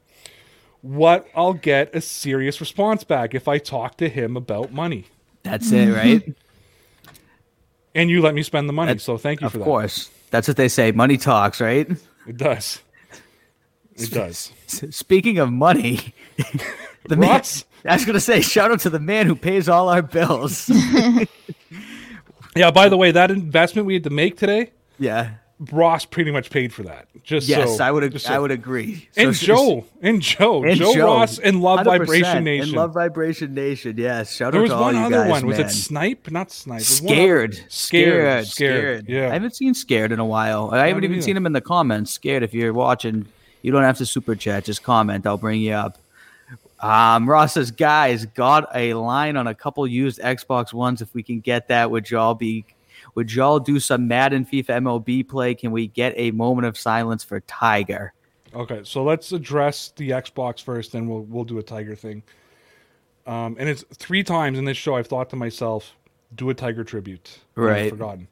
what 0.81 1.27
I'll 1.36 1.53
get 1.53 1.95
a 1.95 2.01
serious 2.01 2.59
response 2.59 3.03
back 3.03 3.36
if 3.36 3.47
I 3.47 3.59
talk 3.59 3.97
to 3.97 4.09
him 4.09 4.36
about 4.36 4.71
money. 4.71 5.05
That's 5.43 5.71
it, 5.71 5.89
mm-hmm. 5.89 5.93
right? 5.93 6.36
And 7.93 8.09
you 8.09 8.21
let 8.21 8.33
me 8.33 8.43
spend 8.43 8.67
the 8.67 8.73
money. 8.73 8.89
That's- 8.89 9.03
so 9.03 9.17
thank 9.17 9.41
you 9.41 9.47
of 9.47 9.53
for 9.53 9.59
that. 9.59 9.63
course. 9.63 10.09
That's 10.31 10.47
what 10.47 10.57
they 10.57 10.69
say. 10.69 10.91
Money 10.91 11.17
talks, 11.17 11.61
right? 11.61 11.89
It 12.27 12.38
does. 12.38 12.81
It 13.95 14.11
does. 14.11 14.51
Speaking 14.67 15.37
of 15.39 15.51
money, 15.51 16.13
the 17.07 17.15
man, 17.15 17.41
I 17.85 17.93
was 17.95 18.05
gonna 18.05 18.19
say, 18.19 18.41
shout 18.41 18.71
out 18.71 18.79
to 18.81 18.89
the 18.89 18.99
man 18.99 19.25
who 19.27 19.35
pays 19.35 19.69
all 19.69 19.89
our 19.89 20.01
bills. 20.01 20.69
Yeah, 22.57 22.71
by 22.71 22.87
the 22.87 22.95
way, 22.95 23.11
that 23.11 23.31
investment 23.31 23.85
we 23.85 23.95
had 23.95 24.05
to 24.05 24.09
make 24.09 24.37
today, 24.37 24.71
yeah. 24.97 25.31
Ross 25.71 26.05
pretty 26.05 26.31
much 26.31 26.49
paid 26.49 26.71
for 26.73 26.83
that. 26.83 27.07
Just 27.21 27.49
Yes, 27.49 27.77
so, 27.77 27.83
I 27.83 27.91
would. 27.91 28.03
ag- 28.05 28.17
so- 28.17 28.33
I 28.33 28.39
would 28.39 28.51
agree. 28.51 29.09
And 29.17 29.33
Joe, 29.33 29.83
and 30.01 30.21
Joe, 30.21 30.63
and 30.63 30.77
Joe, 30.79 30.93
Ross, 31.05 31.37
and 31.37 31.61
Love 31.61 31.83
Vibration 31.85 32.45
Nation. 32.45 32.69
And 32.69 32.77
Love 32.77 32.93
Vibration 32.93 33.53
Nation. 33.53 33.95
Yes. 33.97 34.33
Shout 34.33 34.53
there 34.53 34.61
out 34.61 34.63
was 34.63 34.71
to 34.71 34.75
all 34.75 34.81
one 34.83 34.95
you 34.95 35.01
other 35.01 35.15
guys, 35.17 35.29
one. 35.29 35.37
other 35.39 35.47
Was 35.47 35.57
man. 35.57 35.65
it 35.65 35.69
Snipe? 35.71 36.31
Not 36.31 36.49
Snipe. 36.51 36.79
It 36.79 36.85
Scared. 36.85 37.55
Scared. 37.67 37.67
Scared. 37.69 38.47
Scared. 38.47 39.09
Yeah. 39.09 39.29
I 39.29 39.33
haven't 39.33 39.55
seen 39.57 39.73
Scared 39.73 40.13
in 40.13 40.19
a 40.19 40.25
while. 40.25 40.69
I 40.71 40.77
haven't 40.77 40.87
haven't 40.89 41.03
even 41.05 41.15
either. 41.17 41.21
seen 41.23 41.35
him 41.37 41.45
in 41.45 41.51
the 41.53 41.61
comments. 41.61 42.11
Scared. 42.11 42.41
If 42.43 42.53
you're 42.53 42.73
watching, 42.73 43.25
you 43.66 43.72
don't 43.72 43.84
have 43.84 43.97
to 43.97 44.05
super 44.05 44.36
chat. 44.36 44.63
Just 44.63 44.84
comment. 44.84 45.26
I'll 45.26 45.38
bring 45.38 45.59
you 45.59 45.74
up. 45.74 45.97
Um, 46.80 47.28
Ross 47.28 47.53
says, 47.53 47.72
guys, 47.72 48.26
got 48.28 48.70
a 48.76 48.93
line 48.93 49.37
on 49.37 49.47
a 49.47 49.55
couple 49.55 49.87
used 49.87 50.20
Xbox 50.20 50.71
Ones. 50.71 51.01
If 51.01 51.13
we 51.16 51.24
can 51.24 51.39
get 51.39 51.67
that, 51.70 51.89
would 51.89 52.09
y'all 52.12 52.36
be? 52.36 52.63
Would 53.16 53.33
y'all 53.33 53.59
do 53.59 53.79
some 53.79 54.08
Madden 54.08 54.46
FIFA 54.46 54.82
MLB 55.05 55.28
play? 55.28 55.55
Can 55.55 55.71
we 55.71 55.87
get 55.87 56.13
a 56.17 56.32
moment 56.32 56.67
of 56.67 56.78
silence 56.78 57.24
for 57.24 57.39
Tiger? 57.42 58.13
Okay, 58.54 58.82
so 58.83 59.04
let's 59.04 59.32
address 59.32 59.92
the 59.96 60.09
Xbox 60.12 60.62
first, 60.62 60.92
then 60.92 61.08
we'll 61.08 61.21
we'll 61.21 61.43
do 61.43 61.58
a 61.58 61.63
Tiger 61.63 61.96
thing. 61.96 62.21
Um, 63.25 63.55
and 63.59 63.67
it's 63.67 63.83
three 63.93 64.24
times 64.24 64.59
in 64.59 64.66
this 64.66 64.78
show 64.78 64.96
I've 64.96 65.08
thought 65.08 65.29
to 65.32 65.36
myself, 65.36 65.96
do 66.36 66.50
a 66.51 66.54
Tiger 66.54 66.83
tribute. 66.83 67.39
And 67.55 67.66
I've 67.66 67.71
Right. 67.71 67.89
forgotten. 67.89 68.28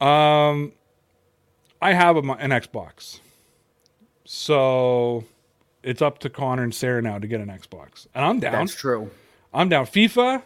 Um, 0.00 0.72
I 1.82 1.92
have 1.92 2.16
a, 2.16 2.20
an 2.20 2.50
Xbox, 2.50 3.18
so 4.24 5.24
it's 5.82 6.02
up 6.02 6.18
to 6.20 6.30
Connor 6.30 6.62
and 6.62 6.74
Sarah 6.74 7.02
now 7.02 7.18
to 7.18 7.26
get 7.26 7.40
an 7.40 7.48
Xbox, 7.48 8.06
and 8.14 8.24
I'm 8.24 8.40
down. 8.40 8.52
That's 8.52 8.74
true. 8.74 9.10
I'm 9.52 9.68
down. 9.68 9.86
FIFA, 9.86 10.42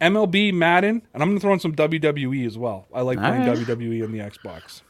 MLB, 0.00 0.52
Madden, 0.52 1.02
and 1.12 1.22
I'm 1.22 1.30
gonna 1.30 1.40
throw 1.40 1.52
in 1.52 1.60
some 1.60 1.74
WWE 1.74 2.46
as 2.46 2.58
well. 2.58 2.86
I 2.92 3.02
like 3.02 3.18
playing 3.18 3.48
Alright. 3.48 3.66
WWE 3.66 4.04
on 4.04 4.12
the 4.12 4.18
Xbox. 4.18 4.82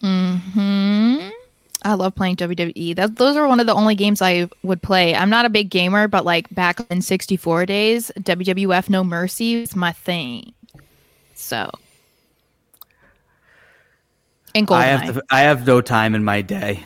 Hmm. 0.00 1.30
I 1.84 1.94
love 1.94 2.14
playing 2.14 2.36
WWE. 2.36 2.96
That, 2.96 3.16
those 3.16 3.36
are 3.36 3.46
one 3.48 3.60
of 3.60 3.66
the 3.66 3.74
only 3.74 3.94
games 3.94 4.22
I 4.22 4.48
would 4.62 4.82
play. 4.82 5.14
I'm 5.14 5.30
not 5.30 5.44
a 5.44 5.50
big 5.50 5.68
gamer, 5.68 6.08
but 6.08 6.24
like 6.24 6.52
back 6.54 6.80
in 6.90 7.02
64 7.02 7.66
days, 7.66 8.10
WWF 8.20 8.88
No 8.88 9.02
Mercy 9.02 9.60
was 9.60 9.74
my 9.74 9.92
thing. 9.92 10.52
So. 11.34 11.70
And 14.54 14.70
I 14.70 14.84
have 14.84 15.14
to, 15.14 15.22
I 15.30 15.40
have 15.40 15.66
no 15.66 15.80
time 15.80 16.14
in 16.14 16.24
my 16.24 16.42
day, 16.42 16.84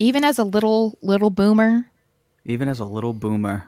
Even 0.00 0.24
as 0.24 0.38
a 0.38 0.44
little 0.44 0.98
little 1.02 1.30
boomer, 1.30 1.86
even 2.44 2.68
as 2.68 2.80
a 2.80 2.84
little 2.84 3.12
boomer. 3.12 3.66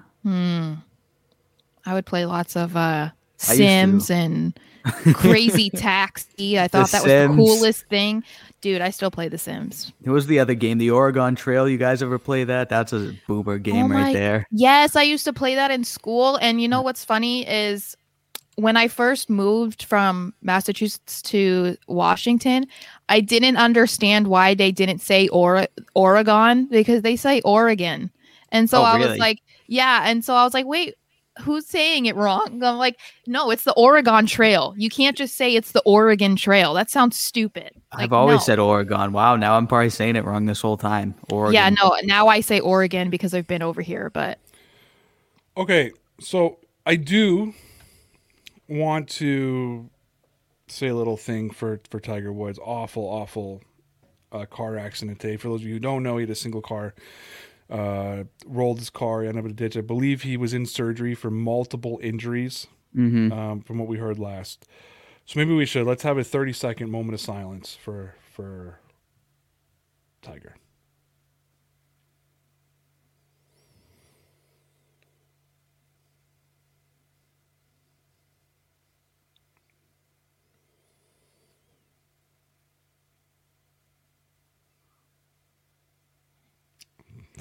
I 1.84 1.94
would 1.94 2.06
play 2.06 2.24
lots 2.26 2.56
of 2.56 2.76
uh 2.76 3.10
Sims 3.36 4.09
and 4.10 4.59
Crazy 5.14 5.68
Taxi. 5.70 6.59
I 6.59 6.68
thought 6.68 6.90
that 6.90 7.02
was 7.02 7.10
Sims. 7.10 7.36
the 7.36 7.42
coolest 7.42 7.86
thing. 7.86 8.22
Dude, 8.60 8.80
I 8.80 8.90
still 8.90 9.10
play 9.10 9.28
The 9.28 9.38
Sims. 9.38 9.92
What 10.02 10.12
was 10.12 10.26
the 10.28 10.38
other 10.38 10.54
game? 10.54 10.78
The 10.78 10.90
Oregon 10.90 11.34
Trail. 11.34 11.68
You 11.68 11.78
guys 11.78 12.02
ever 12.02 12.18
play 12.18 12.44
that? 12.44 12.68
That's 12.68 12.92
a 12.92 13.14
boomer 13.26 13.59
game 13.59 13.86
Oh 13.90 13.94
right 13.94 14.12
there. 14.12 14.46
Yes, 14.52 14.94
I 14.96 15.02
used 15.02 15.24
to 15.24 15.32
play 15.32 15.54
that 15.56 15.70
in 15.72 15.82
school. 15.84 16.36
And 16.36 16.60
you 16.60 16.68
know 16.68 16.80
Mm. 16.80 16.84
what's 16.84 17.04
funny 17.04 17.46
is 17.48 17.96
when 18.56 18.76
I 18.76 18.86
first 18.86 19.28
moved 19.30 19.82
from 19.84 20.34
Massachusetts 20.42 21.20
to 21.22 21.76
Washington, 21.88 22.66
I 23.08 23.20
didn't 23.20 23.56
understand 23.56 24.28
why 24.28 24.54
they 24.54 24.72
didn't 24.72 25.00
say 25.00 25.28
or- 25.28 25.66
Oregon 25.94 26.66
because 26.66 27.02
they 27.02 27.16
say 27.16 27.40
Oregon. 27.42 28.10
And 28.50 28.68
so 28.70 28.80
Oh, 28.80 28.84
I 28.84 28.96
really? 28.96 29.10
was 29.10 29.18
like, 29.18 29.40
yeah. 29.66 30.02
And 30.08 30.24
so 30.24 30.34
I 30.34 30.44
was 30.44 30.54
like, 30.54 30.66
wait, 30.66 30.94
who's 31.40 31.66
saying 31.66 32.06
it 32.06 32.14
wrong? 32.14 32.62
I'm 32.62 32.76
like, 32.76 32.98
no, 33.26 33.50
it's 33.50 33.64
the 33.64 33.72
Oregon 33.72 34.26
Trail. 34.26 34.74
You 34.76 34.90
can't 34.90 35.16
just 35.16 35.34
say 35.34 35.54
it's 35.56 35.72
the 35.72 35.82
Oregon 35.86 36.36
Trail. 36.36 36.74
That 36.74 36.90
sounds 36.90 37.18
stupid. 37.18 37.70
Like, 37.94 38.04
I've 38.04 38.12
always 38.12 38.36
no. 38.36 38.40
said 38.40 38.58
Oregon. 38.58 39.12
Wow, 39.12 39.36
now 39.36 39.56
I'm 39.56 39.66
probably 39.66 39.88
saying 39.90 40.16
it 40.16 40.24
wrong 40.24 40.44
this 40.46 40.60
whole 40.60 40.76
time. 40.76 41.14
Oregon. 41.30 41.54
Yeah, 41.54 41.70
no, 41.70 41.96
now 42.04 42.28
I 42.28 42.40
say 42.40 42.60
Oregon 42.60 43.08
because 43.10 43.32
I've 43.34 43.46
been 43.46 43.62
over 43.62 43.80
here, 43.82 44.10
but 44.10 44.38
Okay, 45.56 45.92
so 46.20 46.58
I 46.86 46.96
do 46.96 47.52
want 48.68 49.08
to 49.10 49.88
say 50.72 50.88
a 50.88 50.94
little 50.94 51.16
thing 51.16 51.50
for 51.50 51.80
for 51.88 52.00
Tiger 52.00 52.32
Woods. 52.32 52.58
Awful, 52.62 53.04
awful 53.04 53.62
uh, 54.32 54.46
car 54.46 54.76
accident 54.76 55.20
today. 55.20 55.36
For 55.36 55.48
those 55.48 55.60
of 55.60 55.66
you 55.66 55.74
who 55.74 55.80
don't 55.80 56.02
know, 56.02 56.16
he 56.16 56.22
had 56.22 56.30
a 56.30 56.34
single 56.34 56.62
car. 56.62 56.94
Uh, 57.70 58.24
rolled 58.44 58.78
his 58.78 58.90
car, 58.90 59.22
ended 59.22 59.38
up 59.38 59.44
in 59.46 59.50
a 59.52 59.54
ditch. 59.54 59.76
I 59.78 59.80
believe 59.80 60.22
he 60.22 60.36
was 60.36 60.52
in 60.52 60.66
surgery 60.66 61.14
for 61.14 61.30
multiple 61.30 61.98
injuries, 62.02 62.66
um, 63.32 63.60
from 63.62 63.78
what 63.78 63.88
we 63.88 63.96
heard 63.96 64.18
last. 64.18 64.66
So 65.24 65.38
maybe 65.38 65.54
we 65.54 65.64
should 65.64 65.86
let's 65.86 66.02
have 66.02 66.18
a 66.18 66.24
thirty 66.24 66.52
second 66.52 66.90
moment 66.90 67.14
of 67.14 67.20
silence 67.20 67.74
for 67.74 68.16
for 68.30 68.80
Tiger. 70.20 70.56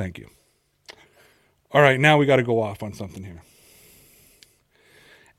Thank 0.01 0.17
you. 0.17 0.29
All 1.71 1.79
right, 1.83 1.99
now 1.99 2.17
we 2.17 2.25
got 2.25 2.37
to 2.37 2.43
go 2.43 2.59
off 2.59 2.81
on 2.81 2.91
something 2.91 3.23
here. 3.23 3.43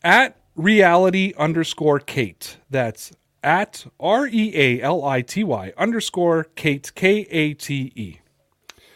At 0.04 0.36
reality 0.54 1.32
underscore 1.36 1.98
Kate. 1.98 2.58
That's 2.70 3.10
at 3.42 3.84
R 3.98 4.28
E 4.28 4.52
A 4.54 4.80
L 4.80 5.04
I 5.04 5.22
T 5.22 5.42
Y 5.42 5.72
underscore 5.76 6.44
Kate, 6.54 6.92
K 6.94 7.26
A 7.28 7.54
T 7.54 7.92
E. 7.96 8.18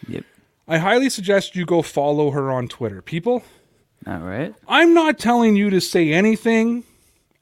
Yep. 0.06 0.24
I 0.68 0.78
highly 0.78 1.10
suggest 1.10 1.56
you 1.56 1.66
go 1.66 1.82
follow 1.82 2.30
her 2.30 2.52
on 2.52 2.68
Twitter. 2.68 3.02
People, 3.02 3.42
All 4.06 4.20
right. 4.20 4.54
I'm 4.68 4.94
not 4.94 5.18
telling 5.18 5.56
you 5.56 5.68
to 5.70 5.80
say 5.80 6.12
anything. 6.12 6.84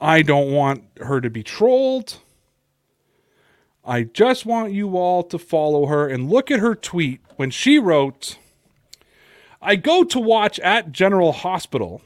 I 0.00 0.22
don't 0.22 0.50
want 0.50 0.82
her 0.96 1.20
to 1.20 1.28
be 1.28 1.42
trolled. 1.42 2.16
I 3.86 4.04
just 4.04 4.46
want 4.46 4.72
you 4.72 4.96
all 4.96 5.22
to 5.24 5.38
follow 5.38 5.86
her 5.86 6.08
and 6.08 6.30
look 6.30 6.50
at 6.50 6.60
her 6.60 6.74
tweet 6.74 7.20
when 7.36 7.50
she 7.50 7.78
wrote, 7.78 8.38
I 9.60 9.76
go 9.76 10.04
to 10.04 10.18
watch 10.18 10.58
at 10.60 10.92
General 10.92 11.32
Hospital 11.32 12.00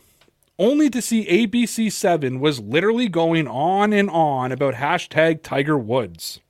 only 0.58 0.90
to 0.90 1.00
see 1.00 1.24
ABC7 1.26 2.40
was 2.40 2.58
literally 2.58 3.08
going 3.08 3.46
on 3.46 3.92
and 3.92 4.10
on 4.10 4.50
about 4.50 4.74
hashtag 4.74 5.42
Tiger 5.42 5.78
Woods. 5.78 6.40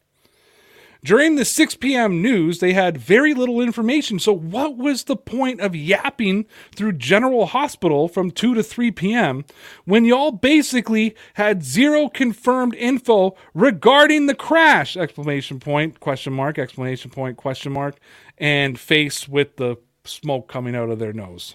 During 1.05 1.37
the 1.37 1.45
6 1.45 1.77
p.m. 1.77 2.21
news, 2.21 2.59
they 2.59 2.73
had 2.73 2.99
very 2.99 3.33
little 3.33 3.61
information. 3.61 4.19
So, 4.19 4.33
what 4.33 4.77
was 4.77 5.05
the 5.05 5.17
point 5.17 5.61
of 5.61 5.77
yapping 5.77 6.47
through 6.75 6.93
General 6.95 7.47
Hospital 7.47 8.09
from 8.09 8.33
2 8.33 8.55
to 8.55 8.63
3 8.65 8.91
p.m. 8.91 9.45
when 9.85 10.05
y'all 10.05 10.33
basically 10.33 11.15
had 11.35 11.63
zero 11.63 12.09
confirmed 12.09 12.75
info 12.75 13.37
regarding 13.55 14.27
the 14.27 14.35
crash? 14.35 14.97
Exclamation 14.97 15.61
point, 15.61 16.01
question 16.01 16.33
mark, 16.33 16.59
exclamation 16.59 17.13
point, 17.13 17.37
question 17.37 17.73
mark, 17.73 17.97
and 18.37 18.79
face 18.79 19.29
with 19.29 19.57
the 19.57 19.77
smoke 20.05 20.49
coming 20.49 20.75
out 20.75 20.91
of 20.91 20.99
their 20.99 21.13
nose. 21.13 21.55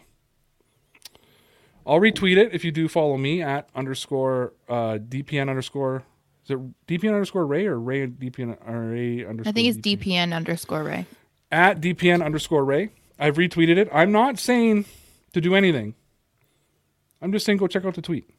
I'll 1.85 1.99
retweet 1.99 2.37
it 2.37 2.53
if 2.53 2.63
you 2.63 2.71
do 2.71 2.87
follow 2.87 3.17
me 3.17 3.41
at 3.41 3.67
underscore 3.75 4.53
uh, 4.69 4.99
DPN 4.99 5.49
underscore. 5.49 6.03
Is 6.45 6.51
it 6.51 6.87
DPN 6.87 7.13
underscore 7.13 7.45
Ray 7.45 7.65
or 7.67 7.79
Ray 7.79 8.07
DPN 8.07 8.57
or 8.67 8.89
Ray 8.91 9.25
underscore? 9.25 9.49
I 9.49 9.53
think 9.53 9.67
it's 9.69 9.77
DPN 9.77 10.33
underscore 10.35 10.83
Ray. 10.83 11.05
at 11.51 11.79
DPN 11.81 12.23
underscore 12.23 12.65
Ray. 12.65 12.89
I've 13.19 13.37
retweeted 13.37 13.77
it. 13.77 13.89
I'm 13.93 14.11
not 14.11 14.39
saying 14.39 14.85
to 15.33 15.39
do 15.41 15.55
anything. 15.55 15.95
I'm 17.21 17.31
just 17.31 17.45
saying 17.45 17.57
go 17.59 17.67
check 17.67 17.85
out 17.85 17.95
the 17.95 18.01
tweet. 18.01 18.29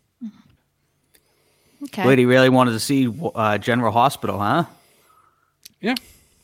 Okay. 1.85 2.05
Lady 2.07 2.25
really 2.27 2.49
wanted 2.49 2.73
to 2.73 2.81
see 2.81 3.13
uh, 3.35 3.59
General 3.59 3.93
Hospital, 3.93 4.39
huh? 4.39 4.65
Yeah, 5.81 5.95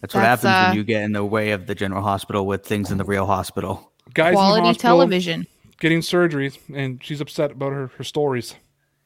That's 0.02 0.14
what 0.14 0.20
That's, 0.20 0.42
happens 0.42 0.66
uh, 0.66 0.68
when 0.68 0.76
you 0.76 0.84
get 0.84 1.02
in 1.02 1.12
the 1.12 1.24
way 1.24 1.52
of 1.52 1.66
the 1.66 1.74
General 1.74 2.02
Hospital 2.02 2.46
with 2.46 2.64
things 2.66 2.90
in 2.90 2.98
the 2.98 3.04
real 3.04 3.24
hospital. 3.24 3.90
guys 4.12 4.28
in 4.28 4.34
the 4.34 4.36
Quality 4.36 4.66
hospital 4.66 4.88
television. 4.98 5.46
getting 5.80 6.00
surgeries, 6.00 6.58
and 6.74 7.02
she's 7.02 7.22
upset 7.22 7.52
about 7.52 7.72
her, 7.72 7.86
her 7.96 8.04
stories. 8.04 8.54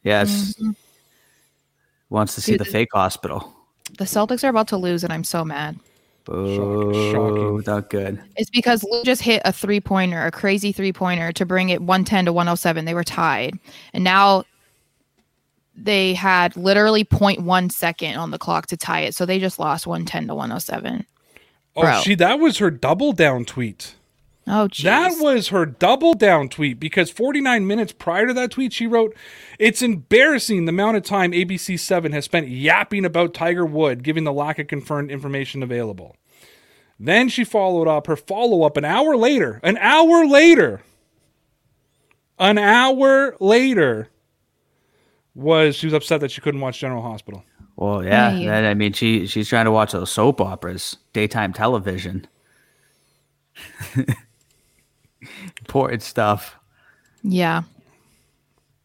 Yes. 0.03 0.61
Wants 2.15 2.37
to 2.37 2.41
see 2.41 2.53
Dude, 2.53 2.61
the 2.61 2.65
fake 2.65 2.91
hospital. 2.93 3.53
The 3.99 4.05
Celtics 4.05 4.45
are 4.45 4.49
about 4.49 4.69
to 4.69 4.77
lose, 4.77 5.03
and 5.03 5.13
I'm 5.13 5.25
so 5.25 5.45
mad. 5.45 5.81
Oh, 6.29 6.93
shocking. 7.13 7.65
not 7.67 7.91
good. 7.91 8.23
It's 8.37 8.51
because 8.51 8.85
Lou 8.85 9.03
just 9.03 9.21
hit 9.21 9.43
a 9.45 9.53
three 9.53 9.81
pointer, 9.81 10.25
a 10.25 10.31
crazy 10.31 10.71
three 10.71 10.93
pointer 10.93 11.33
to 11.33 11.45
bring 11.45 11.71
it 11.71 11.81
110 11.81 12.27
to 12.27 12.33
107. 12.33 12.85
They 12.85 12.95
were 12.95 13.03
tied. 13.03 13.59
And 13.93 14.05
now 14.05 14.45
they 15.75 16.15
had 16.15 16.57
literally 16.57 17.05
0.1 17.05 17.73
second 17.73 18.15
on 18.15 18.31
the 18.31 18.39
clock 18.39 18.69
to 18.69 18.77
tie 18.77 19.01
it. 19.01 19.17
So 19.17 19.27
they 19.27 19.41
just 19.41 19.59
lost 19.59 19.85
110 19.85 20.29
to 20.29 20.37
107. 20.37 21.05
Oh, 21.75 21.83
Bro. 21.83 22.01
she 22.03 22.15
that 22.15 22.39
was 22.39 22.59
her 22.59 22.71
double 22.71 23.13
down 23.13 23.45
tweet. 23.45 23.97
Oh, 24.47 24.69
jeez. 24.69 24.83
That 24.83 25.13
was 25.21 25.49
her 25.49 25.65
double 25.65 26.13
down 26.15 26.51
tweet 26.51 26.79
because 26.79 27.11
49 27.11 27.67
minutes 27.67 27.93
prior 27.93 28.27
to 28.27 28.35
that 28.35 28.51
tweet, 28.51 28.75
she 28.75 28.87
wrote, 28.87 29.17
It's 29.59 29.81
embarrassing 29.81 30.67
the 30.67 30.71
amount 30.71 30.99
of 30.99 31.03
time 31.03 31.33
ABC7 31.33 32.13
has 32.13 32.27
spent 32.27 32.49
yapping 32.49 33.07
about 33.07 33.33
Tiger 33.33 33.65
Wood, 33.65 34.03
given 34.03 34.25
the 34.25 34.33
lack 34.35 34.59
of 34.59 34.67
confirmed 34.67 35.11
information 35.11 35.63
available. 35.63 36.15
Then 37.01 37.29
she 37.31 37.43
followed 37.43 37.89
up 37.89 38.07
her 38.07 38.17
follow 38.17 38.63
up 38.65 38.77
an 38.77 38.85
hour 38.85 39.17
later, 39.17 39.61
an 39.63 39.79
hour 39.79 40.27
later, 40.27 40.83
an 42.39 42.59
hour 42.59 43.37
later 43.41 44.11
was 45.35 45.75
she 45.75 45.87
was 45.87 45.95
upset 45.95 46.21
that 46.21 46.31
she 46.31 46.41
couldn't 46.41 46.61
watch 46.61 46.79
General 46.79 47.03
Hospital. 47.03 47.45
Well, 47.77 48.05
yeah. 48.05 48.33
Right. 48.35 48.45
that- 48.47 48.65
I 48.65 48.75
mean, 48.75 48.93
she 48.93 49.27
she's 49.27 49.49
trying 49.49 49.65
to 49.65 49.73
watch 49.73 49.93
those 49.93 50.11
soap 50.11 50.41
operas, 50.41 50.99
daytime 51.15 51.53
television. 51.53 52.27
Important 55.65 56.03
stuff. 56.03 56.57
yeah. 57.23 57.63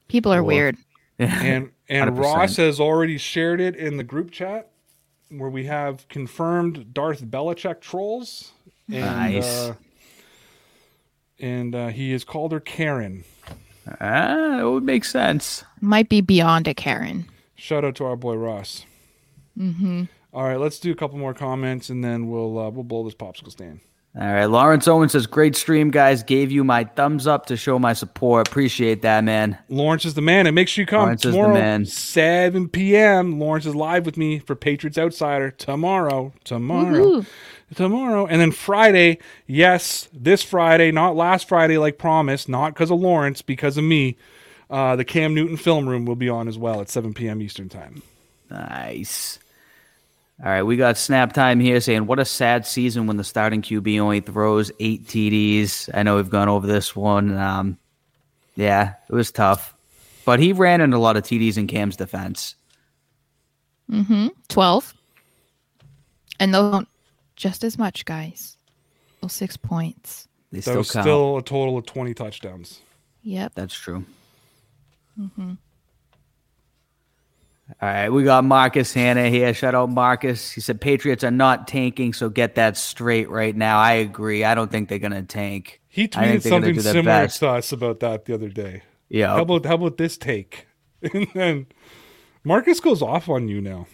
People 0.07 0.33
are 0.33 0.41
weird. 0.43 0.75
and 1.19 1.69
and 1.87 2.09
100%. 2.15 2.17
Ross 2.19 2.55
has 2.55 2.79
already 2.79 3.17
shared 3.19 3.61
it 3.61 3.75
in 3.75 3.97
the 3.97 4.03
group 4.03 4.31
chat 4.31 4.71
where 5.29 5.49
we 5.49 5.65
have 5.65 6.07
confirmed 6.07 6.93
Darth 6.93 7.23
Belichick 7.23 7.79
trolls. 7.81 8.51
And, 8.91 9.01
Nice. 9.05 9.45
Uh, 9.45 9.73
and 11.39 11.75
uh, 11.75 11.87
he 11.89 12.11
has 12.13 12.23
called 12.23 12.51
her 12.53 12.59
Karen. 12.59 13.23
Ah, 14.01 14.59
it 14.59 14.63
would 14.63 14.83
make 14.83 15.05
sense. 15.05 15.63
Might 15.81 16.09
be 16.09 16.21
beyond 16.21 16.67
a 16.67 16.73
Karen. 16.73 17.25
Shout 17.55 17.85
out 17.85 17.95
to 17.95 18.05
our 18.05 18.15
boy 18.15 18.35
Ross. 18.35 18.85
Mm-hmm. 19.57 20.03
right, 20.33 20.59
let's 20.59 20.79
do 20.79 20.91
a 20.91 20.95
couple 20.95 21.17
more 21.19 21.33
comments 21.33 21.89
and 21.89 22.03
then 22.03 22.29
we'll 22.29 22.57
uh, 22.57 22.69
we'll 22.69 22.83
blow 22.83 23.03
this 23.03 23.13
popsicle 23.15 23.51
stand. 23.51 23.81
All 24.19 24.27
right, 24.27 24.47
Lawrence 24.47 24.85
Owen 24.85 25.07
says, 25.07 25.27
"Great 25.27 25.55
stream, 25.55 25.91
guys. 25.91 26.23
Gave 26.23 26.51
you 26.51 26.65
my 26.65 26.83
thumbs 26.83 27.25
up 27.25 27.45
to 27.45 27.55
show 27.55 27.79
my 27.79 27.93
support. 27.93 28.49
Appreciate 28.49 29.01
that, 29.03 29.23
man. 29.23 29.57
Lawrence 29.69 30.03
is 30.03 30.13
the 30.13 30.21
man, 30.21 30.45
and 30.45 30.53
make 30.53 30.67
sure 30.67 30.81
you 30.81 30.85
come 30.87 31.03
Lawrence 31.03 31.23
is 31.23 31.33
the 31.33 31.47
man. 31.47 31.85
7 31.85 32.67
p.m. 32.67 33.39
Lawrence 33.39 33.65
is 33.65 33.75
live 33.75 34.05
with 34.05 34.17
me 34.17 34.39
for 34.39 34.55
Patriots 34.55 34.97
Outsider 34.97 35.51
tomorrow. 35.51 36.33
Tomorrow. 36.43 37.21
Woohoo. 37.21 37.25
Tomorrow. 37.73 38.25
And 38.25 38.41
then 38.41 38.51
Friday, 38.51 39.19
yes, 39.47 40.09
this 40.11 40.43
Friday, 40.43 40.91
not 40.91 41.15
last 41.15 41.47
Friday 41.47 41.77
like 41.77 41.97
promised, 41.97 42.49
not 42.49 42.73
because 42.73 42.91
of 42.91 42.99
Lawrence, 42.99 43.41
because 43.41 43.77
of 43.77 43.85
me. 43.85 44.17
Uh, 44.69 44.97
the 44.97 45.05
Cam 45.05 45.33
Newton 45.33 45.55
Film 45.55 45.87
Room 45.87 46.05
will 46.05 46.17
be 46.17 46.27
on 46.29 46.47
as 46.49 46.57
well 46.57 46.81
at 46.81 46.89
7 46.89 47.13
p.m. 47.13 47.41
Eastern 47.41 47.69
Time. 47.69 48.03
Nice. 48.51 49.39
All 50.41 50.49
right, 50.49 50.63
we 50.63 50.77
got 50.77 50.97
snap 50.97 51.33
time 51.33 51.59
here 51.59 51.81
saying, 51.81 52.05
"What 52.05 52.19
a 52.19 52.25
sad 52.25 52.65
season 52.65 53.07
when 53.07 53.17
the 53.17 53.25
starting 53.25 53.61
QB 53.61 53.99
only 53.99 54.21
throws 54.21 54.71
eight 54.79 55.05
TDs." 55.05 55.89
I 55.93 56.03
know 56.03 56.15
we've 56.15 56.29
gone 56.29 56.47
over 56.47 56.65
this 56.65 56.95
one. 56.95 57.37
Um, 57.37 57.77
yeah, 58.55 58.93
it 59.09 59.13
was 59.13 59.31
tough. 59.31 59.75
but 60.25 60.39
he 60.39 60.53
ran 60.53 60.79
in 60.81 60.93
a 60.93 60.99
lot 60.99 61.17
of 61.17 61.23
TDs 61.23 61.57
in 61.57 61.65
Cam's 61.67 61.95
defense. 61.95 62.55
Mm-hmm. 63.91 64.27
12. 64.49 64.93
And 66.39 66.53
those 66.53 66.85
just 67.35 67.63
as 67.63 67.77
much, 67.77 68.05
guys. 68.05 68.55
Those 69.21 69.33
six 69.33 69.57
points. 69.57 70.27
They 70.51 70.61
still 70.61 70.75
count. 70.83 70.87
still 70.87 71.37
a 71.37 71.41
total 71.41 71.77
of 71.77 71.85
20 71.85 72.13
touchdowns. 72.13 72.79
Yep. 73.23 73.53
That's 73.55 73.73
true. 73.73 74.05
All 77.81 77.87
right, 77.87 78.09
we 78.09 78.23
got 78.23 78.43
Marcus 78.43 78.93
Hanna 78.93 79.29
here. 79.29 79.53
Shout 79.53 79.75
out 79.75 79.89
Marcus. 79.91 80.51
He 80.51 80.59
said 80.59 80.81
Patriots 80.81 81.23
are 81.23 81.29
not 81.31 81.67
tanking, 81.67 82.13
so 82.13 82.27
get 82.27 82.55
that 82.55 82.77
straight 82.77 83.29
right 83.29 83.55
now. 83.55 83.77
I 83.79 83.93
agree. 83.93 84.43
I 84.43 84.55
don't 84.55 84.71
think 84.71 84.89
they're 84.89 84.97
gonna 84.97 85.21
tank. 85.23 85.79
He 85.87 86.07
tweeted 86.07 86.41
something 86.41 86.79
similar 86.79 87.03
best. 87.03 87.39
to 87.39 87.49
us 87.49 87.71
about 87.71 87.99
that 87.99 88.25
the 88.25 88.33
other 88.33 88.49
day. 88.49 88.83
Yeah. 89.07 89.35
How 89.35 89.41
about 89.43 89.65
how 89.65 89.75
about 89.75 89.97
this 89.97 90.17
take? 90.17 90.67
And 91.13 91.27
then 91.33 91.67
Marcus 92.43 92.79
goes 92.79 93.01
off 93.01 93.29
on 93.29 93.47
you 93.47 93.61
now. 93.61 93.87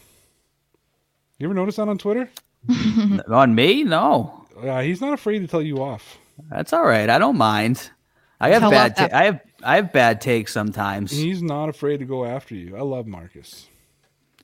You 1.37 1.47
ever 1.47 1.53
notice 1.53 1.75
that 1.75 1.87
on 1.87 1.97
Twitter? 1.97 2.29
On 3.27 3.53
me? 3.53 3.83
No. 3.83 4.45
Yeah, 4.63 4.81
he's 4.81 5.01
not 5.01 5.13
afraid 5.13 5.39
to 5.39 5.47
tell 5.47 5.61
you 5.61 5.83
off. 5.83 6.17
That's 6.49 6.73
all 6.73 6.83
right. 6.85 7.09
I 7.09 7.19
don't 7.19 7.37
mind. 7.37 7.91
I 8.39 8.49
have 8.49 8.61
Tell 8.61 8.71
bad 8.71 8.91
us 8.93 8.97
ta- 8.97 9.15
I 9.15 9.25
have 9.25 9.39
I 9.63 9.75
have 9.77 9.91
bad 9.93 10.21
takes 10.21 10.51
sometimes. 10.51 11.11
He's 11.11 11.41
not 11.41 11.69
afraid 11.69 11.97
to 11.99 12.05
go 12.05 12.25
after 12.25 12.55
you. 12.55 12.75
I 12.77 12.81
love 12.81 13.07
Marcus. 13.07 13.67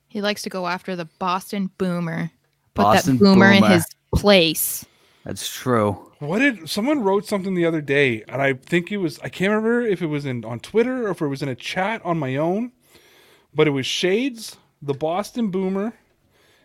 He 0.08 0.22
likes 0.22 0.42
to 0.44 0.50
go 0.50 0.68
after 0.68 0.96
the 0.96 1.06
Boston 1.20 1.70
Boomer. 1.78 2.32
Put 2.74 2.84
Boston 2.84 3.18
that 3.18 3.24
boomer, 3.24 3.52
in 3.52 3.64
his 3.64 3.86
place. 4.16 4.86
That's 5.26 5.50
true. 5.54 6.12
What 6.20 6.40
did 6.40 6.70
someone 6.70 7.02
wrote 7.02 7.26
something 7.26 7.54
the 7.54 7.66
other 7.66 7.82
day, 7.82 8.24
and 8.28 8.42
I 8.42 8.54
think 8.54 8.92
it 8.92 8.98
was 8.98 9.20
I 9.20 9.30
can't 9.30 9.50
remember 9.50 9.82
if 9.82 10.02
it 10.02 10.08
was 10.08 10.26
in 10.26 10.44
on 10.46 10.60
Twitter 10.60 11.08
or 11.08 11.12
if 11.12 11.22
it 11.22 11.28
was 11.28 11.42
in 11.42 11.50
a 11.50 11.56
chat 11.56 12.02
on 12.06 12.18
my 12.18 12.36
own, 12.38 12.72
but 13.54 13.68
it 13.68 13.72
was 13.72 13.86
Shades, 13.86 14.58
the 14.82 14.94
Boston 14.94 15.50
Boomer, 15.52 15.94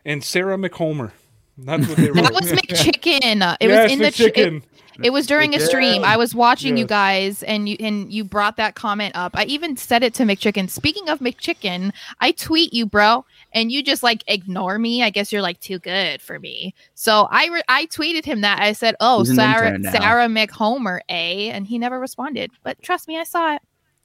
and 0.05 0.23
Sarah 0.24 0.56
McHomer. 0.56 1.12
That's 1.59 1.89
what 1.89 1.97
they 1.98 2.06
wrote. 2.10 2.23
That 2.24 2.32
was 2.35 2.52
McChicken. 2.52 3.43
Uh, 3.43 3.56
It 3.60 3.68
Yes, 3.68 3.85
was 3.85 3.93
in 3.93 3.98
the. 4.01 4.10
Ch- 4.10 4.18
McChicken. 4.32 4.62
It, 5.01 5.06
it 5.06 5.10
was 5.12 5.27
during 5.27 5.55
a 5.55 5.60
stream. 5.60 6.05
I 6.05 6.16
was 6.16 6.35
watching 6.35 6.77
you 6.77 6.86
guys, 6.86 7.43
and 7.43 7.68
you 7.68 7.77
and 7.81 8.12
you 8.12 8.24
brought 8.24 8.56
that 8.56 8.74
comment 8.74 9.12
up. 9.16 9.32
I 9.36 9.44
even 9.44 9.77
said 9.77 10.02
it 10.02 10.14
to 10.14 10.24
McChicken. 10.24 10.68
Speaking 10.70 11.09
of 11.09 11.20
McChicken, 11.20 11.93
I 12.20 12.32
tweet 12.32 12.73
you, 12.73 12.86
bro, 12.86 13.24
and 13.52 13.70
you 13.73 13.82
just 13.82 14.02
like 14.02 14.24
ignore 14.27 14.78
me. 14.78 15.02
I 15.02 15.10
guess 15.10 15.32
you're 15.32 15.43
like 15.43 15.60
too 15.60 15.78
good 15.78 16.20
for 16.20 16.39
me. 16.39 16.74
So 16.94 17.28
I 17.31 17.47
re- 17.48 17.62
I 17.68 17.86
tweeted 17.86 18.24
him 18.24 18.40
that 18.43 18.60
I 18.60 18.73
said, 18.73 18.94
"Oh, 19.01 19.24
He's 19.24 19.35
Sarah. 19.35 19.78
Sarah 19.82 20.27
McHomer, 20.28 21.01
a," 21.09 21.51
and 21.51 21.66
he 21.66 21.78
never 21.78 21.98
responded. 22.01 22.51
But 22.62 22.81
trust 22.82 23.09
me, 23.09 23.18
I 23.18 23.24
saw 23.24 23.55
it. 23.56 23.62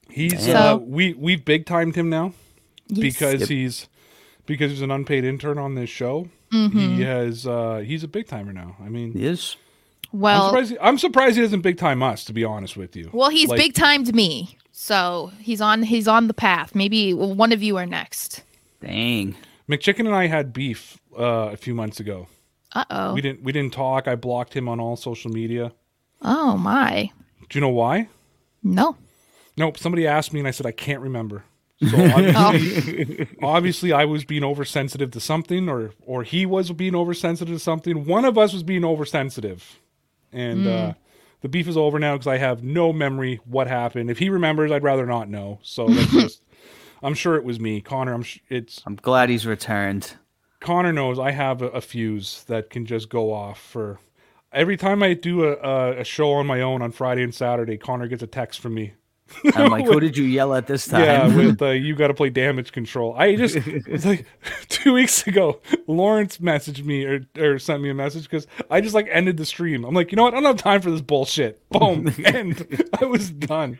He's 0.09 0.45
So- 0.45 0.53
uh, 0.53 0.77
we 0.77 1.13
we've 1.13 1.45
big 1.45 1.65
timed 1.65 1.95
him 1.95 2.09
now 2.09 2.33
Yes. 2.87 2.99
because 3.01 3.47
he's 3.47 3.87
because 4.45 4.71
he's 4.71 4.81
an 4.81 4.91
unpaid 4.91 5.23
intern 5.23 5.57
on 5.57 5.75
this 5.75 5.89
show. 5.89 6.27
Mm-hmm. 6.51 6.95
He 6.97 7.01
has 7.03 7.47
uh, 7.47 7.77
he's 7.85 8.03
a 8.03 8.09
big 8.09 8.27
timer 8.27 8.51
now. 8.51 8.75
I 8.83 8.89
mean, 8.89 9.13
He 9.13 9.25
is. 9.25 9.55
I'm 10.13 10.19
well, 10.19 10.49
surprised. 10.49 10.71
He, 10.71 10.79
I'm 10.79 10.97
surprised 10.97 11.35
he 11.35 11.41
doesn't 11.41 11.61
big 11.61 11.77
time 11.77 12.03
us. 12.03 12.25
To 12.25 12.33
be 12.33 12.43
honest 12.43 12.77
with 12.77 12.95
you. 12.95 13.09
well, 13.13 13.29
he's 13.29 13.49
Like, 13.49 13.57
big 13.57 13.73
timed 13.73 14.13
me. 14.13 14.57
So 14.71 15.31
he's 15.39 15.61
on 15.61 15.83
he's 15.83 16.07
on 16.07 16.27
the 16.27 16.33
path. 16.33 16.75
Maybe 16.75 17.13
one 17.13 17.51
of 17.51 17.61
you 17.61 17.77
are 17.77 17.85
next. 17.85 18.43
Dang. 18.81 19.35
McChicken 19.69 19.99
and 19.99 20.15
I 20.15 20.27
had 20.27 20.53
beef 20.53 20.99
uh, 21.17 21.49
a 21.51 21.57
few 21.57 21.73
months 21.73 21.99
ago. 21.99 22.27
Uh 22.73 22.85
oh. 22.89 23.13
We 23.13 23.21
didn't 23.21 23.43
we 23.43 23.51
didn't 23.51 23.73
talk. 23.73 24.07
I 24.07 24.15
blocked 24.15 24.55
him 24.55 24.67
on 24.67 24.79
all 24.79 24.95
social 24.95 25.31
media. 25.31 25.71
Oh 26.21 26.57
my. 26.57 27.11
Do 27.49 27.57
you 27.57 27.61
know 27.61 27.69
why? 27.69 28.09
No. 28.63 28.95
Nope. 29.57 29.77
Somebody 29.77 30.07
asked 30.07 30.33
me, 30.33 30.39
and 30.39 30.47
I 30.47 30.51
said 30.51 30.65
I 30.65 30.71
can't 30.71 31.01
remember. 31.01 31.43
So 31.89 31.97
obviously, 32.35 33.27
obviously, 33.43 33.91
I 33.91 34.05
was 34.05 34.23
being 34.23 34.43
oversensitive 34.43 35.11
to 35.11 35.19
something, 35.19 35.67
or 35.67 35.91
or 36.05 36.23
he 36.23 36.45
was 36.45 36.71
being 36.71 36.95
oversensitive 36.95 37.55
to 37.55 37.59
something. 37.59 38.05
One 38.05 38.23
of 38.23 38.37
us 38.37 38.53
was 38.53 38.63
being 38.63 38.85
oversensitive, 38.85 39.79
and 40.31 40.67
uh, 40.67 40.93
the 41.41 41.49
beef 41.49 41.67
is 41.67 41.77
over 41.77 41.99
now 41.99 42.13
because 42.13 42.27
I 42.27 42.37
have 42.37 42.63
no 42.63 42.93
memory 42.93 43.39
what 43.45 43.67
happened. 43.67 44.09
If 44.09 44.19
he 44.19 44.29
remembers, 44.29 44.71
I'd 44.71 44.83
rather 44.83 45.05
not 45.05 45.29
know. 45.29 45.59
So 45.63 45.85
let's 45.85 46.11
just. 46.11 46.43
I'm 47.03 47.15
sure 47.15 47.35
it 47.35 47.43
was 47.43 47.59
me, 47.59 47.81
Connor. 47.81 48.13
I'm. 48.13 48.23
Sh- 48.23 48.39
it's 48.49 48.81
I'm 48.85 48.95
glad 48.95 49.29
he's 49.29 49.45
returned. 49.45 50.13
Connor 50.59 50.93
knows 50.93 51.17
I 51.17 51.31
have 51.31 51.61
a, 51.61 51.69
a 51.69 51.81
fuse 51.81 52.43
that 52.43 52.69
can 52.69 52.85
just 52.85 53.09
go 53.09 53.33
off 53.33 53.59
for. 53.59 53.99
Every 54.53 54.77
time 54.77 55.01
I 55.01 55.13
do 55.13 55.45
a, 55.45 55.53
a, 55.53 55.99
a 56.01 56.03
show 56.03 56.33
on 56.33 56.45
my 56.45 56.61
own 56.61 56.81
on 56.81 56.91
Friday 56.91 57.23
and 57.23 57.33
Saturday, 57.33 57.77
Connor 57.77 58.07
gets 58.07 58.21
a 58.21 58.27
text 58.27 58.59
from 58.59 58.75
me. 58.75 58.93
I'm 59.55 59.71
like, 59.71 59.85
who 59.85 59.99
did 59.99 60.17
you 60.17 60.25
yell 60.25 60.53
at 60.53 60.67
this 60.67 60.87
time? 60.87 61.01
Yeah, 61.01 61.35
with 61.35 61.61
uh, 61.61 61.69
you 61.69 61.95
got 61.95 62.07
to 62.07 62.13
play 62.13 62.29
damage 62.29 62.71
control. 62.71 63.15
I 63.17 63.35
just 63.35 63.55
it's 63.55 64.05
like 64.05 64.25
two 64.69 64.93
weeks 64.93 65.25
ago, 65.27 65.59
Lawrence 65.87 66.37
messaged 66.37 66.83
me 66.83 67.05
or, 67.05 67.25
or 67.37 67.59
sent 67.59 67.81
me 67.81 67.89
a 67.89 67.93
message 67.93 68.23
because 68.23 68.47
I 68.69 68.81
just 68.81 68.95
like 68.95 69.07
ended 69.09 69.37
the 69.37 69.45
stream. 69.45 69.83
I'm 69.83 69.93
like, 69.93 70.11
you 70.11 70.15
know 70.15 70.23
what? 70.23 70.33
I 70.33 70.37
don't 70.37 70.45
have 70.45 70.57
time 70.57 70.81
for 70.81 70.91
this 70.91 71.01
bullshit. 71.01 71.67
Boom, 71.69 72.13
and 72.25 72.85
I 73.01 73.05
was 73.05 73.29
done. 73.31 73.79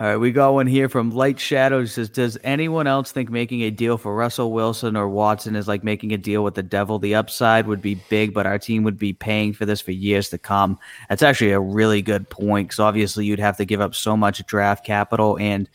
All 0.00 0.06
right, 0.06 0.16
we 0.16 0.32
got 0.32 0.54
one 0.54 0.66
here 0.66 0.88
from 0.88 1.10
Light 1.10 1.38
Shadows. 1.38 1.92
Says, 1.92 2.08
does 2.08 2.38
anyone 2.42 2.86
else 2.86 3.12
think 3.12 3.28
making 3.28 3.60
a 3.60 3.70
deal 3.70 3.98
for 3.98 4.14
Russell 4.14 4.50
Wilson 4.50 4.96
or 4.96 5.10
Watson 5.10 5.54
is 5.54 5.68
like 5.68 5.84
making 5.84 6.14
a 6.14 6.16
deal 6.16 6.42
with 6.42 6.54
the 6.54 6.62
devil? 6.62 6.98
The 6.98 7.14
upside 7.14 7.66
would 7.66 7.82
be 7.82 7.96
big, 8.08 8.32
but 8.32 8.46
our 8.46 8.58
team 8.58 8.82
would 8.84 8.98
be 8.98 9.12
paying 9.12 9.52
for 9.52 9.66
this 9.66 9.82
for 9.82 9.90
years 9.90 10.30
to 10.30 10.38
come. 10.38 10.78
That's 11.10 11.22
actually 11.22 11.50
a 11.50 11.60
really 11.60 12.00
good 12.00 12.30
point 12.30 12.68
because 12.68 12.78
obviously 12.78 13.26
you'd 13.26 13.40
have 13.40 13.58
to 13.58 13.66
give 13.66 13.82
up 13.82 13.94
so 13.94 14.16
much 14.16 14.42
draft 14.46 14.86
capital 14.86 15.36
and 15.38 15.68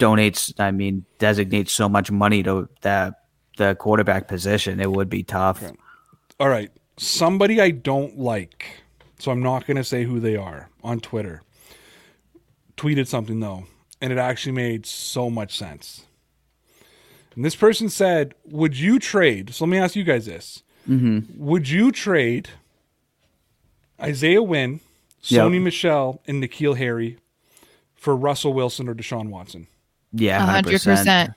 donates. 0.00 0.58
I 0.58 0.72
mean, 0.72 1.04
designates 1.20 1.72
so 1.72 1.88
much 1.88 2.10
money 2.10 2.42
to 2.42 2.68
the 2.80 3.14
the 3.58 3.76
quarterback 3.76 4.26
position. 4.26 4.80
It 4.80 4.90
would 4.90 5.08
be 5.08 5.22
tough. 5.22 5.62
All 6.40 6.48
right, 6.48 6.72
somebody 6.96 7.60
I 7.60 7.70
don't 7.70 8.18
like, 8.18 8.82
so 9.20 9.30
I'm 9.30 9.40
not 9.40 9.68
going 9.68 9.76
to 9.76 9.84
say 9.84 10.02
who 10.02 10.18
they 10.18 10.34
are 10.34 10.68
on 10.82 10.98
Twitter. 10.98 11.42
Tweeted 12.76 13.06
something 13.06 13.40
though, 13.40 13.64
and 14.00 14.12
it 14.12 14.18
actually 14.18 14.52
made 14.52 14.86
so 14.86 15.30
much 15.30 15.56
sense. 15.56 16.06
And 17.34 17.44
this 17.44 17.56
person 17.56 17.88
said, 17.88 18.34
"Would 18.44 18.78
you 18.78 18.98
trade?" 18.98 19.54
So 19.54 19.64
let 19.64 19.70
me 19.70 19.78
ask 19.78 19.96
you 19.96 20.04
guys 20.04 20.26
this: 20.26 20.62
Would 20.86 21.68
you 21.68 21.92
trade 21.92 22.50
Isaiah 24.00 24.42
Wynn, 24.42 24.80
Yep. 25.24 25.44
Sony 25.44 25.62
Michel, 25.62 26.20
and 26.26 26.42
N'Keal 26.42 26.76
Harry 26.76 27.18
for 27.94 28.16
Russell 28.16 28.52
Wilson 28.52 28.88
or 28.88 28.94
Deshaun 28.94 29.28
Watson? 29.28 29.68
Yeah, 30.12 30.42
A 30.42 30.46
hundred 30.46 30.74
100%. 30.74 31.34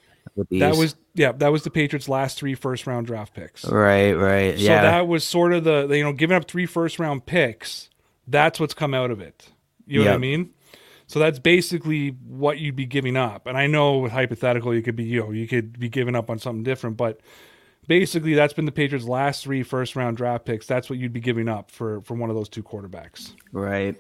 That 0.52 0.76
was 0.76 0.96
yeah, 1.14 1.32
that 1.34 1.52
was 1.52 1.64
the 1.64 1.70
Patriots' 1.70 2.10
last 2.10 2.38
three 2.38 2.56
first 2.56 2.88
round 2.88 3.08
draft 3.08 3.34
picks. 3.34 3.64
right, 3.66 4.14
right. 4.14 4.58
Yeah. 4.58 4.58
So 4.58 4.64
yeah, 4.64 4.82
that 4.82 5.08
was 5.08 5.24
sort 5.24 5.54
of 5.54 5.64
the, 5.64 5.88
the, 5.88 5.98
you 5.98 6.04
know 6.04 6.12
giving 6.12 6.36
up 6.36 6.48
three 6.48 6.66
first 6.66 7.00
round 7.00 7.26
picks. 7.26 7.90
That's 8.28 8.60
what's 8.60 8.74
come 8.74 8.94
out 8.94 9.12
of 9.12 9.22
it. 9.22 9.48
You 9.86 10.00
know 10.00 10.08
what 10.10 10.16
I 10.16 10.18
mean? 10.18 10.50
So 11.08 11.20
that's 11.20 11.38
basically 11.40 12.10
what 12.10 12.58
you'd 12.60 12.76
be 12.76 12.86
giving 12.86 13.16
up. 13.16 13.46
And 13.48 13.58
I 13.58 13.68
know 13.68 14.00
with 14.00 14.12
hypothetical, 14.12 14.74
you 14.74 14.82
could 14.82 14.96
be 14.96 15.04
you 15.04 15.22
know 15.22 15.32
you 15.32 15.48
could 15.48 15.80
be 15.80 15.90
giving 15.90 16.16
up 16.16 16.30
on 16.30 16.40
something 16.40 16.64
different, 16.64 16.98
but 16.98 17.20
basically 17.88 18.34
that's 18.34 18.54
been 18.54 18.66
the 18.66 18.72
Patriots' 18.72 19.06
last 19.08 19.44
three 19.44 19.62
first 19.64 19.96
round 19.96 20.18
draft 20.18 20.46
picks. 20.46 20.66
That's 20.66 20.90
what 20.90 20.98
you'd 21.00 21.14
be 21.14 21.20
giving 21.20 21.48
up 21.48 21.70
for 21.72 22.02
for 22.02 22.16
one 22.16 22.30
of 22.30 22.36
those 22.36 22.50
two 22.50 22.64
quarterbacks. 22.64 23.34
Right. 23.52 23.96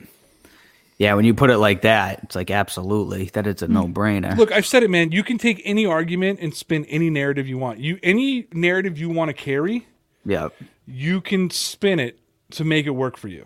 Yeah, 0.97 1.13
when 1.15 1.25
you 1.25 1.33
put 1.33 1.49
it 1.49 1.57
like 1.57 1.81
that, 1.81 2.21
it's 2.23 2.35
like 2.37 2.49
absolutely 2.49 3.25
that 3.33 3.45
it's 3.45 3.61
a 3.61 3.67
no 3.67 3.83
brainer. 3.85 4.35
Look, 4.37 4.51
I've 4.53 4.65
said 4.65 4.81
it, 4.81 4.89
man. 4.89 5.11
You 5.11 5.23
can 5.23 5.37
take 5.37 5.61
any 5.65 5.85
argument 5.85 6.39
and 6.39 6.53
spin 6.55 6.85
any 6.85 7.09
narrative 7.09 7.47
you 7.49 7.57
want. 7.57 7.79
You 7.79 7.99
any 8.01 8.47
narrative 8.53 8.97
you 8.97 9.09
want 9.09 9.27
to 9.27 9.33
carry, 9.33 9.85
Yeah. 10.23 10.49
you 10.87 11.19
can 11.19 11.49
spin 11.49 11.99
it 11.99 12.17
to 12.51 12.63
make 12.63 12.85
it 12.85 12.91
work 12.91 13.17
for 13.17 13.27
you. 13.27 13.45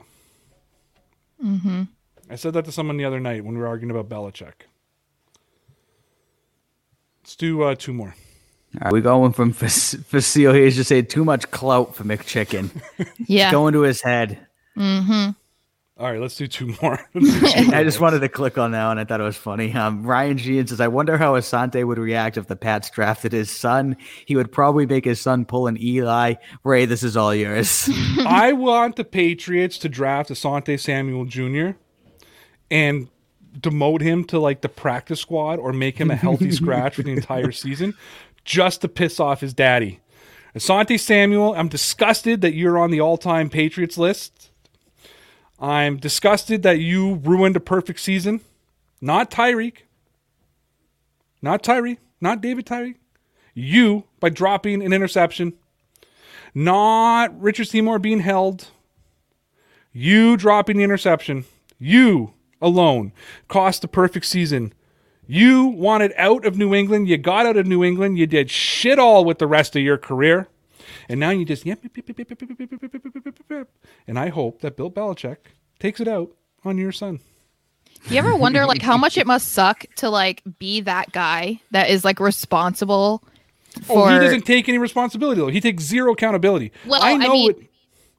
Mm-hmm. 1.43 1.83
I 2.29 2.35
said 2.35 2.53
that 2.53 2.65
to 2.65 2.71
someone 2.71 2.97
the 2.97 3.05
other 3.05 3.19
night 3.19 3.43
when 3.43 3.55
we 3.55 3.61
were 3.61 3.67
arguing 3.67 3.91
about 3.95 4.07
Belichick. 4.09 4.53
Let's 7.23 7.35
do 7.35 7.61
uh, 7.63 7.75
two 7.75 7.93
more. 7.93 8.15
All 8.75 8.81
right, 8.85 8.93
we 8.93 9.01
going 9.01 9.33
from 9.33 9.51
Fac- 9.51 10.03
Facile 10.05 10.53
here. 10.53 10.65
He's 10.65 10.75
just 10.75 10.89
saying 10.89 11.07
too 11.07 11.25
much 11.25 11.49
clout 11.51 11.95
for 11.95 12.03
McChicken. 12.03 12.69
Yeah. 13.27 13.51
Going 13.51 13.73
to 13.73 13.81
his 13.81 14.01
head. 14.01 14.39
Mhm. 14.77 15.35
All 15.97 16.09
right, 16.11 16.19
let's 16.21 16.35
do 16.35 16.47
two 16.47 16.67
more. 16.81 16.99
I 17.15 17.83
just 17.83 17.99
wanted 17.99 18.19
to 18.19 18.29
click 18.29 18.57
on 18.57 18.71
that 18.71 18.87
one. 18.87 18.97
I 18.99 19.05
thought 19.05 19.19
it 19.19 19.23
was 19.23 19.35
funny. 19.37 19.73
Um, 19.73 20.03
Ryan 20.03 20.37
Sheehan 20.37 20.67
says, 20.67 20.79
I 20.79 20.87
wonder 20.87 21.17
how 21.17 21.33
Asante 21.33 21.85
would 21.85 21.97
react 21.97 22.37
if 22.37 22.47
the 22.47 22.55
Pats 22.55 22.89
drafted 22.89 23.31
his 23.33 23.51
son. 23.51 23.97
He 24.25 24.35
would 24.35 24.51
probably 24.51 24.85
make 24.85 25.05
his 25.05 25.19
son 25.19 25.45
pull 25.45 25.67
an 25.67 25.81
Eli. 25.81 26.35
Ray, 26.63 26.85
this 26.85 27.03
is 27.03 27.17
all 27.17 27.35
yours. 27.35 27.89
I 28.25 28.53
want 28.53 28.95
the 28.95 29.03
Patriots 29.03 29.77
to 29.79 29.89
draft 29.89 30.29
Asante 30.29 30.79
Samuel 30.79 31.25
Jr. 31.25 31.71
and 32.69 33.07
demote 33.59 34.01
him 34.01 34.23
to 34.25 34.39
like 34.39 34.61
the 34.61 34.69
practice 34.69 35.19
squad 35.19 35.59
or 35.59 35.73
make 35.73 35.97
him 35.97 36.11
a 36.11 36.15
healthy 36.15 36.51
scratch 36.61 36.95
for 36.95 37.03
the 37.03 37.11
entire 37.11 37.51
season 37.51 37.93
just 38.45 38.81
to 38.81 38.87
piss 38.87 39.19
off 39.19 39.41
his 39.41 39.53
daddy. 39.53 39.99
Asante 40.55 40.99
Samuel, 40.99 41.53
I'm 41.55 41.67
disgusted 41.67 42.41
that 42.41 42.53
you're 42.53 42.77
on 42.77 42.91
the 42.91 42.99
all 42.99 43.17
time 43.17 43.49
Patriots 43.49 43.97
list. 43.97 44.49
I'm 45.59 45.97
disgusted 45.97 46.63
that 46.63 46.79
you 46.79 47.15
ruined 47.15 47.55
a 47.55 47.59
perfect 47.59 47.99
season. 47.99 48.41
Not 49.01 49.31
Tyreek, 49.31 49.83
not 51.41 51.63
Tyree, 51.63 51.99
not 52.19 52.41
David 52.41 52.65
Tyree, 52.65 52.95
you 53.53 54.05
by 54.19 54.29
dropping 54.29 54.83
an 54.83 54.91
interception, 54.91 55.53
not 56.53 57.39
Richard 57.39 57.67
Seymour 57.67 57.99
being 57.99 58.19
held, 58.19 58.67
you 59.93 60.35
dropping 60.35 60.77
the 60.77 60.83
interception, 60.83 61.45
you 61.77 62.33
alone 62.61 63.11
cost 63.47 63.81
the 63.81 63.87
perfect 63.87 64.25
season. 64.25 64.73
You 65.27 65.67
wanted 65.67 66.11
out 66.17 66.45
of 66.45 66.57
New 66.57 66.73
England. 66.73 67.07
You 67.07 67.17
got 67.17 67.45
out 67.45 67.55
of 67.57 67.67
New 67.67 67.83
England. 67.83 68.17
You 68.17 68.25
did 68.25 68.49
shit 68.49 68.97
all 68.97 69.23
with 69.23 69.37
the 69.37 69.45
rest 69.47 69.75
of 69.75 69.81
your 69.83 69.97
career. 69.97 70.47
And 71.07 71.19
now 71.19 71.29
you 71.29 71.45
just 71.45 71.65
yep, 71.65 71.79
yep, 71.83 71.95
yep, 71.95 72.07
yep, 72.17 72.17
yep, 72.29 72.41
yep, 72.41 72.49
yep, 72.49 72.81
yep, 72.81 73.15
yep, 73.25 73.35
yep. 73.49 73.67
And 74.07 74.17
I 74.17 74.29
hope 74.29 74.61
that 74.61 74.75
Bill 74.75 74.89
Belichick 74.89 75.37
takes 75.79 75.99
it 75.99 76.07
out 76.07 76.31
on 76.65 76.77
your 76.77 76.91
son. 76.91 77.19
You 78.09 78.17
ever 78.17 78.35
wonder 78.35 78.65
like 78.65 78.81
how 78.81 78.97
much 78.97 79.17
it 79.17 79.27
must 79.27 79.49
suck 79.51 79.85
to 79.97 80.09
like 80.09 80.41
be 80.57 80.81
that 80.81 81.11
guy 81.11 81.61
that 81.71 81.89
is 81.89 82.03
like 82.05 82.19
responsible 82.19 83.21
for 83.83 84.07
Oh, 84.09 84.13
he 84.13 84.19
doesn't 84.19 84.45
take 84.45 84.67
any 84.69 84.77
responsibility 84.79 85.39
though. 85.41 85.47
He 85.49 85.61
takes 85.61 85.83
zero 85.83 86.13
accountability. 86.13 86.71
Well, 86.87 87.01
I 87.03 87.11
I 87.13 87.17
mean- 87.17 87.51
it. 87.51 87.57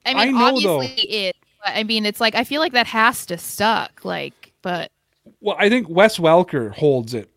I 0.05 0.11
I 0.13 0.25
mean 0.25 0.33
know, 0.35 0.59
though. 0.61 0.77
obviously 0.79 1.09
it 1.11 1.35
but 1.63 1.73
I 1.75 1.83
mean 1.83 2.05
it's 2.05 2.19
like 2.19 2.35
I 2.35 2.43
feel 2.43 2.61
like 2.61 2.73
that 2.73 2.87
has 2.87 3.25
to 3.27 3.37
suck 3.37 4.03
like 4.03 4.51
but 4.61 4.91
Well, 5.39 5.55
I 5.59 5.69
think 5.69 5.89
Wes 5.89 6.17
Welker 6.17 6.73
holds 6.73 7.13
it 7.13 7.29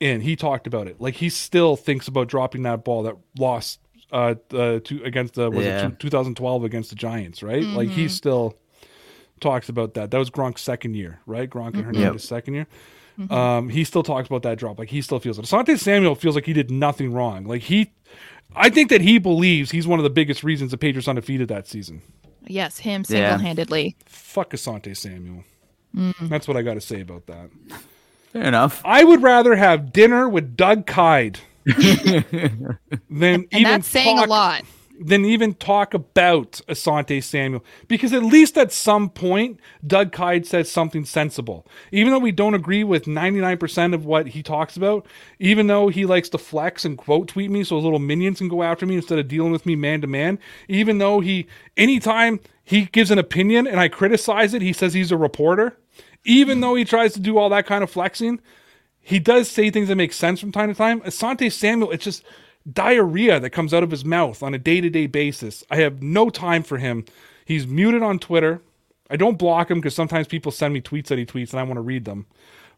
in. 0.00 0.20
He 0.20 0.36
talked 0.36 0.66
about 0.66 0.86
it. 0.86 1.00
Like 1.00 1.14
he 1.14 1.28
still 1.28 1.76
thinks 1.76 2.08
about 2.08 2.28
dropping 2.28 2.62
that 2.62 2.84
ball 2.84 3.02
that 3.04 3.16
lost 3.38 3.80
uh, 4.12 4.34
uh 4.52 4.80
to 4.80 5.02
against 5.04 5.34
the 5.34 5.50
was 5.50 5.64
Yeah. 5.64 5.88
it 5.88 5.98
2012 5.98 6.64
against 6.64 6.90
the 6.90 6.96
Giants, 6.96 7.42
right? 7.42 7.62
Like 7.62 7.88
he 7.88 8.08
still 8.08 8.56
talks 9.40 9.68
about 9.68 9.94
that. 9.94 10.10
That 10.10 10.18
was 10.18 10.30
Gronk's 10.30 10.62
second 10.62 10.94
year, 10.94 11.20
right? 11.26 11.48
Gronk 11.48 11.74
and 11.74 11.84
Hernandez 11.84 12.24
second 12.24 12.54
year. 12.54 12.66
Um, 13.30 13.68
he 13.68 13.82
still 13.82 14.04
talks 14.04 14.28
about 14.28 14.42
that 14.42 14.58
drop. 14.58 14.78
Like 14.78 14.90
he 14.90 15.02
still 15.02 15.18
feels 15.18 15.38
it. 15.40 15.44
Asante 15.44 15.76
Samuel 15.78 16.14
feels 16.14 16.36
like 16.36 16.46
he 16.46 16.52
did 16.52 16.70
nothing 16.70 17.12
wrong. 17.12 17.44
Like 17.44 17.62
he, 17.62 17.90
I 18.54 18.70
think 18.70 18.90
that 18.90 19.00
he 19.00 19.18
believes 19.18 19.72
he's 19.72 19.88
one 19.88 19.98
of 19.98 20.04
the 20.04 20.10
biggest 20.10 20.44
reasons 20.44 20.70
the 20.70 20.78
Patriots 20.78 21.08
undefeated 21.08 21.48
that 21.48 21.66
season. 21.66 22.02
Yes, 22.48 22.78
him 22.78 23.04
single-handedly. 23.04 23.96
Fuck 24.06 24.50
Asante 24.50 24.96
Samuel. 24.96 25.44
Mm. 25.94 26.28
That's 26.28 26.48
what 26.48 26.56
I 26.56 26.62
got 26.62 26.74
to 26.74 26.80
say 26.80 27.00
about 27.00 27.26
that. 27.26 27.50
Fair 28.32 28.42
enough. 28.42 28.82
I 28.84 29.04
would 29.04 29.22
rather 29.22 29.54
have 29.56 29.92
dinner 29.92 30.28
with 30.28 30.56
Doug 30.56 30.86
Kyed 30.86 31.40
than 31.64 32.26
And 33.10 33.46
even 33.52 33.62
that's 33.62 33.88
saying 33.88 34.16
talk, 34.16 34.26
a 34.26 34.30
lot. 34.30 34.62
Than 35.00 35.24
even 35.24 35.54
talk 35.54 35.94
about 35.94 36.60
Asante 36.68 37.22
Samuel, 37.22 37.64
because 37.86 38.12
at 38.12 38.24
least 38.24 38.58
at 38.58 38.72
some 38.72 39.10
point, 39.10 39.60
Doug 39.86 40.10
Kyed 40.10 40.44
says 40.44 40.68
something 40.70 41.04
sensible. 41.04 41.64
Even 41.92 42.12
though 42.12 42.18
we 42.18 42.32
don't 42.32 42.54
agree 42.54 42.82
with 42.82 43.06
ninety 43.06 43.40
nine 43.40 43.58
percent 43.58 43.94
of 43.94 44.04
what 44.04 44.28
he 44.28 44.42
talks 44.42 44.76
about, 44.76 45.06
even 45.38 45.68
though 45.68 45.86
he 45.86 46.04
likes 46.04 46.28
to 46.30 46.38
flex 46.38 46.84
and 46.84 46.98
quote 46.98 47.28
tweet 47.28 47.48
me 47.48 47.62
so 47.62 47.76
his 47.76 47.84
little 47.84 48.00
minions 48.00 48.38
can 48.38 48.48
go 48.48 48.64
after 48.64 48.86
me 48.86 48.96
instead 48.96 49.20
of 49.20 49.28
dealing 49.28 49.52
with 49.52 49.66
me 49.66 49.76
man 49.76 50.00
to 50.00 50.08
man. 50.08 50.38
Even 50.66 50.98
though 50.98 51.20
he, 51.20 51.46
anytime 51.76 52.40
he 52.64 52.86
gives 52.86 53.12
an 53.12 53.18
opinion 53.18 53.68
and 53.68 53.78
I 53.78 53.86
criticize 53.88 54.52
it, 54.52 54.62
he 54.62 54.72
says 54.72 54.94
he's 54.94 55.12
a 55.12 55.16
reporter. 55.16 55.78
Even 56.24 56.60
though 56.60 56.74
he 56.74 56.84
tries 56.84 57.12
to 57.12 57.20
do 57.20 57.38
all 57.38 57.48
that 57.50 57.66
kind 57.66 57.84
of 57.84 57.90
flexing, 57.90 58.40
he 59.00 59.20
does 59.20 59.48
say 59.48 59.70
things 59.70 59.86
that 59.88 59.96
make 59.96 60.12
sense 60.12 60.40
from 60.40 60.50
time 60.50 60.68
to 60.68 60.74
time. 60.74 61.00
Asante 61.02 61.52
Samuel, 61.52 61.92
it's 61.92 62.04
just 62.04 62.24
diarrhea 62.72 63.40
that 63.40 63.50
comes 63.50 63.72
out 63.72 63.82
of 63.82 63.90
his 63.90 64.04
mouth 64.04 64.42
on 64.42 64.54
a 64.54 64.58
day 64.58 64.80
to 64.80 64.90
day 64.90 65.06
basis. 65.06 65.64
I 65.70 65.76
have 65.76 66.02
no 66.02 66.30
time 66.30 66.62
for 66.62 66.78
him. 66.78 67.04
He's 67.44 67.66
muted 67.66 68.02
on 68.02 68.18
Twitter. 68.18 68.60
I 69.10 69.16
don't 69.16 69.38
block 69.38 69.70
him 69.70 69.78
because 69.78 69.94
sometimes 69.94 70.26
people 70.26 70.52
send 70.52 70.74
me 70.74 70.80
tweets 70.80 71.06
that 71.06 71.18
he 71.18 71.24
tweets 71.24 71.50
and 71.50 71.60
I 71.60 71.62
want 71.62 71.76
to 71.76 71.82
read 71.82 72.04
them. 72.04 72.26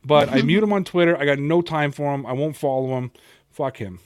But 0.05 0.31
I 0.31 0.43
mute 0.43 0.63
him 0.63 0.73
on 0.73 0.85
Twitter. 0.85 1.17
I 1.17 1.25
got 1.25 1.39
no 1.39 1.61
time 1.61 1.93
for 1.93 2.15
him. 2.15 2.25
I 2.25 2.33
won't 2.33 2.57
follow 2.57 2.97
him. 2.97 3.11
Fuck 3.51 3.79
him. 3.79 3.99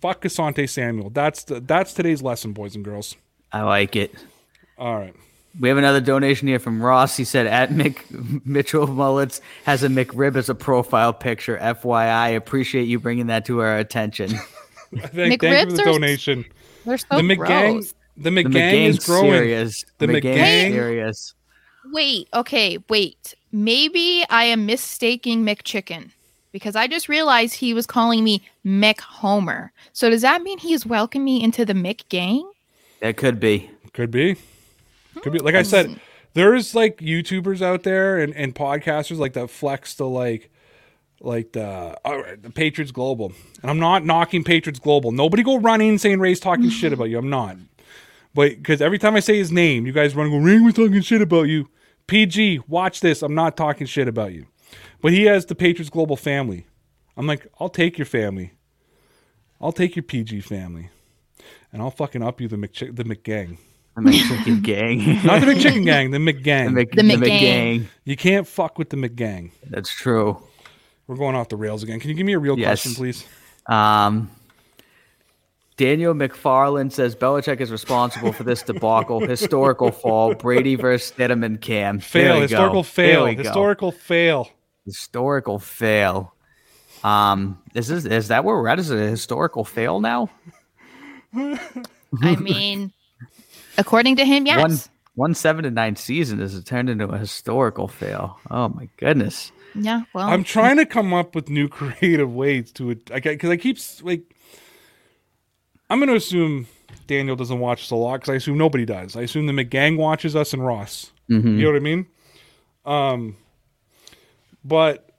Fuck 0.00 0.22
Asante 0.22 0.68
Samuel. 0.68 1.10
That's 1.10 1.44
the, 1.44 1.60
that's 1.60 1.92
today's 1.92 2.22
lesson, 2.22 2.52
boys 2.52 2.74
and 2.74 2.84
girls. 2.84 3.16
I 3.52 3.62
like 3.62 3.96
it. 3.96 4.14
All 4.78 4.96
right. 4.96 5.14
We 5.58 5.68
have 5.68 5.78
another 5.78 6.00
donation 6.00 6.46
here 6.46 6.60
from 6.60 6.80
Ross. 6.80 7.16
He 7.16 7.24
said, 7.24 7.48
"At 7.48 7.70
Mick 7.70 8.46
Mitchell 8.46 8.86
Mullets 8.86 9.40
has 9.64 9.82
a 9.82 9.88
McRib 9.88 10.36
as 10.36 10.48
a 10.48 10.54
profile 10.54 11.12
picture. 11.12 11.58
FYI, 11.60 12.36
appreciate 12.36 12.84
you 12.84 13.00
bringing 13.00 13.26
that 13.26 13.46
to 13.46 13.60
our 13.60 13.76
attention. 13.76 14.30
Thank, 14.96 15.12
thank 15.12 15.42
you 15.42 15.48
for 15.50 15.54
McRibs 15.54 15.76
the 15.76 15.82
donation. 15.84 16.44
They're 16.84 16.98
so 16.98 17.06
the 17.10 17.22
McGang, 17.22 17.72
gross. 17.74 17.94
the 18.16 18.22
The 18.22 18.30
McGang, 18.30 18.52
McGang 18.52 18.86
is 18.88 19.06
growing. 19.06 19.30
serious. 19.30 19.84
The 19.98 20.06
McGang 20.06 20.22
McGang- 20.22 20.72
serious. 20.72 21.34
Wait, 21.92 22.28
okay, 22.34 22.78
wait. 22.88 23.34
Maybe 23.52 24.24
I 24.28 24.44
am 24.44 24.66
mistaking 24.66 25.44
McChicken 25.44 26.10
because 26.52 26.76
I 26.76 26.86
just 26.86 27.08
realized 27.08 27.54
he 27.54 27.72
was 27.74 27.86
calling 27.86 28.24
me 28.24 28.42
Mick 28.64 29.00
Homer. 29.00 29.72
So 29.92 30.10
does 30.10 30.22
that 30.22 30.42
mean 30.42 30.58
he 30.58 30.72
has 30.72 30.84
welcomed 30.84 31.24
me 31.24 31.42
into 31.42 31.64
the 31.64 31.72
Mick 31.72 32.08
gang? 32.08 32.50
That 33.00 33.16
could 33.16 33.40
be. 33.40 33.70
Could 33.92 34.10
be. 34.10 34.36
Could 35.22 35.32
be. 35.32 35.38
Like 35.38 35.54
I 35.54 35.62
said, 35.62 35.86
hmm. 35.86 35.94
there's 36.34 36.74
like 36.74 36.98
YouTubers 36.98 37.62
out 37.62 37.82
there 37.82 38.18
and, 38.18 38.34
and 38.34 38.54
podcasters 38.54 39.18
like 39.18 39.32
that 39.34 39.50
flex 39.50 39.94
to 39.96 40.04
like 40.04 40.50
like 41.20 41.52
the 41.52 41.96
all 42.04 42.22
right, 42.22 42.42
the 42.42 42.50
Patriots 42.50 42.92
Global. 42.92 43.32
And 43.62 43.70
I'm 43.70 43.78
not 43.78 44.04
knocking 44.04 44.42
Patriots 44.44 44.80
Global. 44.80 45.12
Nobody 45.12 45.42
go 45.42 45.58
running 45.58 45.98
saying 45.98 46.20
Ray's 46.20 46.40
talking 46.40 46.64
mm-hmm. 46.64 46.70
shit 46.70 46.92
about 46.92 47.04
you. 47.04 47.18
I'm 47.18 47.30
not. 47.30 47.56
But 48.34 48.56
because 48.56 48.80
every 48.80 48.98
time 48.98 49.16
I 49.16 49.20
say 49.20 49.36
his 49.36 49.52
name, 49.52 49.86
you 49.86 49.92
guys 49.92 50.14
run 50.14 50.26
and 50.26 50.40
go, 50.40 50.44
Ray 50.44 50.60
was 50.60 50.74
talking 50.74 51.00
shit 51.02 51.22
about 51.22 51.42
you. 51.48 51.68
PG, 52.06 52.60
watch 52.68 53.00
this. 53.00 53.22
I'm 53.22 53.34
not 53.34 53.56
talking 53.56 53.86
shit 53.86 54.08
about 54.08 54.32
you. 54.32 54.46
But 55.00 55.12
he 55.12 55.24
has 55.24 55.46
the 55.46 55.54
Patriots 55.54 55.90
Global 55.90 56.16
family. 56.16 56.66
I'm 57.16 57.26
like, 57.26 57.46
I'll 57.58 57.68
take 57.68 57.98
your 57.98 58.06
family. 58.06 58.52
I'll 59.60 59.72
take 59.72 59.96
your 59.96 60.02
PG 60.02 60.40
family. 60.40 60.90
And 61.72 61.82
I'll 61.82 61.90
fucking 61.90 62.22
up 62.22 62.40
you 62.40 62.48
the 62.48 62.56
McChi- 62.56 62.94
the 62.94 63.04
McGang. 63.04 63.58
The 63.96 64.02
McChicken 64.02 64.62
gang. 64.62 64.98
Not 65.24 65.40
the 65.40 65.46
McChicken 65.46 65.84
gang, 65.84 66.10
the 66.10 66.18
McGang. 66.18 66.66
the, 66.66 66.70
Mc, 66.72 66.90
The 66.92 67.02
the 67.02 67.02
McGang. 67.02 67.80
McGang. 67.80 67.86
you 68.04 68.16
can't 68.16 68.46
fuck 68.46 68.78
with 68.78 68.90
the 68.90 68.96
McGang. 68.96 69.50
That's 69.68 69.90
true. 69.90 70.42
We're 71.10 71.16
going 71.16 71.34
off 71.34 71.48
the 71.48 71.56
rails 71.56 71.82
again. 71.82 71.98
Can 71.98 72.08
you 72.10 72.14
give 72.14 72.24
me 72.24 72.34
a 72.34 72.38
real 72.38 72.56
Yes. 72.56 72.82
question, 72.84 72.94
please? 72.94 73.24
Um, 73.66 74.30
Daniel 75.76 76.14
McFarland 76.14 76.92
says 76.92 77.16
Belichick 77.16 77.60
is 77.60 77.72
responsible 77.72 78.32
for 78.32 78.44
this 78.44 78.62
debacle. 78.62 79.18
Historical 79.26 79.90
fall. 79.90 80.34
Brady 80.34 80.76
versus 80.76 81.10
Stidham 81.10 81.44
and 81.44 81.60
Cam. 81.60 81.96
There 81.96 82.02
Fail. 82.04 82.34
we 82.34 82.38
go. 82.38 82.42
Historical 82.42 82.82
fail. 82.84 83.24
we 83.24 83.34
go. 83.34 83.42
Historical 83.42 83.90
fail. 83.90 84.50
historical 84.86 85.58
fail. 85.58 86.32
Um, 87.02 87.58
is 87.74 87.88
this 87.88 88.04
is 88.04 88.28
that 88.28 88.44
where 88.44 88.54
we're 88.54 88.68
at? 88.68 88.78
Is 88.78 88.92
it 88.92 88.98
a 89.04 89.10
historical 89.10 89.64
fail 89.64 89.98
now? 89.98 90.30
I 91.34 92.36
mean, 92.38 92.92
according 93.76 94.14
to 94.14 94.24
him, 94.24 94.46
yes. 94.46 94.60
One 94.60 94.78
one 95.20 95.34
seven 95.34 95.64
to 95.64 95.70
nine 95.70 95.96
season 95.96 96.40
is 96.40 96.64
turned 96.64 96.88
into 96.88 97.04
a 97.06 97.18
historical 97.18 97.86
fail. 97.88 98.40
Oh 98.50 98.70
my 98.70 98.88
goodness. 98.96 99.52
yeah, 99.74 100.04
well, 100.14 100.26
I'm 100.26 100.42
trying 100.44 100.78
to 100.78 100.86
come 100.86 101.12
up 101.12 101.34
with 101.34 101.50
new 101.50 101.68
creative 101.78 102.34
ways 102.34 102.72
to 102.72 102.90
it. 102.90 103.04
Because 103.04 103.50
I 103.50 103.58
keep 103.58 103.76
like, 104.00 104.34
I'm 105.90 105.98
going 105.98 106.08
to 106.08 106.14
assume 106.16 106.68
Daniel 107.06 107.36
doesn't 107.36 107.58
watch 107.58 107.82
us 107.82 107.90
a 107.90 107.96
lot 107.96 108.20
because 108.20 108.32
I 108.32 108.36
assume 108.36 108.56
nobody 108.56 108.86
does. 108.86 109.14
I 109.14 109.20
assume 109.20 109.44
the 109.46 109.52
McGang 109.52 109.98
watches 109.98 110.34
us 110.34 110.54
and 110.54 110.64
Ross. 110.64 111.12
You 111.28 111.38
know 111.62 111.68
what 111.68 111.76
I 111.76 111.80
mean? 111.80 112.06
Um, 112.86 113.36
but 114.64 115.10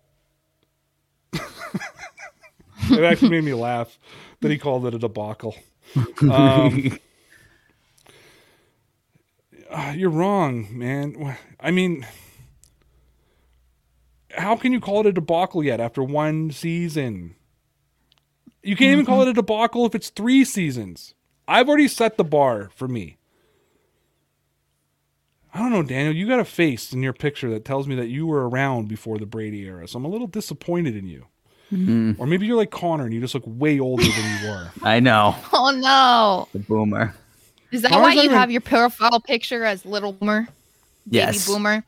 it 1.34 3.04
actually 3.04 3.30
made 3.30 3.44
me 3.44 3.54
laugh 3.54 4.00
that 4.40 4.50
he 4.50 4.58
called 4.58 4.88
it 4.88 4.96
a 4.96 5.00
debacle. 5.00 5.56
Um, 6.22 6.98
uh, 9.72 9.94
you're 9.96 10.10
wrong, 10.10 10.68
man. 10.72 11.38
I 11.60 11.72
mean, 11.72 12.06
how 14.38 14.56
can 14.56 14.72
you 14.72 14.80
call 14.80 15.02
it 15.02 15.06
a 15.08 15.12
debacle 15.12 15.64
yet 15.64 15.80
after 15.80 16.04
one 16.04 16.52
season? 16.52 17.36
You 18.64 18.76
can't 18.76 18.92
even 18.92 19.06
call 19.06 19.22
it 19.24 19.28
a 19.28 19.34
debacle 19.34 19.86
if 19.86 19.96
it's 19.96 20.10
three 20.10 20.46
seasons. 20.46 21.16
I've 21.48 21.68
already 21.68 21.88
set 21.88 22.18
the 22.18 22.24
bar 22.24 22.70
for 22.76 22.88
me. 22.88 23.18
I 25.54 25.60
don't 25.60 25.72
know, 25.72 25.84
Daniel. 25.84 26.16
You 26.16 26.28
got 26.28 26.40
a 26.40 26.46
face 26.46 26.94
in 26.94 27.02
your 27.04 27.14
picture 27.14 27.50
that 27.50 27.66
tells 27.66 27.88
me 27.88 27.96
that 27.96 28.08
you 28.08 28.26
were 28.26 28.48
around 28.48 28.88
before 28.88 29.18
the 29.18 29.26
Brady 29.26 29.62
era, 29.62 29.88
so 29.88 29.98
I'm 29.98 30.06
a 30.06 30.10
little 30.10 30.28
disappointed 30.28 30.96
in 30.96 31.08
you. 31.08 31.26
Or 32.20 32.28
maybe 32.28 32.46
you're 32.46 32.58
like 32.58 32.72
Connor 32.72 33.06
and 33.06 33.14
you 33.14 33.22
just 33.22 33.34
look 33.34 33.44
way 33.46 33.80
older 33.80 34.04
than 34.04 34.42
you 34.42 34.50
were. 34.50 34.72
I 34.84 35.00
know 35.00 35.36
oh 35.54 35.72
no, 35.72 36.48
the 36.52 36.60
boomer. 36.60 37.16
Is 37.72 37.82
that 37.84 37.92
why 37.92 38.10
is 38.10 38.16
that 38.16 38.16
you 38.16 38.22
even- 38.26 38.38
have 38.38 38.52
your 38.52 38.62
profile 38.62 39.20
picture 39.20 39.64
as 39.66 39.86
little 39.86 40.14
boomer, 40.14 40.48
Yes, 41.10 41.46
baby 41.48 41.56
boomer? 41.58 41.84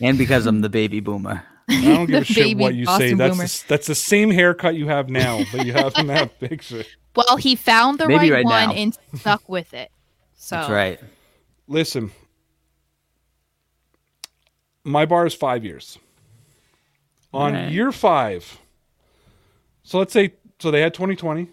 and 0.00 0.18
because 0.18 0.46
I'm 0.46 0.60
the 0.60 0.68
baby 0.68 1.00
boomer. 1.00 1.42
I 1.70 1.82
don't 1.82 2.06
give 2.06 2.22
a 2.22 2.24
shit 2.32 2.56
what 2.56 2.74
you 2.74 2.86
say. 2.86 3.12
That's 3.14 3.36
boomer. 3.36 3.46
the, 3.46 3.64
that's 3.68 3.86
the 3.86 3.94
same 3.94 4.30
haircut 4.30 4.74
you 4.74 4.88
have 4.88 5.08
now, 5.10 5.42
but 5.52 5.66
you 5.66 5.72
have 5.74 5.92
in 5.96 6.06
that 6.08 6.38
picture. 6.40 6.84
Well, 7.14 7.36
he 7.36 7.56
found 7.56 7.98
the 7.98 8.06
right, 8.06 8.30
right 8.30 8.44
one 8.44 8.68
now. 8.68 8.72
and 8.74 8.98
stuck 9.16 9.48
with 9.48 9.74
it. 9.74 9.90
So 10.36 10.56
That's 10.56 10.70
right. 10.70 11.00
Listen, 11.66 12.10
my 14.84 15.04
bar 15.06 15.26
is 15.26 15.34
five 15.34 15.64
years. 15.64 15.98
On 17.32 17.52
Right. 17.52 17.70
year 17.70 17.92
five, 17.92 18.58
so 19.82 19.98
let's 19.98 20.14
say 20.14 20.32
so 20.58 20.70
they 20.70 20.80
had 20.80 20.94
2020, 20.94 21.48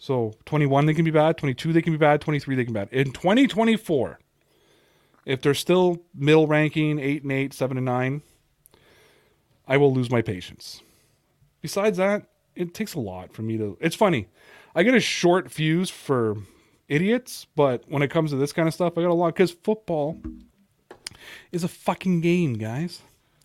so 0.00 0.32
21 0.46 0.86
they 0.86 0.94
can 0.94 1.04
be 1.04 1.10
bad, 1.10 1.36
22 1.36 1.74
they 1.74 1.82
can 1.82 1.92
be 1.92 1.98
bad, 1.98 2.22
23 2.22 2.56
they 2.56 2.64
can 2.64 2.72
be 2.72 2.80
bad. 2.80 2.88
In 2.90 3.12
2024, 3.12 4.18
if 5.26 5.42
they're 5.42 5.52
still 5.52 6.02
middle 6.14 6.46
ranking, 6.46 6.98
eight 6.98 7.22
and 7.22 7.30
eight, 7.30 7.52
seven 7.52 7.76
and 7.76 7.84
nine, 7.84 8.22
I 9.68 9.76
will 9.76 9.92
lose 9.92 10.10
my 10.10 10.22
patience. 10.22 10.80
Besides 11.60 11.98
that, 11.98 12.24
it 12.56 12.72
takes 12.72 12.94
a 12.94 12.98
lot 12.98 13.34
for 13.34 13.42
me 13.42 13.58
to. 13.58 13.76
It's 13.78 13.94
funny, 13.94 14.28
I 14.74 14.84
get 14.84 14.94
a 14.94 15.00
short 15.00 15.50
fuse 15.50 15.90
for 15.90 16.38
idiots, 16.88 17.46
but 17.54 17.84
when 17.86 18.02
it 18.02 18.10
comes 18.10 18.30
to 18.30 18.36
this 18.36 18.54
kind 18.54 18.66
of 18.66 18.72
stuff, 18.72 18.96
I 18.96 19.02
got 19.02 19.10
a 19.10 19.14
lot 19.14 19.34
because 19.34 19.50
football 19.50 20.18
is 21.52 21.62
a 21.62 21.68
fucking 21.68 22.22
game, 22.22 22.54
guys. 22.54 23.02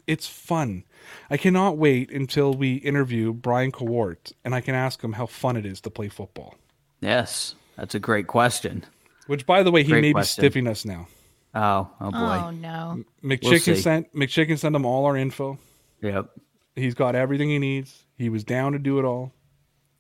It's 0.08 0.28
fun. 0.28 0.84
I 1.30 1.38
cannot 1.38 1.78
wait 1.78 2.12
until 2.12 2.54
we 2.54 2.76
interview 2.76 3.34
Brian 3.34 3.72
Cowart 3.72 4.34
and 4.44 4.54
I 4.54 4.62
can 4.62 4.76
ask 4.76 5.04
him 5.04 5.14
how 5.14 5.26
fun 5.26 5.58
it 5.58 5.66
is 5.66 5.82
to 5.82 5.90
play 5.90 6.10
football. 6.10 6.56
Yes, 7.02 7.56
that's 7.76 7.96
a 7.96 8.00
great 8.00 8.28
question. 8.28 8.86
Which, 9.28 9.46
by 9.46 9.64
the 9.64 9.72
way, 9.72 9.84
he 9.84 9.92
Great 9.92 10.02
may 10.02 10.12
question. 10.14 10.42
be 10.42 10.50
stiffing 10.50 10.68
us 10.68 10.86
now. 10.86 11.08
Oh, 11.56 11.90
oh 12.00 12.12
boy. 12.12 12.42
Oh 12.46 12.52
no. 12.52 13.04
McChicken 13.24 13.60
see. 13.62 13.76
sent 13.76 14.14
McChicken 14.14 14.60
sent 14.60 14.76
him 14.76 14.86
all 14.86 15.06
our 15.06 15.18
info. 15.18 15.58
Yep. 16.02 16.30
He's 16.76 16.94
got 16.94 17.16
everything 17.16 17.50
he 17.50 17.58
needs. 17.58 18.04
He 18.18 18.30
was 18.30 18.44
down 18.44 18.74
to 18.74 18.80
do 18.80 19.00
it 19.00 19.06
all, 19.06 19.34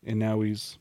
and 0.05 0.19
now 0.19 0.41
he's. 0.41 0.77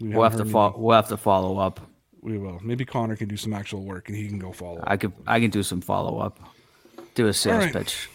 we 0.00 0.10
We'll 0.10 0.22
haven't 0.22 0.38
to 0.38 0.44
heard 0.44 0.52
follow. 0.52 0.74
We'll 0.78 0.94
have 0.96 1.08
to 1.08 1.16
follow 1.16 1.58
up. 1.58 1.80
We 2.20 2.38
will. 2.38 2.60
Maybe 2.62 2.84
Connor 2.84 3.16
can 3.16 3.28
do 3.28 3.36
some 3.36 3.52
actual 3.52 3.82
work, 3.84 4.08
and 4.08 4.16
he 4.16 4.28
can 4.28 4.38
go 4.38 4.52
follow. 4.52 4.78
up. 4.78 4.84
I 4.86 4.96
could. 4.96 5.12
I 5.26 5.40
can 5.40 5.50
do 5.50 5.62
some 5.62 5.80
follow 5.80 6.18
up. 6.18 6.38
Do 7.14 7.26
a 7.28 7.32
sales 7.32 7.64
right. 7.64 7.72
pitch. 7.72 8.08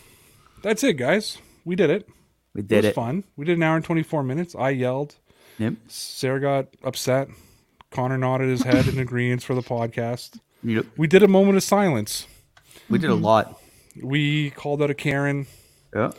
That's 0.62 0.84
it, 0.84 0.94
guys. 0.94 1.38
We 1.66 1.76
did 1.76 1.90
it. 1.90 2.08
We 2.54 2.62
It 2.62 2.68
did 2.68 2.78
was 2.78 2.86
it. 2.88 2.96
fun. 2.96 3.24
We 3.36 3.46
did 3.46 3.58
an 3.58 3.64
hour 3.64 3.76
and 3.76 3.86
twenty 3.86 4.04
four 4.04 4.24
minutes. 4.24 4.56
I 4.56 4.72
yelled. 4.72 5.16
Yep. 5.58 5.74
Sarah 5.88 6.40
got 6.40 6.68
upset. 6.84 7.30
Connor 7.92 8.18
nodded 8.18 8.50
his 8.50 8.64
head 8.64 8.88
in 8.88 9.00
agreement 9.08 9.44
for 9.44 9.56
the 9.56 9.62
podcast. 9.62 10.40
Yep. 10.64 10.86
We 10.98 11.08
did 11.08 11.24
a 11.24 11.28
moment 11.28 11.58
of 11.58 11.64
silence. 11.64 12.28
We 12.90 12.98
did 12.98 13.10
a 13.10 13.14
mm-hmm. 13.14 13.24
lot. 13.24 13.62
We 14.02 14.52
called 14.52 14.82
out 14.82 14.90
a 14.90 14.94
Karen. 14.94 15.48
Yeah. 15.94 16.12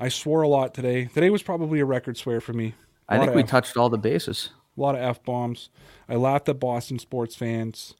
I 0.00 0.08
swore 0.08 0.42
a 0.42 0.48
lot 0.48 0.74
today. 0.74 1.06
Today 1.06 1.30
was 1.30 1.42
probably 1.42 1.80
a 1.80 1.84
record 1.84 2.16
swear 2.16 2.40
for 2.40 2.52
me. 2.52 2.74
I 3.08 3.18
think 3.18 3.34
we 3.34 3.42
F- 3.42 3.48
touched 3.48 3.76
all 3.76 3.88
the 3.90 3.98
bases. 3.98 4.50
a 4.76 4.80
lot 4.80 4.94
of 4.94 5.00
f 5.00 5.22
bombs. 5.24 5.70
I 6.08 6.14
laughed 6.16 6.48
at 6.48 6.60
Boston 6.60 6.98
sports 6.98 7.34
fans. 7.34 7.94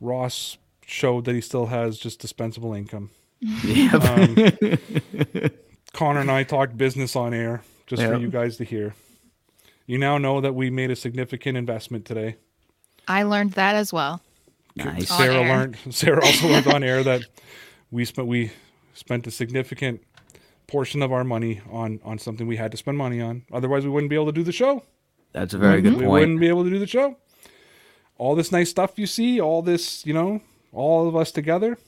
Ross 0.00 0.56
showed 0.86 1.24
that 1.26 1.34
he 1.34 1.40
still 1.40 1.66
has 1.66 1.98
just 1.98 2.20
dispensable 2.20 2.72
income. 2.74 3.10
Um, 3.42 4.36
Connor 5.92 6.20
and 6.20 6.30
I 6.30 6.44
talked 6.44 6.76
business 6.76 7.16
on 7.16 7.34
air 7.34 7.62
just 7.86 8.02
for 8.02 8.16
you 8.16 8.28
guys 8.28 8.56
to 8.58 8.64
hear. 8.64 8.94
You 9.86 9.98
now 9.98 10.16
know 10.18 10.40
that 10.40 10.54
we 10.54 10.70
made 10.70 10.90
a 10.90 10.96
significant 10.96 11.58
investment 11.58 12.04
today. 12.04 12.36
I 13.08 13.24
learned 13.24 13.52
that 13.52 13.74
as 13.74 13.92
well. 13.92 14.22
Nice. 14.76 15.08
Sarah 15.08 15.40
learned. 15.40 15.76
Sarah 15.90 16.24
also 16.24 16.48
learned 16.48 16.66
on 16.68 16.82
air 16.82 17.02
that 17.02 17.22
we 17.90 18.04
spent 18.04 18.28
we 18.28 18.52
spent 18.94 19.26
a 19.26 19.30
significant 19.30 20.02
portion 20.66 21.02
of 21.02 21.12
our 21.12 21.24
money 21.24 21.60
on 21.70 22.00
on 22.04 22.18
something 22.18 22.46
we 22.46 22.56
had 22.56 22.70
to 22.70 22.76
spend 22.76 22.96
money 22.96 23.20
on. 23.20 23.42
Otherwise, 23.52 23.84
we 23.84 23.90
wouldn't 23.90 24.10
be 24.10 24.16
able 24.16 24.26
to 24.26 24.32
do 24.32 24.42
the 24.42 24.52
show. 24.52 24.82
That's 25.32 25.54
a 25.54 25.58
very 25.58 25.82
good 25.82 25.94
point. 25.94 26.06
We 26.06 26.08
wouldn't 26.08 26.40
be 26.40 26.48
able 26.48 26.64
to 26.64 26.70
do 26.70 26.78
the 26.78 26.86
show. 26.86 27.16
All 28.18 28.34
this 28.34 28.52
nice 28.52 28.70
stuff 28.70 28.98
you 28.98 29.06
see, 29.06 29.40
all 29.40 29.62
this, 29.62 30.06
you 30.06 30.12
know, 30.12 30.42
all 30.72 31.08
of 31.08 31.16
us 31.16 31.32
together, 31.32 31.78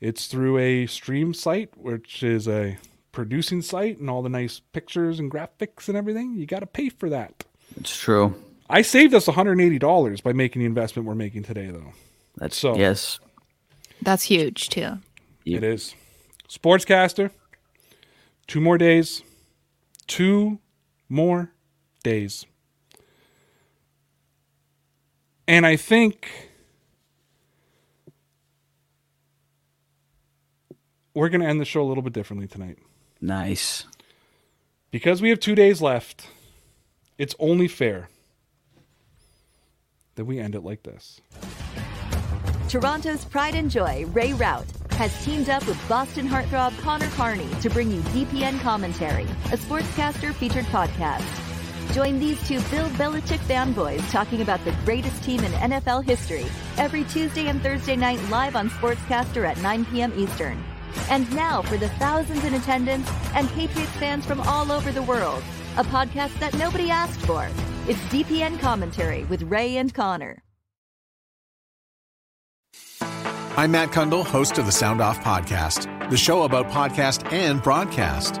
it's 0.00 0.26
through 0.26 0.58
a 0.58 0.86
stream 0.86 1.34
site, 1.34 1.70
which 1.76 2.22
is 2.22 2.48
a 2.48 2.78
producing 3.12 3.60
site, 3.62 3.98
and 3.98 4.08
all 4.08 4.22
the 4.22 4.28
nice 4.28 4.60
pictures 4.72 5.18
and 5.18 5.30
graphics 5.30 5.88
and 5.88 5.96
everything. 5.96 6.34
You 6.34 6.46
got 6.46 6.60
to 6.60 6.66
pay 6.66 6.88
for 6.88 7.08
that. 7.10 7.44
It's 7.76 7.96
true. 7.96 8.34
I 8.68 8.82
saved 8.82 9.14
us 9.14 9.26
$180 9.26 10.22
by 10.22 10.32
making 10.32 10.60
the 10.60 10.66
investment 10.66 11.06
we're 11.08 11.14
making 11.14 11.42
today, 11.42 11.66
though. 11.70 11.92
That's 12.36 12.56
So- 12.56 12.76
yes. 12.76 13.18
That's 14.02 14.22
huge 14.24 14.68
too. 14.70 14.98
It 15.44 15.62
is. 15.62 15.94
Sportscaster, 16.48 17.30
two 18.46 18.60
more 18.60 18.78
days. 18.78 19.22
Two 20.06 20.58
more 21.08 21.52
days. 22.02 22.46
And 25.46 25.66
I 25.66 25.76
think 25.76 26.49
we're 31.14 31.28
going 31.28 31.40
to 31.40 31.46
end 31.46 31.60
the 31.60 31.64
show 31.64 31.82
a 31.82 31.88
little 31.88 32.02
bit 32.02 32.12
differently 32.12 32.46
tonight. 32.46 32.78
Nice. 33.20 33.86
Because 34.90 35.22
we 35.22 35.30
have 35.30 35.40
two 35.40 35.54
days 35.54 35.80
left, 35.80 36.26
it's 37.18 37.34
only 37.38 37.68
fair 37.68 38.08
that 40.16 40.24
we 40.24 40.38
end 40.38 40.54
it 40.54 40.62
like 40.62 40.82
this. 40.82 41.20
Toronto's 42.68 43.24
pride 43.24 43.54
and 43.54 43.70
joy, 43.70 44.04
Ray 44.12 44.32
Rout, 44.32 44.66
has 44.92 45.24
teamed 45.24 45.48
up 45.48 45.66
with 45.66 45.78
Boston 45.88 46.28
heartthrob 46.28 46.78
Connor 46.80 47.08
Carney 47.10 47.48
to 47.62 47.70
bring 47.70 47.90
you 47.90 48.00
DPN 48.00 48.60
Commentary, 48.60 49.24
a 49.24 49.56
sportscaster 49.56 50.34
featured 50.34 50.66
podcast. 50.66 51.24
Join 51.94 52.20
these 52.20 52.38
two 52.46 52.60
Bill 52.70 52.88
Belichick 52.90 53.40
fanboys 53.48 54.08
talking 54.12 54.42
about 54.42 54.64
the 54.64 54.72
greatest 54.84 55.22
team 55.24 55.42
in 55.42 55.50
NFL 55.52 56.04
history 56.04 56.46
every 56.76 57.04
Tuesday 57.04 57.48
and 57.48 57.60
Thursday 57.62 57.96
night 57.96 58.20
live 58.28 58.54
on 58.54 58.70
Sportscaster 58.70 59.48
at 59.48 59.60
9 59.60 59.84
p.m. 59.86 60.12
Eastern. 60.16 60.62
And 61.08 61.32
now 61.34 61.62
for 61.62 61.76
the 61.76 61.88
thousands 61.90 62.44
in 62.44 62.54
attendance 62.54 63.08
and 63.34 63.48
Patriots 63.50 63.92
fans 63.92 64.26
from 64.26 64.40
all 64.42 64.72
over 64.72 64.92
the 64.92 65.02
world, 65.02 65.42
a 65.76 65.84
podcast 65.84 66.38
that 66.40 66.54
nobody 66.54 66.90
asked 66.90 67.20
for. 67.26 67.48
It's 67.88 68.00
DPN 68.12 68.58
Commentary 68.60 69.24
with 69.24 69.42
Ray 69.42 69.76
and 69.76 69.92
Connor. 69.92 70.42
I'm 73.56 73.72
Matt 73.72 73.90
Cundill, 73.90 74.24
host 74.24 74.58
of 74.58 74.66
the 74.66 74.72
Sound 74.72 75.00
Off 75.00 75.20
Podcast, 75.20 76.10
the 76.10 76.16
show 76.16 76.44
about 76.44 76.68
podcast 76.70 77.30
and 77.32 77.62
broadcast. 77.62 78.40